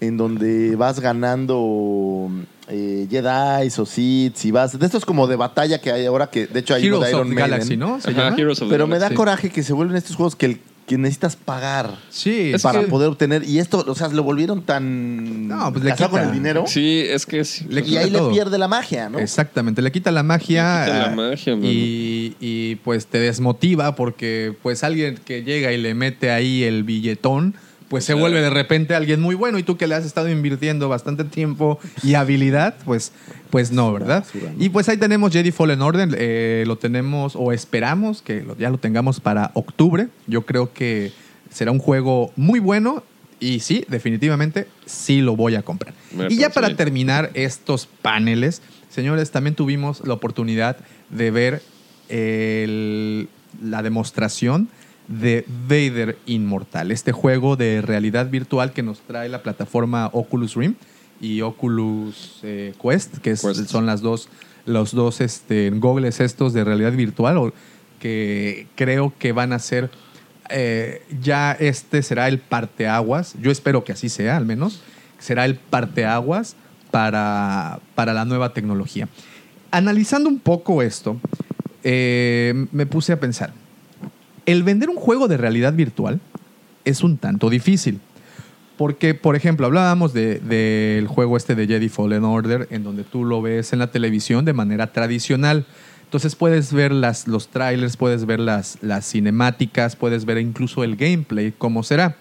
en 0.00 0.16
donde 0.16 0.74
vas 0.74 0.98
ganando 0.98 2.30
eh, 2.66 3.06
Jedi 3.08 3.68
o 3.78 3.86
Sith 3.86 4.44
y 4.44 4.50
vas... 4.50 4.76
De 4.76 4.84
estos 4.86 5.04
como 5.04 5.28
de 5.28 5.36
batalla 5.36 5.80
que 5.80 5.92
hay 5.92 6.04
ahora, 6.06 6.28
que 6.30 6.48
de 6.48 6.58
hecho 6.58 6.74
hay 6.74 6.84
Heroes 6.84 7.02
de 7.02 7.06
of 7.06 7.12
Iron 7.12 7.28
the 7.28 7.34
Maiden. 7.36 7.50
Galaxy, 7.50 7.76
¿no? 7.76 8.00
¿Se 8.00 8.10
Ajá, 8.10 8.24
llama? 8.24 8.36
Heroes 8.36 8.60
of 8.60 8.68
the 8.68 8.72
Pero 8.74 8.88
me 8.88 8.98
da 8.98 9.10
coraje 9.14 9.50
que 9.50 9.62
se 9.62 9.72
vuelven 9.72 9.96
estos 9.96 10.16
juegos 10.16 10.34
que, 10.34 10.46
el- 10.46 10.60
que 10.92 10.98
necesitas 10.98 11.36
pagar 11.36 11.98
Sí, 12.10 12.52
Es 12.54 12.62
para 12.62 12.80
que- 12.80 12.86
poder 12.86 13.08
obtener. 13.08 13.42
Y 13.44 13.58
esto, 13.58 13.84
o 13.86 13.94
sea, 13.94 14.08
lo 14.08 14.22
volvieron 14.22 14.62
tan 14.62 15.48
No, 15.48 15.72
pues 15.72 15.84
le 15.84 15.90
casado 15.90 16.10
con 16.10 16.20
quita. 16.20 16.30
el 16.30 16.36
dinero. 16.36 16.64
Sí, 16.66 17.04
es 17.08 17.26
que 17.26 17.44
sí. 17.44 17.66
Le 17.68 17.80
y 17.86 17.96
ahí 17.96 18.10
todo. 18.10 18.28
le 18.28 18.34
pierde 18.34 18.58
la 18.58 18.68
magia, 18.68 19.08
¿no? 19.08 19.18
Exactamente, 19.18 19.82
le 19.82 19.90
quita 19.92 20.10
la 20.10 20.22
magia. 20.22 20.84
Le 20.86 20.92
quita 20.92 21.06
la 21.08 21.16
magia, 21.16 21.54
y, 21.62 22.36
y, 22.40 22.76
pues 22.76 23.06
te 23.06 23.18
desmotiva 23.18 23.94
porque 23.94 24.54
pues 24.62 24.84
alguien 24.84 25.18
que 25.24 25.42
llega 25.42 25.72
y 25.72 25.78
le 25.78 25.94
mete 25.94 26.30
ahí 26.30 26.62
el 26.64 26.84
billetón, 26.84 27.54
pues 27.92 28.04
se 28.06 28.14
vuelve 28.14 28.40
de 28.40 28.48
repente 28.50 28.94
alguien 28.94 29.20
muy 29.20 29.34
bueno 29.34 29.58
y 29.58 29.62
tú 29.62 29.76
que 29.76 29.86
le 29.86 29.94
has 29.94 30.04
estado 30.06 30.30
invirtiendo 30.30 30.88
bastante 30.88 31.24
tiempo 31.24 31.78
y 32.02 32.14
habilidad, 32.14 32.74
pues, 32.86 33.12
pues 33.50 33.70
no, 33.70 33.92
¿verdad? 33.92 34.24
Y 34.58 34.70
pues 34.70 34.88
ahí 34.88 34.96
tenemos 34.96 35.30
Jedi 35.32 35.52
Fallen 35.52 35.82
Order, 35.82 36.08
eh, 36.18 36.64
lo 36.66 36.76
tenemos 36.78 37.36
o 37.36 37.52
esperamos 37.52 38.22
que 38.22 38.40
lo- 38.42 38.56
ya 38.56 38.70
lo 38.70 38.78
tengamos 38.78 39.20
para 39.20 39.50
octubre. 39.52 40.08
Yo 40.26 40.46
creo 40.46 40.72
que 40.72 41.12
será 41.50 41.70
un 41.70 41.78
juego 41.78 42.32
muy 42.34 42.60
bueno 42.60 43.04
y 43.38 43.60
sí, 43.60 43.84
definitivamente 43.88 44.68
sí 44.86 45.20
lo 45.20 45.36
voy 45.36 45.54
a 45.56 45.62
comprar. 45.62 45.92
Me 46.16 46.28
y 46.30 46.36
ya 46.38 46.48
para 46.48 46.68
bien. 46.68 46.76
terminar 46.78 47.30
estos 47.34 47.86
paneles, 48.00 48.62
señores, 48.88 49.30
también 49.32 49.54
tuvimos 49.54 50.00
la 50.06 50.14
oportunidad 50.14 50.78
de 51.10 51.30
ver 51.30 51.62
el- 52.08 53.28
la 53.62 53.82
demostración 53.82 54.68
de 55.20 55.44
Vader 55.68 56.16
Inmortal, 56.26 56.90
este 56.90 57.12
juego 57.12 57.56
de 57.56 57.82
realidad 57.82 58.28
virtual 58.30 58.72
que 58.72 58.82
nos 58.82 59.00
trae 59.00 59.28
la 59.28 59.42
plataforma 59.42 60.08
Oculus 60.12 60.54
Rim 60.54 60.74
y 61.20 61.40
Oculus 61.42 62.40
eh, 62.42 62.72
Quest, 62.82 63.18
que 63.18 63.32
es- 63.32 63.42
Quest. 63.42 63.66
son 63.68 63.86
las 63.86 64.00
dos, 64.00 64.28
los 64.66 64.92
dos 64.92 65.20
este, 65.20 65.70
gogles 65.70 66.20
estos 66.20 66.52
de 66.52 66.64
realidad 66.64 66.92
virtual, 66.92 67.36
o- 67.38 67.52
que 68.00 68.66
creo 68.74 69.12
que 69.18 69.32
van 69.32 69.52
a 69.52 69.58
ser, 69.58 69.90
eh, 70.48 71.02
ya 71.20 71.52
este 71.52 72.02
será 72.02 72.26
el 72.28 72.38
parteaguas, 72.38 73.34
yo 73.40 73.50
espero 73.50 73.84
que 73.84 73.92
así 73.92 74.08
sea 74.08 74.36
al 74.36 74.46
menos, 74.46 74.80
será 75.18 75.44
el 75.44 75.54
parteaguas 75.56 76.56
para, 76.90 77.80
para 77.94 78.12
la 78.12 78.24
nueva 78.24 78.52
tecnología. 78.52 79.08
Analizando 79.70 80.28
un 80.28 80.40
poco 80.40 80.82
esto, 80.82 81.18
eh, 81.84 82.66
me 82.72 82.86
puse 82.86 83.12
a 83.12 83.20
pensar, 83.20 83.52
el 84.46 84.62
vender 84.62 84.90
un 84.90 84.96
juego 84.96 85.28
de 85.28 85.36
realidad 85.36 85.72
virtual 85.72 86.20
es 86.84 87.02
un 87.02 87.16
tanto 87.16 87.50
difícil. 87.50 88.00
Porque, 88.76 89.14
por 89.14 89.36
ejemplo, 89.36 89.66
hablábamos 89.66 90.12
de- 90.12 90.40
del 90.40 91.06
juego 91.06 91.36
este 91.36 91.54
de 91.54 91.66
Jedi 91.66 91.88
Fallen 91.88 92.24
Order, 92.24 92.66
en 92.70 92.82
donde 92.82 93.04
tú 93.04 93.24
lo 93.24 93.40
ves 93.42 93.72
en 93.72 93.78
la 93.78 93.90
televisión 93.90 94.44
de 94.44 94.52
manera 94.54 94.92
tradicional. 94.92 95.66
Entonces 96.04 96.34
puedes 96.34 96.72
ver 96.72 96.92
los 96.92 97.48
trailers, 97.48 97.96
puedes 97.96 98.26
ver 98.26 98.40
las 98.40 98.78
cinemáticas, 99.02 99.94
puedes 99.96 100.24
ver 100.24 100.38
incluso 100.38 100.84
el 100.84 100.96
gameplay, 100.96 101.52
cómo 101.56 101.82
será. 101.82 102.16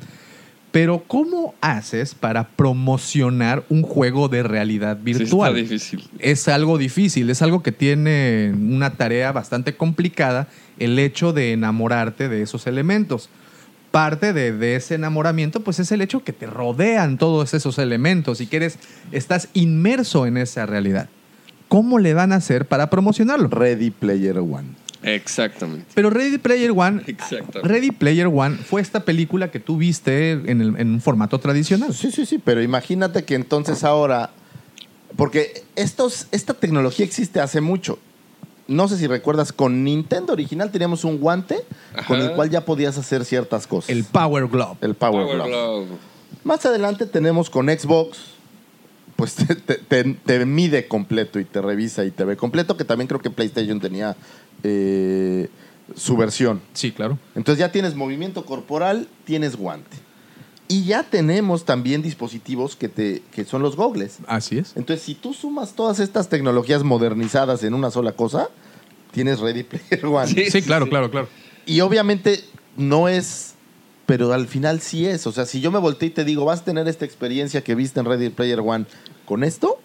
Pero 0.71 1.03
¿cómo 1.05 1.53
haces 1.59 2.15
para 2.15 2.47
promocionar 2.47 3.63
un 3.69 3.81
juego 3.81 4.29
de 4.29 4.41
realidad 4.43 4.97
Sí, 4.99 5.13
virtual? 5.13 5.57
está 5.57 5.61
difícil. 5.73 6.09
es 6.19 6.47
algo 6.47 6.77
difícil, 6.77 7.29
es 7.29 7.41
algo 7.41 7.61
que 7.61 7.71
tiene 7.73 8.53
una 8.57 8.91
tarea 8.91 9.31
bastante 9.33 9.75
complicada 9.75 10.47
el 10.79 10.97
hecho 10.97 11.33
de 11.33 11.51
enamorarte 11.51 12.29
de 12.29 12.41
esos 12.41 12.67
elementos. 12.67 13.29
Parte 13.91 14.31
de, 14.31 14.53
de 14.53 14.77
ese 14.77 14.95
enamoramiento, 14.95 15.59
pues 15.61 15.79
es 15.79 15.91
el 15.91 15.99
hecho 16.01 16.23
que 16.23 16.31
te 16.31 16.45
rodean 16.47 17.17
todos 17.17 17.53
esos 17.53 17.77
elementos 17.77 18.39
y 18.39 18.47
que 18.47 18.55
eres, 18.55 18.79
estás 19.11 19.49
inmerso 19.53 20.25
en 20.25 20.37
esa 20.37 20.65
realidad. 20.65 21.09
¿Cómo 21.67 21.99
le 21.99 22.13
van 22.13 22.31
a 22.31 22.37
hacer 22.37 22.65
para 22.67 22.89
promocionarlo? 22.89 23.49
Ready 23.49 23.91
Player 23.91 24.37
One. 24.39 24.69
Exactamente. 25.03 25.85
Pero 25.93 26.09
Ready 26.09 26.37
Player 26.37 26.71
One, 26.75 27.01
Exacto. 27.07 27.61
Ready 27.63 27.91
Player 27.91 28.27
One 28.27 28.57
fue 28.57 28.81
esta 28.81 29.03
película 29.03 29.49
que 29.51 29.59
tú 29.59 29.77
viste 29.77 30.31
en, 30.31 30.61
el- 30.61 30.75
en 30.79 30.89
un 30.93 31.01
formato 31.01 31.39
tradicional. 31.39 31.93
Sí, 31.93 32.11
sí, 32.11 32.25
sí, 32.25 32.37
pero 32.37 32.61
imagínate 32.61 33.23
que 33.23 33.35
entonces 33.35 33.83
ahora, 33.83 34.29
porque 35.15 35.63
estos, 35.75 36.27
esta 36.31 36.53
tecnología 36.53 37.05
existe 37.05 37.39
hace 37.39 37.61
mucho. 37.61 37.99
No 38.67 38.87
sé 38.87 38.97
si 38.97 39.07
recuerdas, 39.07 39.51
con 39.51 39.83
Nintendo 39.83 40.33
original 40.33 40.71
teníamos 40.71 41.03
un 41.03 41.17
guante 41.17 41.57
Ajá. 41.93 42.05
con 42.07 42.21
el 42.21 42.31
cual 42.33 42.49
ya 42.49 42.63
podías 42.63 42.97
hacer 42.97 43.25
ciertas 43.25 43.67
cosas. 43.67 43.89
El 43.89 44.03
Power 44.05 44.47
Glove. 44.47 44.77
El 44.81 44.95
Power, 44.95 45.23
Power 45.25 45.35
Glove. 45.35 45.49
Glove. 45.49 45.87
Más 46.43 46.65
adelante 46.65 47.05
tenemos 47.05 47.49
con 47.49 47.67
Xbox, 47.67 48.19
pues 49.17 49.35
te, 49.35 49.55
te- 49.55 49.75
te- 49.75 50.03
te 50.13 50.45
mide 50.45 50.87
completo 50.87 51.39
y 51.39 51.43
te 51.45 51.61
revisa 51.61 52.05
y 52.05 52.11
te 52.11 52.23
ve 52.23 52.37
completo, 52.37 52.77
que 52.77 52.85
también 52.85 53.07
creo 53.07 53.19
que 53.19 53.29
PlayStation 53.29 53.79
tenía 53.81 54.15
eh, 54.63 55.49
su 55.95 56.17
versión. 56.17 56.61
Sí, 56.73 56.91
claro. 56.91 57.17
Entonces 57.35 57.59
ya 57.59 57.71
tienes 57.71 57.95
movimiento 57.95 58.45
corporal, 58.45 59.07
tienes 59.25 59.55
guante. 59.55 59.97
Y 60.67 60.85
ya 60.85 61.03
tenemos 61.03 61.65
también 61.65 62.01
dispositivos 62.01 62.77
que, 62.77 62.87
te, 62.87 63.23
que 63.33 63.43
son 63.43 63.61
los 63.61 63.75
gogles. 63.75 64.19
Así 64.25 64.57
es. 64.57 64.71
Entonces, 64.77 65.05
si 65.05 65.15
tú 65.15 65.33
sumas 65.33 65.73
todas 65.73 65.99
estas 65.99 66.29
tecnologías 66.29 66.83
modernizadas 66.83 67.63
en 67.63 67.73
una 67.73 67.91
sola 67.91 68.13
cosa, 68.13 68.49
tienes 69.11 69.41
Ready 69.41 69.63
Player 69.63 70.05
One. 70.05 70.27
Sí. 70.27 70.49
Sí, 70.49 70.61
claro, 70.61 70.87
claro, 70.87 71.11
claro. 71.11 71.27
Y 71.65 71.81
obviamente 71.81 72.45
no 72.77 73.09
es, 73.09 73.55
pero 74.05 74.31
al 74.31 74.47
final 74.47 74.79
sí 74.79 75.05
es. 75.05 75.27
O 75.27 75.33
sea, 75.33 75.45
si 75.45 75.59
yo 75.59 75.71
me 75.71 75.79
volteé 75.79 76.07
y 76.07 76.11
te 76.11 76.23
digo, 76.23 76.45
vas 76.45 76.61
a 76.61 76.63
tener 76.63 76.87
esta 76.87 77.03
experiencia 77.03 77.63
que 77.65 77.75
viste 77.75 77.99
en 77.99 78.05
Ready 78.05 78.29
Player 78.29 78.61
One 78.61 78.85
con 79.25 79.43
esto, 79.43 79.77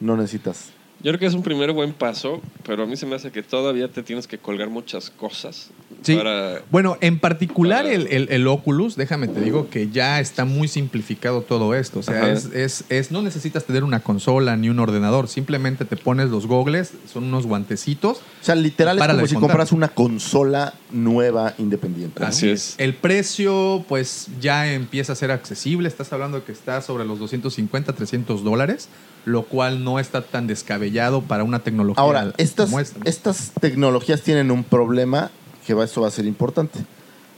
no 0.00 0.18
necesitas. 0.18 0.75
Yo 1.02 1.10
creo 1.12 1.18
que 1.20 1.26
es 1.26 1.34
un 1.34 1.42
primer 1.42 1.72
buen 1.72 1.92
paso, 1.92 2.40
pero 2.64 2.82
a 2.82 2.86
mí 2.86 2.96
se 2.96 3.04
me 3.06 3.14
hace 3.14 3.30
que 3.30 3.42
todavía 3.42 3.88
te 3.88 4.02
tienes 4.02 4.26
que 4.26 4.38
colgar 4.38 4.70
muchas 4.70 5.10
cosas 5.10 5.68
Sí. 6.02 6.16
para... 6.16 6.62
Bueno, 6.70 6.96
en 7.00 7.18
particular 7.18 7.82
para- 7.84 7.94
el, 7.94 8.06
el- 8.08 8.28
el 8.30 8.46
Oculus, 8.46 8.96
déjame 8.96 9.28
te 9.28 9.40
digo 9.40 9.68
que 9.70 9.88
ya 9.90 10.20
está 10.20 10.44
muy 10.44 10.68
simplificado 10.68 11.42
todo 11.42 11.74
esto. 11.74 11.98
O 12.00 12.02
sea, 12.02 12.32
es, 12.32 12.46
es- 12.46 12.84
es- 12.88 13.10
no 13.10 13.22
necesitas 13.22 13.64
tener 13.64 13.84
una 13.84 14.00
consola 14.00 14.56
ni 14.56 14.68
un 14.68 14.78
ordenador. 14.78 15.28
Simplemente 15.28 15.84
te 15.84 15.96
pones 15.96 16.30
los 16.30 16.46
gogles, 16.46 16.92
son 17.12 17.24
unos 17.24 17.46
guantecitos. 17.46 18.18
O 18.18 18.44
sea, 18.44 18.54
literal 18.54 18.98
es 18.98 19.06
como 19.06 19.16
de 19.20 19.28
si 19.28 19.34
contar. 19.34 19.50
compras 19.50 19.72
una 19.72 19.88
consola 19.88 20.74
nueva 20.90 21.54
independiente. 21.58 22.20
¿no? 22.20 22.26
Así 22.26 22.48
es. 22.48 22.74
El 22.78 22.94
precio, 22.94 23.84
pues 23.88 24.28
ya 24.40 24.72
empieza 24.72 25.12
a 25.12 25.16
ser 25.16 25.30
accesible. 25.30 25.88
Estás 25.88 26.12
hablando 26.12 26.44
que 26.44 26.52
está 26.52 26.80
sobre 26.82 27.04
los 27.04 27.18
250, 27.18 27.92
300 27.92 28.42
dólares, 28.44 28.88
lo 29.26 29.42
cual 29.42 29.82
no 29.84 29.98
está 29.98 30.22
tan 30.22 30.46
descabellado 30.46 31.20
para 31.20 31.42
una 31.42 31.58
tecnología 31.58 32.00
Ahora, 32.00 32.32
estas, 32.38 32.66
como 32.70 32.80
esta. 32.80 33.00
estas 33.04 33.50
tecnologías 33.60 34.22
tienen 34.22 34.52
un 34.52 34.62
problema 34.62 35.30
que 35.66 35.74
va, 35.74 35.84
esto 35.84 36.00
va 36.00 36.08
a 36.08 36.12
ser 36.12 36.26
importante. 36.26 36.78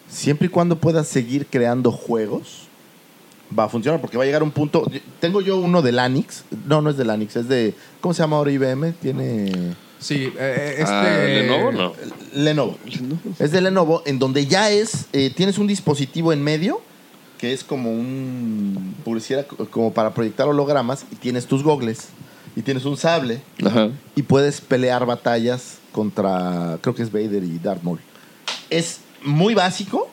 Siempre 0.07 0.47
y 0.47 0.51
cuando 0.51 0.77
puedas 0.77 1.09
seguir 1.09 1.47
creando 1.47 1.91
juegos, 1.91 2.69
va 3.59 3.65
a 3.65 3.69
funcionar, 3.71 4.03
porque 4.03 4.19
va 4.19 4.25
a 4.25 4.27
llegar 4.27 4.43
un 4.43 4.51
punto. 4.51 4.87
Tengo 5.19 5.41
yo 5.41 5.57
uno 5.57 5.81
de 5.81 5.93
Lanix. 5.93 6.45
No, 6.67 6.83
no 6.83 6.91
es 6.91 6.99
de 6.99 7.07
Lanix, 7.07 7.37
es 7.37 7.49
de. 7.49 7.75
¿Cómo 8.03 8.13
se 8.13 8.23
llama 8.23 8.37
ahora 8.37 8.53
IBM? 8.53 8.93
Tiene. 9.01 9.75
Sí, 9.99 10.31
eh, 10.39 10.75
este... 10.79 10.93
Ah, 10.93 11.25
Lenovo, 11.27 11.73
no. 11.73 11.93
Lenovo. 12.35 12.79
Es 13.39 13.51
de 13.51 13.63
Lenovo, 13.63 14.03
en 14.05 14.19
donde 14.19 14.47
ya 14.47 14.71
es. 14.71 15.07
eh, 15.15 15.33
tienes 15.35 15.57
un 15.57 15.67
dispositivo 15.67 16.35
en 16.35 16.43
medio 16.43 16.83
que 17.39 17.53
es 17.53 17.65
como 17.65 17.91
un. 17.93 18.95
Pareciera 19.05 19.45
como 19.45 19.93
para 19.93 20.13
proyectar 20.13 20.49
hologramas, 20.49 21.07
y 21.11 21.17
tienes 21.17 21.47
tus 21.47 21.63
gogles, 21.63 22.09
y 22.57 22.63
tienes 22.63 22.85
un 22.85 22.97
sable 22.97 23.41
Ajá. 23.65 23.91
y 24.17 24.23
puedes 24.23 24.61
pelear 24.61 25.07
batallas 25.07 25.79
contra, 25.93 26.79
creo 26.81 26.95
que 26.95 27.03
es 27.03 27.13
Vader 27.13 27.45
y 27.45 27.59
Darth 27.59 27.83
Maul. 27.83 28.01
Es 28.71 29.01
muy 29.23 29.55
básico, 29.55 30.09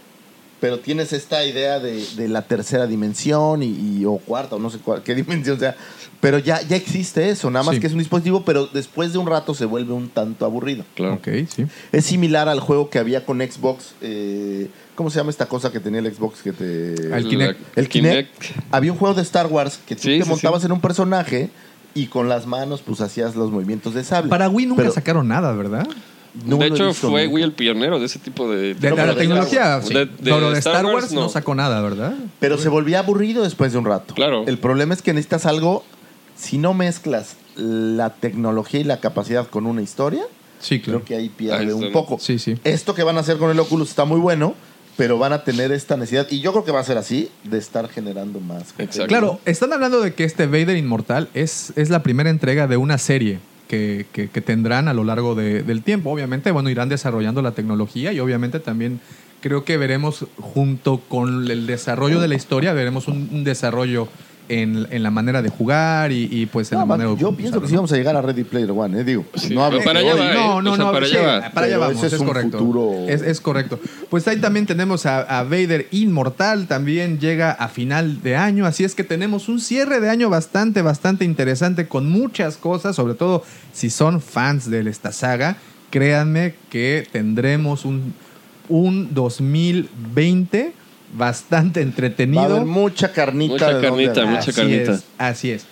pero 0.65 0.79
tienes 0.79 1.13
esta 1.13 1.45
idea 1.45 1.79
de, 1.79 2.03
de 2.15 2.27
la 2.27 2.41
tercera 2.41 2.87
dimensión 2.87 3.61
y, 3.61 3.67
y- 3.99 4.05
o 4.05 4.17
cuarta, 4.17 4.55
o 4.55 4.59
no 4.59 4.71
sé 4.71 4.79
cuál, 4.79 5.03
qué 5.03 5.13
dimensión 5.23 5.59
sea. 5.59 5.75
Pero 6.21 6.39
ya, 6.39 6.59
ya 6.63 6.75
existe 6.75 7.29
eso, 7.29 7.51
nada 7.51 7.63
más 7.63 7.75
Sí. 7.75 7.81
que 7.81 7.85
es 7.85 7.93
un 7.93 7.99
dispositivo, 7.99 8.43
pero 8.43 8.65
después 8.65 9.13
de 9.13 9.19
un 9.19 9.27
rato 9.27 9.53
se 9.53 9.65
vuelve 9.65 9.93
un 9.93 10.09
tanto 10.09 10.43
aburrido. 10.43 10.83
Claro. 10.95 11.13
Ok, 11.15 11.27
sí. 11.55 11.67
Es 11.91 12.05
similar 12.05 12.49
al 12.49 12.61
juego 12.61 12.89
que 12.89 12.97
había 12.97 13.23
con 13.27 13.41
Xbox. 13.41 13.93
eh, 14.01 14.69
¿Cómo 14.95 15.11
se 15.11 15.17
llama 15.19 15.29
esta 15.29 15.45
cosa 15.45 15.71
que 15.71 15.79
tenía 15.79 15.99
el 15.99 16.11
Xbox 16.11 16.41
que 16.41 16.51
te... 16.51 16.93
El 17.15 17.27
Kinect. 17.27 17.59
El 17.77 17.87
Kinect. 17.87 18.31
Había 18.71 18.91
un 18.91 18.97
juego 18.97 19.13
de 19.13 19.21
Star 19.21 19.45
Wars 19.45 19.77
que 19.87 19.95
tú 19.95 20.01
Sí, 20.01 20.17
te 20.17 20.23
sí, 20.23 20.29
montabas 20.31 20.61
sí. 20.63 20.65
en 20.65 20.71
un 20.71 20.81
personaje 20.81 21.51
y 21.93 22.07
con 22.07 22.27
las 22.27 22.47
manos 22.47 22.81
pues 22.81 23.01
hacías 23.01 23.35
los 23.35 23.51
movimientos 23.51 23.93
de 23.93 24.03
sable. 24.03 24.29
Para 24.31 24.49
Wii 24.49 24.65
nunca 24.65 24.81
Pero 24.81 24.93
sacaron 24.93 25.27
nada, 25.27 25.51
¿verdad? 25.51 25.85
No 26.45 26.57
de 26.57 26.67
hecho, 26.67 26.87
visto 26.87 27.09
fue 27.09 27.23
nunca. 27.23 27.35
Wii 27.35 27.43
el 27.43 27.51
pionero 27.53 27.99
de 27.99 28.05
ese 28.05 28.19
tipo 28.19 28.49
de... 28.49 28.73
De, 28.75 28.91
la 28.91 29.15
tecnología, 29.15 29.81
sí. 29.81 29.93
De- 29.93 30.05
de 30.05 30.11
Pero 30.23 30.51
de 30.51 30.59
Star 30.59 30.75
Star 30.75 30.85
Wars, 30.85 30.95
Wars, 31.05 31.11
no. 31.13 31.21
no. 31.21 31.29
sacó 31.29 31.55
nada, 31.55 31.81
¿verdad? 31.81 32.13
Pero 32.39 32.57
se 32.57 32.69
volvía 32.69 32.99
aburrido 32.99 33.43
después 33.43 33.71
de 33.71 33.77
un 33.77 33.85
rato. 33.85 34.13
Claro. 34.13 34.43
El 34.47 34.57
problema 34.57 34.93
es 34.93 35.01
que 35.01 35.13
necesitas 35.13 35.45
algo, 35.45 35.83
si 36.35 36.57
no 36.57 36.73
mezclas 36.73 37.37
la 37.55 38.09
tecnología 38.09 38.79
y 38.81 38.83
la 38.83 38.99
capacidad 38.99 39.47
con 39.47 39.65
una 39.65 39.81
historia, 39.81 40.23
Sí, 40.59 40.79
claro. 40.79 40.99
creo 40.99 41.05
que 41.07 41.15
ahí 41.15 41.29
pierde 41.29 41.73
un 41.73 41.91
poco. 41.91 42.17
Sí, 42.19 42.39
sí. 42.39 42.57
Esto 42.63 42.95
que 42.95 43.03
van 43.03 43.17
a 43.17 43.19
hacer 43.21 43.37
con 43.37 43.51
el 43.51 43.59
Oculus 43.59 43.89
está 43.89 44.05
muy 44.05 44.19
bueno, 44.19 44.55
pero 44.97 45.17
van 45.17 45.33
a 45.33 45.43
tener 45.43 45.71
esta 45.71 45.97
necesidad, 45.97 46.25
y 46.31 46.39
yo 46.39 46.51
creo 46.53 46.63
que 46.63 46.71
va 46.71 46.79
a 46.79 46.83
ser 46.83 46.97
así, 46.97 47.29
de 47.43 47.57
estar 47.57 47.87
generando 47.89 48.39
más. 48.39 48.71
contenido. 48.73 49.07
Claro, 49.07 49.39
están 49.45 49.73
hablando 49.73 50.01
de 50.01 50.13
que 50.13 50.23
este 50.23 50.47
Vader 50.47 50.77
Inmortal 50.77 51.29
es, 51.33 51.73
es 51.75 51.89
la 51.89 52.01
primera 52.01 52.29
entrega 52.29 52.67
de 52.67 52.77
una 52.77 52.97
serie 52.97 53.39
que, 54.11 54.27
tendrán 54.41 54.87
a 54.87 54.93
lo 54.93 55.03
largo 55.03 55.35
de- 55.35 55.63
del 55.63 55.81
tiempo. 55.81 56.11
Obviamente, 56.11 56.51
bueno, 56.51 56.69
irán 56.69 56.89
desarrollando 56.89 57.41
la 57.41 57.51
tecnología 57.51 58.11
y 58.13 58.19
obviamente 58.19 58.59
también 58.59 58.99
creo 59.41 59.63
que 59.63 59.77
veremos 59.77 60.25
junto 60.39 60.99
con 61.07 61.49
el 61.51 61.67
desarrollo 61.67 62.19
de 62.19 62.27
la 62.27 62.35
historia, 62.35 62.73
veremos 62.73 63.07
un 63.07 63.43
desarrollo 63.43 64.07
en, 64.47 64.87
en 64.91 65.03
la 65.03 65.11
manera 65.11 65.41
de 65.41 65.49
jugar 65.49 66.11
y, 66.11 66.27
y, 66.31 66.45
pues 66.45 66.71
en 66.71 66.75
No, 66.77 66.81
la 66.81 66.85
man, 66.85 66.97
manera 66.99 67.09
de 67.15 67.21
yo 67.21 67.27
usarlo, 67.29 67.37
pienso 67.37 67.61
que 67.61 67.67
sí 67.67 67.75
vamos 67.75 67.91
a 67.91 67.95
llegar 67.97 68.15
a 68.15 68.21
Ready 68.21 68.43
Player 68.43 68.69
One, 68.71 68.99
¿eh? 68.99 69.03
Digo, 69.03 69.25
Sí, 69.35 69.53
no 69.55 69.63
hablo 69.63 69.79
pero 69.79 69.89
para 69.89 69.99
de 70.01 70.09
allá 70.11 70.13
hoy. 70.13 70.19
va, 70.27 70.31
¿eh? 70.31 70.35
No, 70.35 70.61
no, 70.61 70.71
O 70.71 70.75
sea, 70.75 70.85
no, 70.85 70.91
para 70.91 71.05
sí, 71.07 71.17
allá 71.17 71.51
para 71.53 71.77
vamos, 71.77 72.03
es, 72.03 72.15
correcto. 72.21 72.57
futuro- 72.59 73.05
Es, 73.07 73.21
es 73.21 73.41
correcto. 73.41 73.79
Pues 74.09 74.27
ahí 74.27 74.37
también 74.37 74.65
tenemos 74.65 75.05
a, 75.05 75.21
a 75.39 75.43
Vader 75.43 75.87
Inmortal, 75.91 76.67
también 76.67 77.19
llega 77.19 77.51
a 77.51 77.67
final 77.69 78.21
de 78.21 78.35
año, 78.35 78.65
así 78.65 78.83
es 78.83 78.95
que 78.95 79.03
tenemos 79.03 79.49
un 79.49 79.59
cierre 79.59 79.99
de 79.99 80.09
año 80.09 80.29
bastante, 80.29 80.81
bastante 80.81 81.25
interesante 81.25 81.87
con 81.87 82.09
muchas 82.09 82.57
cosas, 82.57 82.95
sobre 82.95 83.15
todo 83.15 83.43
si 83.73 83.89
son 83.89 84.21
fans 84.21 84.69
de 84.69 84.87
esta 84.89 85.11
saga, 85.11 85.57
créanme 85.89 86.53
que 86.69 87.07
tendremos 87.11 87.85
un, 87.85 88.13
un 88.69 89.13
2020 89.13 90.73
bastante 91.15 91.79
Va 91.79 91.83
a 91.83 91.87
entretenido. 91.87 92.43
haber 92.43 92.65
mucha 92.65 93.11
carnita. 93.11 93.53
Mucha 93.53 93.73
de 93.73 93.81
carnita, 93.81 94.11
agarrar. 94.11 94.29
mucha 94.31 94.51
así 94.51 94.61
carnita. 94.61 94.91
es, 94.93 95.05
así 95.17 95.51
es. 95.51 95.65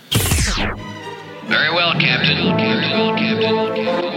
Very 1.50 1.70
well, 1.76 1.94
Captain. 2.00 2.56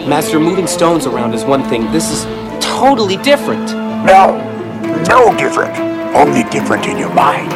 Master, 0.08 0.38
moving 0.38 0.66
stones 0.68 1.06
around 1.06 1.34
is 1.34 1.42
one 1.44 1.62
thing. 1.68 1.90
This 1.92 2.10
is 2.10 2.24
totally 2.60 3.16
different. 3.18 3.72
No, 4.06 4.38
no 5.08 5.34
different. 5.36 5.76
Only 6.14 6.44
different 6.50 6.86
in 6.86 6.96
your 6.98 7.12
mind. 7.12 7.50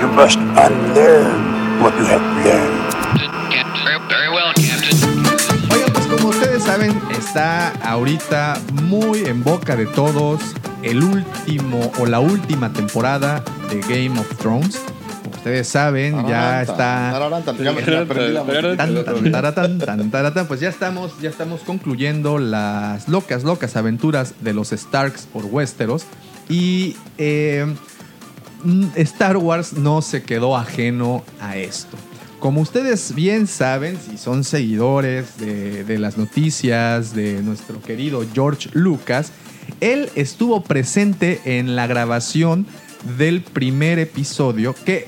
You 0.00 0.06
must 0.08 0.38
unlearn 0.38 1.80
what 1.82 1.92
you 1.96 2.04
have 2.04 2.22
learned. 2.44 2.81
Está 7.32 7.70
ahorita 7.90 8.60
muy 8.82 9.20
en 9.20 9.42
boca 9.42 9.74
de 9.74 9.86
todos 9.86 10.42
el 10.82 11.02
último 11.02 11.90
o 11.98 12.04
la 12.04 12.20
última 12.20 12.70
temporada 12.74 13.42
de 13.70 13.80
Game 13.80 14.20
of 14.20 14.36
Thrones. 14.36 14.78
Como 15.22 15.36
ustedes 15.36 15.66
saben, 15.66 16.26
ya 16.28 16.60
está... 16.60 17.08
Pues 20.44 20.60
ya 20.60 20.68
estamos, 20.68 21.18
ya 21.22 21.30
estamos 21.30 21.62
concluyendo 21.62 22.36
las 22.36 23.08
locas, 23.08 23.44
locas 23.44 23.76
aventuras 23.76 24.34
de 24.42 24.52
los 24.52 24.68
Starks 24.68 25.22
por 25.32 25.46
Westeros. 25.46 26.04
Y 26.50 26.96
eh, 27.16 27.64
mm, 28.62 28.88
Star 28.96 29.38
Wars 29.38 29.72
no 29.72 30.02
se 30.02 30.22
quedó 30.22 30.54
ajeno 30.54 31.24
a 31.40 31.56
esto. 31.56 31.96
Como 32.42 32.60
ustedes 32.60 33.14
bien 33.14 33.46
saben, 33.46 33.96
si 34.04 34.18
son 34.18 34.42
seguidores 34.42 35.38
de, 35.38 35.84
de 35.84 35.96
las 35.96 36.18
noticias 36.18 37.14
de 37.14 37.40
nuestro 37.40 37.80
querido 37.80 38.24
George 38.34 38.68
Lucas, 38.72 39.30
él 39.80 40.10
estuvo 40.16 40.60
presente 40.64 41.40
en 41.44 41.76
la 41.76 41.86
grabación 41.86 42.66
del 43.16 43.42
primer 43.42 44.00
episodio 44.00 44.74
que 44.84 45.06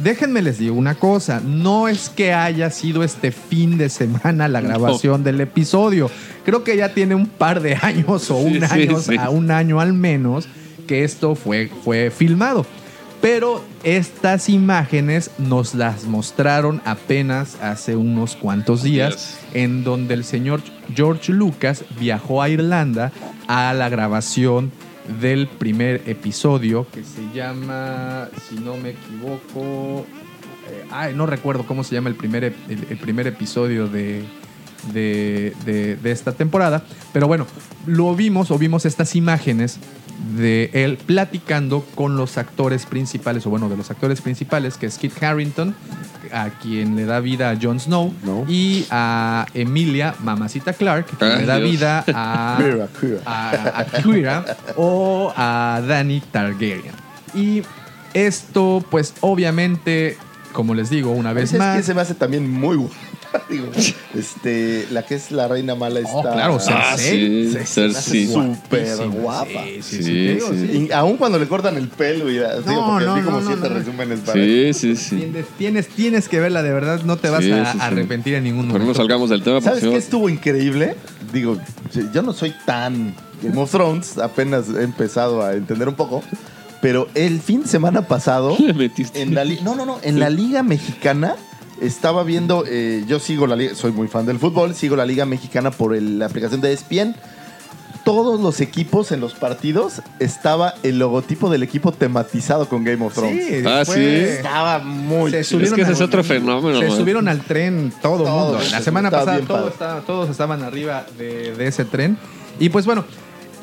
Déjenme 0.00 0.42
les 0.42 0.58
digo 0.58 0.74
una 0.74 0.96
cosa, 0.96 1.40
no 1.40 1.86
es 1.86 2.08
que 2.08 2.32
haya 2.32 2.70
sido 2.70 3.04
este 3.04 3.30
fin 3.30 3.78
de 3.78 3.88
semana 3.88 4.48
la 4.48 4.60
grabación 4.60 5.22
del 5.22 5.40
episodio. 5.40 6.10
Creo 6.44 6.64
que 6.64 6.76
ya 6.76 6.92
tiene 6.92 7.14
un 7.14 7.26
par 7.26 7.62
de 7.62 7.76
años 7.80 8.28
o 8.32 8.38
un 8.38 8.54
Sí, 8.54 8.60
sí, 8.60 8.66
año, 8.82 8.98
sí. 9.00 9.14
a 9.16 9.30
un 9.30 9.52
año 9.52 9.78
al 9.78 9.92
menos 9.92 10.48
que 10.88 11.04
esto 11.04 11.36
fue, 11.36 11.70
fue 11.84 12.10
filmado. 12.10 12.66
Pero 13.22 13.64
estas 13.84 14.48
imágenes 14.48 15.30
nos 15.38 15.74
las 15.74 16.04
mostraron 16.04 16.82
apenas 16.84 17.56
hace 17.62 17.94
unos 17.96 18.34
cuantos 18.36 18.82
días, 18.82 19.38
en 19.54 19.84
donde 19.84 20.14
el 20.14 20.24
señor 20.24 20.60
George 20.94 21.32
Lucas 21.32 21.84
viajó 22.00 22.42
a 22.42 22.48
Irlanda 22.48 23.12
a 23.46 23.72
la 23.74 23.88
grabación 23.88 24.72
del 25.20 25.46
primer 25.46 26.02
episodio 26.06 26.86
que 26.92 27.04
se 27.04 27.22
llama, 27.32 28.28
si 28.48 28.56
no 28.56 28.76
me 28.76 28.90
equivoco, 28.90 30.04
eh, 30.68 30.84
ay, 30.90 31.14
no 31.14 31.24
recuerdo 31.26 31.64
cómo 31.64 31.84
se 31.84 31.94
llama 31.94 32.08
el 32.08 32.16
primer, 32.16 32.44
el 32.68 32.98
primer 32.98 33.28
episodio 33.28 33.86
de, 33.86 34.24
de, 34.92 35.54
de- 35.64 35.94
de 35.96 36.10
esta 36.10 36.32
temporada. 36.32 36.84
Pero 37.12 37.28
bueno, 37.28 37.46
lo 37.86 38.16
vimos 38.16 38.50
o 38.50 38.58
vimos 38.58 38.84
estas 38.84 39.14
imágenes 39.14 39.78
de 40.36 40.70
él 40.72 40.98
platicando 41.04 41.84
con 41.94 42.16
los 42.16 42.38
actores 42.38 42.86
principales, 42.86 43.46
o 43.46 43.50
bueno, 43.50 43.68
de 43.68 43.76
los 43.76 43.90
actores 43.90 44.20
principales, 44.20 44.76
que 44.76 44.86
es 44.86 44.98
Kit 44.98 45.20
Harrington, 45.22 45.74
a 46.32 46.50
quien 46.50 46.96
le 46.96 47.04
da 47.04 47.20
vida 47.20 47.50
a 47.50 47.58
Jon 47.60 47.80
Snow, 47.80 48.14
y 48.48 48.86
a 48.90 49.46
Emilia 49.54 50.14
Mamacita 50.22 50.72
Clark, 50.72 51.06
que 51.18 51.24
Ay, 51.24 51.38
le 51.40 51.46
da 51.46 51.56
Dios. 51.56 51.70
vida 51.70 52.04
a, 52.14 52.56
Kira, 52.62 52.88
Kira. 53.00 53.20
a, 53.26 53.78
a 53.80 53.84
Kira 54.02 54.44
o 54.76 55.32
a 55.36 55.82
Dany 55.86 56.20
Targaryen. 56.30 56.92
Y 57.34 57.62
esto, 58.14 58.84
pues 58.90 59.14
obviamente, 59.20 60.16
como 60.52 60.74
les 60.74 60.88
digo, 60.90 61.10
una 61.12 61.32
vez 61.32 61.50
¿Sabes 61.50 61.58
más. 61.76 61.84
se 61.84 61.94
me 61.94 62.00
hace 62.02 62.14
también 62.14 62.50
muy? 62.50 62.88
Digo, 63.50 63.66
este, 64.14 64.86
la 64.90 65.02
que 65.04 65.14
es 65.14 65.30
la 65.30 65.48
reina 65.48 65.74
mala 65.74 66.00
está. 66.00 66.12
Oh, 66.16 66.22
claro, 66.22 66.58
Ah, 66.68 66.94
sí, 66.96 67.52
Cersei. 67.64 68.26
Súper 68.26 68.96
guapa. 69.08 69.64
sí, 69.80 70.02
sí. 70.02 70.86
Y 70.88 70.92
aún 70.92 71.16
cuando 71.16 71.38
le 71.38 71.46
cortan 71.48 71.76
el 71.76 71.88
pelo 71.88 72.28
y 72.30 72.34
digo, 72.34 72.46
No, 72.66 72.86
porque 72.90 73.04
no, 73.06 73.14
vi 73.14 73.22
como 73.22 73.40
no, 73.40 73.46
siete 73.46 73.68
resúmenes 73.68 74.20
para 74.20 74.32
Sí, 74.34 74.72
sí, 74.74 74.96
sí. 74.96 75.16
Tienes, 75.16 75.46
tienes, 75.58 75.88
tienes 75.88 76.28
que 76.28 76.40
verla, 76.40 76.62
de 76.62 76.72
verdad, 76.72 77.02
no 77.04 77.16
te 77.16 77.30
vas 77.30 77.42
Sí, 77.44 77.50
a 77.52 77.64
sí, 77.64 77.72
sí. 77.72 77.78
arrepentir 77.80 78.34
en 78.34 78.44
ningún 78.44 78.66
Pero 78.66 78.74
no 78.78 78.84
momento. 78.84 78.98
salgamos 79.00 79.30
del 79.30 79.42
tema 79.42 79.60
¿Sabes 79.60 79.82
qué 79.82 79.96
estuvo 79.96 80.28
increíble? 80.28 80.96
Digo, 81.32 81.56
yo 82.12 82.22
no 82.22 82.32
soy 82.32 82.52
tan 82.66 83.14
Game 83.42 83.58
of 83.60 83.70
Thrones, 83.70 84.18
apenas 84.18 84.66
he 84.68 84.82
empezado 84.82 85.42
a 85.44 85.54
entender 85.54 85.88
un 85.88 85.94
poco, 85.94 86.22
pero 86.80 87.08
el 87.14 87.40
fin 87.40 87.62
de 87.62 87.68
semana 87.68 88.02
pasado 88.06 88.56
le 88.60 88.72
metiste. 88.74 89.20
en 89.22 89.34
la 89.34 89.44
no, 89.44 89.74
no, 89.74 89.84
no, 89.86 89.98
en 90.02 90.20
la 90.20 90.30
liga 90.30 90.62
mexicana 90.62 91.36
estaba 91.82 92.22
viendo, 92.24 92.64
eh, 92.66 93.04
yo 93.06 93.18
sigo 93.20 93.46
la 93.46 93.56
liga, 93.56 93.74
soy 93.74 93.92
muy 93.92 94.08
fan 94.08 94.24
del 94.26 94.38
fútbol, 94.38 94.74
sigo 94.74 94.96
la 94.96 95.04
liga 95.04 95.26
mexicana 95.26 95.70
por 95.70 95.94
el- 95.94 96.18
la 96.18 96.26
aplicación 96.26 96.60
de 96.60 96.72
ESPN. 96.72 97.14
Todos 98.04 98.40
los 98.40 98.60
equipos 98.60 99.12
en 99.12 99.20
los 99.20 99.34
partidos 99.34 100.02
estaba 100.18 100.74
el 100.82 100.98
logotipo 100.98 101.48
del 101.50 101.62
equipo 101.62 101.92
tematizado 101.92 102.68
con 102.68 102.82
Game 102.82 103.04
of 103.04 103.14
Thrones. 103.14 103.46
Sí, 103.46 103.62
Ah, 103.64 103.84
sí. 103.84 104.00
Estaba 104.00 104.80
muy 104.80 105.30
Se 105.30 105.44
chido. 105.44 105.60
subieron 105.60 105.64
Es 105.68 105.74
que 105.76 105.82
ese 105.82 105.90
al- 105.90 105.94
es 105.96 106.00
otro 106.00 106.24
fenómeno, 106.24 106.80
Se 106.80 106.88
man. 106.88 106.96
subieron 106.96 107.28
al 107.28 107.40
tren 107.42 107.92
todo 108.02 108.18
el 108.18 108.24
Todos, 108.24 108.52
mundo. 108.54 108.70
La 108.72 108.80
semana 108.82 109.08
estaba 109.08 109.22
pasada 109.22 109.36
bien 109.36 109.46
todo 109.46 109.56
padre. 109.58 109.70
estaba- 109.72 110.00
todos 110.00 110.30
estaban 110.30 110.62
arriba 110.64 111.06
de, 111.16 111.54
de 111.54 111.66
ese 111.68 111.84
tren. 111.84 112.18
Y 112.58 112.70
pues 112.70 112.86
bueno, 112.86 113.04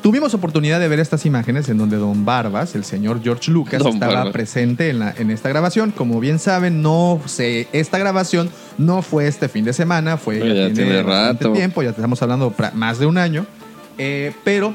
tuvimos 0.02 0.34
oportunidad 0.34 0.80
de 0.80 0.88
ver 0.88 1.00
estas 1.00 1.26
imágenes 1.26 1.68
en 1.68 1.78
donde 1.78 1.96
Don 1.96 2.24
Barbas, 2.24 2.74
el 2.74 2.84
señor 2.84 3.22
George 3.22 3.50
Lucas, 3.50 3.82
Don 3.82 3.94
estaba 3.94 4.14
Barbas. 4.14 4.32
presente 4.32 4.90
en, 4.90 4.98
la, 5.00 5.14
en 5.16 5.30
esta 5.30 5.48
grabación. 5.48 5.90
Como 5.90 6.20
bien 6.20 6.38
saben, 6.38 6.82
no 6.82 7.20
se, 7.26 7.68
esta 7.72 7.98
grabación 7.98 8.50
no 8.78 9.02
fue 9.02 9.26
este 9.28 9.48
fin 9.48 9.64
de 9.64 9.72
semana, 9.72 10.16
fue 10.16 10.38
ya 10.38 10.72
tiene 10.72 11.02
rato. 11.02 11.52
tiempo, 11.52 11.82
ya 11.82 11.90
estamos 11.90 12.20
hablando 12.22 12.54
más 12.74 12.98
de 12.98 13.06
un 13.06 13.18
año. 13.18 13.46
Eh, 13.98 14.32
pero 14.44 14.74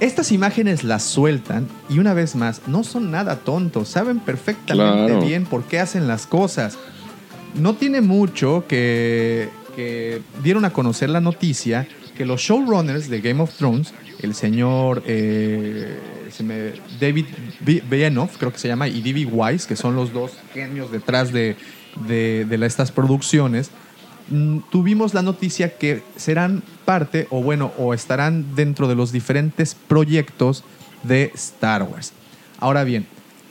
estas 0.00 0.32
imágenes 0.32 0.82
las 0.82 1.04
sueltan 1.04 1.68
y 1.88 1.98
una 2.00 2.14
vez 2.14 2.34
más, 2.34 2.62
no 2.66 2.82
son 2.82 3.10
nada 3.10 3.36
tontos, 3.36 3.88
saben 3.88 4.18
perfectamente 4.18 5.06
Claro. 5.12 5.20
bien 5.24 5.44
por 5.44 5.64
qué 5.64 5.78
hacen 5.80 6.08
las 6.08 6.26
cosas. 6.26 6.76
No 7.54 7.74
tiene 7.74 8.00
mucho 8.00 8.64
que, 8.66 9.48
que 9.76 10.20
dieron 10.42 10.64
a 10.64 10.70
conocer 10.72 11.08
la 11.10 11.20
noticia 11.20 11.86
que 12.16 12.24
los 12.24 12.40
showrunners 12.40 13.08
de 13.08 13.20
Game 13.20 13.42
of 13.42 13.54
Thrones, 13.54 13.92
el 14.20 14.34
señor 14.34 15.02
eh, 15.06 15.98
David 17.00 17.26
Benioff, 17.88 18.36
creo 18.38 18.52
que 18.52 18.58
se 18.58 18.68
llama, 18.68 18.88
y 18.88 19.00
D.B. 19.00 19.26
Wise, 19.26 19.66
que 19.66 19.76
son 19.76 19.94
los 19.96 20.12
dos 20.12 20.32
genios 20.52 20.90
detrás 20.90 21.32
de, 21.32 21.56
estas 22.62 22.92
producciones, 22.92 23.70
mm, 24.30 24.58
tuvimos 24.70 25.14
la 25.14 25.22
noticia 25.22 25.76
que 25.76 26.02
serán 26.16 26.62
parte, 26.84 27.26
o 27.30 27.42
bueno, 27.42 27.72
o 27.78 27.94
estarán 27.94 28.54
dentro 28.54 28.88
de 28.88 28.94
los 28.94 29.12
diferentes 29.12 29.74
proyectos 29.74 30.64
de 31.02 31.30
Star 31.34 31.82
Wars. 31.82 32.12
Ahora 32.58 32.84
bien, 32.84 33.06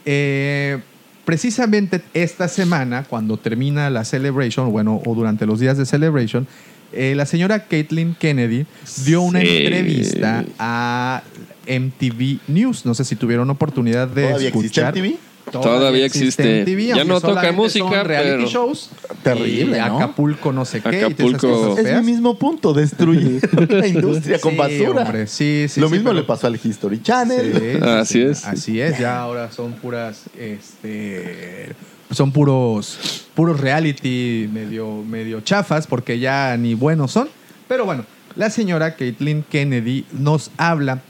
eh, 0.06 0.80
precisamente 1.26 2.02
esta 2.14 2.48
semana, 2.48 3.04
cuando 3.04 3.38
termina 3.38 3.90
la 3.90 4.04
Celebration, 4.04 4.72
bueno, 4.72 5.02
o 5.06 5.16
durante 5.16 5.46
los 5.46 5.60
días 5.60 5.78
de 5.78 5.86
Celebration, 5.86 6.48
eh, 6.94 7.14
la 7.16 7.26
señora 7.26 7.66
Caitlin 7.68 8.16
Kennedy 8.16 8.66
dio 9.06 9.22
una 9.22 9.42
Sí. 9.42 9.48
entrevista 9.50 10.46
a 10.60 11.24
MTV 11.68 12.40
News. 12.48 12.86
No 12.86 12.94
sé 12.94 13.04
si 13.06 13.16
tuvieron 13.16 13.50
oportunidad 13.50 14.08
de 14.08 14.24
¿Todavía 14.28 14.48
existe 14.50 14.68
escuchar. 14.82 14.94
MTV? 14.98 15.18
Todavía 15.52 16.06
existe. 16.06 16.62
MTV, 16.64 16.96
Ya 16.96 17.04
no 17.04 17.20
toca 17.20 17.52
música, 17.52 17.86
son 17.86 18.06
reality 18.06 18.30
pero- 18.38 18.48
shows. 18.50 18.90
Terrible. 19.24 19.80
Acapulco 19.80 20.52
no 20.54 20.64
sé 20.66 20.82
qué. 20.82 21.04
Acapulco. 21.04 21.78
Es 21.78 22.02
mi 22.02 22.12
mismo 22.12 22.38
punto, 22.40 22.74
destruir 22.74 23.42
la 23.70 23.86
industria 23.88 24.40
con 24.40 24.52
Sí, 24.54 24.58
basura. 24.58 25.04
hombre, 25.04 25.28
sí, 25.28 25.66
sí, 25.70 25.80
Lo 25.82 25.88
sí, 25.88 25.94
mismo 25.94 26.10
pero- 26.12 26.22
le 26.22 26.26
pasó 26.26 26.48
al 26.48 26.60
History 26.62 27.02
Channel. 27.02 27.54
Sí, 27.54 27.60
sí, 27.60 27.78
Así 27.84 28.14
sí. 28.14 28.22
es. 28.22 28.46
Así 28.46 28.82
es, 28.82 28.98
ya 28.98 29.20
ahora 29.20 29.52
son 29.52 29.74
puras, 29.74 30.24
este, 30.40 31.70
son 32.14 32.32
puros, 32.32 33.28
puros 33.36 33.60
reality 33.60 34.50
medio, 34.52 35.04
medio 35.04 35.42
chafas 35.42 35.88
porque 35.88 36.20
ya 36.20 36.56
ni 36.58 36.74
buenos 36.76 37.12
son. 37.12 37.30
Pero 37.68 37.86
bueno, 37.86 38.06
la 38.36 38.50
señora 38.50 38.96
Caitlin 38.96 39.44
Kennedy 39.44 40.06
nos 40.12 40.52
habla. 40.58 41.02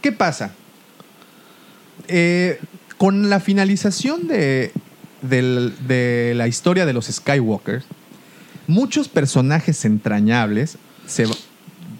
¿Qué 0.00 0.12
pasa? 0.12 0.52
Eh, 2.08 2.58
con 2.96 3.30
la 3.30 3.40
finalización 3.40 4.26
de, 4.28 4.72
del- 5.22 5.74
de 5.86 6.32
la 6.36 6.48
historia 6.48 6.86
de 6.86 6.92
los 6.92 7.06
Skywalkers, 7.06 7.84
muchos 8.66 9.08
personajes 9.08 9.84
entrañables, 9.84 10.78
se, 11.06 11.26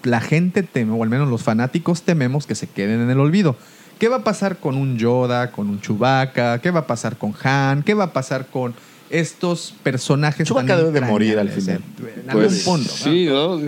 la 0.03 0.21
gente 0.21 0.63
teme, 0.63 0.93
o 0.93 1.03
al 1.03 1.09
menos 1.11 1.29
los 1.29 1.43
fanáticos 1.43 2.03
tememos 2.03 2.47
que 2.47 2.55
se 2.55 2.67
queden 2.67 3.01
en 3.01 3.11
el 3.11 3.19
olvido. 3.21 3.57
¿Qué 4.01 4.09
va 4.09 4.17
a 4.17 4.25
pasar 4.25 4.57
con 4.57 4.77
un 4.77 4.97
Yoda, 4.99 5.53
con 5.53 5.69
un 5.69 5.81
Chewbacca? 5.81 6.59
¿Qué 6.61 6.71
va 6.73 6.81
a 6.81 6.87
pasar 6.87 7.17
con 7.19 7.35
Han? 7.45 7.83
¿Qué 7.85 7.95
va 7.95 8.05
a 8.05 8.13
pasar 8.13 8.47
con 8.47 8.75
estos 9.11 9.75
personajes 9.83 10.47
Chewbacca 10.49 10.69
tan 10.77 10.87
debe 10.87 11.01
de 11.01 11.07
morir 11.07 11.39
al 11.39 11.51
final. 11.51 11.83
En 11.99 12.31
algún 12.31 12.47
Pues 12.47 12.63
punto. 12.63 12.89
sí, 12.91 13.27
¿no? 13.27 13.59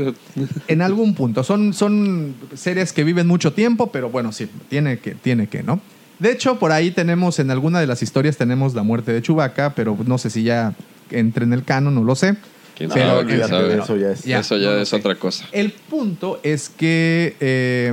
En 0.68 0.82
algún 0.82 1.14
punto. 1.14 1.44
Son, 1.44 1.74
son 1.74 2.34
seres 2.54 2.92
que 2.92 3.04
viven 3.04 3.26
mucho 3.26 3.52
tiempo, 3.52 3.92
pero 3.92 4.08
bueno, 4.08 4.32
sí, 4.32 4.48
tiene 4.70 4.98
que, 5.00 5.14
tiene 5.16 5.48
que, 5.48 5.62
¿no? 5.62 5.80
De 6.18 6.30
hecho, 6.32 6.58
por 6.58 6.70
ahí 6.72 6.92
tenemos, 6.92 7.38
en 7.40 7.50
alguna 7.50 7.80
de 7.80 7.86
las 7.88 8.02
historias 8.02 8.36
tenemos 8.36 8.74
la 8.74 8.84
muerte 8.84 9.12
de 9.12 9.20
Chewbacca, 9.20 9.74
pero 9.74 9.98
no 10.06 10.16
sé 10.16 10.30
si 10.30 10.44
ya 10.44 10.74
entre 11.10 11.44
en 11.44 11.52
el 11.52 11.64
canon, 11.64 11.94
no 11.94 12.04
lo 12.04 12.14
sé. 12.14 12.36
¿Quién 12.78 12.88
Pero- 12.90 13.22
sabe? 13.48 13.78
Eso, 13.82 13.96
ya 13.96 14.12
es- 14.12 14.24
Eso 14.26 14.56
ya 14.56 14.70
no 14.70 14.76
es 14.78 14.92
otra 14.94 15.16
cosa. 15.16 15.44
El 15.52 15.72
punto 15.72 16.40
es 16.42 16.68
que 16.70 17.36
eh, 17.40 17.92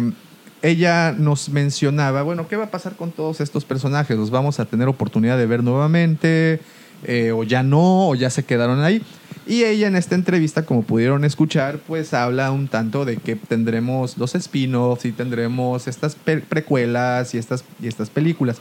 ella 0.61 1.13
nos 1.17 1.49
mencionaba, 1.49 2.23
bueno, 2.23 2.47
¿qué 2.47 2.55
va 2.55 2.65
a 2.65 2.71
pasar 2.71 2.95
con 2.95 3.11
todos 3.11 3.41
estos 3.41 3.65
personajes? 3.65 4.17
¿Los 4.17 4.29
vamos 4.29 4.59
a 4.59 4.65
tener 4.65 4.87
oportunidad 4.87 5.37
de 5.37 5.45
ver 5.45 5.63
nuevamente? 5.63 6.59
Eh, 7.03 7.31
¿O 7.31 7.43
ya 7.43 7.63
no? 7.63 8.09
¿O 8.09 8.15
ya 8.15 8.29
se 8.29 8.43
quedaron 8.43 8.81
ahí? 8.81 9.01
Y 9.47 9.63
ella 9.63 9.87
en 9.87 9.95
esta 9.95 10.15
entrevista, 10.15 10.65
como 10.65 10.83
pudieron 10.83 11.25
escuchar, 11.25 11.79
pues 11.79 12.13
habla 12.13 12.51
un 12.51 12.67
tanto 12.67 13.05
de 13.05 13.17
que 13.17 13.35
tendremos 13.35 14.17
los 14.17 14.35
spin-offs 14.35 15.05
y 15.05 15.11
tendremos 15.11 15.87
estas 15.87 16.15
precuelas 16.15 17.33
y 17.33 17.37
estas, 17.37 17.63
y 17.81 17.87
estas 17.87 18.09
películas. 18.09 18.57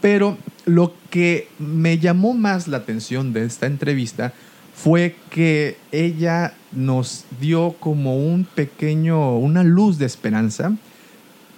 Pero 0.00 0.36
lo 0.64 0.94
que 1.10 1.48
me 1.58 1.98
llamó 1.98 2.34
más 2.34 2.66
la 2.66 2.78
atención 2.78 3.32
de 3.32 3.44
esta 3.44 3.66
entrevista 3.66 4.32
fue 4.74 5.16
que 5.30 5.76
ella 5.92 6.54
nos 6.72 7.24
dio 7.40 7.76
como 7.78 8.16
un 8.16 8.44
pequeño, 8.44 9.38
una 9.38 9.62
luz 9.62 9.98
de 9.98 10.06
esperanza 10.06 10.72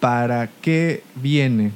para 0.00 0.48
qué 0.60 1.02
viene. 1.16 1.72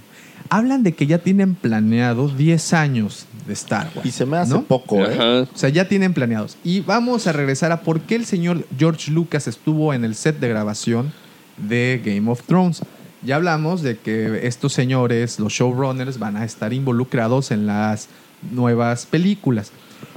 Hablan 0.48 0.82
de 0.82 0.92
que 0.92 1.06
ya 1.06 1.18
tienen 1.18 1.54
planeado 1.54 2.28
10 2.28 2.72
años 2.74 3.26
de 3.46 3.54
Star 3.54 3.90
Wars. 3.94 4.06
Y 4.06 4.10
se 4.10 4.26
me 4.26 4.36
hace 4.36 4.52
¿no? 4.52 4.62
poco, 4.62 5.04
¿eh? 5.04 5.14
Ajá. 5.14 5.48
O 5.52 5.56
sea, 5.56 5.70
ya 5.70 5.88
tienen 5.88 6.12
planeados. 6.12 6.56
Y 6.62 6.80
vamos 6.80 7.26
a 7.26 7.32
regresar 7.32 7.72
a 7.72 7.80
por 7.80 8.00
qué 8.00 8.16
el 8.16 8.26
señor 8.26 8.66
George 8.78 9.10
Lucas 9.10 9.48
estuvo 9.48 9.94
en 9.94 10.04
el 10.04 10.14
set 10.14 10.38
de 10.38 10.48
grabación 10.48 11.12
de 11.56 12.02
Game 12.04 12.30
of 12.30 12.42
Thrones. 12.42 12.82
Ya 13.22 13.36
hablamos 13.36 13.82
de 13.82 13.98
que 13.98 14.46
estos 14.46 14.72
señores, 14.72 15.38
los 15.38 15.52
showrunners, 15.52 16.18
van 16.18 16.36
a 16.36 16.44
estar 16.44 16.72
involucrados 16.72 17.50
en 17.50 17.66
las 17.66 18.08
nuevas 18.50 19.06
películas. 19.06 19.72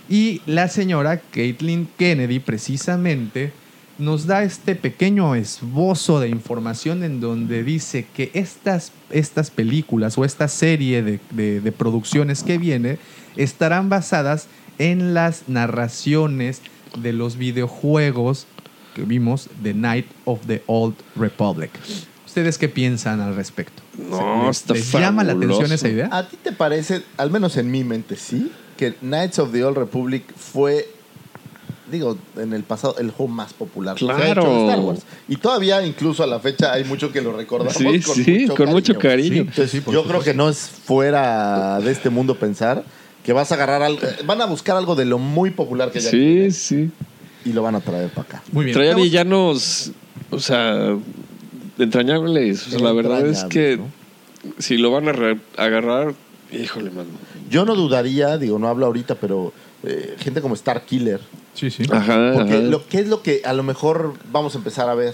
Y 0.09 0.41
la 0.45 0.67
señora 0.67 1.21
Caitlin 1.31 1.87
Kennedy, 1.97 2.39
precisamente, 2.39 3.53
nos 3.97 4.25
da 4.27 4.43
este 4.43 4.75
pequeño 4.75 5.35
esbozo 5.35 6.19
de 6.19 6.27
información 6.29 7.03
en 7.03 7.19
donde 7.21 7.63
dice 7.63 8.05
que 8.13 8.29
estas, 8.33 8.91
estas 9.09 9.49
películas 9.51 10.17
o 10.17 10.25
esta 10.25 10.47
serie 10.47 11.01
de, 11.01 11.19
de- 11.31 11.61
de 11.61 11.71
producciones 11.71 12.43
que 12.43 12.57
viene 12.57 12.97
estarán 13.37 13.89
basadas 13.89 14.47
en 14.79 15.13
las 15.13 15.43
narraciones 15.47 16.61
de 17.01 17.13
los 17.13 17.37
videojuegos 17.37 18.47
que 18.95 19.03
vimos 19.03 19.49
de 19.61 19.73
Night 19.73 20.05
of 20.25 20.39
the 20.47 20.61
Old 20.67 20.95
Republic. 21.15 21.71
¿Ustedes 22.25 22.57
qué 22.57 22.67
piensan 22.69 23.21
al 23.21 23.35
respecto? 23.35 23.81
No, 23.97 24.47
¿Les- 24.47 24.57
está 24.57 24.73
¿Les 24.73 24.91
llama 24.91 25.23
la 25.23 25.33
atención 25.33 25.71
esa 25.71 25.87
idea? 25.87 26.09
¿A 26.11 26.27
ti 26.27 26.37
te 26.41 26.51
parece, 26.51 27.01
al 27.17 27.31
menos 27.31 27.55
en 27.57 27.71
mi 27.71 27.83
mente, 27.85 28.15
sí, 28.17 28.51
que 28.77 28.93
Knights 28.95 29.39
of 29.39 29.51
the 29.53 29.63
Old 29.63 29.77
Republic 29.77 30.23
fue, 30.35 30.89
digo, 31.91 32.17
en 32.38 32.53
el 32.53 32.63
pasado, 32.63 32.95
el 32.99 33.11
juego 33.11 33.31
más 33.31 33.53
popular 33.53 33.95
que 33.95 34.05
se 34.05 34.11
ha 34.11 34.15
Claro. 34.15 34.41
hecho 34.41 34.51
de 34.53 34.63
Star 34.69 34.79
Wars? 34.79 35.01
Y 35.27 35.36
todavía, 35.38 35.86
incluso 35.86 36.23
a 36.23 36.27
la 36.27 36.39
fecha, 36.39 36.73
hay 36.73 36.83
mucho 36.83 37.11
que 37.11 37.21
lo 37.21 37.36
recordamos. 37.36 37.73
Sí, 37.75 37.83
con 38.01 38.15
sí, 38.15 38.39
mucho 38.41 38.55
con 38.55 38.69
mucho 38.69 38.97
cariño. 38.97 39.41
Entonces, 39.41 39.81
por 39.81 39.93
yo 39.93 40.03
creo 40.03 40.21
que 40.21 40.33
no 40.33 40.49
es 40.49 40.57
fuera 40.59 41.79
de 41.79 41.91
este 41.91 42.09
mundo 42.09 42.36
pensar 42.36 42.83
que 43.23 43.33
vas 43.33 43.51
a 43.51 43.55
agarrar 43.55 43.81
algo, 43.81 44.01
van 44.25 44.41
a 44.41 44.45
buscar 44.45 44.77
algo 44.77 44.95
de 44.95 45.05
lo 45.05 45.17
muy 45.17 45.51
popular 45.51 45.91
que 45.91 45.99
ya 45.99 46.09
Sí, 46.11 46.51
sí. 46.51 46.91
y 47.43 47.53
lo 47.53 47.61
van 47.63 47.75
a 47.75 47.79
traer 47.81 48.09
para 48.09 48.27
acá. 48.27 48.43
Muy 48.51 48.65
bien. 48.65 48.77
Vamos- 48.77 49.03
villanos, 49.03 49.91
o 50.31 50.39
sea, 50.39 50.95
entrañables. 51.77 52.67
O 52.67 52.69
sea, 52.71 52.79
la 52.79 52.91
verdad 52.93 53.25
es 53.25 53.43
que 53.45 53.79
si 54.59 54.77
lo 54.77 54.91
van 54.91 55.07
a 55.07 55.11
re- 55.11 55.39
agarrar, 55.57 56.13
híjole, 56.51 56.89
mano. 56.91 57.09
Yo 57.49 57.65
no 57.65 57.75
dudaría, 57.75 58.38
digo, 58.38 58.59
no 58.59 58.67
hablo 58.67 58.86
ahorita, 58.86 59.15
pero 59.15 59.53
eh, 59.83 60.15
gente 60.19 60.41
como 60.41 60.55
Star 60.55 60.86
Killer, 60.86 61.19
Sí, 61.55 61.71
sí. 61.71 61.83
Ajá, 61.91 62.31
Porque 62.35 62.53
ajá. 62.53 62.61
lo 62.61 62.85
que 62.87 62.99
es 62.99 63.07
lo 63.07 63.21
que 63.23 63.41
a 63.43 63.53
lo 63.53 63.63
mejor 63.63 64.13
vamos 64.31 64.53
a 64.55 64.57
empezar 64.59 64.87
a 64.89 64.93
ver. 64.95 65.13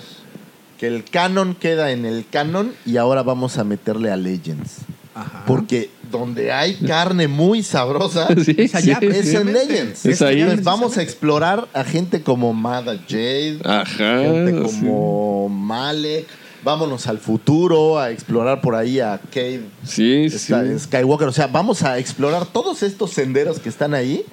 Que 0.79 0.87
el 0.87 1.03
canon 1.03 1.53
queda 1.55 1.91
en 1.91 2.05
el 2.05 2.25
canon 2.27 2.73
y 2.85 2.97
ahora 2.97 3.21
vamos 3.23 3.57
a 3.59 3.63
meterle 3.63 4.11
a 4.11 4.17
Legends. 4.17 4.77
Ajá. 5.13 5.43
Porque 5.45 5.89
donde 6.09 6.51
hay 6.51 6.75
carne 6.75 7.27
muy 7.27 7.61
sabrosa 7.63 8.27
Sí, 8.43 8.55
Es 8.57 8.73
allá, 8.75 8.97
sí. 8.99 9.05
es 9.07 9.33
en. 9.33 9.53
Legends. 9.53 10.05
Es 10.05 10.21
ahí. 10.23 10.41
Entonces 10.41 10.65
vamos 10.65 10.97
a 10.97 11.03
explorar 11.03 11.67
a 11.73 11.83
gente 11.83 12.23
como 12.23 12.51
Mada 12.53 12.97
Jade, 13.07 13.59
Ajá. 13.63 13.85
gente 14.23 14.67
sí. 14.69 14.79
como 14.81 15.49
Malek. 15.49 16.25
Vámonos 16.63 17.07
al 17.07 17.17
futuro 17.17 17.97
a 17.99 18.11
explorar 18.11 18.61
por 18.61 18.75
ahí 18.75 18.99
a 18.99 19.19
Cave 19.33 19.61
Sí, 19.83 20.29
sí. 20.29 20.37
Sky- 20.53 20.77
Skywalker. 20.79 21.27
O 21.27 21.31
sea, 21.31 21.47
vamos 21.47 21.81
a 21.83 21.97
explorar 21.97 22.45
todos 22.45 22.83
estos 22.83 23.11
senderos 23.11 23.59
que 23.59 23.69
están 23.69 23.93
ahí. 23.95 24.23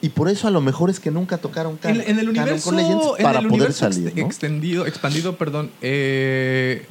Y 0.00 0.10
por 0.10 0.28
eso 0.28 0.46
a 0.46 0.50
lo 0.50 0.60
mejor 0.60 0.90
es 0.90 1.00
que 1.00 1.10
nunca 1.10 1.38
tocaron 1.38 1.72
En, 1.72 1.78
can- 1.78 1.90
en 1.96 2.18
el 2.18 2.26
canon 2.26 2.28
universo, 2.28 2.64
con 2.70 2.76
Legends 2.76 3.06
en 3.18 3.22
para 3.24 3.38
el 3.40 3.46
poder 3.48 3.60
universo 3.60 3.86
ex- 3.86 3.94
salir. 3.96 4.12
¿no? 4.16 4.26
extendido, 4.26 4.86
expandido, 4.86 5.36
perdón, 5.36 5.70
eh, 5.82 6.86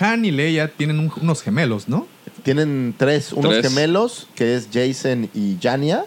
Han 0.00 0.24
y 0.24 0.30
Leia 0.32 0.68
tienen 0.68 0.98
un- 0.98 1.12
unos 1.22 1.42
gemelos, 1.42 1.88
¿no? 1.88 2.06
Tienen 2.42 2.94
tres, 2.98 3.32
unos 3.32 3.52
Tres. 3.54 3.68
gemelos, 3.68 4.28
que 4.34 4.56
es 4.56 4.68
Jason 4.72 5.28
y 5.34 5.56
Jania, 5.62 6.04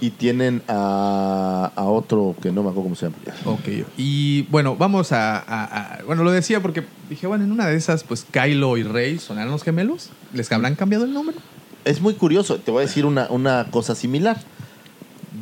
y 0.00 0.10
tienen 0.10 0.62
a, 0.68 1.70
a 1.76 1.84
otro 1.84 2.34
que 2.40 2.50
no 2.50 2.62
me 2.62 2.70
acuerdo 2.70 2.84
cómo 2.84 2.94
se 2.96 3.06
llama. 3.06 3.16
Ok. 3.44 3.84
Y 3.96 4.42
bueno, 4.44 4.74
vamos 4.76 5.12
a, 5.12 5.38
a- 5.38 5.96
a- 5.98 6.02
Bueno, 6.04 6.24
lo 6.24 6.30
decía 6.32 6.60
porque 6.62 6.84
dije, 7.10 7.26
bueno, 7.26 7.44
en 7.44 7.52
una 7.52 7.66
de 7.66 7.76
esas, 7.76 8.04
pues 8.04 8.24
Kylo 8.30 8.76
y 8.78 8.84
Rey 8.84 9.18
sonarán 9.18 9.50
los 9.50 9.62
gemelos. 9.62 10.10
¿Les 10.32 10.50
habrán 10.50 10.74
cambiado 10.76 11.04
el 11.04 11.12
nombre? 11.12 11.36
Es 11.84 12.00
muy 12.00 12.14
curioso, 12.14 12.56
te 12.58 12.70
voy 12.70 12.82
a 12.84 12.86
decir 12.86 13.04
una, 13.06 13.26
una 13.30 13.66
cosa 13.70 13.94
similar. 13.94 14.38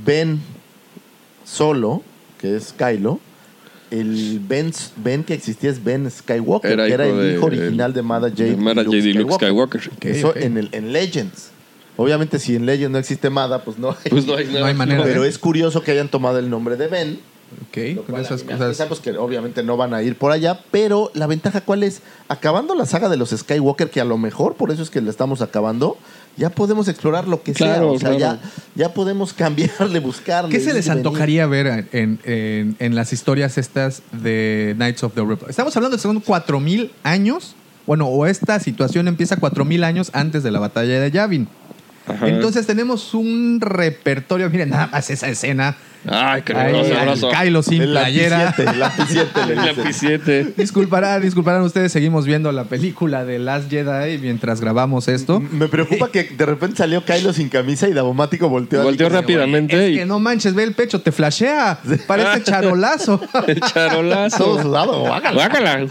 Ben 0.04 0.40
Solo, 1.44 2.02
que 2.40 2.56
es 2.56 2.72
Kylo, 2.76 3.20
el 3.90 4.40
Ben, 4.42 4.72
ben 4.96 5.22
que 5.24 5.34
existía 5.34 5.70
es 5.70 5.82
Ben 5.84 6.10
Skywalker, 6.10 6.72
Era 6.72 6.86
que 6.86 6.92
era 6.94 7.06
el 7.06 7.16
de- 7.18 7.34
hijo 7.34 7.46
original 7.46 7.92
de 7.92 8.02
Mada 8.02 8.28
Jade, 8.30 8.50
de 8.52 8.56
Mara 8.56 8.82
y 8.82 8.84
Luke 8.86 8.96
Jade 8.98 9.10
y 9.10 9.12
Luke 9.12 9.34
Skywalker. 9.34 9.80
Skywalker. 9.80 10.10
Eso. 10.10 10.34
En, 10.36 10.56
el, 10.56 10.68
en 10.72 10.92
Legends. 10.92 11.50
Obviamente, 11.96 12.38
si 12.40 12.56
en 12.56 12.66
Legends 12.66 12.90
no 12.90 12.98
existe 12.98 13.30
Mada, 13.30 13.62
pues 13.62 13.78
no 13.78 13.90
hay. 13.90 14.10
Pues 14.10 14.26
no 14.26 14.34
hay 14.34 14.46
nada. 14.46 14.60
No 14.60 14.66
hay 14.66 14.74
manera. 14.74 15.02
Pero 15.04 15.24
es 15.24 15.38
curioso 15.38 15.82
que 15.82 15.92
hayan 15.92 16.08
tomado 16.08 16.38
el 16.38 16.50
nombre 16.50 16.76
de 16.76 16.88
Ben 16.88 17.20
Ok, 17.68 18.06
con 18.06 18.20
esas 18.20 18.42
cosas. 18.42 18.82
pues, 18.88 19.00
que 19.00 19.10
obviamente 19.12 19.62
no 19.62 19.76
van 19.76 19.94
a 19.94 20.02
ir 20.02 20.16
por 20.16 20.32
allá, 20.32 20.60
pero 20.70 21.10
la 21.14 21.26
ventaja 21.26 21.60
cuál 21.60 21.82
es, 21.82 22.02
acabando 22.28 22.74
la 22.74 22.86
saga 22.86 23.08
de 23.08 23.16
los 23.16 23.30
Skywalker, 23.30 23.90
que 23.90 24.00
a 24.00 24.04
lo 24.04 24.18
mejor 24.18 24.54
por 24.54 24.70
eso 24.70 24.82
es 24.82 24.90
que 24.90 25.00
la 25.00 25.10
estamos 25.10 25.40
acabando, 25.42 25.96
ya 26.36 26.50
podemos 26.50 26.88
explorar 26.88 27.28
lo 27.28 27.42
que 27.42 27.54
sea, 27.54 27.84
o 27.84 27.98
sea, 27.98 28.16
claro. 28.16 28.18
ya, 28.18 28.40
ya 28.74 28.94
podemos 28.94 29.32
cambiarle, 29.32 29.98
buscarle. 30.00 30.50
¿Qué 30.50 30.58
se 30.60 30.74
les 30.74 30.86
venir. 30.88 30.98
antojaría 31.06 31.46
ver 31.46 31.88
en, 31.92 32.18
en- 32.24 32.76
en 32.78 32.94
las 32.94 33.12
historias 33.12 33.56
estas 33.58 34.02
de 34.12 34.72
Knights 34.76 35.04
of 35.04 35.14
the 35.14 35.20
Republic? 35.20 35.50
Estamos 35.50 35.76
hablando 35.76 35.96
de 35.96 36.02
son 36.02 36.20
4000 36.20 36.90
años. 37.02 37.54
Bueno, 37.86 38.06
o 38.06 38.24
esta 38.24 38.58
situación 38.60 39.08
empieza 39.08 39.36
4000 39.36 39.84
años 39.84 40.10
antes 40.14 40.42
de 40.42 40.50
la 40.50 40.58
batalla 40.58 41.00
de 41.00 41.10
Yavin. 41.10 41.48
Ajá. 42.06 42.28
Entonces 42.28 42.66
tenemos 42.66 43.14
un 43.14 43.60
repertorio. 43.60 44.50
Miren, 44.50 44.70
nada 44.70 44.88
más 44.88 45.08
esa 45.10 45.28
escena. 45.28 45.76
Ay, 46.06 46.42
qué 46.42 46.52
sabroso. 46.52 47.30
Kylo 47.30 47.62
sin 47.62 47.80
El 47.80 47.90
playera. 47.92 48.54
dicen. 48.58 48.78
lapiciete. 48.78 50.52
Disculparán, 50.56 51.22
disculparán 51.22 51.62
ustedes, 51.62 51.92
seguimos 51.92 52.26
viendo 52.26 52.52
la 52.52 52.64
película 52.64 53.24
de 53.24 53.38
Last 53.38 53.70
Jedi 53.70 54.18
mientras 54.18 54.60
grabamos 54.60 55.08
esto. 55.08 55.40
Me 55.40 55.66
preocupa 55.68 56.10
que 56.10 56.24
de 56.24 56.44
repente 56.46 56.76
salió 56.76 57.02
Kylo 57.04 57.32
sin 57.32 57.48
camisa 57.48 57.88
y 57.88 57.94
Davomático 57.94 58.50
volteó. 58.50 58.82
Volteó 58.82 59.08
rápidamente 59.08 59.82
Es 59.86 59.92
y 59.92 59.96
que 59.96 60.06
no 60.06 60.20
manches, 60.20 60.54
ve 60.54 60.64
el 60.64 60.74
pecho, 60.74 61.00
te 61.00 61.10
flashea. 61.10 61.78
Parece 62.06 62.42
charolazo. 62.44 63.20
el 63.46 63.60
charolazo. 63.60 64.44
Todo 64.44 64.62
sudado, 64.62 65.00
guácala. 65.00 65.34
Guácala. 65.34 65.86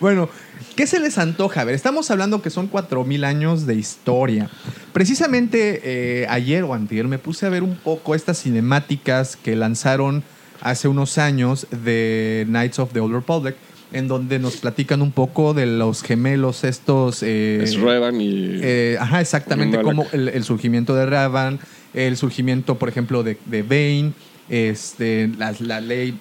Bueno, 0.00 0.30
¿qué 0.76 0.86
se 0.86 1.00
les 1.00 1.18
antoja? 1.18 1.62
A 1.62 1.64
ver, 1.64 1.74
estamos 1.74 2.10
hablando 2.10 2.42
que 2.42 2.50
son 2.50 2.70
4.000 2.70 3.24
años 3.24 3.66
de 3.66 3.74
historia. 3.74 4.48
Precisamente 4.92 5.80
eh, 5.84 6.26
ayer 6.28 6.62
o 6.64 6.74
antier 6.74 7.08
me 7.08 7.18
puse 7.18 7.46
a 7.46 7.48
ver 7.48 7.62
un 7.62 7.76
poco 7.76 8.14
estas 8.14 8.40
cinemáticas 8.42 9.36
que 9.36 9.56
lanzaron 9.56 10.22
hace 10.60 10.88
unos 10.88 11.18
años 11.18 11.66
de 11.70 12.44
Knights 12.48 12.78
of 12.78 12.92
the 12.92 13.00
Old 13.00 13.14
Republic, 13.14 13.56
en 13.92 14.08
donde 14.08 14.38
nos 14.38 14.56
platican 14.56 15.02
un 15.02 15.12
poco 15.12 15.54
de 15.54 15.66
los 15.66 16.02
gemelos 16.02 16.64
estos... 16.64 17.22
eh, 17.22 17.60
Es 17.62 17.76
Revan 17.78 18.20
y. 18.20 18.58
eh, 18.62 18.96
ajá, 19.00 19.20
exactamente, 19.20 19.80
como 19.82 20.06
el, 20.12 20.28
el 20.28 20.44
surgimiento 20.44 20.94
de 20.94 21.06
Ravan, 21.06 21.58
el 21.94 22.16
surgimiento, 22.16 22.76
por 22.78 22.88
ejemplo, 22.88 23.22
de, 23.22 23.38
de 23.46 23.62
Bane, 23.62 24.12
este, 24.48 25.28
la, 25.38 25.54
la 25.60 25.80
ley. 25.80 26.18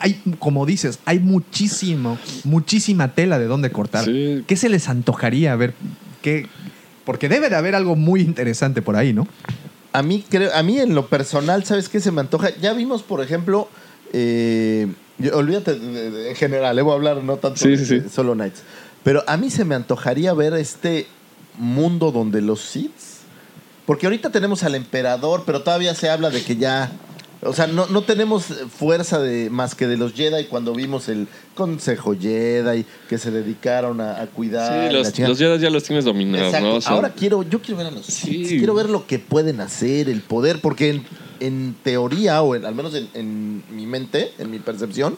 Hay, 0.00 0.20
como 0.38 0.64
dices, 0.66 0.98
hay 1.04 1.18
muchísimo, 1.18 2.18
muchísima 2.44 3.14
tela 3.14 3.38
de 3.38 3.46
dónde 3.46 3.70
cortar. 3.70 4.04
Sí. 4.04 4.44
¿Qué 4.46 4.56
se 4.56 4.68
les 4.68 4.88
antojaría? 4.88 5.52
A 5.52 5.56
ver, 5.56 5.74
¿qué? 6.22 6.46
Porque 7.04 7.28
debe 7.28 7.48
de 7.50 7.56
haber 7.56 7.74
algo 7.74 7.96
muy 7.96 8.20
interesante 8.20 8.82
por 8.82 8.96
ahí, 8.96 9.12
¿no? 9.12 9.26
A 9.92 10.02
mí, 10.02 10.24
creo, 10.28 10.54
a 10.54 10.62
mí 10.62 10.78
en 10.78 10.94
lo 10.94 11.06
personal, 11.06 11.64
¿sabes 11.64 11.88
qué 11.88 12.00
se 12.00 12.10
me 12.12 12.20
antoja? 12.20 12.50
Ya 12.60 12.72
vimos, 12.74 13.02
por 13.02 13.22
ejemplo, 13.22 13.68
eh, 14.12 14.86
yo- 15.18 15.36
olvídate 15.36 15.74
de- 15.78 15.92
de- 15.92 16.10
de- 16.10 16.30
en 16.30 16.36
general, 16.36 16.76
le 16.76 16.82
voy 16.82 16.92
a 16.92 16.96
hablar 16.96 17.22
no 17.24 17.36
tanto 17.36 17.58
Sí, 17.58 17.70
de, 17.70 17.78
sí, 17.78 17.86
sí. 17.86 17.98
de 18.00 18.08
Solo 18.08 18.34
Knights. 18.34 18.62
Pero 19.02 19.24
a 19.26 19.36
mí 19.36 19.50
se 19.50 19.64
me 19.64 19.74
antojaría 19.74 20.32
ver 20.34 20.52
este 20.54 21.06
mundo 21.58 22.12
donde 22.12 22.40
los 22.42 22.60
Sith, 22.60 22.92
porque 23.86 24.06
ahorita 24.06 24.30
tenemos 24.30 24.62
al 24.64 24.74
emperador, 24.74 25.44
pero 25.46 25.62
todavía 25.62 25.94
se 25.94 26.10
habla 26.10 26.28
de 26.30 26.42
que 26.42 26.56
ya, 26.56 26.92
o 27.42 27.52
sea, 27.52 27.66
no, 27.66 27.86
no 27.86 28.02
tenemos 28.02 28.44
fuerza 28.76 29.20
de 29.20 29.48
más 29.50 29.74
que 29.74 29.86
de 29.86 29.96
los 29.96 30.12
Jedi 30.14 30.44
cuando 30.46 30.74
vimos 30.74 31.08
el 31.08 31.28
Consejo 31.54 32.14
Jedi 32.18 32.84
que 33.08 33.18
se 33.18 33.30
dedicaron 33.30 34.00
a, 34.00 34.20
a 34.20 34.26
cuidar. 34.26 34.88
Sí, 34.90 34.94
los, 34.94 35.18
los 35.28 35.38
Jedi 35.38 35.58
ya 35.62 35.70
los 35.70 35.84
tienes 35.84 36.04
dominados, 36.04 36.48
Exacto. 36.48 36.68
¿no? 36.68 36.74
O 36.76 36.80
sea, 36.80 36.92
Ahora 36.92 37.10
quiero, 37.10 37.42
yo 37.42 37.60
quiero 37.62 37.78
ver 37.78 37.86
a 37.86 37.90
los 37.90 38.06
Sí. 38.06 38.44
Quiero 38.48 38.74
ver 38.74 38.90
lo 38.90 39.06
que 39.06 39.18
pueden 39.18 39.60
hacer, 39.60 40.08
el 40.08 40.20
poder, 40.22 40.60
porque 40.60 40.90
en 40.90 41.06
en 41.40 41.76
teoría, 41.84 42.42
o 42.42 42.56
en- 42.56 42.64
al 42.64 42.74
menos 42.74 42.92
en, 42.96 43.08
en 43.14 43.62
mi 43.70 43.86
mente, 43.86 44.32
en 44.38 44.50
mi 44.50 44.58
percepción, 44.58 45.16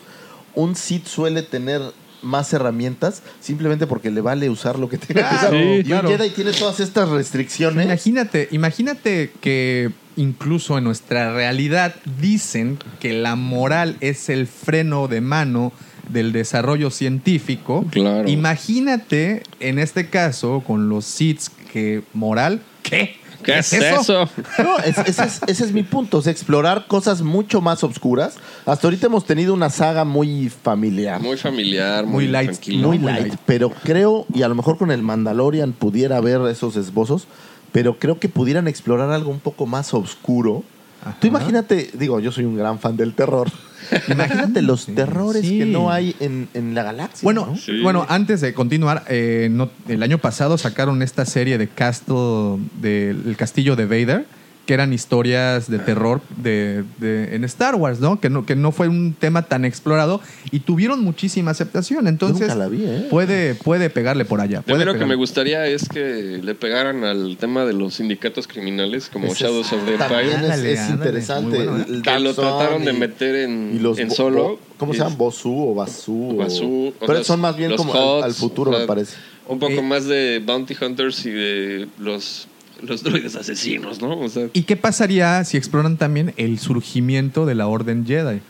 un 0.55 0.77
Sith 0.77 1.07
suele 1.07 1.41
tener 1.43 1.81
más 2.21 2.53
herramientas 2.53 3.23
simplemente 3.41 3.87
porque 3.87 4.11
le 4.11 4.21
vale 4.21 4.51
usar 4.51 4.79
lo 4.79 4.91
que 4.91 4.99
tiene 4.99 5.23
que 5.27 5.35
usar. 5.35 5.51
sí, 5.51 5.57
y 5.57 5.85
claro. 5.85 6.11
un 6.11 6.17
Jedi 6.19 6.29
tiene 6.29 6.53
todas 6.53 6.79
estas 6.81 7.09
restricciones. 7.09 7.87
Imagínate, 7.87 8.49
imagínate 8.51 9.33
que 9.41 9.91
incluso 10.17 10.79
en 10.79 10.85
nuestra 10.85 11.33
realidad 11.33 11.95
dicen 12.21 12.79
que 13.01 13.13
la 13.13 13.37
moral 13.37 13.97
es 14.01 14.29
el 14.29 14.47
freno 14.47 15.09
de 15.09 15.21
mano 15.21 15.73
del 16.09 16.33
desarrollo 16.33 16.91
científico. 16.91 17.85
Claro. 17.91 18.29
Imagínate 18.29 19.43
en 19.61 19.79
este 19.79 20.09
caso 20.09 20.63
con 20.67 20.89
los 20.89 21.05
SIDS 21.05 21.51
que 21.73 22.03
moral, 22.15 22.61
¿qué? 22.83 23.17
¿Qué 23.43 23.59
es 23.59 23.73
eso? 23.73 24.29
No, 24.59 24.77
es- 24.81 24.99
ese, 24.99 25.25
es, 25.25 25.41
ese 25.47 25.65
es 25.65 25.73
mi 25.73 25.83
punto, 25.83 26.19
es 26.19 26.27
explorar 26.27 26.87
cosas 26.89 27.23
mucho 27.23 27.63
más 27.63 27.83
oscuras. 27.83 28.35
Hasta 28.67 28.87
ahorita 28.87 29.07
hemos 29.07 29.25
tenido 29.25 29.55
una 29.55 29.71
saga 29.71 30.05
muy 30.05 30.51
familiar. 30.51 31.21
Muy 31.23 31.39
familiar, 31.39 32.05
Muy 32.05 32.13
muy, 32.25 32.27
light, 32.29 32.51
tranquilo. 32.51 32.89
muy 32.89 32.99
muy 32.99 33.13
light, 33.13 33.29
light. 33.29 33.41
pero 33.47 33.71
creo, 33.71 34.27
y 34.35 34.43
a 34.43 34.49
lo 34.49 34.55
mejor 34.55 34.77
con 34.77 34.91
el 34.91 35.03
Mandalorian 35.03 35.73
pudiera 35.73 36.21
ver 36.21 36.43
esos 36.51 36.77
esbozos, 36.77 37.29
pero 37.73 37.99
creo 37.99 38.19
que 38.19 38.29
pudieran 38.29 38.69
explorar 38.69 39.11
algo 39.13 39.31
un 39.31 39.41
poco 39.41 39.67
más 39.67 39.95
oscuro. 39.95 40.65
Ajá. 41.03 41.17
Tú 41.21 41.27
imagínate, 41.29 41.91
digo, 41.95 42.21
yo 42.21 42.31
soy 42.33 42.45
un 42.45 42.57
gran 42.57 42.79
fan 42.79 42.97
del 42.97 43.15
terror. 43.15 43.49
Imagínate 44.09 44.61
los 44.63 44.87
terrores 44.87 45.43
Sí. 45.47 45.59
que 45.59 45.65
no 45.67 45.91
hay 45.91 46.15
en, 46.21 46.49
en 46.55 46.75
la 46.75 46.83
galaxia. 46.83 47.21
Bueno, 47.25 47.47
¿no? 47.51 47.57
Sí. 47.57 47.81
bueno, 47.83 48.05
antes 48.09 48.41
de 48.43 48.53
continuar, 48.55 49.05
eh, 49.09 49.49
no- 49.51 49.71
el 49.89 50.03
año 50.03 50.19
pasado 50.19 50.59
sacaron 50.59 51.01
esta 51.03 51.25
serie 51.25 51.57
de 51.59 51.69
Castle, 51.69 52.59
del 52.81 53.35
castillo 53.39 53.75
de 53.77 53.87
Vader, 53.87 54.27
que 54.71 54.75
eran 54.75 54.93
historias 54.93 55.69
de 55.69 55.81
terror 55.81 56.21
de, 56.37 56.85
de- 56.99 57.35
en 57.35 57.43
Star 57.43 57.75
Wars, 57.75 57.99
¿no? 57.99 58.21
Que, 58.21 58.31
¿no? 58.31 58.47
que 58.47 58.55
no 58.55 58.71
fue 58.71 58.87
un 58.87 59.15
tema 59.19 59.43
tan 59.43 59.65
explorado 59.65 60.21
y 60.53 60.61
tuvieron 60.61 61.03
muchísima 61.03 61.51
aceptación. 61.51 62.07
Entonces, 62.07 62.43
nunca 62.43 62.55
la 62.55 62.69
vi, 62.69 62.85
¿eh? 62.85 63.09
puede, 63.11 63.57
puede 63.57 63.91
pegarle 63.91 64.25
por 64.25 64.41
allá. 64.41 64.63
Puede 64.63 64.85
lo 64.85 64.97
que 64.97 65.07
me 65.07 65.17
gustaría 65.17 65.67
es 65.67 65.89
que 65.89 66.39
le 66.41 66.55
pegaran 66.55 67.03
al 67.03 67.37
tema 67.37 67.65
de 67.65 67.73
los 67.73 67.95
sindicatos 67.95 68.47
criminales 68.47 69.09
como 69.13 69.27
Ese 69.27 69.43
Shadows 69.43 69.73
of 69.73 69.85
the 69.87 69.95
Empire. 69.95 70.29
es, 70.29 70.35
Ándale, 70.37 70.73
es 70.75 70.89
interesante. 70.91 71.59
muy 71.59 71.67
bueno. 71.67 71.85
El 71.89 72.03
Que 72.03 72.11
Dark 72.11 72.23
lo 72.23 72.35
trataron 72.35 72.85
de 72.85 72.93
meter 72.93 73.35
en, 73.35 73.73
y 73.75 73.81
los 73.81 73.99
en 73.99 74.07
bo- 74.09 74.15
solo. 74.15 74.61
¿Cómo 74.79 74.93
se 74.93 75.01
llaman? 75.01 75.19
Bosú 75.19 75.71
o 75.71 75.75
Basú, 75.75 76.37
o 76.39 76.93
Pero 77.01 77.15
los- 77.19 77.27
son 77.27 77.41
más 77.41 77.57
bien 77.57 77.75
como 77.75 77.93
al, 78.23 78.33
futuro, 78.35 78.71
o 78.71 78.75
sea, 78.75 78.83
me 78.83 78.87
parece. 78.87 79.17
Un 79.49 79.59
poco 79.59 79.73
Eh, 79.73 79.83
más 79.83 80.05
de 80.07 80.41
Bounty 80.47 80.77
Hunters 80.81 81.27
y 81.27 81.31
de 81.31 81.89
los, 81.99 82.47
los 82.83 83.03
droides 83.03 83.37
asesinos, 83.37 84.01
¿no? 84.01 84.19
O 84.19 84.29
sea, 84.29 84.49
¿Y 84.53 84.63
qué 84.63 84.77
pasaría 84.77 85.43
si 85.45 85.57
exploran 85.57 85.97
también 85.97 86.33
el 86.37 86.59
surgimiento 86.59 87.47
de 87.47 87.55
la 87.55 87.67
Orden 87.67 88.07
Jedi? 88.07 88.41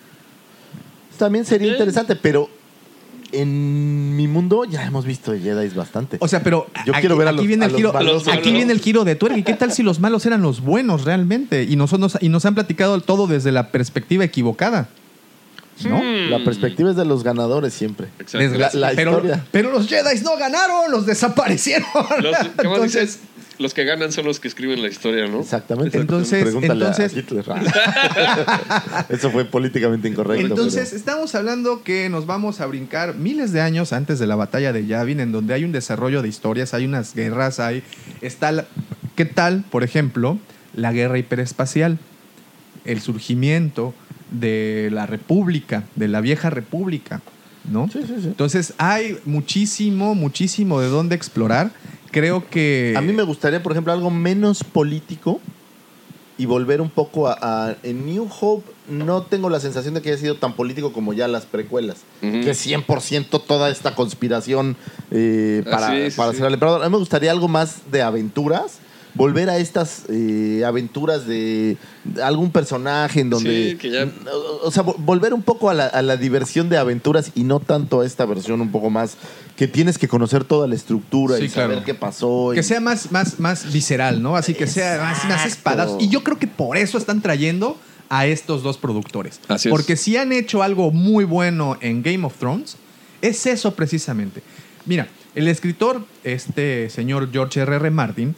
También 1.18 1.44
sería 1.44 1.72
interesante, 1.72 2.16
pero 2.16 2.48
en 3.32 4.16
mi 4.16 4.26
mundo 4.26 4.64
ya 4.64 4.84
hemos 4.84 5.04
visto 5.04 5.32
Jedi 5.32 5.68
bastante. 5.68 6.16
O 6.20 6.26
sea, 6.28 6.42
pero 6.42 6.66
Yo 6.86 6.92
aquí, 6.92 7.00
quiero 7.02 7.16
ver 7.16 7.28
a 7.28 7.30
aquí 7.30 7.36
los- 7.38 7.46
viene 7.46 7.64
a 7.64 7.66
el 7.66 7.72
los 7.72 7.78
giro, 7.78 7.92
malos. 7.92 8.28
aquí 8.28 8.52
viene 8.52 8.72
el 8.72 8.80
giro 8.80 9.04
de 9.04 9.14
tuerca. 9.14 9.38
¿Y 9.38 9.42
qué 9.42 9.52
tal 9.54 9.72
si 9.72 9.82
los 9.82 10.00
malos 10.00 10.26
eran 10.26 10.42
los 10.42 10.60
buenos 10.60 11.04
realmente? 11.04 11.62
Y 11.64 11.76
nosotros 11.76 12.18
y 12.20 12.28
nos 12.28 12.44
han 12.46 12.54
platicado 12.54 13.00
todo 13.00 13.26
desde 13.26 13.52
la 13.52 13.70
perspectiva 13.70 14.24
equivocada. 14.24 14.88
¿No? 15.84 16.02
La 16.02 16.44
perspectiva 16.44 16.90
es 16.90 16.96
de 16.96 17.06
los 17.06 17.22
ganadores 17.24 17.72
siempre. 17.72 18.08
exacto. 18.18 18.38
Desgracia- 18.38 18.78
La- 18.80 18.90
la 18.90 18.96
pero, 18.96 19.10
historia. 19.12 19.46
pero 19.50 19.70
los 19.72 19.88
Jedi 19.88 20.20
no 20.22 20.36
ganaron, 20.36 20.90
los 20.90 21.06
desaparecieron. 21.06 21.88
Los, 22.20 22.36
¿cómo 22.56 22.74
Entonces, 22.76 23.02
dices? 23.02 23.20
Los 23.60 23.74
que 23.74 23.84
ganan 23.84 24.10
son 24.10 24.24
los 24.24 24.40
que 24.40 24.48
escriben 24.48 24.80
la 24.80 24.88
historia, 24.88 25.26
¿no? 25.28 25.40
Exactamente. 25.40 25.98
Entonces- 25.98 26.42
Pregúntale 26.44 26.86
entonces- 26.86 27.14
a 27.14 27.18
Hitler. 27.18 27.44
Eso 29.10 29.30
fue 29.30 29.44
políticamente 29.44 30.08
incorrecto. 30.08 30.46
Entonces, 30.46 30.86
pero- 30.88 30.96
estamos 30.96 31.34
hablando 31.34 31.82
que 31.82 32.08
nos 32.08 32.24
vamos 32.24 32.60
a 32.60 32.66
brincar 32.66 33.16
miles 33.16 33.52
de 33.52 33.60
años 33.60 33.92
antes 33.92 34.18
de 34.18 34.26
la 34.26 34.34
batalla 34.34 34.72
de 34.72 34.86
Yavin, 34.86 35.20
en 35.20 35.30
donde 35.30 35.52
hay 35.52 35.64
un 35.64 35.72
desarrollo 35.72 36.22
de 36.22 36.28
historias, 36.28 36.72
hay 36.72 36.86
unas 36.86 37.14
guerras, 37.14 37.60
hay. 37.60 37.82
Está 38.22 38.50
la- 38.50 38.66
¿Qué 39.14 39.26
tal, 39.26 39.62
por 39.70 39.84
ejemplo, 39.84 40.38
la 40.74 40.92
guerra 40.92 41.18
hiperespacial? 41.18 41.98
El 42.86 43.02
surgimiento 43.02 43.92
de 44.30 44.88
la 44.90 45.04
República, 45.04 45.84
de 45.96 46.08
la 46.08 46.22
vieja 46.22 46.48
República, 46.48 47.20
¿no? 47.70 47.90
Sí, 47.92 48.00
sí, 48.06 48.14
sí. 48.22 48.26
Entonces, 48.28 48.72
hay 48.78 49.18
muchísimo, 49.26 50.14
muchísimo 50.14 50.80
de 50.80 50.88
dónde 50.88 51.14
explorar. 51.14 51.72
Creo 52.10 52.48
que. 52.48 52.94
A 52.96 53.00
mí 53.00 53.12
me 53.12 53.22
gustaría, 53.22 53.62
por 53.62 53.72
ejemplo, 53.72 53.92
algo 53.92 54.10
menos 54.10 54.64
político 54.64 55.40
y 56.38 56.46
volver 56.46 56.80
un 56.80 56.88
poco 56.90 57.28
a, 57.28 57.38
a- 57.40 57.76
En 57.82 58.06
New 58.06 58.28
Hope 58.40 58.70
no 58.88 59.22
tengo 59.22 59.50
la 59.50 59.60
sensación 59.60 59.94
de 59.94 60.02
que 60.02 60.08
haya 60.10 60.18
sido 60.18 60.34
tan 60.36 60.54
político 60.54 60.92
como 60.92 61.12
ya 61.12 61.28
las 61.28 61.44
precuelas. 61.46 61.98
Ujú. 62.22 62.40
Que 62.40 62.50
es 62.50 62.66
100% 62.66 63.42
toda 63.46 63.68
esta 63.70 63.94
conspiración 63.94 64.76
eh, 65.10 65.62
Ah, 65.66 65.70
para, 65.70 65.90
sí, 65.90 66.10
sí, 66.10 66.16
para 66.16 66.30
sí. 66.32 66.38
ser 66.38 66.46
al 66.46 66.54
emperador. 66.54 66.82
A 66.82 66.86
mí 66.88 66.92
me 66.92 66.98
gustaría 66.98 67.30
algo 67.30 67.46
más 67.48 67.90
de 67.92 68.02
aventuras. 68.02 68.78
Volver 69.14 69.50
a 69.50 69.58
estas 69.58 70.04
eh, 70.08 70.62
aventuras 70.64 71.26
de 71.26 71.76
algún 72.22 72.50
personaje 72.52 73.20
en 73.20 73.30
donde... 73.30 73.70
Sí, 73.72 73.76
que 73.76 73.90
ya- 73.90 74.08
O 74.32 74.68
o 74.68 74.70
sea, 74.70 74.84
vo- 74.84 74.94
volver 74.98 75.34
un 75.34 75.42
poco 75.42 75.68
a 75.70 75.74
la, 75.74 75.86
a 75.86 76.02
la 76.02 76.16
diversión 76.16 76.68
de 76.68 76.76
aventuras 76.78 77.32
y 77.34 77.42
no 77.44 77.58
tanto 77.60 78.00
a 78.00 78.06
esta 78.06 78.24
versión 78.24 78.60
un 78.60 78.70
poco 78.70 78.90
más 78.90 79.16
que 79.56 79.66
tienes 79.68 79.98
que 79.98 80.06
conocer 80.08 80.44
toda 80.44 80.66
la 80.68 80.74
estructura 80.74 81.36
Sí, 81.38 81.44
y 81.44 81.48
saber 81.48 81.70
claro. 81.70 81.84
qué 81.84 81.94
pasó. 81.94 82.50
Que 82.54 82.62
sea 82.62 82.80
más, 82.80 83.10
más, 83.10 83.40
más 83.40 83.72
visceral, 83.72 84.22
¿no? 84.22 84.36
Así 84.36 84.54
que 84.54 84.66
sea 84.66 84.98
más, 85.02 85.24
más 85.28 85.46
espadas. 85.46 85.90
Y 85.98 86.08
yo 86.08 86.22
creo 86.22 86.38
que 86.38 86.46
por 86.46 86.76
eso 86.76 86.96
están 86.98 87.20
trayendo 87.20 87.76
a 88.08 88.26
estos 88.26 88.62
dos 88.62 88.78
productores. 88.78 89.40
Así 89.48 89.68
es. 89.68 89.70
Porque 89.70 89.96
si 89.96 90.16
han 90.16 90.32
hecho 90.32 90.62
algo 90.62 90.90
muy 90.92 91.24
bueno 91.24 91.76
en 91.80 92.02
Game 92.02 92.24
of 92.26 92.36
Thrones, 92.38 92.76
es 93.22 93.44
eso 93.46 93.74
precisamente. 93.74 94.42
Mira, 94.86 95.08
el 95.34 95.46
escritor, 95.46 96.04
este 96.24 96.88
señor 96.90 97.28
George 97.32 97.60
R. 97.60 97.76
R. 97.76 97.90
Martin, 97.90 98.34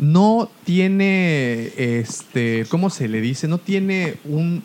no 0.00 0.50
tiene, 0.64 1.70
este, 1.76 2.66
¿cómo 2.68 2.90
se 2.90 3.08
le 3.08 3.20
dice? 3.20 3.46
No 3.48 3.58
tiene 3.58 4.14
un 4.24 4.62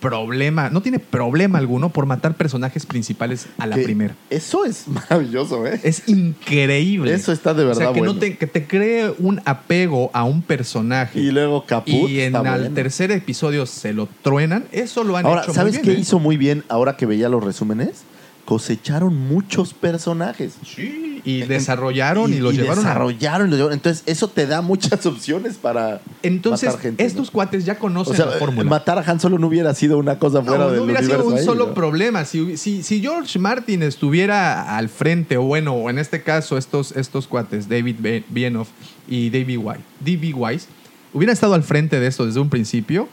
problema, 0.00 0.70
no 0.70 0.80
tiene 0.80 0.98
problema 0.98 1.58
alguno 1.58 1.90
por 1.90 2.06
matar 2.06 2.34
personajes 2.34 2.86
principales 2.86 3.46
a 3.58 3.66
la 3.66 3.76
que 3.76 3.82
primera. 3.82 4.16
Eso 4.30 4.64
es 4.64 4.88
maravilloso, 4.88 5.66
¿eh? 5.66 5.78
Es 5.82 6.08
increíble. 6.08 7.12
Eso 7.12 7.32
está 7.32 7.52
de 7.52 7.64
O 7.64 7.74
sea, 7.74 7.90
verdad 7.90 7.94
que, 7.94 8.00
no 8.00 8.14
bueno. 8.14 8.20
te, 8.20 8.36
que 8.38 8.46
te 8.46 8.66
cree 8.66 9.12
un 9.18 9.42
apego 9.44 10.10
a 10.14 10.24
un 10.24 10.40
personaje. 10.40 11.20
Y 11.20 11.30
luego 11.30 11.66
Caput. 11.66 12.08
Y 12.08 12.20
en 12.20 12.34
el 12.34 12.72
tercer 12.72 13.10
episodio 13.10 13.66
se 13.66 13.92
lo 13.92 14.08
truenan. 14.22 14.64
Eso 14.72 15.04
lo 15.04 15.18
han 15.18 15.26
Ahora, 15.26 15.42
hecho 15.42 15.52
¿sabes 15.52 15.74
muy 15.74 15.82
qué 15.82 15.88
bien. 15.90 15.98
¿eh? 15.98 16.02
hizo 16.02 16.18
muy 16.18 16.36
bien 16.38 16.64
ahora 16.68 16.96
que 16.96 17.04
veía 17.04 17.28
los 17.28 17.44
resúmenes? 17.44 18.04
Cosecharon 18.50 19.14
muchos 19.16 19.74
personajes. 19.74 20.54
Sí, 20.66 21.22
y 21.24 21.42
desarrollaron 21.42 22.34
y, 22.34 22.40
los 22.40 22.52
llevaron 22.52 22.84
a... 22.84 22.88
desarrollaron 22.88 23.46
y 23.46 23.50
los 23.50 23.58
llevaron. 23.58 23.78
Entonces, 23.78 24.02
eso 24.06 24.26
te 24.26 24.44
da 24.48 24.60
muchas 24.60 25.06
opciones 25.06 25.56
para 25.56 26.00
Entonces, 26.24 26.70
matar 26.70 26.82
gente. 26.82 27.04
estos 27.04 27.28
¿no? 27.28 27.32
cuates 27.32 27.64
ya 27.64 27.78
conocen 27.78 28.14
O 28.14 28.16
sea, 28.16 28.26
la 28.26 28.32
fórmula. 28.32 28.68
matar 28.68 28.98
a 28.98 29.08
Han 29.08 29.20
Solo 29.20 29.38
no 29.38 29.46
hubiera 29.46 29.72
sido 29.72 29.98
una 29.98 30.18
cosa 30.18 30.42
fuera 30.42 30.64
no, 30.64 30.70
del 30.70 30.78
no 30.78 30.84
hubiera 30.86 31.00
sido 31.00 31.24
un 31.24 31.38
ahí, 31.38 31.44
solo 31.44 31.68
¿no? 31.68 31.74
problema. 31.74 32.24
Si, 32.24 32.56
si, 32.56 32.82
si 32.82 33.00
George 33.00 33.38
Martin 33.38 33.84
estuviera 33.84 34.76
al 34.76 34.88
frente, 34.88 35.36
o 35.36 35.42
bueno, 35.42 35.74
o 35.74 35.88
en 35.88 36.00
este 36.00 36.24
caso 36.24 36.58
estos, 36.58 36.90
estos 36.96 37.28
cuates, 37.28 37.68
David 37.68 38.24
Bienoff 38.30 38.70
y 39.06 39.30
David. 39.30 39.60
Wise, 40.34 40.66
hubieran 41.12 41.34
estado 41.34 41.54
al 41.54 41.62
frente 41.62 42.00
de 42.00 42.08
esto 42.08 42.26
desde 42.26 42.40
un 42.40 42.50
principio, 42.50 43.08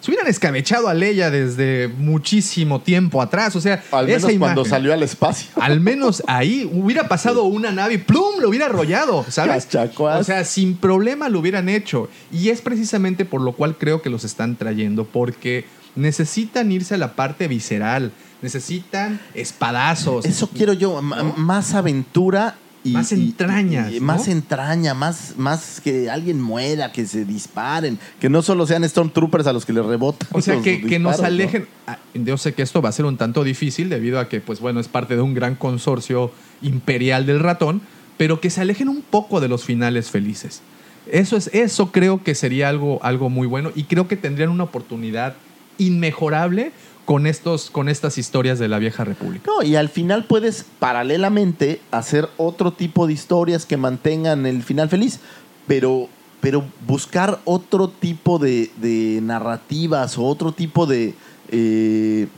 se 0.00 0.10
hubieran 0.10 0.26
escabechado 0.28 0.88
a 0.88 0.94
Leia 0.94 1.30
desde 1.30 1.88
muchísimo 1.88 2.80
tiempo 2.80 3.20
atrás. 3.20 3.54
O 3.56 3.60
sea, 3.60 3.82
Al 3.92 4.08
esa 4.08 4.26
menos 4.26 4.38
cuando 4.38 4.60
imagen- 4.62 4.70
salió 4.70 4.92
al 4.92 5.02
espacio. 5.02 5.50
Al 5.60 5.80
menos 5.80 6.22
ahí 6.26 6.68
hubiera 6.72 7.06
pasado 7.08 7.44
una 7.44 7.70
nave 7.70 7.94
y 7.94 7.98
¡plum! 7.98 8.40
lo 8.40 8.48
hubiera 8.48 8.66
arrollado, 8.66 9.24
¿sabes? 9.28 9.68
O 9.98 10.24
sea, 10.24 10.44
sin 10.44 10.76
problema 10.76 11.28
lo 11.28 11.40
hubieran 11.40 11.68
hecho. 11.68 12.08
Y 12.32 12.48
es 12.48 12.60
precisamente 12.62 13.24
por 13.24 13.40
lo 13.42 13.52
cual 13.52 13.76
creo 13.78 14.00
que 14.02 14.10
los 14.10 14.24
están 14.24 14.56
trayendo, 14.56 15.04
porque 15.04 15.64
necesitan 15.96 16.72
irse 16.72 16.94
a 16.94 16.98
la 16.98 17.14
parte 17.14 17.46
visceral, 17.48 18.12
necesitan 18.42 19.20
espadazos. 19.34 20.24
Eso 20.24 20.48
quiero 20.48 20.72
yo, 20.72 21.02
más 21.02 21.74
aventura 21.74 22.56
y 22.82 22.92
Más 22.92 23.12
entrañas, 23.12 23.92
y- 23.92 24.00
¿no? 24.00 24.06
más 24.06 24.26
entraña, 24.28 24.94
más, 24.94 25.34
más 25.36 25.80
que 25.82 26.08
alguien 26.08 26.40
muera, 26.40 26.92
que 26.92 27.06
se 27.06 27.24
disparen, 27.26 27.98
que 28.20 28.30
no 28.30 28.40
solo 28.42 28.66
sean 28.66 28.88
Stormtroopers 28.88 29.46
a 29.46 29.52
los 29.52 29.66
que 29.66 29.72
les 29.74 29.84
rebotan. 29.84 30.26
O 30.32 30.40
sea, 30.40 30.54
los 30.54 30.64
que, 30.64 30.80
que 30.80 30.98
nos 30.98 31.12
disparos, 31.12 31.20
¿no? 31.20 31.26
alejen. 31.26 31.68
Ah, 31.86 31.98
Yo 32.14 32.38
sé 32.38 32.54
que 32.54 32.62
esto 32.62 32.80
va 32.80 32.88
a 32.88 32.92
ser 32.92 33.04
un 33.04 33.16
tanto 33.18 33.44
difícil 33.44 33.88
debido 33.90 34.18
a 34.18 34.28
que, 34.30 34.40
pues 34.40 34.60
bueno, 34.60 34.80
es 34.80 34.88
parte 34.88 35.14
de 35.14 35.20
un 35.22 35.34
gran 35.34 35.56
consorcio 35.56 36.32
imperial 36.62 37.26
del 37.26 37.40
ratón, 37.40 37.82
pero 38.16 38.40
que 38.40 38.48
se 38.50 38.60
alejen 38.62 38.88
un 38.88 39.02
poco 39.02 39.40
de 39.40 39.48
los 39.48 39.64
finales 39.64 40.10
felices. 40.10 40.62
Eso, 41.10 41.36
es, 41.36 41.48
eso 41.52 41.90
creo 41.92 42.22
que 42.22 42.34
sería 42.34 42.68
algo, 42.68 42.98
algo 43.02 43.28
muy 43.30 43.46
bueno 43.46 43.72
y 43.74 43.84
creo 43.84 44.06
que 44.08 44.16
tendrían 44.16 44.50
una 44.50 44.64
oportunidad 44.64 45.34
inmejorable 45.78 46.72
con, 47.10 47.26
estos, 47.26 47.70
con 47.70 47.88
estas 47.88 48.18
historias 48.18 48.60
de 48.60 48.68
la 48.68 48.78
vieja 48.78 49.02
república. 49.02 49.50
No, 49.50 49.66
y 49.66 49.74
al 49.74 49.88
final 49.88 50.26
puedes 50.26 50.64
paralelamente 50.78 51.80
hacer 51.90 52.28
otro 52.36 52.72
tipo 52.72 53.08
de 53.08 53.14
historias 53.14 53.66
que 53.66 53.76
mantengan 53.76 54.46
el 54.46 54.62
final 54.62 54.88
feliz. 54.88 55.18
Pero 55.66 56.08
pero 56.40 56.62
buscar 56.86 57.40
otro 57.44 57.88
tipo 57.88 58.38
de, 58.38 58.70
de 58.76 59.18
narrativas 59.24 60.18
o 60.18 60.22
otro 60.24 60.52
tipo 60.52 60.86
de, 60.86 61.14
eh, 61.48 62.28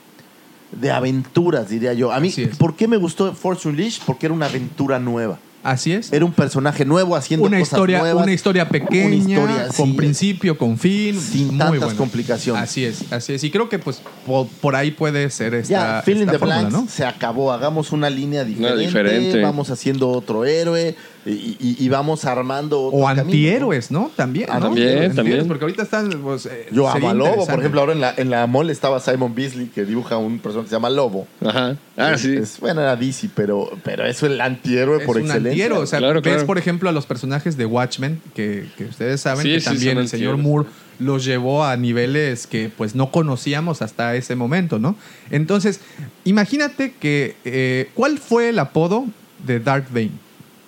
de 0.81 0.91
aventuras, 0.91 1.69
diría 1.69 1.93
yo. 1.93 2.11
A 2.11 2.19
mí. 2.19 2.33
¿por 2.57 2.75
qué 2.75 2.89
me 2.89 2.97
gustó 2.97 3.35
Force 3.35 3.69
Unleashed? 3.69 4.05
Porque 4.07 4.25
era 4.25 4.35
una 4.35 4.47
aventura 4.47 4.99
nueva. 4.99 5.39
Así 5.63 5.93
es. 5.93 6.13
Era 6.13 6.25
un 6.25 6.33
personaje 6.33 6.85
nuevo 6.85 7.15
haciendo 7.15 7.47
Una 7.47 7.59
cosas 7.59 7.73
historia, 7.75 7.99
nuevas. 8.01 8.25
una 8.25 8.33
historia 8.33 8.69
pequeña, 8.69 9.07
Una 9.07 9.15
historia, 9.17 9.69
con 9.77 9.87
sí. 9.91 9.93
principio, 9.95 10.59
con 10.59 10.77
fin, 10.79 11.21
Sin 11.21 11.49
muy 11.49 11.59
tantas 11.59 11.79
bueno. 11.81 11.97
complicaciones. 11.97 12.63
Así 12.63 12.85
es, 12.85 13.13
así 13.13 13.35
es. 13.35 13.45
Y 13.45 13.51
creo 13.51 13.69
que 13.69 13.79
pues 13.79 14.03
po- 14.27 14.49
por, 14.61 14.75
ahí 14.75 14.91
puede 14.91 15.31
ser 15.31 15.55
esta, 15.55 15.71
Ya, 15.73 15.99
esta 16.01 16.05
the 16.33 16.39
fórmula, 16.39 16.59
Blanks 16.61 16.73
¿no? 16.73 16.89
se 16.89 17.05
acabó. 17.05 17.53
Hagamos 17.53 17.93
una 17.93 18.11
línea 18.11 18.45
diferente. 18.45 18.81
diferente. 18.87 19.41
Vamos 19.43 19.71
haciendo 19.71 20.09
otro 20.11 20.45
héroe 20.45 20.97
y, 21.25 21.31
y- 21.61 21.77
y 21.79 21.89
vamos 21.89 22.25
armando 22.25 22.81
otro 22.87 22.99
O 22.99 23.05
camino, 23.05 23.23
antihéroes, 23.25 23.91
¿no? 23.91 24.11
También. 24.17 24.47
Ah, 24.51 24.59
¿no? 24.59 24.67
también, 24.67 25.15
también. 25.15 25.47
Porque 25.49 25.65
ahorita 25.65 25.83
están. 25.85 26.11
pues, 26.23 26.47
eh. 26.47 26.67
Yo 26.73 26.89
amo 26.89 27.15
Lobo, 27.15 27.47
por 27.47 27.59
ejemplo. 27.61 27.81
Ahora 27.81 27.93
en 27.93 28.01
la, 28.01 28.15
en 28.17 28.31
la 28.31 28.47
mole 28.47 28.73
estaba 28.73 28.99
Simon 29.01 29.35
Beasley, 29.35 29.67
que 29.67 29.85
dibuja 29.85 30.17
un 30.17 30.39
personaje 30.41 30.65
que 30.67 30.71
se 30.71 30.77
llama 30.77 30.91
Lobo. 30.91 31.27
Ajá. 31.45 31.77
Ah, 31.97 32.17
sí. 32.19 32.35
Es, 32.37 32.59
bueno, 32.59 32.81
era 32.81 32.97
DC, 32.97 33.31
pero, 33.35 33.71
pero 33.85 34.05
eso 34.05 34.27
es 34.27 34.33
el 34.33 34.41
antihéroe 34.41 34.99
Es 35.01 35.05
por 35.07 35.17
un 35.17 35.23
excelencia. 35.23 35.51
antihéroe. 35.53 35.79
O 35.79 35.87
sea, 35.87 35.99
Claro, 36.01 36.21
ves, 36.23 36.33
claro. 36.33 36.47
por 36.47 36.59
ejemplo, 36.59 36.89
a 36.89 36.93
los 36.93 37.07
personajes 37.07 37.57
de 37.57 37.67
Watchmen, 37.67 38.21
que, 38.35 38.67
que 38.77 38.85
ustedes 38.87 39.21
saben 39.21 39.43
Sí, 39.45 39.53
que 39.55 39.61
sí, 39.61 39.67
también 39.67 39.99
el 39.99 40.09
señor. 40.09 40.37
Moore 40.39 40.69
los 40.99 41.25
llevó 41.25 41.65
a 41.65 41.77
niveles 41.77 42.47
que 42.47 42.71
pues 42.77 42.95
no 42.95 43.11
conocíamos 43.11 43.83
hasta 43.83 44.15
ese 44.15 44.37
momento, 44.37 44.79
¿no? 44.79 44.97
Entonces, 45.31 45.81
imagínate 46.25 46.95
que. 46.99 47.37
eh, 47.45 47.91
¿Cuál 47.95 48.19
fue 48.19 48.49
el 48.51 48.59
apodo 48.59 49.07
de 49.45 49.61
Darth 49.61 49.91
Bane? 49.93 50.11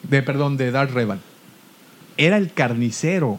De, 0.08 0.22
perdón, 0.22 0.56
de 0.56 0.70
Darth 0.70 0.92
Revan. 0.92 1.20
Era 2.16 2.36
el 2.36 2.52
carnicero. 2.52 3.38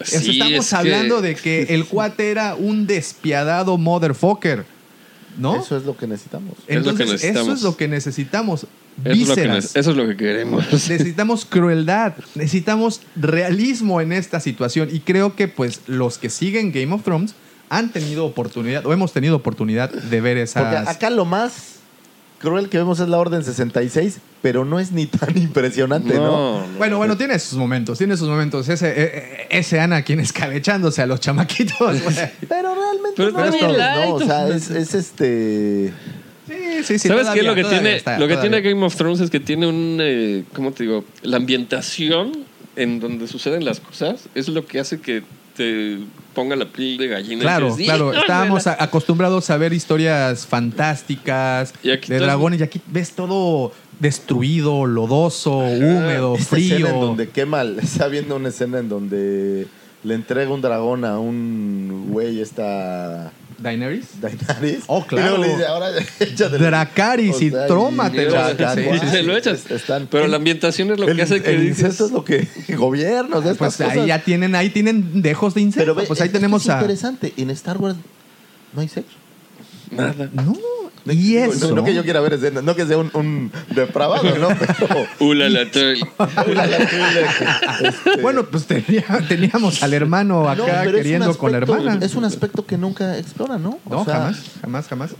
O 0.00 0.04
sea, 0.04 0.20
Sí, 0.20 0.30
estamos 0.32 0.52
es 0.64 0.70
que- 0.70 0.76
hablando 0.76 1.20
de 1.20 1.34
que 1.34 1.62
el 1.70 1.84
cuate 1.84 2.30
era 2.30 2.54
un 2.54 2.86
despiadado 2.86 3.76
motherfucker. 3.78 4.64
¿no? 5.38 5.56
Eso 5.60 5.76
es 5.76 5.84
lo 5.84 5.96
que 5.96 6.06
necesitamos. 6.06 6.54
Es 6.66 6.84
lo 6.84 6.94
que 6.94 7.02
Entonces, 7.04 7.24
eso 7.24 7.52
es 7.52 7.62
lo 7.62 7.76
que 7.76 7.88
necesitamos. 7.88 8.66
Eso 9.04 9.32
es, 9.34 9.76
eso 9.76 9.90
es 9.92 9.96
lo 9.96 10.06
que 10.06 10.16
queremos. 10.16 10.64
Necesitamos 10.72 11.46
crueldad, 11.46 12.14
necesitamos 12.34 13.00
realismo 13.16 14.00
en 14.00 14.12
esta 14.12 14.40
situación 14.40 14.88
y 14.92 15.00
creo 15.00 15.36
que 15.36 15.48
pues 15.48 15.82
los 15.86 16.18
que 16.18 16.28
siguen 16.28 16.72
Game 16.72 16.92
of 16.92 17.04
Thrones 17.04 17.34
han 17.70 17.92
tenido 17.92 18.26
oportunidad 18.26 18.84
o 18.84 18.92
hemos 18.92 19.12
tenido 19.12 19.36
oportunidad 19.36 19.90
de 19.90 20.20
ver 20.20 20.36
Porque 20.36 20.42
esas 20.42 20.88
acá 20.88 21.08
lo 21.08 21.24
más 21.24 21.76
cruel 22.40 22.68
que 22.68 22.78
vemos 22.78 22.98
es 23.00 23.08
la 23.08 23.18
Orden 23.18 23.44
66, 23.44 24.18
pero 24.42 24.64
no 24.64 24.80
es 24.80 24.90
ni 24.92 25.06
tan 25.06 25.36
impresionante, 25.38 26.14
¿no? 26.14 26.66
Bueno, 26.78 26.98
bueno, 26.98 27.16
tiene 27.16 27.38
sus 27.38 27.58
momentos, 27.58 27.98
tiene 27.98 28.16
sus 28.16 28.28
momentos. 28.28 28.68
Ese, 28.68 28.88
eh, 28.88 28.94
eh, 28.96 29.46
ese 29.50 29.78
Anakin 29.78 30.18
escabechándose 30.20 31.02
a 31.02 31.06
los 31.06 31.20
chamaquitos. 31.20 32.02
güey. 32.02 32.16
Pero 32.48 32.74
realmente 32.74 33.14
Pero 33.16 33.30
no 33.32 33.44
es 33.44 33.78
¿no? 34.08 34.14
O 34.14 34.20
sea, 34.20 34.48
es, 34.48 34.70
este... 34.70 35.92
Sí, 36.48 36.82
sí, 36.82 36.98
sí. 36.98 37.08
¿Sabes 37.08 37.28
qué? 37.28 37.44
Lo 37.44 37.54
que, 37.54 37.62
tiene, 37.62 37.96
está, 37.96 38.18
lo 38.18 38.26
que 38.26 38.36
tiene 38.38 38.60
Game 38.60 38.84
of 38.84 38.96
Thrones 38.96 39.20
es 39.20 39.30
que 39.30 39.38
tiene 39.38 39.68
un. 39.68 39.98
eh, 40.00 40.42
¿Cómo 40.52 40.72
te 40.72 40.82
digo? 40.82 41.04
La 41.22 41.36
ambientación 41.36 42.32
en 42.74 42.98
donde 42.98 43.28
suceden 43.28 43.64
las 43.64 43.78
cosas 43.78 44.28
es 44.34 44.48
lo 44.48 44.66
que 44.66 44.80
hace 44.80 45.00
que 45.00 45.22
te 45.60 45.98
ponga 46.34 46.56
la 46.56 46.64
piel 46.64 46.96
de 46.96 47.08
gallina. 47.08 47.36
y 47.36 47.40
Claro, 47.40 47.66
dices, 47.66 47.84
claro. 47.84 48.04
"Híjole, 48.06 48.20
Estábamos 48.20 48.64
la-". 48.66 48.72
a- 48.72 48.84
acostumbrados 48.84 49.50
a 49.50 49.56
ver 49.58 49.72
historias 49.74 50.46
fantásticas 50.46 51.74
Y 51.82 51.90
aquí 51.90 52.08
de 52.10 52.16
todo- 52.18 52.26
dragones 52.26 52.60
y 52.60 52.62
aquí 52.62 52.80
ves 52.86 53.12
todo 53.12 53.72
destruido, 53.98 54.86
lodoso, 54.86 55.58
húmedo, 55.58 56.36
Esta 56.36 56.56
escena 56.56 56.76
en 56.76 56.86
frío. 56.86 57.00
donde 57.00 57.28
quema, 57.28 57.62
está 57.62 58.08
viendo 58.08 58.36
una 58.36 58.48
escena 58.48 58.78
en 58.78 58.88
donde 58.88 59.66
le 60.02 60.14
entrega 60.14 60.50
un 60.50 60.62
dragón 60.62 61.04
a 61.04 61.18
un 61.18 62.06
güey 62.10 62.40
esta 62.40 63.32
Daenerys. 63.62 64.06
Daenerys. 64.20 64.84
Oh, 64.86 65.04
Y 65.10 65.14
luego 65.14 65.36
claro. 65.36 65.38
le 65.38 65.48
dice, 65.50 65.66
ahora 65.66 65.90
échatelo. 66.20 66.58
Dracarys 66.64 67.34
O 67.36 67.40
y 67.42 67.50
sea, 67.50 67.66
trómatelo. 67.66 68.34
y- 68.94 68.98
se 69.10 69.22
lo 69.22 69.36
echas. 69.36 69.70
están- 69.70 70.06
Pero 70.10 70.26
la 70.28 70.36
ambientación 70.36 70.90
es 70.90 70.98
lo 70.98 71.06
el, 71.08 71.16
que 71.16 71.22
hace 71.22 71.42
que 71.42 71.50
el 71.50 71.60
dices. 71.62 71.80
incesto 71.80 72.06
es 72.06 72.12
lo 72.12 72.24
que 72.24 72.48
gobierna. 72.76 73.36
o 73.36 73.42
sea, 73.42 73.54
Pues 73.54 73.72
estas 73.72 73.88
ahí 73.90 73.94
cosas. 73.96 74.06
ya 74.08 74.24
tienen, 74.24 74.54
ahí 74.54 74.70
tienen 74.70 75.20
dejos 75.22 75.54
de 75.54 75.60
incesto. 75.60 75.80
Pero 75.82 75.94
ve, 75.94 76.04
pues 76.04 76.20
ahí 76.20 76.30
tenemos 76.30 76.62
es 76.62 76.70
a. 76.70 76.74
interesante. 76.80 77.32
En 77.36 77.50
Star 77.50 77.76
Wars 77.78 77.96
no 78.72 78.80
hay 78.80 78.88
sexo. 78.88 79.16
Nada. 79.90 80.30
No. 80.32 80.56
Y 81.06 81.36
eso. 81.36 81.68
No, 81.70 81.76
no 81.76 81.84
que 81.84 81.94
yo 81.94 82.02
quiera 82.04 82.20
ver 82.20 82.34
escenas, 82.34 82.62
no 82.62 82.74
que 82.76 82.86
sea 82.86 82.98
un, 82.98 83.10
un 83.14 83.50
depravado, 83.74 84.36
¿no? 84.38 84.48
Pero. 84.58 85.06
Ula 85.20 85.48
la 85.48 85.70
troll. 85.70 85.96
Este, 87.82 88.20
Bueno, 88.22 88.44
pues 88.46 88.66
tenía- 88.66 89.04
teníamos 89.28 89.82
al 89.82 89.94
hermano 89.94 90.48
acá 90.48 90.84
no, 90.84 90.92
queriendo 90.92 91.36
con 91.38 91.52
la 91.52 91.58
aspecto- 91.58 91.76
hermana. 91.82 92.04
Es 92.04 92.14
un 92.14 92.24
aspecto 92.24 92.66
que 92.66 92.76
nunca 92.76 93.16
explora, 93.18 93.58
¿no? 93.58 93.78
O 93.86 93.90
No, 93.90 94.04
sea, 94.04 94.14
jamás, 94.14 94.42
jamás, 94.60 94.88
jamás. 94.88 95.10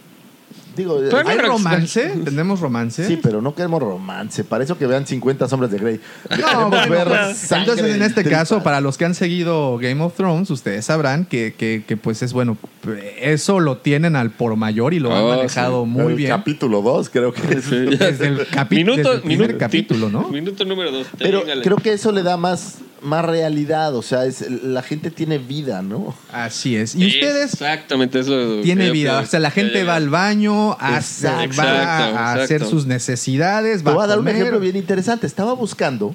Digo, 0.77 1.01
¿Hay 1.27 1.37
no, 1.37 1.43
romance? 1.49 2.13
¿Tenemos 2.25 2.61
romance? 2.61 3.07
Sí, 3.07 3.19
pero 3.23 3.43
no 3.43 3.55
queremos 3.55 3.81
romance. 3.83 4.45
Para 4.45 4.65
eso 4.65 4.79
que 4.79 4.87
vean 4.87 5.07
50 5.07 5.49
sombras 5.49 5.71
de 5.71 5.79
Grey. 5.79 6.01
No, 6.31 6.69
bueno, 6.71 6.91
ver 6.91 7.09
pues, 7.09 7.51
entonces 7.53 7.95
en 7.95 8.03
este 8.03 8.23
tripas. 8.23 8.41
caso, 8.41 8.63
para 8.63 8.81
los 8.81 8.97
que 8.97 9.05
han 9.05 9.15
seguido 9.15 9.79
Game 9.79 10.03
of 10.03 10.15
Thrones, 10.15 10.51
ustedes 10.51 10.85
sabrán 10.85 11.25
que, 11.25 11.55
que- 11.57 11.85
que, 11.87 11.97
pues 11.97 12.23
es 12.23 12.33
bueno, 12.33 12.57
eso 13.21 13.61
lo 13.61 13.79
tienen 13.79 14.17
al 14.17 14.31
por 14.31 14.57
mayor 14.57 14.95
y 14.95 15.01
lo 15.01 15.15
han 15.15 15.23
Oh, 15.25 15.29
manejado 15.37 15.85
sí. 15.85 15.91
muy 15.91 16.07
El 16.13 16.15
bien. 16.15 16.31
capítulo 16.31 16.83
2, 16.83 17.11
creo 17.11 17.33
que 17.33 17.41
es. 17.55 17.65
Sí, 17.65 17.77
Desde 17.77 18.27
el 18.29 18.39
desde 18.39 19.13
el 19.13 19.21
primer 19.23 19.59
capítulo, 19.59 20.09
¿no? 20.09 20.29
Minuto 20.29 20.65
número 20.65 20.91
dos. 20.93 21.07
Pero 21.19 21.41
téngale. 21.41 21.63
creo 21.63 21.77
que 21.77 21.93
eso 21.93 22.13
le 22.13 22.23
da 22.23 22.37
más, 22.37 22.77
más 23.03 23.25
realidad. 23.25 23.95
O 23.95 24.03
sea, 24.03 24.25
es, 24.27 24.49
la 24.51 24.83
gente 24.83 25.11
tiene 25.11 25.39
vida, 25.39 25.83
¿no? 25.83 26.15
Así 26.33 26.77
es. 26.77 26.95
Y 26.95 27.07
ustedes 27.07 27.53
Exactamente, 27.55 28.21
eso. 28.21 28.61
tiene 28.63 28.87
que- 28.87 28.91
vida. 28.93 29.21
O 29.21 29.27
sea, 29.27 29.41
la 29.41 29.51
gente 29.51 29.85
va 29.85 29.97
al 29.97 30.11
baño, 30.11 30.73
hace- 30.81 31.27
va 31.29 31.45
Exacto, 31.45 31.63
a 32.19 32.33
hacer 32.35 32.57
exacto. 32.57 32.71
sus 32.71 32.87
necesidades, 32.87 33.79
Te 33.79 33.85
va 33.85 33.93
voy 33.95 34.01
a 34.03 34.05
a 34.05 34.09
dar 34.09 34.19
un 34.21 34.29
ejemplo 34.29 34.61
bien 34.61 34.77
interesante. 34.77 35.27
Estaba 35.27 35.53
buscando, 35.55 36.15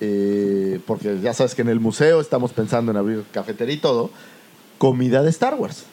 eh, 0.00 0.80
porque 0.86 1.18
ya 1.22 1.32
sabes 1.34 1.54
que 1.54 1.62
en 1.62 1.68
el 1.68 1.80
museo 1.80 2.20
estamos 2.20 2.52
pensando 2.52 2.90
en 2.92 2.98
abrir 2.98 3.24
cafetería 3.32 3.74
y 3.74 3.78
todo, 3.78 4.10
comida 4.78 5.22
de 5.22 5.30
Star 5.30 5.54
Wars. 5.54 5.84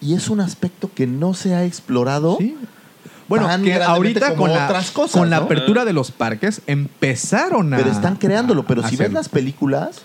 Y 0.00 0.14
es 0.14 0.28
un 0.28 0.40
aspecto 0.40 0.90
que 0.94 1.06
no 1.06 1.34
se 1.34 1.54
ha 1.54 1.64
explorado. 1.64 2.36
Sí. 2.38 2.56
Bueno, 3.28 3.46
tan 3.46 3.62
que 3.62 3.74
ahorita 3.74 4.34
con 4.34 4.52
la, 4.52 4.64
otras 4.66 4.90
cosas, 4.90 5.12
con 5.18 5.30
la 5.30 5.38
¿no? 5.38 5.44
apertura 5.44 5.84
de 5.84 5.92
los 5.92 6.10
parques 6.10 6.62
empezaron 6.66 7.72
a. 7.74 7.76
Pero 7.78 7.90
están 7.90 8.16
creándolo. 8.16 8.64
Pero 8.64 8.82
a 8.82 8.88
si 8.88 8.96
ves 8.96 9.06
hacerlo. 9.06 9.18
las 9.18 9.28
películas, 9.28 10.02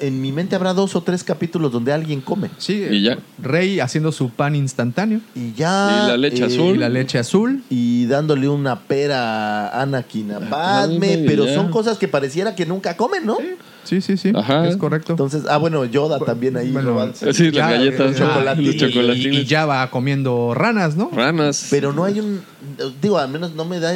en 0.00 0.20
mi 0.20 0.32
mente 0.32 0.54
habrá 0.56 0.74
dos 0.74 0.94
o 0.96 1.02
tres 1.02 1.24
capítulos 1.24 1.72
donde 1.72 1.92
alguien 1.92 2.20
come. 2.20 2.50
Sí, 2.58 2.84
Y 2.90 3.02
ya. 3.02 3.18
Rey 3.42 3.80
haciendo 3.80 4.12
su 4.12 4.30
pan 4.30 4.54
instantáneo 4.56 5.20
Y 5.34 5.52
ya. 5.54 6.02
Y 6.04 6.08
la 6.08 6.16
leche 6.16 6.42
eh, 6.42 6.46
azul. 6.46 6.76
y 6.76 6.78
la 6.78 6.88
leche 6.88 7.18
azul. 7.18 7.62
y 7.70 8.06
dándole 8.06 8.48
una 8.48 8.80
pera 8.80 9.68
a 9.68 9.82
Anakin 9.82 10.32
a 10.32 10.40
Padme, 10.40 11.24
pero 11.26 11.46
ya. 11.46 11.54
son 11.54 11.70
cosas 11.70 11.98
que 11.98 12.08
pareciera 12.08 12.54
que 12.54 12.66
nunca 12.66 12.96
comen, 12.96 13.26
¿no? 13.26 13.38
Sí, 13.84 14.00
sí, 14.02 14.16
sí. 14.18 14.32
Ajá. 14.34 14.68
Es 14.68 14.76
correcto. 14.76 15.12
Entonces, 15.14 15.44
ah, 15.48 15.56
bueno, 15.56 15.84
Yoda 15.86 16.18
también 16.18 16.56
ahí 16.58 16.70
Bueno, 16.70 16.90
robándose. 16.90 17.32
Sí, 17.32 17.50
las 17.50 17.70
galletas, 17.70 18.12
eh, 18.12 18.18
chocolate- 18.18 18.60
y- 18.62 18.66
los 18.66 18.74
y- 18.74 18.78
chocolatines. 18.78 19.34
Y, 19.40 19.44
ya 19.46 19.64
va 19.64 19.90
comiendo 19.90 20.52
ranas, 20.54 20.94
¿no? 20.96 21.10
Ranas. 21.12 21.68
Pero 21.70 21.92
no 21.94 22.04
hay 22.04 22.20
un. 22.20 22.42
Digo, 23.00 23.16
al 23.18 23.30
menos 23.30 23.54
no 23.54 23.64
me 23.64 23.80
da. 23.80 23.94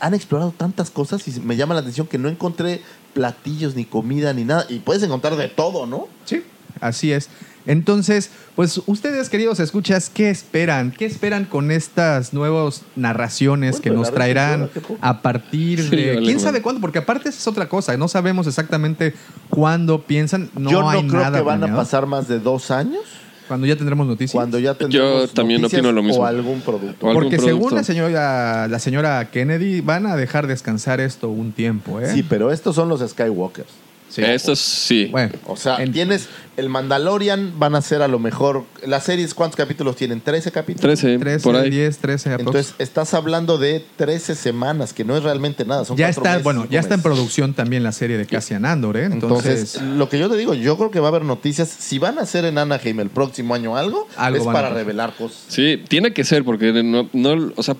Han 0.00 0.14
explorado 0.14 0.52
tantas 0.56 0.90
cosas 0.90 1.26
y 1.28 1.40
me 1.40 1.56
llama 1.56 1.74
la 1.74 1.80
atención 1.80 2.06
que 2.08 2.18
no 2.18 2.28
encontré 2.28 2.82
platillos, 3.12 3.74
ni 3.74 3.84
comida, 3.84 4.32
ni 4.32 4.44
nada. 4.44 4.66
Y 4.68 4.78
puedes 4.80 5.02
encontrar 5.02 5.36
de 5.36 5.48
todo, 5.48 5.86
¿no? 5.86 6.08
Sí, 6.24 6.42
así 6.80 7.12
es. 7.12 7.28
Entonces, 7.66 8.30
pues 8.56 8.80
ustedes, 8.86 9.28
queridos 9.28 9.60
escuchas, 9.60 10.10
¿qué 10.10 10.30
esperan? 10.30 10.92
¿Qué 10.92 11.04
esperan 11.04 11.44
con 11.44 11.70
estas 11.70 12.32
nuevas 12.32 12.82
narraciones 12.96 13.72
Bueno, 13.72 13.82
que 13.82 13.90
nos 13.90 14.12
traerán 14.12 14.70
a 15.00 15.20
partir 15.22 15.82
Sí, 15.82 15.96
de... 15.96 16.14
vale, 16.14 16.26
¿Quién 16.26 16.40
sabe 16.40 16.62
cuándo? 16.62 16.80
Porque 16.80 16.98
aparte 16.98 17.28
esa 17.28 17.38
es 17.38 17.46
otra 17.46 17.68
cosa. 17.68 17.96
No 17.96 18.08
sabemos 18.08 18.46
exactamente 18.46 19.14
cuándo 19.50 20.02
piensan. 20.02 20.50
No 20.54 20.70
Yo 20.70 20.80
no 20.80 20.90
hay 20.90 21.06
creo 21.06 21.20
nada 21.20 21.38
que 21.38 21.44
van 21.44 21.62
a 21.62 21.76
pasar 21.76 22.06
más 22.06 22.28
de 22.28 22.40
dos 22.40 22.70
años 22.70 23.02
Cuando 23.50 23.66
ya 23.66 23.74
tendremos 23.74 24.06
noticias. 24.06 24.32
cuando 24.32 24.60
ya 24.60 24.74
tendremos 24.74 25.22
Yo 25.22 25.28
también 25.28 25.60
noticias 25.60 25.80
opino 25.80 25.90
lo 25.92 26.04
mismo. 26.04 26.22
o 26.22 26.24
algún 26.24 26.60
producto. 26.60 27.04
O 27.04 27.08
algún 27.10 27.24
Porque 27.24 27.38
según 27.40 27.74
la 27.74 27.82
señora, 27.82 28.68
la 28.68 28.78
señora 28.78 29.28
Kennedy, 29.32 29.80
van 29.80 30.06
a 30.06 30.14
dejar 30.14 30.46
descansar 30.46 31.00
esto 31.00 31.28
un 31.30 31.50
tiempo, 31.50 31.98
¿eh? 31.98 32.12
Sí, 32.14 32.22
pero 32.22 32.52
estos 32.52 32.76
son 32.76 32.88
los 32.88 33.00
Skywalkers. 33.00 33.66
Sí. 34.10 34.22
Estos 34.22 34.58
sí. 34.58 35.06
Bueno, 35.10 35.32
O 35.46 35.56
sea, 35.56 35.76
en- 35.82 35.92
tienes 35.92 36.28
el 36.56 36.68
Mandalorian, 36.68 37.58
van 37.58 37.74
a 37.74 37.80
ser 37.80 38.02
a 38.02 38.08
lo 38.08 38.18
mejor. 38.18 38.64
Las 38.84 39.04
series, 39.04 39.32
¿cuántos 39.34 39.56
capítulos 39.56 39.96
tienen? 39.96 40.22
¿13 40.22 40.50
capítulos? 40.50 40.82
13, 40.82 41.18
13, 41.18 41.42
por 41.44 41.56
ahí. 41.56 41.70
10, 41.70 41.98
13 41.98 42.32
aprox. 42.32 42.46
Entonces, 42.46 42.74
estás 42.78 43.14
hablando 43.14 43.56
de 43.56 43.84
13 43.96 44.34
semanas, 44.34 44.92
que 44.92 45.04
no 45.04 45.16
es 45.16 45.22
realmente 45.22 45.64
nada. 45.64 45.84
Son 45.84 45.96
ya 45.96 46.06
cuatro 46.08 46.22
está, 46.22 46.30
meses, 46.32 46.44
bueno, 46.44 46.66
ya 46.68 46.80
está 46.80 46.94
en 46.94 47.02
producción 47.02 47.54
también 47.54 47.82
la 47.82 47.92
serie 47.92 48.18
de 48.18 48.26
Cassian 48.26 48.64
Andor, 48.66 48.96
¿eh? 48.96 49.04
Entonces, 49.04 49.76
Entonces, 49.76 49.82
lo 49.96 50.08
que 50.08 50.18
yo 50.18 50.28
te 50.28 50.36
digo, 50.36 50.52
yo 50.54 50.76
creo 50.76 50.90
que 50.90 51.00
va 51.00 51.06
a 51.06 51.10
haber 51.10 51.24
noticias. 51.24 51.68
Si 51.68 51.98
van 51.98 52.18
a 52.18 52.22
hacer 52.22 52.44
en 52.44 52.58
Anaheim 52.58 53.00
el 53.00 53.10
próximo 53.10 53.54
año 53.54 53.76
algo, 53.76 54.06
Algo 54.16 54.38
es 54.38 54.44
para 54.52 54.70
revelar 54.70 55.14
cosas. 55.16 55.38
Sí, 55.48 55.82
tiene 55.88 56.12
que 56.12 56.24
ser, 56.24 56.44
porque 56.44 56.72
no, 56.82 57.08
no, 57.12 57.52
o 57.56 57.62
sea, 57.62 57.76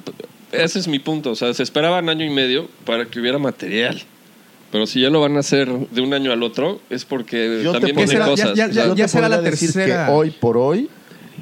ese 0.52 0.78
es 0.78 0.88
mi 0.88 0.98
punto. 1.00 1.32
O 1.32 1.34
sea, 1.36 1.52
se 1.54 1.62
esperaban 1.62 2.08
año 2.08 2.24
y 2.24 2.30
medio 2.30 2.68
para 2.86 3.04
que 3.06 3.20
hubiera 3.20 3.38
material. 3.38 4.02
Pero 4.72 4.86
si 4.86 5.00
ya 5.00 5.10
lo 5.10 5.20
van 5.20 5.36
a 5.36 5.40
hacer 5.40 5.68
de 5.68 6.00
un 6.00 6.14
año 6.14 6.32
al 6.32 6.42
otro, 6.42 6.80
es 6.90 7.04
porque 7.04 7.60
Yo 7.64 7.72
te 7.72 7.78
también 7.80 7.96
podría- 7.96 8.18
ya- 8.20 8.26
cosas. 8.30 8.54
ya- 8.54 8.68
Yo 8.68 8.94
te 8.94 9.08
será 9.08 9.28
la 9.28 9.36
podría 9.36 9.50
decir 9.50 9.72
tercera. 9.72 10.06
que 10.06 10.12
hoy 10.12 10.30
por 10.30 10.56
hoy 10.56 10.88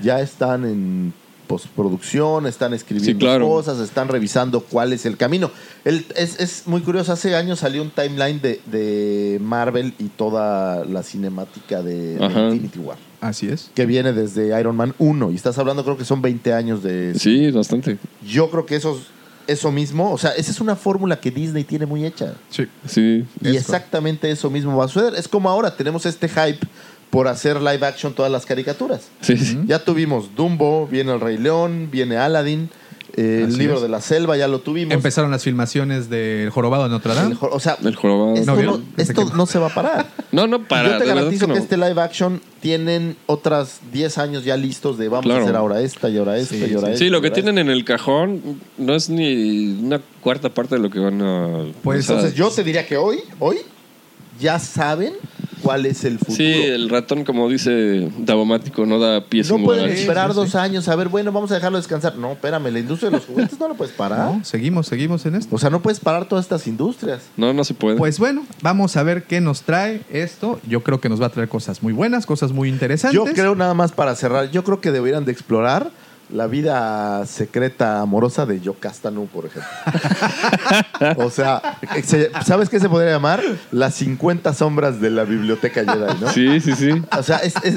ya 0.03 0.21
están 0.21 0.65
en 0.65 1.13
postproducción, 1.47 2.47
están 2.47 2.75
escribiendo 2.75 3.11
Sí, 3.13 3.19
claro. 3.19 3.49
cosas, 3.49 3.79
están 3.81 4.09
revisando 4.09 4.61
cuál 4.61 4.93
es 4.93 5.07
el 5.07 5.17
camino. 5.17 5.51
El- 5.85 6.05
es, 6.17 6.39
es 6.41 6.63
muy 6.67 6.81
curioso, 6.83 7.13
hace 7.13 7.35
años 7.37 7.61
salió 7.61 7.83
un 7.83 7.91
timeline 7.91 8.41
de, 8.41 8.61
de 8.67 9.39
Marvel 9.43 9.95
y 9.99 10.05
toda 10.05 10.85
la 10.85 11.03
cinemática 11.03 11.83
de, 11.83 12.17
de 12.17 12.25
Ajá. 12.25 12.41
Infinity 12.49 12.79
War, 12.81 12.99
Así 13.21 13.49
es. 13.49 13.71
que 13.75 13.87
viene 13.87 14.13
desde 14.13 14.59
Iron 14.61 14.77
Man 14.77 14.95
1 14.99 15.31
y 15.31 15.35
estás 15.37 15.59
hablando 15.59 15.85
creo 15.85 15.97
que 15.97 16.05
son 16.05 16.21
20 16.23 16.53
años 16.53 16.83
de... 16.83 17.15
Sí, 17.19 17.51
bastante. 17.51 17.99
Yo 18.27 18.51
creo 18.51 18.67
que 18.67 18.77
eso, 18.77 19.01
eso 19.49 19.73
mismo, 19.73 20.13
o 20.13 20.19
sea, 20.19 20.31
esa 20.33 20.51
es 20.51 20.61
una 20.61 20.77
fórmula 20.77 21.19
que 21.19 21.31
Disney 21.31 21.65
tiene 21.65 21.87
muy 21.87 22.05
hecha. 22.05 22.35
Sí. 22.51 22.69
Sí. 22.87 23.25
Y 23.41 23.57
exactamente 23.57 24.31
eso 24.31 24.51
mismo 24.51 24.77
va 24.77 24.85
a 24.85 24.89
suceder. 24.89 25.15
Es 25.15 25.27
como 25.27 25.49
ahora, 25.49 25.75
tenemos 25.75 26.07
este 26.07 26.29
hype 26.29 26.61
por 27.11 27.27
hacer 27.27 27.61
live 27.61 27.85
action 27.87 28.13
todas 28.13 28.31
las 28.31 28.45
caricaturas. 28.45 29.09
Sí, 29.23 29.37
sí. 29.39 29.59
Ya 29.67 29.83
tuvimos 29.83 30.35
Dumbo, 30.37 30.87
viene 30.87 31.13
El 31.15 31.21
Rey 31.21 31.39
León, 31.39 31.89
viene 31.91 32.19
Aladdin, 32.19 32.71
eh, 33.21 33.39
el 33.45 33.49
Así 33.49 33.59
libro 33.59 33.77
es. 33.77 33.83
de 33.83 33.89
la 33.89 34.01
selva, 34.01 34.37
ya 34.37 34.47
lo 34.49 34.61
tuvimos. 34.61 34.95
Empezaron 34.95 35.31
las 35.31 35.43
filmaciones 35.43 36.09
del 36.09 36.51
Jorobado 36.51 36.85
de 36.85 36.91
Notre 36.91 37.15
Dame. 37.15 37.33
El 37.33 37.39
o 37.41 37.59
sea, 37.61 37.77
El 37.83 37.97
jorobado. 37.97 38.35
esto, 38.37 38.55
No, 38.55 38.63
no, 38.63 38.83
esto 38.97 39.25
no 39.35 39.47
se 39.47 39.59
va 39.59 39.67
a 39.69 39.75
parar. 39.75 40.07
No, 40.31 40.47
no, 40.47 40.63
para. 40.69 40.91
Yo 40.93 40.99
te 40.99 41.07
garantizo 41.07 41.47
que, 41.47 41.53
no. 41.55 41.59
este 41.59 41.77
live 41.79 42.01
action 42.03 42.41
tienen 42.61 43.17
otras 43.27 43.81
10 43.93 44.19
años 44.19 44.45
ya 44.45 44.57
listos 44.59 44.99
de 44.99 45.09
vamos 45.09 45.25
Claro. 45.25 45.41
a 45.41 45.45
hacer 45.45 45.57
ahora 45.57 45.81
esta 45.81 46.11
y 46.11 46.19
ahora 46.19 46.37
esta 46.37 46.55
Sí, 46.55 46.61
y 46.71 46.75
ahora 46.75 46.89
sí. 46.89 46.93
esta. 46.93 47.05
Sí, 47.05 47.11
lo 47.11 47.23
que 47.23 47.31
tienen 47.31 47.57
en 47.59 47.71
el 47.71 47.85
cajón 47.85 48.61
no 48.77 48.95
es 48.95 49.09
ni 49.09 49.69
una 49.83 50.01
cuarta 50.21 50.51
parte 50.51 50.75
de 50.77 50.83
lo 50.83 50.91
que 50.91 50.99
van 50.99 51.23
a. 51.23 51.65
Pues, 51.83 52.09
Entonces 52.11 52.35
yo 52.35 52.51
te 52.51 52.63
diría 52.63 52.87
que 52.87 52.97
hoy, 52.99 53.21
hoy, 53.39 53.57
ya 54.39 54.59
saben 54.59 55.15
cuál 55.63 55.87
es 55.87 56.05
el 56.05 56.19
futuro. 56.19 56.37
Sí, 56.37 56.53
el 56.53 56.89
ratón, 56.89 57.25
como 57.25 57.49
dice 57.49 58.11
Davomático, 58.19 58.87
no 58.87 58.99
da 58.99 59.25
pies 59.25 59.51
No 59.51 59.57
sin 59.57 59.65
pueden 59.65 59.91
esperar 59.91 60.31
sí, 60.31 60.37
dos 60.37 60.51
sí. 60.51 60.59
años, 60.59 60.89
a 60.89 60.97
ver, 60.97 61.09
bueno, 61.09 61.33
vamos 61.33 61.51
a 61.51 61.55
dejarlo 61.55 61.79
descansar. 61.79 62.17
No, 62.17 62.33
espérame, 62.33 62.71
la 62.71 62.79
industria 62.79 63.11
de 63.11 63.17
los 63.17 63.27
juguetes 63.27 63.59
no 63.59 63.69
lo 63.69 63.75
puedes 63.75 63.95
parar. 63.95 64.35
No, 64.35 64.45
seguimos, 64.45 64.87
seguimos 64.87 65.25
en 65.27 65.35
esto. 65.35 65.55
O 65.55 65.59
sea, 65.59 65.71
no 65.71 65.81
puedes 65.81 66.01
parar 66.01 66.29
todas 66.29 66.45
estas 66.45 66.67
industrias. 66.67 67.23
No, 67.37 67.53
no 67.53 67.65
se 67.65 67.75
puede. 67.75 67.97
Pues 67.97 68.19
bueno, 68.19 68.47
vamos 68.63 68.97
a 68.97 69.03
ver 69.03 69.25
qué 69.25 69.41
nos 69.41 69.63
trae 69.63 70.03
esto. 70.11 70.61
Yo 70.67 70.83
creo 70.83 71.01
que 71.01 71.09
nos 71.09 71.21
va 71.21 71.27
a 71.27 71.31
traer 71.31 71.49
cosas 71.49 71.83
muy 71.83 71.93
buenas, 71.93 72.27
cosas 72.27 72.53
muy 72.53 72.69
interesantes. 72.69 73.15
Yo 73.15 73.25
creo 73.33 73.55
nada 73.55 73.75
más 73.75 73.93
para 73.93 74.15
cerrar, 74.15 74.51
yo 74.51 74.65
creo 74.65 74.81
que 74.81 74.93
deberían 74.93 75.25
de 75.25 75.33
explorar 75.33 75.91
la 76.31 76.47
vida 76.47 77.25
secreta 77.27 78.01
amorosa 78.01 78.45
de 78.47 78.61
Yocastanu, 78.61 79.27
por 79.27 79.47
ejemplo. 79.47 79.71
o 81.25 81.31
sea, 81.31 81.79
se- 82.05 82.31
¿sabes 82.45 82.69
qué 82.69 82.79
se 82.81 82.89
podría 82.89 83.13
llamar? 83.13 83.43
Las 83.73 83.95
50 83.95 84.53
sombras 84.55 85.01
de 85.01 85.11
la 85.11 85.25
biblioteca 85.25 85.85
Jedi, 85.85 86.21
¿no? 86.21 86.31
Sí, 86.33 86.61
sí, 86.61 86.73
sí. 86.75 86.91
O 87.17 87.23
sea, 87.23 87.39
es, 87.39 87.55
es 87.65 87.77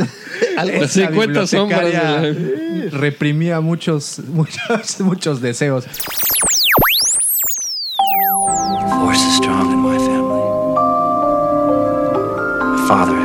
algo 0.57 0.82
Las 0.82 0.98
Esa 0.98 1.07
50 1.07 1.48
sombras 1.48 1.82
de 1.86 1.94
la- 1.94 2.90
reprimía 2.98 3.61
muchos, 3.61 4.19
muchos, 4.28 4.99
muchos 5.02 5.41
deseos. 5.41 5.86
Force 9.02 9.22
is 9.28 9.36
strong 9.38 9.72
in 9.72 9.80
my 9.80 9.98
family. 9.98 10.41
Father 12.88 13.20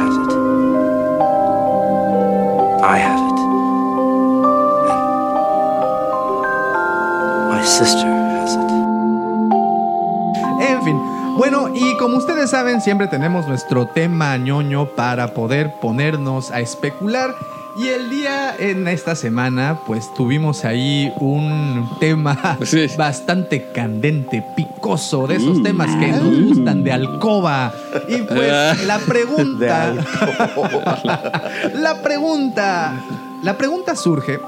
siempre 12.81 13.07
tenemos 13.09 13.47
nuestro 13.48 13.86
tema 13.89 14.36
ñoño 14.36 14.86
para 14.97 15.35
poder 15.35 15.74
ponernos 15.81 16.51
a 16.51 16.61
especular. 16.61 17.35
Y 17.78 17.89
el 17.89 18.09
día 18.09 18.55
en 18.59 18.89
esta 18.89 19.15
semana, 19.15 19.81
pues 19.86 20.12
tuvimos 20.15 20.65
ahí 20.65 21.12
un 21.20 21.86
tema 22.01 22.57
Sí. 22.65 22.86
bastante 22.97 23.70
candente, 23.70 24.43
picoso, 24.57 25.27
de 25.27 25.36
esos 25.36 25.59
Uh. 25.59 25.62
temas 25.62 25.94
que 25.97 26.07
nos 26.11 26.40
gustan 26.48 26.82
de 26.85 26.93
alcoba. 26.93 27.74
Y 28.09 28.15
Ah. 28.15 28.27
pues 28.28 28.86
la 28.86 28.98
de 28.98 29.05
pregunta. 29.05 29.94
La 31.74 32.03
pregunta. 32.03 32.94
La 33.43 33.59
pregunta 33.59 33.94
surge. 33.94 34.39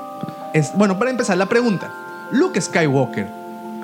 Es, 0.55 0.73
bueno, 0.75 0.99
para 0.99 1.11
empezar, 1.11 1.37
la 1.37 1.47
pregunta. 1.47 1.91
Luke 2.31 2.59
Skywalker, 2.61 3.29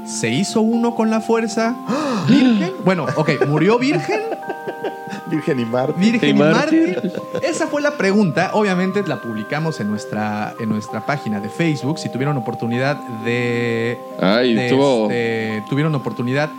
¿se 0.06 0.30
hizo 0.30 0.62
uno 0.62 0.94
con 0.94 1.10
la 1.10 1.20
fuerza? 1.20 1.74
¿Virgen? 2.28 2.72
Bueno, 2.84 3.06
ok, 3.16 3.46
¿murió 3.46 3.78
virgen? 3.78 4.20
Virgen 5.30 5.60
y 5.60 5.64
Marte. 5.64 5.94
¿Virgen 5.98 6.28
y 6.28 6.30
¿Y 6.30 6.34
mártir? 6.34 6.92
mártir? 7.02 7.12
Esa 7.42 7.66
fue 7.66 7.80
la 7.82 7.92
pregunta. 7.92 8.50
Obviamente 8.52 9.02
la 9.06 9.16
publicamos 9.20 9.80
en 9.80 9.90
nuestra, 9.90 10.54
en 10.60 10.68
nuestra 10.68 11.06
página 11.06 11.40
de 11.40 11.48
Facebook. 11.48 11.98
Si 11.98 12.10
tuvieron 12.10 12.36
oportunidad 12.36 12.96
de. 13.24 13.98
Ay, 14.20 14.54
de, 14.54 14.70
tuvo- 14.70 15.04
este, 15.10 15.64
tuvieron 15.68 15.94
oportunidad 15.94 16.50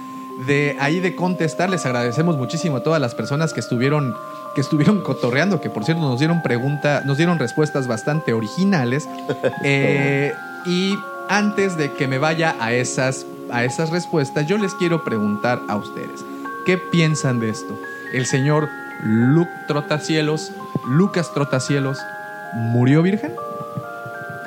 de 0.48 0.76
ahí 0.80 1.00
de 1.00 1.16
contestar. 1.16 1.70
Les 1.70 1.86
agradecemos 1.86 2.38
muchísimo 2.38 2.78
a 2.78 2.84
todas 2.84 3.00
las 3.02 3.14
personas 3.16 3.54
que 3.54 3.60
estuvieron 3.60 4.16
que 4.56 4.62
estuvieron 4.62 5.02
cotorreando, 5.02 5.60
que 5.60 5.70
por 5.70 5.84
cierto 5.84 6.02
nos 6.04 6.18
dieron 6.20 6.42
pregunta, 6.42 7.02
nos 7.06 7.18
dieron 7.18 7.40
respuestas 7.40 7.88
bastante 7.88 8.34
originales. 8.34 9.08
Eh, 9.64 10.32
y 10.66 10.96
antes 11.30 11.78
de 11.78 11.92
que 11.94 12.08
me 12.08 12.18
vaya 12.20 12.56
a 12.60 12.72
esas, 12.74 13.26
a 13.52 13.64
esas 13.64 13.90
respuestas, 13.90 14.48
yo 14.48 14.58
les 14.58 14.74
quiero 14.76 15.04
preguntar 15.04 15.60
a 15.68 15.76
ustedes, 15.76 16.24
¿qué 16.66 16.78
piensan 16.78 17.40
de 17.40 17.50
esto? 17.50 17.80
El 18.14 18.26
señor 18.26 18.70
Luke 19.04 19.52
Trotacielos, 19.68 20.52
Lucas 20.88 21.34
Trotacielos, 21.34 22.00
¿murió 22.54 23.02
virgen? 23.02 23.34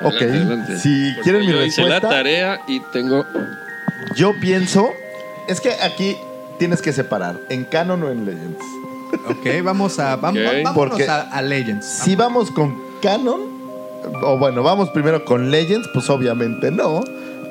Ok, 0.01 0.13
Adelante, 0.13 0.37
adelante. 0.37 0.77
si 0.79 1.11
Porque 1.15 1.21
quieren 1.23 1.41
mi 1.41 1.51
yo 1.51 1.63
hice 1.63 1.81
la 1.83 1.89
respuesta, 1.89 2.09
tarea 2.09 2.59
y 2.67 2.79
tengo. 2.91 3.25
yo 4.15 4.33
pienso, 4.39 4.89
es 5.47 5.59
que 5.59 5.71
aquí 5.81 6.17
tienes 6.57 6.81
que 6.81 6.93
separar, 6.93 7.37
en 7.49 7.65
canon 7.65 8.03
o 8.03 8.09
en 8.09 8.25
Legends. 8.25 8.63
Ok, 9.27 9.63
vamos 9.63 9.99
a, 9.99 10.15
vamos, 10.15 10.41
Porque 10.75 11.07
a, 11.07 11.21
a 11.21 11.41
Legends. 11.41 11.85
Si 11.85 12.15
vamos 12.15 12.51
con 12.51 12.77
canon, 13.01 13.41
o 14.23 14.37
bueno, 14.37 14.63
vamos 14.63 14.89
primero 14.91 15.25
con 15.25 15.51
Legends, 15.51 15.87
pues 15.93 16.09
obviamente 16.09 16.71
no. 16.71 17.03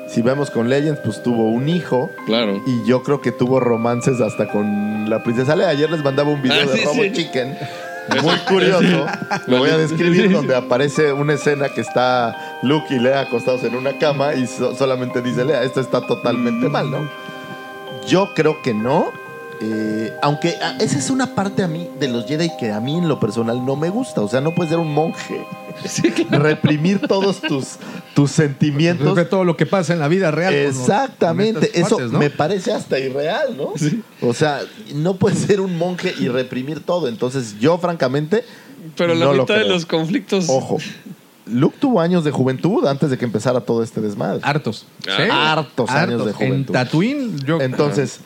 Si 0.09 0.21
vamos 0.23 0.49
con 0.49 0.69
Legends, 0.69 0.99
pues 1.03 1.21
tuvo 1.21 1.49
un 1.49 1.69
hijo. 1.69 2.09
Claro. 2.25 2.61
Y 2.65 2.83
yo 2.85 3.03
creo 3.03 3.21
que 3.21 3.31
tuvo 3.31 3.59
romances 3.59 4.19
hasta 4.21 4.49
con 4.49 5.09
la 5.09 5.23
princesa 5.23 5.55
Leia. 5.55 5.69
Ayer 5.69 5.89
les 5.89 6.03
mandaba 6.03 6.29
un 6.31 6.41
video 6.41 6.57
Ah, 6.63 6.65
de 6.71 6.77
sí, 6.79 6.85
Robo 6.85 7.03
sí. 7.03 7.11
Chicken. 7.11 7.57
Muy 8.23 8.35
curioso. 8.47 9.05
Lo 9.45 9.59
voy 9.59 9.69
a 9.69 9.77
describir 9.77 10.31
donde 10.31 10.55
aparece 10.55 11.13
una 11.13 11.33
escena 11.33 11.69
que 11.69 11.81
está 11.81 12.57
Luke 12.63 12.87
y 12.95 12.97
Leia 12.99 13.19
acostados 13.21 13.63
en 13.63 13.75
una 13.75 13.99
cama 13.99 14.33
y 14.33 14.47
so- 14.47 14.75
solamente 14.75 15.21
dice 15.21 15.45
Leia, 15.45 15.61
esto 15.63 15.79
está 15.79 16.01
totalmente 16.01 16.67
mal, 16.69 16.89
¿no? 16.89 17.07
Yo 18.07 18.33
creo 18.33 18.61
que 18.63 18.73
no. 18.73 19.11
Eh, 19.61 20.11
aunque 20.23 20.55
ah, 20.63 20.73
esa 20.79 20.97
es 20.97 21.09
una 21.11 21.35
parte 21.35 21.61
a 21.63 21.67
mí 21.67 21.87
de 21.99 22.07
los 22.07 22.25
Jedi 22.25 22.49
que 22.57 22.71
a 22.71 22.79
mí 22.79 22.97
en 22.97 23.07
lo 23.07 23.19
personal 23.19 23.63
no 23.63 23.75
me 23.75 23.89
gusta. 23.89 24.21
O 24.21 24.27
sea, 24.27 24.41
no 24.41 24.55
puedes 24.55 24.71
ser 24.71 24.79
un 24.79 24.91
monje. 24.91 25.45
Reprimir 26.31 26.99
todos 27.07 27.41
tus, 27.41 27.77
tus 28.15 28.31
sentimientos. 28.31 29.15
de 29.15 29.25
todo 29.25 29.43
lo 29.43 29.57
que 29.57 29.65
pasa 29.65 29.93
en 29.93 29.99
la 29.99 30.07
vida 30.07 30.31
real. 30.31 30.53
Exactamente, 30.53 31.69
con 31.71 31.81
eso 31.81 31.95
cuates, 31.95 32.11
¿no? 32.11 32.19
me 32.19 32.29
parece 32.29 32.71
hasta 32.71 32.99
irreal, 32.99 33.55
¿no? 33.57 33.73
O 34.21 34.33
sea, 34.33 34.61
no 34.95 35.15
puedes 35.15 35.39
ser 35.39 35.61
un 35.61 35.77
monje 35.77 36.13
y 36.19 36.27
reprimir 36.27 36.81
todo. 36.81 37.07
Entonces, 37.07 37.59
yo 37.59 37.77
francamente, 37.77 38.43
Pero 38.95 39.15
la 39.15 39.25
no 39.25 39.33
lo 39.33 39.43
mitad 39.43 39.55
de 39.55 39.67
los 39.67 39.85
conflictos. 39.85 40.45
ojo, 40.49 40.77
Luke 41.45 41.77
tuvo 41.79 41.99
años 41.99 42.23
de 42.23 42.31
juventud 42.31 42.85
antes 42.85 43.09
de 43.09 43.17
que 43.17 43.25
empezara 43.25 43.61
todo 43.61 43.83
este 43.83 44.01
desmadre. 44.01 44.39
Hartos. 44.43 44.85
Ah, 45.07 45.53
hartos 45.53 45.89
años 45.89 46.25
de 46.25 46.31
En 46.31 46.37
juventud. 46.37 46.73
Tatooine, 46.73 47.39
yo. 47.43 47.59
Entonces, 47.61 48.19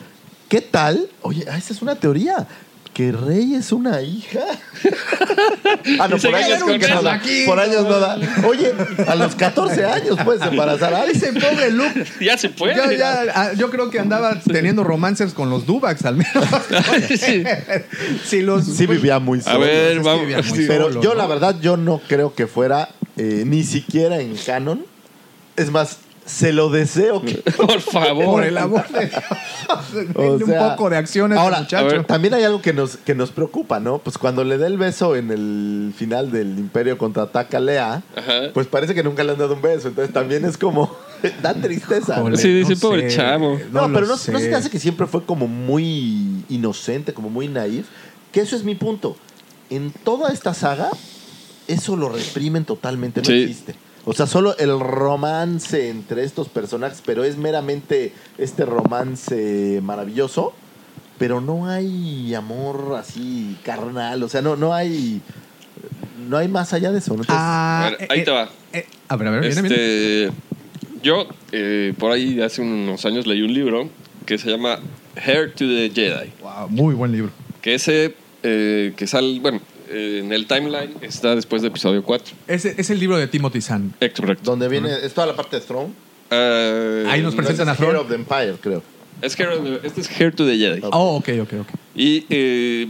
¿qué 0.49 0.61
tal? 0.61 1.07
Oye, 1.21 1.45
ah, 1.49 1.57
esa 1.57 1.73
es 1.73 1.81
una 1.81 1.95
teoría. 1.95 2.47
Que 2.93 3.11
Rey 3.11 3.55
es 3.55 3.71
una 3.71 4.01
hija. 4.03 4.41
ah, 5.99 6.07
no, 6.07 6.17
por 6.17 6.35
años, 6.35 6.59
con 6.59 6.79
no 6.79 7.01
da. 7.01 7.13
aquí. 7.13 7.43
por 7.45 7.59
años 7.59 7.83
no 7.83 7.99
da. 7.99 8.19
Oye, 8.47 8.71
a 9.07 9.15
los 9.15 9.33
14 9.33 9.83
años 9.85 10.19
puedes 10.23 10.43
embarazar 10.43 10.93
a 10.93 11.01
alguien. 11.01 11.17
Ese 11.17 11.33
pobre 11.33 11.71
Luke. 11.71 12.05
Ya 12.21 12.37
se 12.37 12.49
puede. 12.49 12.75
Yo, 12.75 12.91
ya, 12.91 13.23
ah, 13.33 13.53
yo 13.53 13.71
creo 13.71 13.89
que 13.89 13.99
andaba 13.99 14.39
teniendo 14.39 14.83
romances 14.83 15.33
con 15.33 15.49
los 15.49 15.65
Dubacs, 15.65 16.05
al 16.05 16.17
menos. 16.17 16.33
Sí. 17.19 17.43
si 18.25 18.41
los, 18.41 18.65
Sí 18.65 18.85
vivía 18.85 19.17
muy 19.19 19.39
A 19.39 19.43
solo. 19.43 19.59
ver, 19.61 19.97
sí 19.97 20.03
vamos. 20.03 20.21
vivía 20.21 20.37
muy 20.41 20.57
sí. 20.57 20.65
Pero 20.67 20.89
solo, 20.89 21.01
yo 21.01 21.09
¿no? 21.09 21.15
la 21.15 21.27
verdad 21.27 21.55
yo 21.61 21.77
no 21.77 21.99
creo 22.07 22.35
que 22.35 22.45
fuera 22.47 22.89
eh, 23.17 23.43
ni 23.45 23.63
siquiera 23.63 24.19
en 24.19 24.35
canon. 24.35 24.85
Es 25.55 25.71
más, 25.71 25.97
Se 26.25 26.53
lo 26.53 26.69
deseo. 26.69 27.21
Por 27.57 27.81
favor. 27.81 28.25
Por 28.25 28.43
el 28.45 28.57
amor 28.57 28.87
de 28.89 29.07
Dios. 29.07 29.23
O 30.15 30.37
Denle 30.37 30.45
sea, 30.45 30.63
un 30.63 30.69
poco 30.71 30.89
de 30.89 30.97
acción 30.97 31.31
a 31.31 31.35
este 31.35 31.43
Ahora, 31.45 31.59
muchacho. 31.61 32.03
también 32.05 32.33
hay 32.33 32.43
algo 32.43 32.61
que 32.61 32.73
nos, 32.73 32.97
que 32.97 33.15
nos 33.15 33.31
preocupa, 33.31 33.79
¿no? 33.79 33.99
Pues 33.99 34.17
cuando 34.17 34.43
le 34.43 34.57
da 34.57 34.67
el 34.67 34.77
beso 34.77 35.15
en 35.15 35.31
el 35.31 35.93
final 35.97 36.31
del 36.31 36.59
Imperio 36.59 36.97
contraataca 36.97 37.59
Lea, 37.59 38.03
Ajá. 38.15 38.51
pues 38.53 38.67
parece 38.67 38.93
que 38.93 39.03
nunca 39.03 39.23
le 39.23 39.31
han 39.31 39.37
dado 39.37 39.53
un 39.53 39.61
beso. 39.61 39.87
Entonces 39.89 40.13
también 40.13 40.43
es 40.45 40.57
como. 40.57 40.93
da 41.41 41.53
tristeza. 41.53 42.21
Sí, 42.35 42.63
sí, 42.65 42.73
no 42.73 42.79
pobre 42.79 43.09
sé. 43.09 43.15
chavo. 43.17 43.57
No, 43.71 43.91
pero 43.93 44.05
no, 44.05 44.17
sé. 44.17 44.31
no 44.33 44.39
se 44.39 44.49
te 44.49 44.55
hace 44.55 44.69
que 44.69 44.79
siempre 44.79 45.07
fue 45.07 45.23
como 45.25 45.47
muy 45.47 46.43
inocente, 46.49 47.13
como 47.13 47.29
muy 47.29 47.47
naif. 47.47 47.87
Que 48.31 48.41
eso 48.41 48.55
es 48.55 48.63
mi 48.63 48.75
punto. 48.75 49.15
En 49.69 49.91
toda 49.91 50.31
esta 50.33 50.53
saga, 50.53 50.89
eso 51.67 51.95
lo 51.95 52.09
reprimen 52.09 52.65
totalmente, 52.65 53.21
no 53.21 53.25
Sí. 53.27 53.43
existe. 53.43 53.75
O 54.05 54.13
sea, 54.13 54.27
solo 54.27 54.57
el 54.57 54.79
romance 54.79 55.89
entre 55.89 56.23
estos 56.23 56.49
personajes, 56.49 57.01
pero 57.05 57.23
es 57.23 57.37
meramente 57.37 58.11
este 58.37 58.65
romance 58.65 59.79
maravilloso, 59.81 60.53
pero 61.17 61.39
no 61.39 61.67
hay 61.67 62.33
amor 62.35 62.95
así 62.99 63.57
carnal, 63.63 64.21
o 64.23 64.27
sea, 64.29 64.41
no, 64.41 64.55
no 64.57 64.73
hay 64.73 65.21
no 66.29 66.37
hay 66.37 66.47
más 66.47 66.73
allá 66.73 66.91
de 66.91 66.99
eso. 66.99 67.13
¿no? 67.13 67.21
Entonces, 67.21 67.35
Ah, 67.37 67.87
A 67.87 67.89
ver, 67.91 68.01
eh, 68.01 68.07
ahí 68.09 68.19
eh, 68.19 68.23
te 68.23 68.31
va. 68.31 68.49
eh, 68.73 68.85
a 69.07 69.15
ver, 69.15 69.27
a 69.27 69.31
ver, 69.31 69.41
viene, 69.41 69.61
viene. 69.61 69.67
Este, 69.75 70.31
yo, 71.01 71.27
eh, 71.51 71.93
por 71.97 72.11
ahí 72.11 72.41
hace 72.41 72.61
unos 72.61 73.05
años 73.05 73.25
leí 73.27 73.41
un 73.41 73.53
libro 73.53 73.89
que 74.25 74.37
se 74.37 74.49
llama 74.49 74.79
Hair 75.15 75.51
to 75.53 75.65
the 75.65 75.91
Jedi. 75.93 76.31
Wow, 76.41 76.69
muy 76.69 76.93
buen 76.95 77.11
libro. 77.11 77.31
Que 77.61 77.75
ese, 77.75 78.15
eh, 78.41 78.93
que 78.95 79.05
sale, 79.07 79.39
bueno, 79.39 79.59
eh, 79.93 80.19
en 80.23 80.33
el 80.33 80.47
timeline 80.47 80.93
está 81.01 81.35
después 81.35 81.61
de 81.61 81.69
episodio 81.69 82.03
4. 82.03 82.35
Ese 82.47 82.75
es 82.77 82.89
el 82.89 82.99
libro 82.99 83.17
de 83.17 83.27
Timothy 83.27 83.61
Zahn. 83.61 83.93
Es 83.99 84.13
correcto. 84.13 84.43
donde 84.51 84.67
viene, 84.67 84.89
es 85.03 85.13
toda 85.13 85.27
la 85.27 85.35
parte 85.35 85.57
de 85.59 85.61
Throne. 85.65 85.93
Eh, 86.31 87.05
Ahí 87.09 87.21
nos 87.21 87.33
No, 87.33 87.37
presentan 87.37 87.69
a 87.69 87.73
es 87.73 87.79
Hero 87.79 87.89
Thrawn. 87.91 88.03
of 88.05 88.09
the 88.09 88.15
Empire, 88.15 88.55
creo. 88.59 88.81
es 89.21 89.39
Hair 89.39 89.49
of 89.49 89.63
the- 89.63 89.87
este 89.87 90.01
es 90.01 90.09
Hair 90.19 90.33
to 90.35 90.45
the 90.45 90.57
Jedi. 90.57 90.81
Oh, 90.91 91.17
ok, 91.17 91.29
ok, 91.43 91.53
ok. 91.61 91.67
Y 91.95 92.25
eh, 92.29 92.87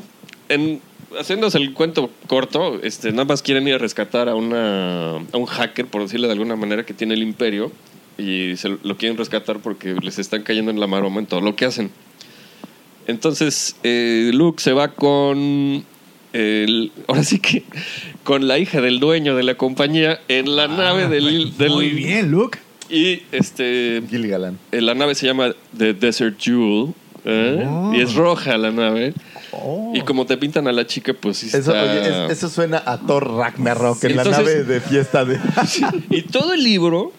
en, 0.50 0.82
haciéndose 1.20 1.58
el 1.58 1.74
cuento 1.74 2.10
corto, 2.28 2.80
este, 2.82 3.12
nada 3.12 3.26
más 3.26 3.42
quieren 3.42 3.68
ir 3.68 3.76
a 3.76 3.78
rescatar 3.78 4.30
a, 4.30 4.36
una, 4.36 5.18
a 5.18 5.38
un 5.38 5.46
hacker, 5.46 5.88
por 5.88 6.02
decirlo 6.02 6.28
de 6.28 6.34
alguna 6.34 6.56
manera, 6.56 6.86
que 6.86 6.94
tiene 6.94 7.14
el 7.16 7.22
imperio. 7.24 7.72
Y 8.18 8.56
se 8.58 8.70
lo 8.84 8.96
quieren 8.98 9.18
rescatar 9.18 9.60
porque 9.60 9.96
les 10.02 10.20
están 10.20 10.44
cayendo 10.44 10.70
en 10.72 10.80
la 10.80 10.86
maroma 10.88 11.20
en 11.20 11.26
todo 11.26 11.42
lo 11.42 11.56
que 11.56 11.66
hacen. 11.66 11.90
Entonces, 13.08 13.76
eh, 13.84 14.32
Luke 14.34 14.62
se 14.62 14.72
va 14.74 14.90
con. 14.90 15.84
El- 16.34 16.92
ahora 17.08 17.24
sí 17.24 17.40
que. 17.40 17.64
Con 18.24 18.48
la 18.48 18.58
hija 18.58 18.80
del 18.82 19.00
dueño 19.00 19.36
de 19.36 19.44
la 19.44 19.56
compañía 19.56 20.20
en 20.28 20.56
la 20.56 20.68
nave 20.68 21.08
del, 21.08 21.56
del. 21.58 21.72
Ah, 21.72 21.74
Muy 21.76 21.90
bien, 21.90 22.32
Luke. 22.32 22.60
Y 22.90 23.22
este. 23.32 24.02
Gil 24.10 24.28
Galán. 24.28 24.58
eh, 24.72 24.82
La 24.82 24.94
nave 24.96 25.16
se 25.16 25.26
llama 25.26 25.54
The 25.78 25.94
Desert 25.94 26.38
Jewel. 26.40 26.94
¿eh? 27.26 27.66
Oh. 27.68 27.94
Y 27.94 28.02
es 28.02 28.14
roja 28.16 28.58
la 28.58 28.72
nave. 28.72 29.14
Oh. 29.52 29.92
Y 29.96 30.02
como 30.02 30.26
te 30.26 30.36
pintan 30.38 30.68
a 30.68 30.72
la 30.72 30.86
chica, 30.88 31.14
pues 31.14 31.38
sí 31.38 31.48
Eso, 31.48 31.58
está... 31.58 31.84
oye, 31.84 32.26
es- 32.26 32.32
eso 32.38 32.50
suena 32.50 32.82
a 32.86 32.98
Thor 32.98 33.30
Ragnarok 33.36 33.98
Sí, 34.00 34.08
en 34.08 34.16
la 34.16 34.24
entonces- 34.24 34.46
nave 34.46 34.64
de 34.64 34.82
fiesta 34.82 35.24
de. 35.26 35.40
Y 36.10 36.24
todo 36.24 36.54
el 36.54 36.64
libro, 36.64 37.12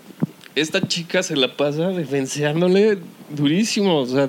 esta 0.55 0.87
chica 0.89 1.23
se 1.23 1.37
la 1.37 1.57
pasa 1.57 1.89
defenseándole 1.89 2.99
durísimo. 3.31 3.99
O 4.01 4.07
sea, 4.07 4.29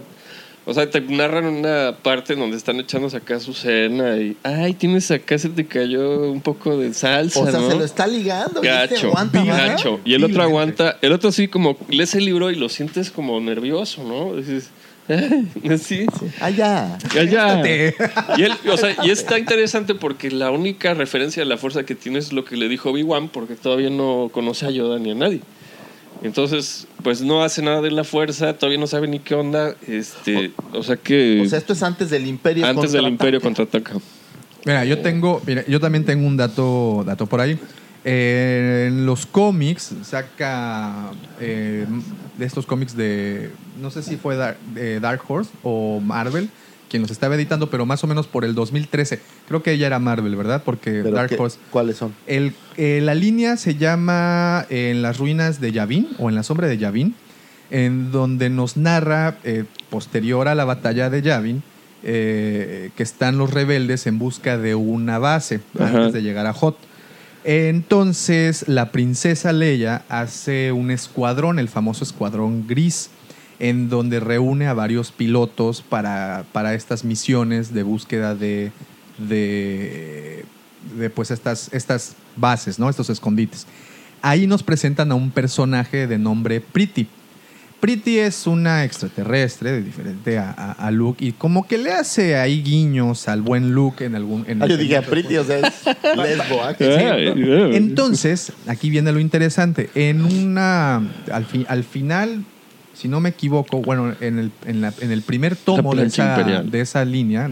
o 0.66 0.74
sea, 0.74 0.90
te 0.90 1.00
narran 1.02 1.46
una 1.46 1.96
parte 2.02 2.34
en 2.34 2.40
donde 2.40 2.58
están 2.58 2.80
echándose 2.80 3.18
acá 3.18 3.40
su 3.40 3.54
cena 3.54 4.18
y... 4.18 4.36
Ay, 4.44 4.74
tienes 4.74 5.12
acá, 5.12 5.38
se 5.38 5.50
te 5.50 5.66
cayó 5.66 6.32
un 6.32 6.42
poco 6.42 6.78
de 6.78 6.94
salsa, 6.94 7.40
O 7.40 7.50
sea, 7.50 7.60
¿no? 7.60 7.70
se 7.70 7.76
lo 7.78 7.86
está 7.86 8.08
ligando. 8.08 8.64
y 8.64 8.68
Gacho, 8.68 9.08
aguanta, 9.10 9.44
gacho. 9.44 10.00
Y 10.04 10.14
el 10.16 10.24
otro 10.24 10.42
aguanta. 10.42 10.98
El 11.02 11.12
otro 11.12 11.32
sí 11.32 11.48
como 11.48 11.78
lees 11.90 12.16
el 12.16 12.26
libro 12.26 12.50
y 12.52 12.56
lo 12.56 12.70
sientes 12.70 13.12
como 13.12 13.40
nervioso, 13.40 14.04
¿no? 14.04 14.36
Dices... 14.36 14.70
"Ay, 15.08 15.48
así. 15.72 16.08
Ah. 16.42 16.98
Siéntate. 17.12 17.96
Y, 18.38 18.42
él, 18.44 18.54
o 18.72 18.76
sea, 18.78 18.96
y 19.04 19.12
está 19.12 19.38
interesante 19.38 19.94
porque 19.94 20.32
la 20.32 20.50
única 20.50 20.96
referencia 20.96 21.44
a 21.44 21.46
la 21.46 21.58
fuerza 21.58 21.86
que 21.86 21.94
tiene 21.94 22.18
es 22.18 22.34
lo 22.34 22.44
que 22.44 22.58
le 22.58 22.68
dijo 22.68 22.90
Obi-Wan, 22.90 23.30
porque 23.30 23.56
todavía 23.56 23.92
no 23.92 24.30
conoce 24.32 24.66
a 24.66 24.72
Yoda 24.72 24.98
ni 24.98 25.12
a 25.12 25.16
nadie. 25.16 25.42
Entonces, 26.26 26.88
pues 27.04 27.22
no 27.22 27.44
hace 27.44 27.62
nada 27.62 27.82
de 27.82 27.92
la 27.92 28.04
fuerza, 28.04 28.54
todavía 28.54 28.80
no 28.80 28.88
sabe 28.88 29.08
ni 29.08 29.20
qué 29.20 29.36
onda. 29.36 29.76
Este, 29.88 30.52
o 30.74 30.84
sea 30.84 30.98
que 30.98 31.42
O 31.42 31.50
sea, 31.50 31.58
esto 31.60 31.74
es 31.74 31.84
antes 31.84 32.10
del 32.10 32.26
Imperio. 32.28 32.66
antes 32.66 32.92
del 32.92 33.04
contraataca. 33.04 33.12
Imperio 33.14 33.42
contraataca. 33.42 33.94
Mira, 34.66 34.84
yo 34.86 35.00
tengo, 35.00 35.42
mira, 35.46 35.64
yo 35.68 35.80
también 35.80 36.04
tengo 36.06 36.26
un 36.26 36.38
dato, 36.38 37.04
dato 37.06 37.28
por 37.28 37.40
ahí. 37.42 37.60
Eh, 38.04 38.86
en 38.90 39.06
los 39.06 39.26
cómics 39.26 39.92
saca 40.04 41.12
eh, 41.40 41.86
de 42.38 42.46
estos 42.46 42.66
cómics 42.66 42.96
de, 42.96 43.50
no 43.82 43.90
sé 43.92 44.04
si 44.04 44.16
fue 44.16 44.36
Dar- 44.36 44.58
de 44.76 45.00
Dark 45.00 45.22
Horse 45.28 45.50
o 45.64 46.00
Marvel 46.00 46.50
quien 46.90 47.02
los 47.02 47.12
estaba 47.12 47.36
editando, 47.36 47.70
pero 47.70 47.86
más 47.86 48.04
o 48.04 48.08
menos 48.08 48.28
por 48.28 48.46
el 48.46 48.54
2013. 48.56 49.20
Creo 49.48 49.64
que 49.64 49.72
ella 49.72 49.88
era 49.88 50.00
Marvel, 50.00 50.36
¿verdad? 50.36 50.62
Porque 50.64 50.92
Pero 51.04 51.12
Dark 51.12 51.30
¿qué- 51.30 51.38
Horse. 51.38 51.58
¿Cuáles 51.72 51.98
son? 51.98 52.14
El, 52.28 52.54
eh, 52.78 53.00
la 53.04 53.16
línea 53.16 53.58
se 53.58 53.76
llama 53.76 54.66
En 54.70 55.02
las 55.02 55.18
ruinas 55.18 55.60
de 55.62 55.72
Yavin 55.72 56.10
o 56.20 56.30
En 56.30 56.36
la 56.36 56.44
sombra 56.44 56.68
de 56.68 56.78
Yavin, 56.78 57.16
en 57.72 58.12
donde 58.12 58.50
nos 58.50 58.78
narra, 58.78 59.38
eh, 59.44 59.64
posterior 59.90 60.48
a 60.48 60.56
la 60.56 60.66
batalla 60.66 61.10
de 61.10 61.22
Yavin, 61.22 61.64
eh, 62.04 62.92
que 62.96 63.02
están 63.04 63.38
los 63.40 63.52
rebeldes 63.52 64.06
en 64.06 64.20
busca 64.20 64.58
de 64.60 64.76
una 64.76 65.18
base 65.18 65.62
Ajá. 65.80 65.88
antes 65.88 66.14
de 66.14 66.22
llegar 66.22 66.46
a 66.46 66.54
Hot. 66.54 66.78
Entonces 67.44 68.68
la 68.68 68.92
princesa 68.92 69.54
Leia 69.54 70.04
hace 70.10 70.72
un 70.72 70.92
escuadrón, 70.92 71.58
el 71.58 71.70
famoso 71.70 72.04
escuadrón 72.04 72.68
gris, 72.68 73.10
en 73.60 73.90
donde 73.90 74.20
reúne 74.20 74.68
a 74.68 74.74
varios 74.74 75.12
pilotos 75.12 75.82
para, 75.82 76.46
para 76.52 76.74
estas 76.74 77.04
misiones 77.04 77.74
de 77.74 77.84
búsqueda 77.84 78.36
de, 78.36 78.72
de, 79.46 80.46
de, 80.98 81.10
pues 81.10 81.32
estas, 81.32 81.74
estas 81.74 82.16
bases, 82.36 82.80
¿no? 82.80 82.90
estos 82.90 83.10
escondites. 83.10 83.66
Ahí 84.22 84.48
nos 84.48 84.64
presentan 84.64 85.12
a 85.12 85.16
un 85.16 85.32
personaje 85.32 86.08
de 86.08 86.18
nombre 86.18 86.60
Pretty. 86.62 87.08
Pretty 87.80 88.18
es 88.18 88.48
una 88.48 88.84
extraterrestre, 88.84 89.72
de 89.74 89.84
diferente 89.84 90.40
a, 90.40 90.50
a- 90.50 90.72
a 90.72 90.92
Luke, 90.92 91.24
y 91.24 91.34
como 91.34 91.68
que 91.68 91.78
le 91.78 91.92
hace 91.92 92.36
ahí 92.36 92.64
guiños 92.64 93.28
al 93.28 93.42
buen 93.44 93.74
Luke 93.74 94.04
en 94.04 94.16
algún... 94.16 94.44
En 94.48 94.64
Ah, 94.64 94.66
yo 94.66 94.78
dije 94.78 95.00
Pretty, 95.04 95.38
o 95.38 95.44
sea, 95.44 95.60
es 95.60 95.86
lesbo. 96.18 96.64
¿ah? 96.64 96.70
Ay, 96.70 96.76
sí. 96.80 96.86
ay. 96.86 97.76
entonces, 97.76 98.54
aquí 98.66 98.90
viene 98.90 99.12
lo 99.12 99.20
interesante. 99.20 99.90
En 99.94 100.24
una. 100.26 100.96
Al, 101.32 101.46
fi- 101.46 101.66
al 101.70 101.84
final, 101.84 102.44
si 102.96 103.08
no 103.08 103.20
me 103.20 103.30
equivoco, 103.30 103.82
bueno, 103.82 104.16
en 104.22 104.40
el, 104.40 104.52
en 104.66 104.82
la- 104.82 104.94
en 105.02 105.12
el 105.12 105.22
primer 105.22 105.56
tomo 105.56 105.94
de 105.96 106.06
esa, 106.08 106.64
de 106.64 106.82
esa 106.82 107.06
línea, 107.06 107.52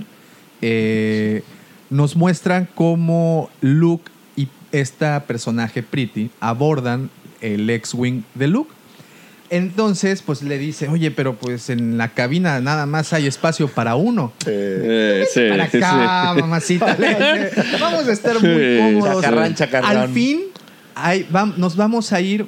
eh, 0.62 1.44
nos 1.90 2.16
muestran 2.16 2.68
cómo 2.74 3.50
Luke 3.62 4.10
y 4.36 4.48
esta 4.72 5.26
personaje 5.26 5.84
Pretty 5.84 6.30
abordan 6.40 7.10
el 7.42 7.70
X-Wing 7.70 8.24
de 8.36 8.48
Luke. 8.48 8.72
Entonces, 9.50 10.24
pues 10.24 10.42
le 10.42 10.58
dice, 10.58 10.88
oye, 10.88 11.12
pero 11.12 11.36
pues 11.36 11.70
en 11.70 11.98
la 12.00 12.08
cabina 12.10 12.60
nada 12.60 12.88
más 12.88 13.14
hay 13.14 13.28
espacio 13.28 13.68
para 13.68 13.96
uno. 13.96 14.34
Eh, 14.48 15.26
sí, 15.32 15.42
Para 15.50 15.70
sí, 15.70 15.78
acá, 15.78 16.32
sí. 16.34 16.42
mamacita. 16.42 16.98
le 16.98 17.08
dice, 17.10 17.64
Vamos 17.80 18.08
a 18.08 18.12
estar 18.14 18.42
muy 18.42 18.78
cómodos. 18.80 19.22
Chacarrán, 19.22 19.54
chacarrán. 19.56 19.98
Al 19.98 20.10
fin, 20.10 20.42
vam- 21.32 21.56
nos 21.58 21.76
vamos 21.76 22.14
a 22.14 22.22
ir 22.22 22.48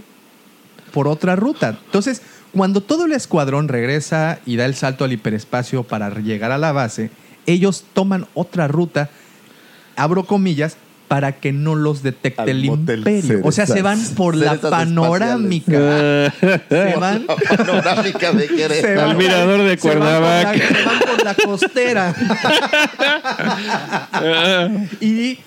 por 0.92 1.08
otra 1.08 1.36
ruta. 1.36 1.78
Entonces, 1.86 2.24
cuando 2.56 2.82
todo 2.82 3.06
el 3.06 3.12
escuadrón 3.12 3.68
regresa 3.68 4.40
y 4.46 4.56
da 4.56 4.66
el 4.66 4.76
salto 4.76 5.04
al 5.04 5.12
hiperespacio 5.12 5.84
para 5.84 6.10
llegar 6.22 6.52
a 6.52 6.58
la 6.58 6.72
base, 6.72 7.10
ellos 7.46 7.84
toman 7.94 8.28
otra 8.34 8.68
ruta, 8.70 9.10
abro 9.98 10.24
comillas, 10.26 10.78
para 11.10 11.34
que 11.34 11.52
no 11.52 11.76
los 11.76 12.02
detecte 12.02 12.42
Al 12.42 12.50
el 12.50 12.66
motel 12.66 13.00
imperio. 13.00 13.42
O 13.44 13.52
sea, 13.52 13.68
se 13.68 13.82
van 13.82 13.98
Cerezas. 13.98 14.16
por 14.16 14.36
la 14.36 14.56
panorámica. 14.56 16.32
se 16.32 16.96
van 17.00 17.28
La 17.28 17.36
panorámica 17.36 18.32
de 18.32 18.48
Se 18.48 18.56
Querétaro. 18.56 19.02
Al 19.02 19.18
mirador 19.18 19.62
de 19.64 19.72
se 19.72 19.78
Cuernavaca. 19.78 20.54
Se 20.54 20.84
van 20.84 21.00
por 21.00 21.24
la 21.24 21.36
costera. 21.36 22.16
y 25.02 25.40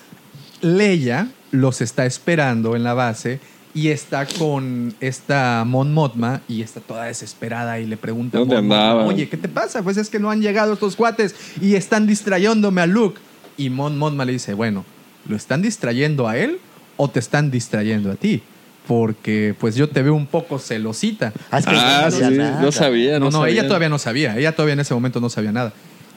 Leia 0.60 1.28
los 1.50 1.80
está 1.80 2.06
esperando 2.06 2.76
en 2.76 2.84
la 2.84 2.94
base 2.94 3.40
y 3.78 3.88
está 3.88 4.26
con 4.26 4.94
esta 5.00 5.64
Mon 5.66 5.92
Mothma 5.94 6.40
y 6.48 6.62
está 6.62 6.80
toda 6.80 7.04
desesperada 7.04 7.78
y 7.78 7.86
le 7.86 7.96
pregunta 7.96 8.38
¿Dónde 8.38 8.56
Mon 8.56 8.64
andaba? 8.72 9.04
oye, 9.06 9.28
¿qué 9.28 9.36
te 9.36 9.48
pasa? 9.48 9.82
Pues 9.82 9.96
es 9.96 10.08
que 10.10 10.18
no 10.18 10.30
han 10.30 10.40
llegado 10.42 10.72
estos 10.72 10.96
cuates 10.96 11.34
y 11.60 11.74
están 11.74 12.06
distrayéndome 12.06 12.80
a 12.80 12.86
Luke. 12.86 13.20
Y 13.56 13.70
Mon 13.70 13.96
Mothma 13.98 14.24
le 14.24 14.32
dice, 14.32 14.54
bueno, 14.54 14.84
¿lo 15.28 15.36
están 15.36 15.62
distrayendo 15.62 16.26
a 16.28 16.36
él 16.36 16.58
o 16.96 17.08
te 17.08 17.20
están 17.20 17.50
distrayendo 17.50 18.10
a 18.10 18.14
ti? 18.16 18.42
Porque 18.86 19.54
pues 19.58 19.74
yo 19.76 19.88
te 19.88 20.02
veo 20.02 20.14
un 20.14 20.26
poco 20.26 20.58
celosita. 20.58 21.32
Ah, 21.50 21.60
Ah, 21.66 22.02
no 22.06 22.10
sí, 22.10 22.20
sabía 22.22 22.50
no 22.60 22.72
sabía. 22.72 23.18
No, 23.18 23.26
no, 23.26 23.30
sabía. 23.32 23.52
ella 23.52 23.66
todavía 23.68 23.88
no 23.90 23.98
sabía. 23.98 24.36
Ella 24.38 24.52
todavía 24.52 24.72
en 24.74 24.80
ese 24.80 24.94
momento 24.94 25.20
no 25.20 25.28
sabía 25.28 25.52
nada. 25.52 25.72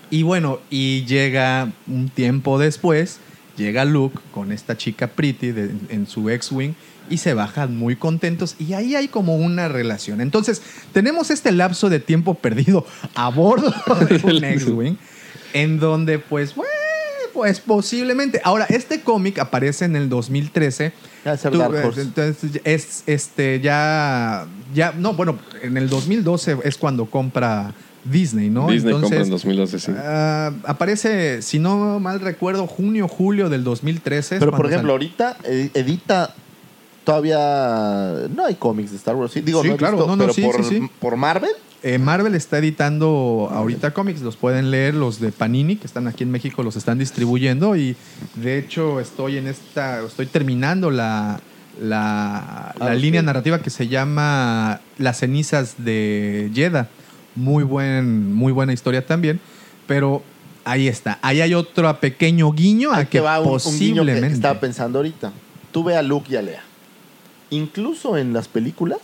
Y 0.09 0.23
bueno, 0.23 0.59
y 0.69 1.03
llega 1.05 1.69
un 1.87 2.09
tiempo 2.09 2.57
después 2.59 3.19
llega 3.57 3.83
Luke 3.85 4.17
con 4.33 4.51
esta 4.51 4.77
chica 4.77 5.07
Pretty 5.07 5.51
de- 5.51 5.71
en 5.89 6.07
su 6.07 6.29
X-Wing 6.29 6.73
y 7.11 7.17
se 7.17 7.33
bajan 7.33 7.77
muy 7.77 7.95
contentos 7.95 8.55
y 8.57 8.73
ahí 8.73 8.95
hay 8.95 9.07
como 9.07 9.35
una 9.35 9.67
relación. 9.67 10.21
Entonces, 10.21 10.61
tenemos 10.93 11.29
este 11.29 11.51
lapso 11.51 11.89
de 11.89 11.99
tiempo 11.99 12.33
perdido 12.33 12.85
a 13.15 13.29
bordo 13.29 13.73
de 14.09 14.21
un 14.23 14.43
X-Wing 14.43 14.95
en 15.53 15.79
donde 15.79 16.19
pues, 16.19 16.55
bueno, 16.55 16.71
pues 17.33 17.59
posiblemente. 17.59 18.41
Ahora, 18.43 18.65
este 18.69 19.01
cómic 19.01 19.39
aparece 19.39 19.85
en 19.85 19.95
el 19.95 20.09
2013. 20.09 20.93
Ya 21.25 21.33
es 21.33 21.45
el 21.45 21.51
Tú, 21.51 21.59
Dark 21.59 21.75
eh, 21.75 21.83
Horse. 21.85 22.01
Entonces, 22.01 22.61
es 22.63 23.03
este 23.05 23.59
ya 23.61 24.47
ya 24.73 24.93
no, 24.93 25.13
bueno, 25.13 25.39
en 25.61 25.77
el 25.77 25.89
2012 25.89 26.57
es 26.63 26.77
cuando 26.77 27.05
compra 27.05 27.73
Disney, 28.03 28.49
¿no? 28.49 28.67
Disney 28.67 28.93
compra 28.93 29.17
en 29.17 29.23
Entonces, 29.23 29.45
2012, 29.47 29.79
sí. 29.79 29.91
ah, 29.95 30.51
aparece, 30.65 31.41
si 31.41 31.59
no 31.59 31.99
mal 31.99 32.19
recuerdo, 32.19 32.67
junio, 32.67 33.07
julio 33.07 33.49
del 33.49 33.63
2013. 33.63 34.35
es 34.35 34.39
Pero 34.39 34.51
por 34.51 34.65
ejemplo, 34.65 34.93
sale. 34.93 35.05
ahorita 35.05 35.37
eh, 35.43 35.69
edita 35.73 36.33
todavía 37.03 38.27
no 38.35 38.45
hay 38.45 38.55
cómics 38.55 38.91
de 38.91 38.97
Star 38.97 39.15
Wars. 39.15 39.31
Sí, 39.31 39.41
digo, 39.41 39.61
Sí, 39.61 39.69
no 39.69 39.77
claro, 39.77 39.97
visto, 39.97 40.07
no, 40.07 40.15
no, 40.15 40.23
pero 40.23 40.33
sí, 40.33 40.41
por, 40.41 40.63
sí, 40.63 40.79
sí. 40.79 40.89
por 40.99 41.15
Marvel. 41.15 41.51
Eh, 41.83 41.97
Marvel 41.97 42.35
está 42.35 42.59
editando 42.59 43.49
ahorita 43.51 43.91
cómics, 43.91 44.21
los 44.21 44.35
pueden 44.37 44.69
leer, 44.69 44.93
los 44.93 45.19
de 45.19 45.31
Panini, 45.31 45.77
que 45.77 45.87
están 45.87 46.07
aquí 46.07 46.23
en 46.23 46.29
México, 46.29 46.61
los 46.61 46.75
están 46.75 46.99
distribuyendo 46.99 47.75
y 47.75 47.95
de 48.35 48.59
hecho 48.59 48.99
estoy 48.99 49.37
en 49.37 49.47
esta, 49.47 50.01
estoy 50.05 50.27
terminando 50.27 50.91
la, 50.91 51.39
la, 51.81 52.75
la 52.77 52.85
Ah, 52.85 52.93
línea 52.93 53.23
narrativa 53.23 53.63
que 53.63 53.71
se 53.71 53.87
llama 53.87 54.79
Las 54.99 55.19
cenizas 55.19 55.75
de 55.79 56.51
Jedha. 56.53 56.87
Muy, 57.33 57.63
buen, 57.63 58.31
muy 58.31 58.51
buena 58.51 58.73
historia 58.73 59.05
también, 59.07 59.39
pero 59.87 60.21
ahí 60.65 60.87
está. 60.87 61.17
Ahí 61.23 61.41
hay 61.41 61.55
otro 61.55 61.99
pequeño 61.99 62.51
guiño 62.51 62.91
a 62.91 62.97
Ahí 62.97 63.05
que 63.05 63.17
te 63.17 63.21
va 63.21 63.39
un, 63.39 63.47
un 63.47 63.53
guiño 63.53 63.61
posiblemente... 63.63 64.27
que 64.27 64.33
estaba 64.35 64.59
pensando 64.59 64.99
ahorita. 64.99 65.31
Tú 65.71 65.83
ve 65.83 65.95
a 65.95 66.03
Luke 66.03 66.27
y 66.31 66.35
a 66.35 66.41
Lea. 66.43 66.61
Incluso 67.51 68.17
en 68.17 68.33
las 68.33 68.47
películas, 68.47 68.99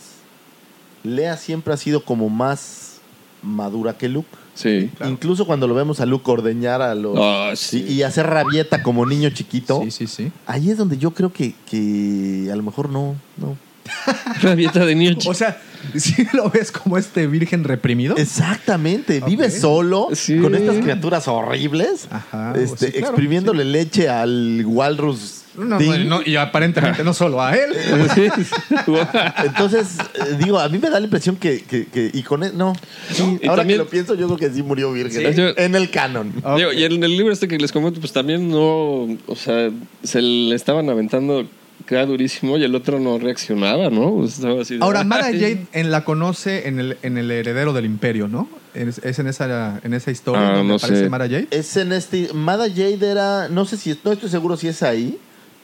Lea 1.04 1.38
siempre 1.38 1.74
ha 1.74 1.78
sido 1.78 2.04
como 2.04 2.30
más 2.30 2.98
madura 3.44 3.98
que 3.98 4.10
Luke. 4.10 4.28
Sí. 4.56 4.90
Incluso 5.06 5.46
cuando 5.46 5.68
lo 5.68 5.76
vemos 5.76 6.00
a 6.00 6.06
Luke 6.08 6.32
ordeñar 6.32 6.82
a 6.82 6.96
los... 6.96 7.16
Ah, 7.22 7.52
sí. 7.56 7.86
y, 7.88 7.94
y 7.94 8.04
hacer 8.04 8.26
rabieta 8.26 8.82
como 8.82 9.06
niño 9.06 9.30
chiquito. 9.30 9.82
Sí, 9.84 9.92
sí, 9.92 10.08
sí. 10.08 10.32
Ahí 10.48 10.72
es 10.72 10.78
donde 10.78 10.98
yo 10.98 11.12
creo 11.12 11.32
que, 11.32 11.54
que 11.70 12.50
a 12.52 12.56
lo 12.56 12.64
mejor 12.64 12.90
no, 12.90 13.16
no. 13.38 13.56
Rabieta 14.42 14.86
de 14.86 14.96
niño 14.96 15.14
chico. 15.14 15.32
O 15.32 15.36
sea, 15.36 15.62
si 15.96 16.26
lo 16.34 16.50
ves 16.50 16.72
como 16.72 16.98
este 16.98 17.28
virgen 17.28 17.64
reprimido. 17.64 18.16
Exactamente, 18.18 19.22
vive 19.22 19.52
solo 19.52 20.08
Sí. 20.14 20.40
con 20.40 20.56
estas 20.56 20.78
criaturas 20.78 21.28
horribles, 21.28 22.08
Ajá, 22.10 22.54
este, 22.58 22.88
sí, 22.88 22.92
claro, 22.94 23.08
exprimiéndole 23.10 23.64
leche 23.66 24.10
al 24.10 24.64
walrus. 24.66 25.44
No, 25.58 25.80
no, 25.80 26.22
y 26.24 26.36
aparentemente 26.36 27.04
no 27.04 27.14
solo 27.14 27.42
a 27.42 27.56
él. 27.56 27.72
Entonces, 29.46 29.98
eh, 30.16 30.38
digo, 30.44 30.60
a 30.60 30.70
mí 30.70 30.78
me 30.78 30.90
da 30.90 31.00
la 31.00 31.06
impresión 31.06 31.36
que, 31.36 31.62
que- 31.64 31.86
que- 31.88 32.12
y 32.14 32.24
con 32.24 32.44
él, 32.44 32.52
no. 32.56 32.74
Sí, 33.12 33.40
Y 33.42 33.48
ahora 33.48 33.62
también- 33.62 33.80
que 33.80 33.84
lo 33.86 33.90
pienso, 33.90 34.16
yo 34.16 34.28
creo 34.28 34.38
que 34.38 34.50
sí 34.56 34.64
murió 34.64 34.92
virgen. 34.92 35.34
¿Sí? 35.36 35.42
En 35.58 35.76
el 35.76 35.90
canon. 35.90 36.34
Digo, 36.56 36.72
y 36.74 36.84
en 36.84 37.04
el 37.04 37.18
libro 37.18 37.34
este 37.34 37.48
que 37.48 37.58
les 37.58 37.72
comento, 37.72 38.00
pues 38.00 38.14
también 38.14 38.50
no, 38.50 39.04
o 39.26 39.36
sea, 39.36 39.70
se 40.04 40.22
le 40.22 40.56
estaban 40.56 40.90
aventando 40.90 41.48
queda 41.86 42.06
durísimo 42.06 42.58
y 42.58 42.64
el 42.66 42.76
otro 42.76 43.00
no 43.00 43.18
reaccionaba, 43.18 43.90
¿no? 43.90 44.16
Pues 44.18 44.34
estaba 44.34 44.62
así 44.62 44.76
de, 44.78 44.84
Ahora, 44.84 45.06
Mara 45.06 45.28
"Ay". 45.28 45.40
Jade 45.40 45.68
en 45.72 45.90
la 45.90 46.04
conoce 46.04 46.68
en 46.68 46.80
el, 46.80 46.98
en 47.02 47.18
el 47.18 47.32
heredero 47.32 47.72
del 47.72 47.86
imperio, 47.86 48.28
¿no? 48.28 48.50
Es, 48.74 48.98
es 48.98 49.20
en, 49.20 49.28
esa, 49.28 49.80
en 49.84 49.94
esa 49.94 50.12
historia 50.12 50.50
Ah, 50.50 50.58
donde 50.58 50.68
no 50.68 50.76
aparece 50.76 51.04
sé. 51.04 51.10
Mara 51.10 51.26
Jade. 51.30 51.48
Es 51.50 51.78
en 51.78 51.94
este. 51.94 52.34
Mada 52.34 52.68
Jade 52.68 52.98
era. 53.10 53.48
No 53.48 53.64
sé 53.66 53.78
si. 53.78 53.98
No 54.04 54.12
estoy 54.12 54.30
seguro 54.30 54.58
si 54.58 54.68
es 54.68 54.84
ahí. 54.84 55.18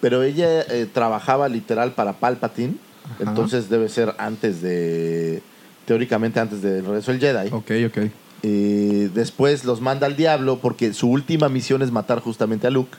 Pero 0.03 0.21
ella 0.21 0.63
eh, 0.63 0.85
trabajaba 0.91 1.47
literal 1.47 1.93
para 1.93 2.11
Palpatine. 2.11 2.75
Ajá. 3.05 3.29
Entonces 3.29 3.69
debe 3.69 3.87
ser 3.87 4.13
antes 4.17 4.61
de. 4.61 5.41
Teóricamente 5.85 6.41
antes 6.41 6.61
del 6.61 6.83
regreso 6.83 7.13
del 7.13 7.21
Jedi. 7.21 7.47
Ok, 7.53 7.71
ok. 7.87 8.11
Eh, 8.43 9.09
después 9.13 9.63
los 9.63 9.79
manda 9.79 10.05
al 10.05 10.17
diablo 10.17 10.59
porque 10.61 10.93
su 10.93 11.09
última 11.09 11.47
misión 11.47 11.81
es 11.81 11.91
matar 11.91 12.19
justamente 12.19 12.67
a 12.67 12.69
Luke. 12.69 12.97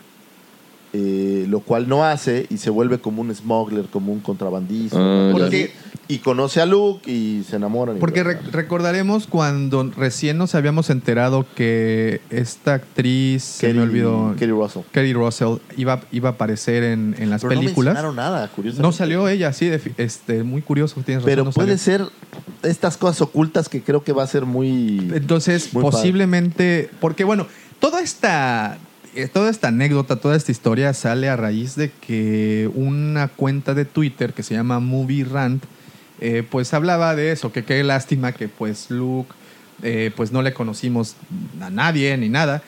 Eh, 0.95 1.45
lo 1.47 1.61
cual 1.61 1.89
no 1.91 2.05
hace 2.05 2.47
y 2.49 2.57
se 2.57 2.71
vuelve 2.71 2.99
como 2.99 3.21
un 3.21 3.35
smuggler, 3.35 3.85
como 3.85 4.11
un 4.11 4.21
contrabandista. 4.21 4.97
Ah, 4.99 5.35
así. 5.47 5.69
Y 6.07 6.19
conoce 6.19 6.61
a 6.61 6.67
Luke 6.67 7.11
y 7.11 7.45
se 7.49 7.57
enamoran. 7.57 7.99
Porque 7.99 8.23
re- 8.23 8.39
recordaremos 8.53 9.27
cuando 9.27 9.91
recién 9.97 10.37
nos 10.37 10.55
habíamos 10.55 10.91
enterado 10.91 11.47
que 11.55 12.21
esta 12.31 12.75
actriz, 12.75 13.43
se 13.43 13.73
me 13.73 13.81
olvidó, 13.83 14.35
Kerry 14.39 14.53
Russell. 14.53 14.83
Kerry 14.93 15.13
Russell, 15.15 15.57
iba, 15.77 16.03
iba 16.13 16.29
a 16.29 16.33
aparecer 16.33 16.83
en, 16.85 17.15
en 17.19 17.31
las 17.31 17.43
Pero 17.43 17.59
películas. 17.59 17.95
no 18.03 18.13
nada, 18.13 18.49
curiosamente. 18.49 18.83
No 18.87 18.93
salió 18.93 19.29
ella, 19.29 19.53
sí, 19.53 19.67
de- 19.69 19.81
este, 19.97 20.43
muy 20.43 20.61
curioso, 20.63 20.95
tienes 21.05 21.23
razón. 21.23 21.31
Pero 21.31 21.45
no 21.45 21.53
puede 21.53 21.79
salió. 21.79 22.07
ser 22.07 22.13
estas 22.71 22.97
cosas 22.97 23.23
ocultas 23.23 23.69
que 23.69 23.83
creo 23.83 24.05
que 24.05 24.13
va 24.13 24.25
a 24.25 24.27
ser 24.27 24.45
muy. 24.45 25.11
Entonces, 25.15 25.73
muy 25.73 25.83
padre. 25.85 25.97
posiblemente, 25.97 26.91
porque 27.01 27.25
bueno, 27.25 27.47
toda 27.79 28.01
esta, 28.03 28.77
eh, 29.15 29.29
toda 29.29 29.49
esta 29.51 29.69
anécdota, 29.69 30.17
toda 30.17 30.37
esta 30.37 30.53
historia 30.53 30.93
sale 30.93 31.29
a 31.31 31.37
raíz 31.37 31.77
de 31.77 31.91
que 31.91 32.71
una 32.75 33.29
cuenta 33.29 33.73
de 33.75 33.85
Twitter 33.87 34.35
que 34.35 34.43
se 34.43 34.55
llama 34.55 34.81
Movie 34.81 35.25
Rant, 35.25 35.65
eh, 36.21 36.43
pues 36.49 36.73
hablaba 36.75 37.15
de 37.15 37.33
eso, 37.33 37.53
que 37.53 37.65
qué 37.65 37.83
lástima 37.83 38.33
que 38.33 38.49
pues 38.49 38.91
Luke, 38.91 39.33
eh, 39.83 40.11
pues 40.17 40.33
no 40.33 40.43
le 40.43 40.53
conocimos 40.53 41.17
a 41.61 41.71
nadie 41.71 42.17
ni 42.17 42.29
nada. 42.29 42.63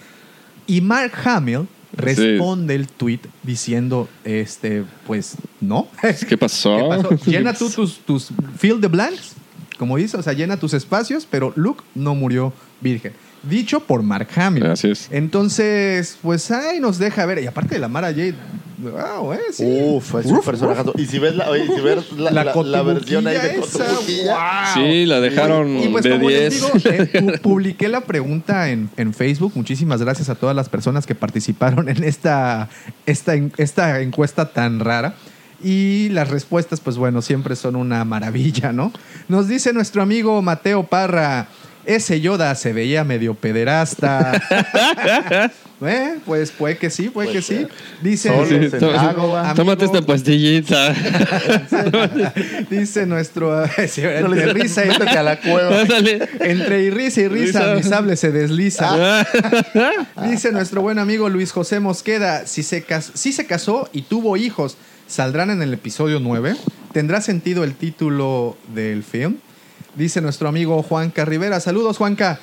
Y 0.67 0.81
Mark 0.81 1.13
Hamill 1.25 1.69
responde 1.97 2.75
el 2.75 2.89
tweet 2.89 3.21
diciendo, 3.43 4.09
este, 4.25 4.85
pues 5.07 5.37
no. 5.61 5.89
¿Qué 6.29 6.37
pasó? 6.37 6.77
¿Qué 6.77 7.03
pasó? 7.03 7.25
Llena 7.31 7.55
tú 7.55 7.71
tus, 7.71 7.99
tus 8.01 8.31
fill 8.59 8.81
the 8.81 8.89
blanks, 8.89 9.35
como 9.79 9.97
dice, 9.97 10.17
o 10.17 10.23
sea, 10.23 10.33
llena 10.33 10.57
tus 10.57 10.75
espacios, 10.75 11.27
pero 11.31 11.53
Luke 11.57 11.85
no 11.95 12.15
murió 12.15 12.53
virgen. 12.81 13.13
Dicho 13.43 13.81
por 13.81 14.03
Mark 14.03 14.29
Hamill. 14.37 14.67
Así 14.67 14.91
es. 14.91 15.09
Entonces, 15.11 16.19
pues 16.23 16.51
ahí 16.51 16.81
nos 16.81 16.99
deja 16.99 17.25
ver. 17.27 17.39
Y 17.43 17.47
aparte 17.47 17.75
de 17.77 17.81
la 17.81 17.89
Mara 17.89 18.09
Jade, 18.09 18.35
wow, 18.79 19.33
eh, 19.35 19.39
sí. 19.53 19.65
Uf, 19.65 20.15
es 20.17 20.27
un 20.27 20.41
personaje. 20.43 20.83
uf. 20.83 20.99
Y 20.99 21.07
si 21.07 21.19
ves 21.21 21.37
la, 21.37 21.49
oye, 21.51 21.65
si 21.73 21.81
ves 21.81 22.13
la, 22.13 22.31
La 22.33 22.45
la- 22.45 22.63
la 22.63 22.83
versión 22.83 23.27
ahí 23.27 23.39
de 23.39 23.59
esa, 23.61 23.85
wow. 23.85 24.75
Sí, 24.75 25.07
la 25.07 25.21
dejaron 25.21 25.77
Y 25.77 25.89
pues 25.89 26.05
de 26.05 26.11
como 26.11 26.29
10. 26.29 26.41
les 26.41 26.55
digo, 26.55 26.69
eh, 26.93 27.13
pu- 27.13 27.41
publiqué 27.41 27.89
la 27.89 28.01
pregunta 28.01 28.69
en, 28.71 28.91
en 28.97 29.15
Facebook. 29.15 29.53
Muchísimas 29.55 30.03
gracias 30.03 30.29
a 30.29 30.35
todas 30.35 30.57
las 30.57 30.69
personas 30.69 31.07
que 31.07 31.15
participaron 31.15 31.89
en 31.89 32.03
esta, 32.03 32.69
esta, 33.07 33.35
en- 33.35 33.53
esta 33.59 34.01
encuesta 34.01 34.47
tan 34.53 34.81
rara. 34.81 35.15
Y 35.63 36.11
las 36.11 36.29
respuestas, 36.29 36.81
pues 36.81 36.97
bueno, 36.99 37.23
siempre 37.23 37.57
son 37.57 37.77
una 37.77 38.05
maravilla, 38.05 38.73
¿no? 38.73 38.93
Nos 39.29 39.49
dice 39.49 39.73
nuestro 39.73 40.03
amigo 40.03 40.43
Mateo 40.43 40.83
Parra, 40.85 41.47
ese 41.87 42.21
Yoda 42.21 42.55
se 42.55 42.73
veía 42.73 43.05
medio 43.05 43.35
pederasta. 43.35 44.43
Eh, 45.83 46.17
pues 46.25 46.53
puede 46.53 46.79
que 46.79 46.89
sí, 46.89 47.11
puede, 47.11 47.33
que 47.33 47.43
sí. 47.43 47.67
Dice, 48.01 48.31
Sí, 48.49 48.79
Tómate 49.55 49.85
esta 49.85 50.01
pastillita. 50.01 50.95
dice 52.71 53.05
nuestro... 53.05 53.63
entre 53.77 54.55
risa 54.55 54.87
y 54.87 54.89
métete 54.89 55.19
a 55.19 55.23
la 55.23 55.39
cueva. 55.39 55.83
Entre 56.41 56.91
risa 56.91 57.21
y 57.21 57.29
risa, 57.29 57.75
mi 57.75 57.83
sable 57.83 58.17
se 58.17 58.33
desliza. 58.33 58.89
Ah. 59.21 59.27
Dice 60.27 60.51
nuestro 60.51 60.81
buen 60.81 60.99
amigo 60.99 61.29
Luis 61.29 61.53
José 61.53 61.79
Mosqueda, 61.79 62.47
si 62.47 62.63
se, 62.63 62.83
si 63.13 63.33
se 63.33 63.45
casó 63.45 63.91
y 63.93 64.01
tuvo 64.01 64.39
hijos, 64.39 64.79
¿saldrán 65.07 65.51
en 65.51 65.61
el 65.61 65.75
episodio 65.75 66.21
9? 66.21 66.57
¿Tendrá 66.95 67.21
sentido 67.21 67.65
el 67.65 67.75
título 67.75 68.57
del 68.75 69.03
film? 69.03 69.37
Dice 69.97 70.21
nuestro 70.21 70.49
amigo 70.49 70.83
Juanca 70.83 71.25
Rivera, 71.25 71.59
saludos 71.61 71.97
Juanca. 71.97 72.39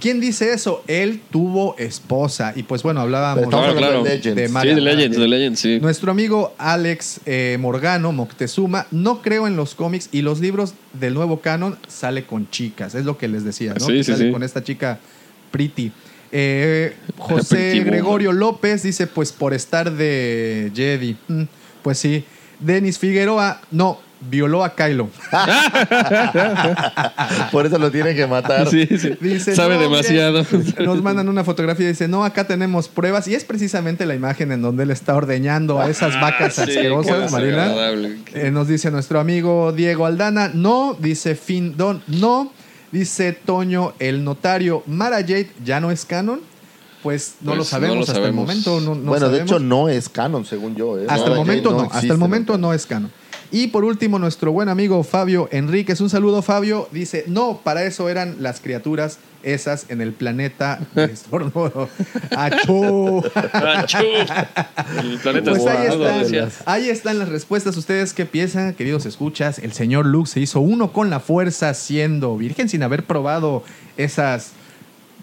¿Quién 0.00 0.20
dice 0.20 0.52
eso? 0.52 0.84
Él 0.86 1.20
tuvo 1.30 1.74
esposa. 1.76 2.52
Y 2.54 2.62
pues 2.62 2.84
bueno, 2.84 3.00
hablábamos 3.00 3.48
Claro, 3.48 3.74
claro. 3.74 4.04
de 4.04 4.10
Legends. 4.10 4.36
de 4.36 4.48
Sí, 4.48 4.68
de 4.68 4.80
Legends, 4.80 5.16
de 5.18 5.26
Legends, 5.28 5.60
sí. 5.60 5.78
nuestro 5.80 6.12
amigo 6.12 6.54
Alex 6.56 7.20
eh, 7.26 7.56
Morgano 7.58 8.12
Moctezuma, 8.12 8.86
no 8.92 9.22
creo 9.22 9.48
en 9.48 9.56
los 9.56 9.74
cómics 9.74 10.08
y 10.12 10.22
los 10.22 10.38
libros 10.38 10.74
del 10.92 11.14
nuevo 11.14 11.40
canon 11.40 11.76
sale 11.88 12.24
con 12.26 12.48
chicas, 12.50 12.94
es 12.94 13.04
lo 13.04 13.18
que 13.18 13.26
les 13.26 13.42
decía, 13.44 13.74
¿no? 13.74 13.80
Sí, 13.84 13.92
Que 13.94 14.04
sí, 14.04 14.12
sale 14.12 14.26
sí. 14.26 14.32
con 14.32 14.44
esta 14.44 14.62
chica 14.62 15.00
Pretty. 15.50 15.90
Eh, 16.30 16.94
José 17.16 17.56
Pretty. 17.72 17.80
Gregorio 17.80 18.30
López 18.32 18.84
dice, 18.84 19.08
pues 19.08 19.32
por 19.32 19.52
estar 19.52 19.90
de 19.90 20.70
Jedi. 20.76 21.16
Mm, 21.26 21.42
pues 21.82 21.98
sí. 21.98 22.22
Denis 22.60 22.98
Figueroa, 23.00 23.60
no, 23.72 23.98
violó 24.20 24.64
a 24.64 24.74
Kylo. 24.74 25.08
Por 27.52 27.66
eso 27.66 27.78
lo 27.78 27.90
tienen 27.90 28.16
que 28.16 28.26
matar. 28.26 28.68
Sí, 28.68 28.86
sí. 28.98 29.16
Dice, 29.20 29.54
Sabe 29.54 29.78
demasiado. 29.78 30.44
Nos 30.84 31.02
mandan 31.02 31.28
una 31.28 31.44
fotografía 31.44 31.86
y 31.86 31.90
dice, 31.90 32.08
no, 32.08 32.24
acá 32.24 32.46
tenemos 32.46 32.88
pruebas. 32.88 33.28
Y 33.28 33.34
es 33.34 33.44
precisamente 33.44 34.06
la 34.06 34.14
imagen 34.14 34.52
en 34.52 34.62
donde 34.62 34.84
él 34.84 34.90
está 34.90 35.14
ordeñando 35.14 35.80
a 35.80 35.88
esas 35.88 36.20
vacas 36.20 36.58
Ah, 36.58 36.64
Sí, 36.64 36.70
asquerosas, 36.72 37.32
Marina. 37.32 37.72
Eh, 38.34 38.50
nos 38.50 38.68
dice 38.68 38.90
nuestro 38.90 39.20
amigo 39.20 39.72
Diego 39.72 40.06
Aldana, 40.06 40.50
no. 40.52 40.96
Dice 40.98 41.34
Fin 41.34 41.76
Don, 41.76 42.02
no. 42.06 42.52
Dice 42.90 43.32
Toño 43.32 43.92
el 43.98 44.24
notario, 44.24 44.82
Mara 44.86 45.18
Jade 45.18 45.50
ya 45.64 45.80
no 45.80 45.90
es 45.90 46.04
canon. 46.04 46.40
Pues 47.02 47.36
no 47.42 47.50
Pues, 47.50 47.58
lo 47.58 47.64
sabemos 47.64 47.96
no 47.96 48.00
lo 48.00 48.06
hasta 48.06 48.26
el 48.26 48.32
momento. 48.32 48.80
No, 48.80 48.94
no 48.94 49.10
bueno, 49.10 49.28
de 49.28 49.42
hecho 49.42 49.58
no 49.58 49.88
es 49.88 50.08
canon, 50.08 50.44
según 50.44 50.74
yo. 50.74 50.98
¿eh? 50.98 51.06
Hasta 51.08 51.30
el 51.30 51.36
momento 51.36 51.70
no, 51.70 51.78
existe, 51.84 51.98
hasta 51.98 52.12
el 52.12 52.18
momento 52.18 52.58
no 52.58 52.72
es 52.72 52.86
canon. 52.86 53.12
Y 53.50 53.68
por 53.68 53.84
último, 53.84 54.18
nuestro 54.18 54.52
buen 54.52 54.68
amigo 54.68 55.02
Fabio 55.02 55.48
Enríquez, 55.50 56.00
un 56.00 56.10
saludo 56.10 56.42
Fabio, 56.42 56.88
dice, 56.92 57.24
no, 57.28 57.60
para 57.64 57.84
eso 57.84 58.08
eran 58.08 58.36
las 58.40 58.60
criaturas 58.60 59.18
esas 59.42 59.86
en 59.88 60.00
el 60.00 60.12
planeta 60.12 60.80
de 60.94 61.04
estornudo. 61.04 61.88
¡Achú! 62.36 63.22
Achú. 63.52 64.04
El 65.00 65.18
planeta 65.18 65.50
Pues 65.50 65.66
ahí 65.66 65.86
están, 65.86 66.50
ahí 66.66 66.88
están 66.90 67.18
las 67.18 67.28
respuestas. 67.28 67.76
¿Ustedes 67.76 68.12
qué 68.12 68.26
piensan, 68.26 68.74
queridos 68.74 69.06
escuchas? 69.06 69.58
El 69.58 69.72
señor 69.72 70.06
Luke 70.06 70.28
se 70.28 70.40
hizo 70.40 70.60
uno 70.60 70.92
con 70.92 71.08
la 71.08 71.20
fuerza 71.20 71.72
siendo 71.74 72.36
virgen 72.36 72.68
sin 72.68 72.82
haber 72.82 73.04
probado 73.04 73.62
esas 73.96 74.52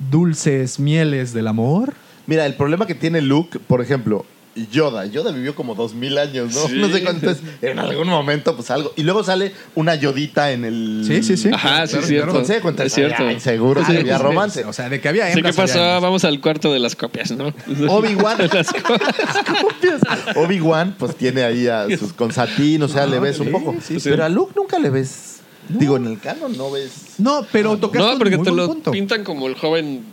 dulces 0.10 0.80
mieles 0.80 1.34
del 1.34 1.47
amor. 1.47 1.93
Mira, 2.27 2.45
el 2.45 2.56
problema 2.56 2.88
que 2.88 2.95
tiene 2.95 3.22
Luke, 3.22 3.60
por 3.60 3.81
ejemplo, 3.81 4.26
Yoda. 4.72 5.06
Yoda 5.06 5.32
vivió 5.32 5.53
como 5.53 5.76
dos 5.76 5.94
mil 5.94 6.18
años, 6.18 6.53
¿no? 6.53 6.68
Sí. 6.68 6.76
No 6.80 6.90
sé 6.90 7.03
cuánto 7.03 7.30
es. 7.30 7.40
En 7.61 7.77
algún 7.80 8.07
momento, 8.07 8.56
pues 8.56 8.72
algo. 8.72 8.94
Y 8.95 9.03
luego 9.03 9.23
sale 9.23 9.52
una 9.76 9.95
Yodita 9.95 10.52
en 10.52 10.64
el. 10.65 11.03
Sí, 11.06 11.23
sí, 11.23 11.36
sí. 11.38 11.49
Ajá, 11.53 11.86
sí, 11.88 11.91
Claro, 11.94 12.02
es 12.02 12.07
cierto. 12.07 12.30
entonces, 12.32 12.86
Es 12.86 12.94
cierto. 12.94 13.23
ay, 13.27 13.40
seguro 13.40 13.82
Ah, 13.84 13.91
que 13.91 13.98
había 13.98 14.18
romance. 14.18 14.64
O 14.65 14.72
sea, 14.73 14.88
de 14.90 15.02
que 15.02 15.10
había 15.10 15.32
Sí, 15.34 15.41
¿qué 15.41 15.52
pasó? 15.53 15.80
había. 15.82 15.99
Vamos 15.99 16.23
al 16.23 16.40
cuarto 16.40 16.72
de 16.72 16.80
las 16.80 16.95
copias, 16.95 17.32
¿no? 17.32 17.53
Obi-Wan. 17.90 18.38
Las 18.53 18.72
copias. 18.72 20.02
Obi-Wan, 20.36 20.95
pues 20.98 21.15
tiene 21.15 21.44
ahí 21.44 21.68
a 21.68 21.88
sus 21.98 22.14
con 22.14 22.32
Satín, 22.32 22.82
o 22.84 22.88
sea, 22.88 23.06
le 23.06 23.19
ves 23.19 23.40
un 23.40 23.52
poco. 23.52 23.76
sí, 23.82 23.99
sí. 23.99 24.10
Pero 24.10 24.23
a 24.23 24.30
Luke 24.30 24.53
nunca 24.56 24.80
le 24.80 24.90
ves. 24.90 25.32
Digo, 25.68 25.98
en 25.98 26.06
el 26.06 26.19
canon 26.19 26.56
no 26.57 26.69
ves. 26.72 27.15
No, 27.18 27.45
pero 27.52 27.76
tocaste 27.77 28.07
No, 28.14 28.18
porque 28.19 28.36
un 28.36 28.41
muy 28.41 28.45
te 28.52 28.56
lo 28.56 28.68
punto. 28.68 28.91
pintan 28.91 29.23
como 29.23 29.48
el 29.48 29.56
joven 29.56 30.06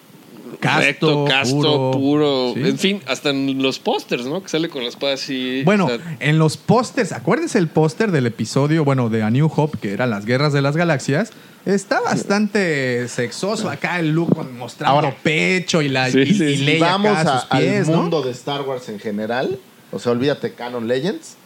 Casto, 0.63 0.81
recto, 0.81 1.25
casto, 1.27 1.57
puro. 1.57 1.91
puro. 1.93 2.53
Sí. 2.55 2.61
En 2.69 2.79
fin, 2.79 3.03
hasta 3.07 3.31
en 3.31 3.63
los 3.63 3.79
pósters, 3.79 4.25
¿no? 4.27 4.43
Que 4.43 4.49
sale 4.49 4.69
con 4.69 4.83
la 4.83 4.89
espada 4.89 5.15
así. 5.15 5.63
Bueno, 5.65 5.87
o 5.87 5.89
sea, 5.89 5.99
en 6.21 6.39
los 6.39 6.57
pósters, 6.57 7.13
acuérdense 7.13 7.59
el 7.59 7.69
póster 7.69 8.13
del 8.13 8.27
episodio, 8.27 8.85
bueno, 8.85 9.09
de 9.11 9.23
A 9.23 9.31
New 9.31 9.51
Hope, 9.55 9.79
que 9.79 9.93
eran 9.93 10.11
las 10.11 10.25
guerras 10.25 10.53
de 10.53 10.63
las 10.63 10.77
galaxias. 10.77 11.31
Está 11.67 12.01
bastante 12.01 13.07
sexoso 13.09 13.69
acá 13.71 14.01
el 14.01 14.11
look 14.13 14.35
con- 14.35 14.57
mostrando 14.59 14.97
Ahora. 14.97 15.17
pecho 15.23 15.83
y 15.83 15.89
la 15.89 16.11
Sí, 16.11 16.21
y, 16.21 16.35
sí, 16.35 16.45
y. 16.45 16.57
Leia 16.59 16.87
Vamos 16.93 17.17
acá 17.19 17.33
a 17.33 17.37
a- 17.37 17.41
sus 17.41 17.49
pies, 17.51 17.87
al 17.89 17.95
¿no? 17.95 18.01
mundo 18.03 18.23
de 18.23 18.31
Star 18.33 18.63
Wars 18.63 18.89
en 18.89 18.99
general. 18.99 19.59
O 19.93 19.99
sea, 19.99 20.13
olvídate 20.13 20.55
Canon 20.55 20.89
Legends, 20.89 21.37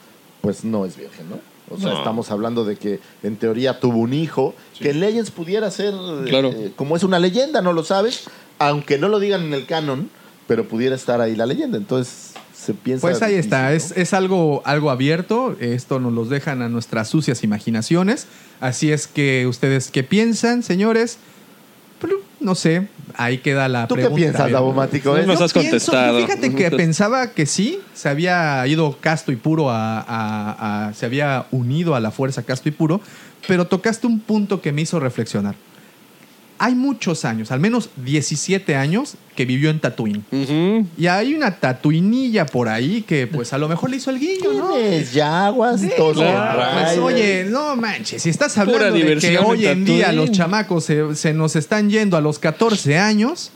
pues 0.40 0.64
no 0.64 0.86
es 0.86 0.96
virgen, 0.96 1.28
¿no? 1.28 1.38
O 1.68 1.78
sea, 1.80 1.90
No. 1.90 1.98
estamos 1.98 2.30
hablando 2.30 2.64
de 2.64 2.76
que 2.76 3.00
en 3.24 3.36
teoría 3.36 3.80
tuvo 3.80 3.98
un 3.98 4.14
hijo, 4.14 4.54
que 4.78 4.90
en 4.90 5.00
Legends 5.00 5.32
pudiera 5.32 5.68
ser, 5.72 5.92
eh, 5.94 6.24
Claro. 6.28 6.54
como 6.76 6.96
es 6.96 7.02
una 7.02 7.18
leyenda, 7.18 7.60
no 7.60 7.72
lo 7.72 7.82
sabes, 7.82 8.24
aunque 8.58 8.98
no 8.98 9.08
lo 9.08 9.18
digan 9.20 9.42
en 9.42 9.54
el 9.54 9.66
canon, 9.66 10.10
pero 10.46 10.66
pudiera 10.68 10.94
estar 10.94 11.20
ahí 11.20 11.34
la 11.36 11.46
leyenda. 11.46 11.76
Entonces 11.78 12.32
se 12.54 12.72
piensa. 12.74 13.00
Pues 13.02 13.22
ahí 13.22 13.34
está, 13.34 13.72
es, 13.72 13.92
es 13.96 14.12
algo, 14.14 14.62
algo 14.64 14.90
abierto, 14.90 15.56
esto 15.60 16.00
nos 16.00 16.12
los 16.12 16.28
dejan 16.28 16.62
a 16.62 16.68
nuestras 16.68 17.08
sucias 17.08 17.44
imaginaciones, 17.44 18.26
así 18.60 18.90
es 18.92 19.06
que 19.06 19.46
ustedes 19.46 19.90
qué 19.90 20.02
piensan, 20.02 20.62
señores, 20.62 21.18
Pero, 22.00 22.16
no 22.40 22.54
sé, 22.54 22.88
ahí 23.14 23.38
queda 23.38 23.68
la 23.68 23.82
¿no? 23.82 23.88
¿Tú 23.88 23.94
qué 23.94 24.02
pregunta. 24.02 24.20
piensas, 24.22 24.50
Davomático? 24.52 25.16
No 25.16 25.22
nos 25.26 25.40
has 25.40 25.52
pienso- 25.54 25.70
contestado. 25.70 26.20
Fíjate 26.26 26.54
que 26.54 26.70
pensaba 26.70 27.30
que 27.30 27.46
sí, 27.46 27.78
se 27.94 28.08
había 28.10 28.66
ido 28.66 28.96
casto 29.00 29.32
y 29.32 29.36
puro 29.36 29.70
a, 29.70 30.00
a- 30.00 30.88
a- 30.88 30.92
se 30.94 31.06
había 31.06 31.46
unido 31.52 31.94
a 31.94 32.00
la 32.00 32.10
fuerza 32.10 32.42
casto 32.42 32.68
y 32.68 32.72
puro, 32.72 33.00
pero 33.48 33.66
tocaste 33.66 34.06
un 34.06 34.20
punto 34.20 34.60
que 34.60 34.72
me 34.72 34.82
hizo 34.82 35.00
reflexionar. 35.00 35.54
Hay 36.58 36.74
muchos 36.74 37.24
años, 37.24 37.52
al 37.52 37.60
menos 37.60 37.90
17 37.96 38.76
años, 38.76 39.16
que 39.34 39.44
vivió 39.44 39.70
en 39.70 39.78
Tatooine. 39.78 40.24
Y 40.96 41.06
hay 41.06 41.34
una 41.34 41.56
tatuinilla 41.60 42.46
por 42.46 42.68
ahí 42.68 43.02
que 43.02 43.26
pues 43.26 43.52
a 43.52 43.58
lo 43.58 43.68
mejor 43.68 43.90
le 43.90 43.98
hizo 43.98 44.10
el 44.10 44.18
guiño, 44.18 44.52
¿no? 44.54 44.72
Tienes 44.72 45.12
Yaguas, 45.12 45.82
los 45.82 46.16
Pues 46.16 46.98
oye, 46.98 47.44
no 47.44 47.76
manches, 47.76 48.22
si 48.22 48.30
estás 48.30 48.56
hablando 48.58 48.96
de 48.96 49.16
que 49.18 49.38
hoy 49.38 49.66
en 49.66 49.76
en 49.76 49.84
día 49.84 50.12
los 50.12 50.32
chamacos 50.32 50.84
se, 50.84 51.14
se 51.14 51.34
nos 51.34 51.54
están 51.54 51.90
yendo 51.90 52.16
a 52.16 52.20
los 52.20 52.38
14 52.38 52.98
años, 52.98 53.52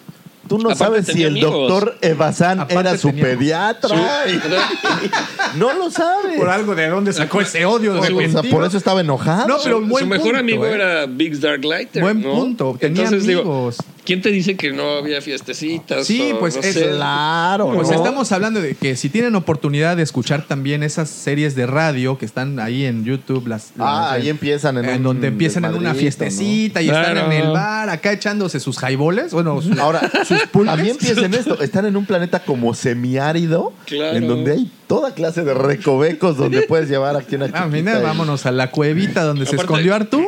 Tú 0.50 0.58
no 0.58 0.70
Aparte 0.70 0.84
sabes 0.84 1.06
si 1.06 1.12
tenía 1.12 1.28
el 1.28 1.32
amigos. 1.34 1.52
doctor 1.70 1.96
Evazan 2.00 2.58
Aparte 2.58 2.80
era 2.80 2.98
su 2.98 3.08
tenía- 3.10 3.22
pediatra. 3.24 3.96
no 5.56 5.72
lo 5.74 5.90
sabes. 5.90 6.36
por 6.38 6.48
algo 6.48 6.74
de 6.74 6.88
dónde 6.88 7.12
sacó 7.12 7.40
ese 7.40 7.64
odio 7.64 7.92
O 7.94 8.00
sea, 8.02 8.10
repentino. 8.10 8.42
por 8.50 8.64
eso 8.64 8.76
estaba 8.76 9.00
enojado. 9.00 9.46
No, 9.48 9.58
pero 9.62 9.78
Su- 9.80 9.86
buen 9.86 10.04
Su 10.04 10.08
mejor 10.10 10.24
punto, 10.26 10.40
amigo 10.40 10.66
¿eh? 10.66 10.74
era 10.74 11.06
Biggs 11.06 11.40
Dark 11.40 11.64
Lighter. 11.64 12.02
Buen 12.02 12.20
¿no? 12.20 12.32
punto, 12.34 12.76
tenía 12.80 13.04
Entonces, 13.04 13.26
digo, 13.28 13.40
amigos. 13.42 13.76
¿Quién 14.04 14.22
te 14.22 14.30
dice 14.30 14.56
que 14.56 14.72
no 14.72 14.90
había 14.98 15.20
fiestecitas? 15.20 16.06
Sí, 16.06 16.32
o 16.32 16.38
pues 16.40 16.56
no 16.56 16.62
es 16.62 16.74
sé? 16.74 16.88
Claro. 16.90 17.72
Pues 17.74 17.88
¿no? 17.88 17.94
estamos 17.96 18.30
hablando 18.32 18.60
de 18.60 18.74
que 18.74 18.96
si 18.96 19.08
tienen 19.08 19.34
oportunidad 19.36 19.96
de 19.96 20.02
escuchar 20.02 20.46
también 20.46 20.82
esas 20.82 21.08
series 21.08 21.54
de 21.54 21.66
radio 21.66 22.18
que 22.18 22.24
están 22.26 22.58
ahí 22.60 22.84
en 22.84 23.04
YouTube, 23.04 23.46
las, 23.46 23.72
Ah, 23.78 24.10
las- 24.12 24.12
ahí 24.12 24.28
empiezan 24.28 24.78
en, 24.78 24.84
en 24.86 24.96
un 24.98 25.02
donde 25.02 25.28
empiezan 25.28 25.64
en 25.64 25.74
una 25.74 25.94
fiestecita 25.94 26.82
y 26.82 26.88
Claro. 26.88 27.08
están 27.18 27.32
en 27.32 27.40
el 27.46 27.50
bar 27.52 27.88
acá 27.90 28.12
echándose 28.12 28.60
sus 28.60 28.76
highballs, 28.82 29.32
bueno. 29.32 29.60
Ahora, 29.80 30.00
sus 30.26 30.40
pulques. 30.46 30.74
también 30.74 30.96
piensen 30.96 31.34
esto, 31.34 31.60
están 31.62 31.86
en 31.86 31.96
un 31.96 32.06
planeta 32.06 32.40
como 32.40 32.74
semiárido, 32.74 33.72
Claro. 33.86 34.16
en 34.16 34.26
donde 34.28 34.52
hay 34.52 34.70
toda 34.86 35.14
clase 35.14 35.44
de 35.44 35.54
recovecos 35.54 36.36
donde 36.36 36.62
puedes 36.62 36.88
llevar 36.88 37.16
aquí 37.16 37.36
una 37.36 37.44
Ah, 37.46 37.48
chiquita 37.48 37.66
mira, 37.68 38.00
y- 38.00 38.02
vámonos 38.02 38.44
a 38.46 38.50
la 38.50 38.70
cuevita 38.72 39.22
donde 39.22 39.46
se 39.46 39.54
escondió 39.56 39.94
Artú. 39.94 40.24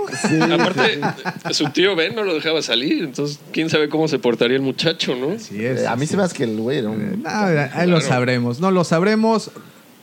Aparte, 0.53 1.01
su 1.53 1.65
tío 1.71 1.97
Ben 1.97 2.15
no 2.15 2.23
lo 2.23 2.35
dejaba 2.35 2.63
salir, 2.63 3.03
entonces 3.05 3.41
quién 3.53 3.62
sabe 3.71 3.89
cómo 3.89 4.09
se 4.09 4.19
portaría 4.19 4.57
el 4.57 4.63
muchacho, 4.63 5.15
¿no? 5.17 5.33
Así 5.33 5.65
es. 5.65 5.81
Eh, 5.83 5.87
a 5.87 5.97
mí 5.97 6.07
se 6.07 6.17
me 6.17 6.23
hace 6.23 6.37
que 6.37 6.45
el 6.45 6.57
güey 6.57 6.79
era 6.79 6.89
un... 6.91 7.23
Ah, 7.27 7.71
ahí 7.75 7.89
lo 7.89 8.01
sabremos, 8.01 8.61
no 8.61 8.71
lo 8.71 8.85
sabremos. 8.85 9.51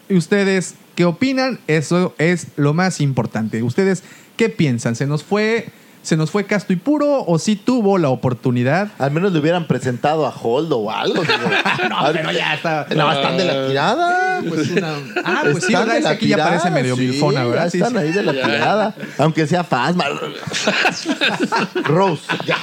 ¿Y 0.09 0.15
ustedes 0.17 0.75
qué 0.95 1.05
opinan? 1.05 1.59
Eso 1.67 2.13
es 2.17 2.47
lo 2.55 2.73
más 2.73 2.99
importante. 3.01 3.61
¿Ustedes 3.63 4.03
qué 4.37 4.49
piensan? 4.49 4.95
¿Se 4.95 5.05
nos 5.05 5.23
fue, 5.23 5.67
se 6.01 6.17
nos 6.17 6.31
fue 6.31 6.45
casto 6.45 6.73
y 6.73 6.77
puro 6.77 7.23
o 7.25 7.37
sí 7.39 7.55
tuvo 7.55 7.97
la 7.99 8.09
oportunidad? 8.09 8.89
Al 8.97 9.11
menos 9.11 9.31
le 9.33 9.39
hubieran 9.39 9.67
presentado 9.67 10.25
a 10.25 10.29
Holdo 10.31 10.79
o 10.79 10.91
algo. 10.91 11.21
digo. 11.21 11.33
No, 11.89 11.97
pero 12.13 12.31
ya 12.31 12.53
está. 12.55 12.87
No, 12.95 13.11
están 13.11 13.37
de 13.37 13.45
la 13.45 13.67
tirada. 13.67 14.41
Pues 14.47 14.71
una- 14.71 14.95
ah, 15.25 15.41
pues 15.51 15.65
sí, 15.65 15.73
Están 15.73 15.87
¿verdad? 15.87 15.93
de 15.93 15.97
Es 15.99 16.03
la 16.05 16.09
que 16.11 16.15
aquí 16.15 16.27
ya 16.29 16.35
tirada, 16.37 16.49
parece 16.57 16.71
medio 16.71 16.95
sí, 16.95 17.01
milfona, 17.01 17.43
¿verdad? 17.45 17.63
ya 17.65 17.69
Sí, 17.71 17.77
están 17.77 17.91
sí. 17.91 17.97
ahí 17.99 18.11
de 18.13 18.23
la 18.23 18.33
Ya. 18.33 18.43
tirada. 18.45 18.95
Aunque 19.17 19.47
sea 19.47 19.63
Fasma. 19.63 20.05
Rose, 21.83 22.23
ya. 22.45 22.57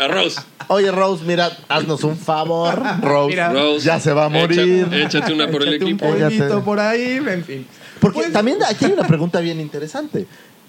Arroz. 0.00 0.36
Oye, 0.68 0.90
Rose, 0.90 1.24
mira, 1.24 1.50
haznos 1.68 2.04
un 2.04 2.16
favor. 2.16 2.80
Rose, 3.00 3.28
Mira. 3.30 3.52
Rose. 3.52 3.84
ya 3.86 3.98
se 3.98 4.12
va 4.12 4.26
a 4.26 4.28
morir. 4.28 4.86
Échate, 4.86 5.02
échate 5.02 5.32
una 5.32 5.48
por 5.48 5.62
el 5.62 5.68
Échate 5.74 5.84
un 5.84 5.90
equipo. 5.92 6.06
Polvito 6.10 6.64
por 6.64 6.78
ahí, 6.80 7.20
en 7.26 7.44
fin. 7.44 7.66
Porque 8.00 8.18
Pues- 8.20 8.32
también 8.32 8.58
aquí 8.68 8.84
hay 8.84 8.92
una 8.92 9.06
pregunta 9.06 9.40
bien 9.40 9.60
interesante. 9.60 10.26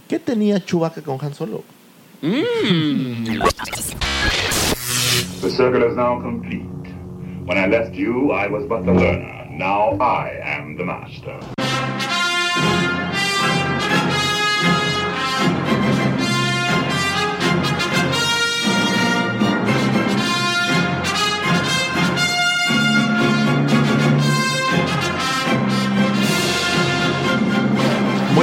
¿Qué 0.08 0.20
tenía 0.20 0.64
Chewbacca 0.64 1.02
con 1.02 1.18
Han 1.24 1.34
Solo? 1.36 1.64
Mm. 2.22 3.40
The 5.42 5.50
circle 5.50 5.86
is 5.88 5.96
now 5.96 6.20
complete. 6.22 6.66
When 7.46 7.58
I 7.58 7.68
left 7.68 7.94
you, 7.96 8.32
I 8.34 8.48
was 8.48 8.66
but 8.68 8.84
the 8.86 8.92
learner. 8.94 9.48
Now 9.52 9.98
I 10.00 10.30
am 10.44 10.76
the 10.78 10.84
master. 10.84 11.40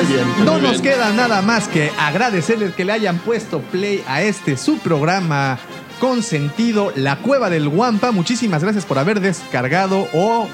Muy. 0.08 0.44
No 0.44 0.58
nos 0.58 0.82
bien. 0.82 0.94
queda 0.94 1.12
nada 1.12 1.42
más 1.42 1.68
que 1.68 1.90
agradecerles 1.98 2.74
que 2.74 2.84
le 2.84 2.92
hayan 2.92 3.18
puesto 3.18 3.60
play 3.60 4.04
a 4.06 4.22
este 4.22 4.56
su 4.56 4.78
programa 4.78 5.58
con 6.00 6.22
sentido 6.22 6.92
La 6.94 7.16
Cueva 7.16 7.50
del 7.50 7.68
Guampa. 7.68 8.12
Muchísimas 8.12 8.62
gracias 8.62 8.84
por 8.84 8.98
haber 8.98 9.20
descargado 9.20 10.08
o 10.12 10.46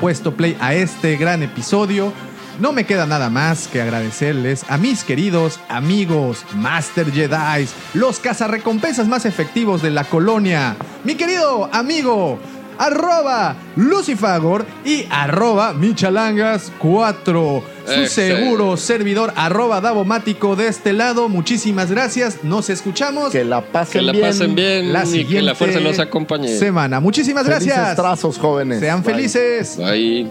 puesto 0.00 0.34
play 0.34 0.56
a 0.60 0.74
este 0.74 1.16
gran 1.16 1.42
episodio. 1.42 2.12
No 2.58 2.72
me 2.72 2.84
queda 2.84 3.06
nada 3.06 3.28
más 3.28 3.68
que 3.68 3.82
agradecerles 3.82 4.64
a 4.70 4.78
mis 4.78 5.04
queridos 5.04 5.60
amigos 5.68 6.44
Master 6.54 7.12
Jedi, 7.12 7.68
los 7.92 8.18
cazarrecompensas 8.18 9.08
más 9.08 9.26
efectivos 9.26 9.82
de 9.82 9.90
la 9.90 10.04
colonia. 10.04 10.74
Mi 11.04 11.16
querido 11.16 11.68
amigo 11.72 12.40
arroba 12.78 13.56
Lucifagor 13.76 14.64
y 14.84 15.04
arroba 15.10 15.74
Michalangas4. 15.74 17.62
Su 17.86 18.06
seguro 18.06 18.76
servidor 18.76 19.32
arroba 19.36 19.80
Davomático 19.80 20.56
de 20.56 20.66
este 20.68 20.92
lado. 20.92 21.28
Muchísimas 21.28 21.90
gracias. 21.90 22.42
Nos 22.42 22.68
escuchamos 22.70 23.30
Que 23.30 23.44
la 23.44 23.60
pasen 23.60 24.00
Que 24.00 24.02
la 24.06 24.12
bien. 24.12 24.26
pasen 24.26 24.54
bien 24.54 24.92
la 24.92 25.04
y 25.04 25.06
siguiente 25.06 25.34
que 25.36 25.42
la 25.42 25.54
fuerza 25.54 25.80
los 25.80 25.98
acompañe. 25.98 26.48
semana. 26.58 26.98
Muchísimas 27.00 27.44
Felices 27.46 27.66
gracias. 27.68 27.96
trazos, 27.96 28.38
jóvenes. 28.38 28.80
Sean 28.80 29.02
Bye. 29.02 29.14
felices. 29.14 29.78
Ahí. 29.78 30.30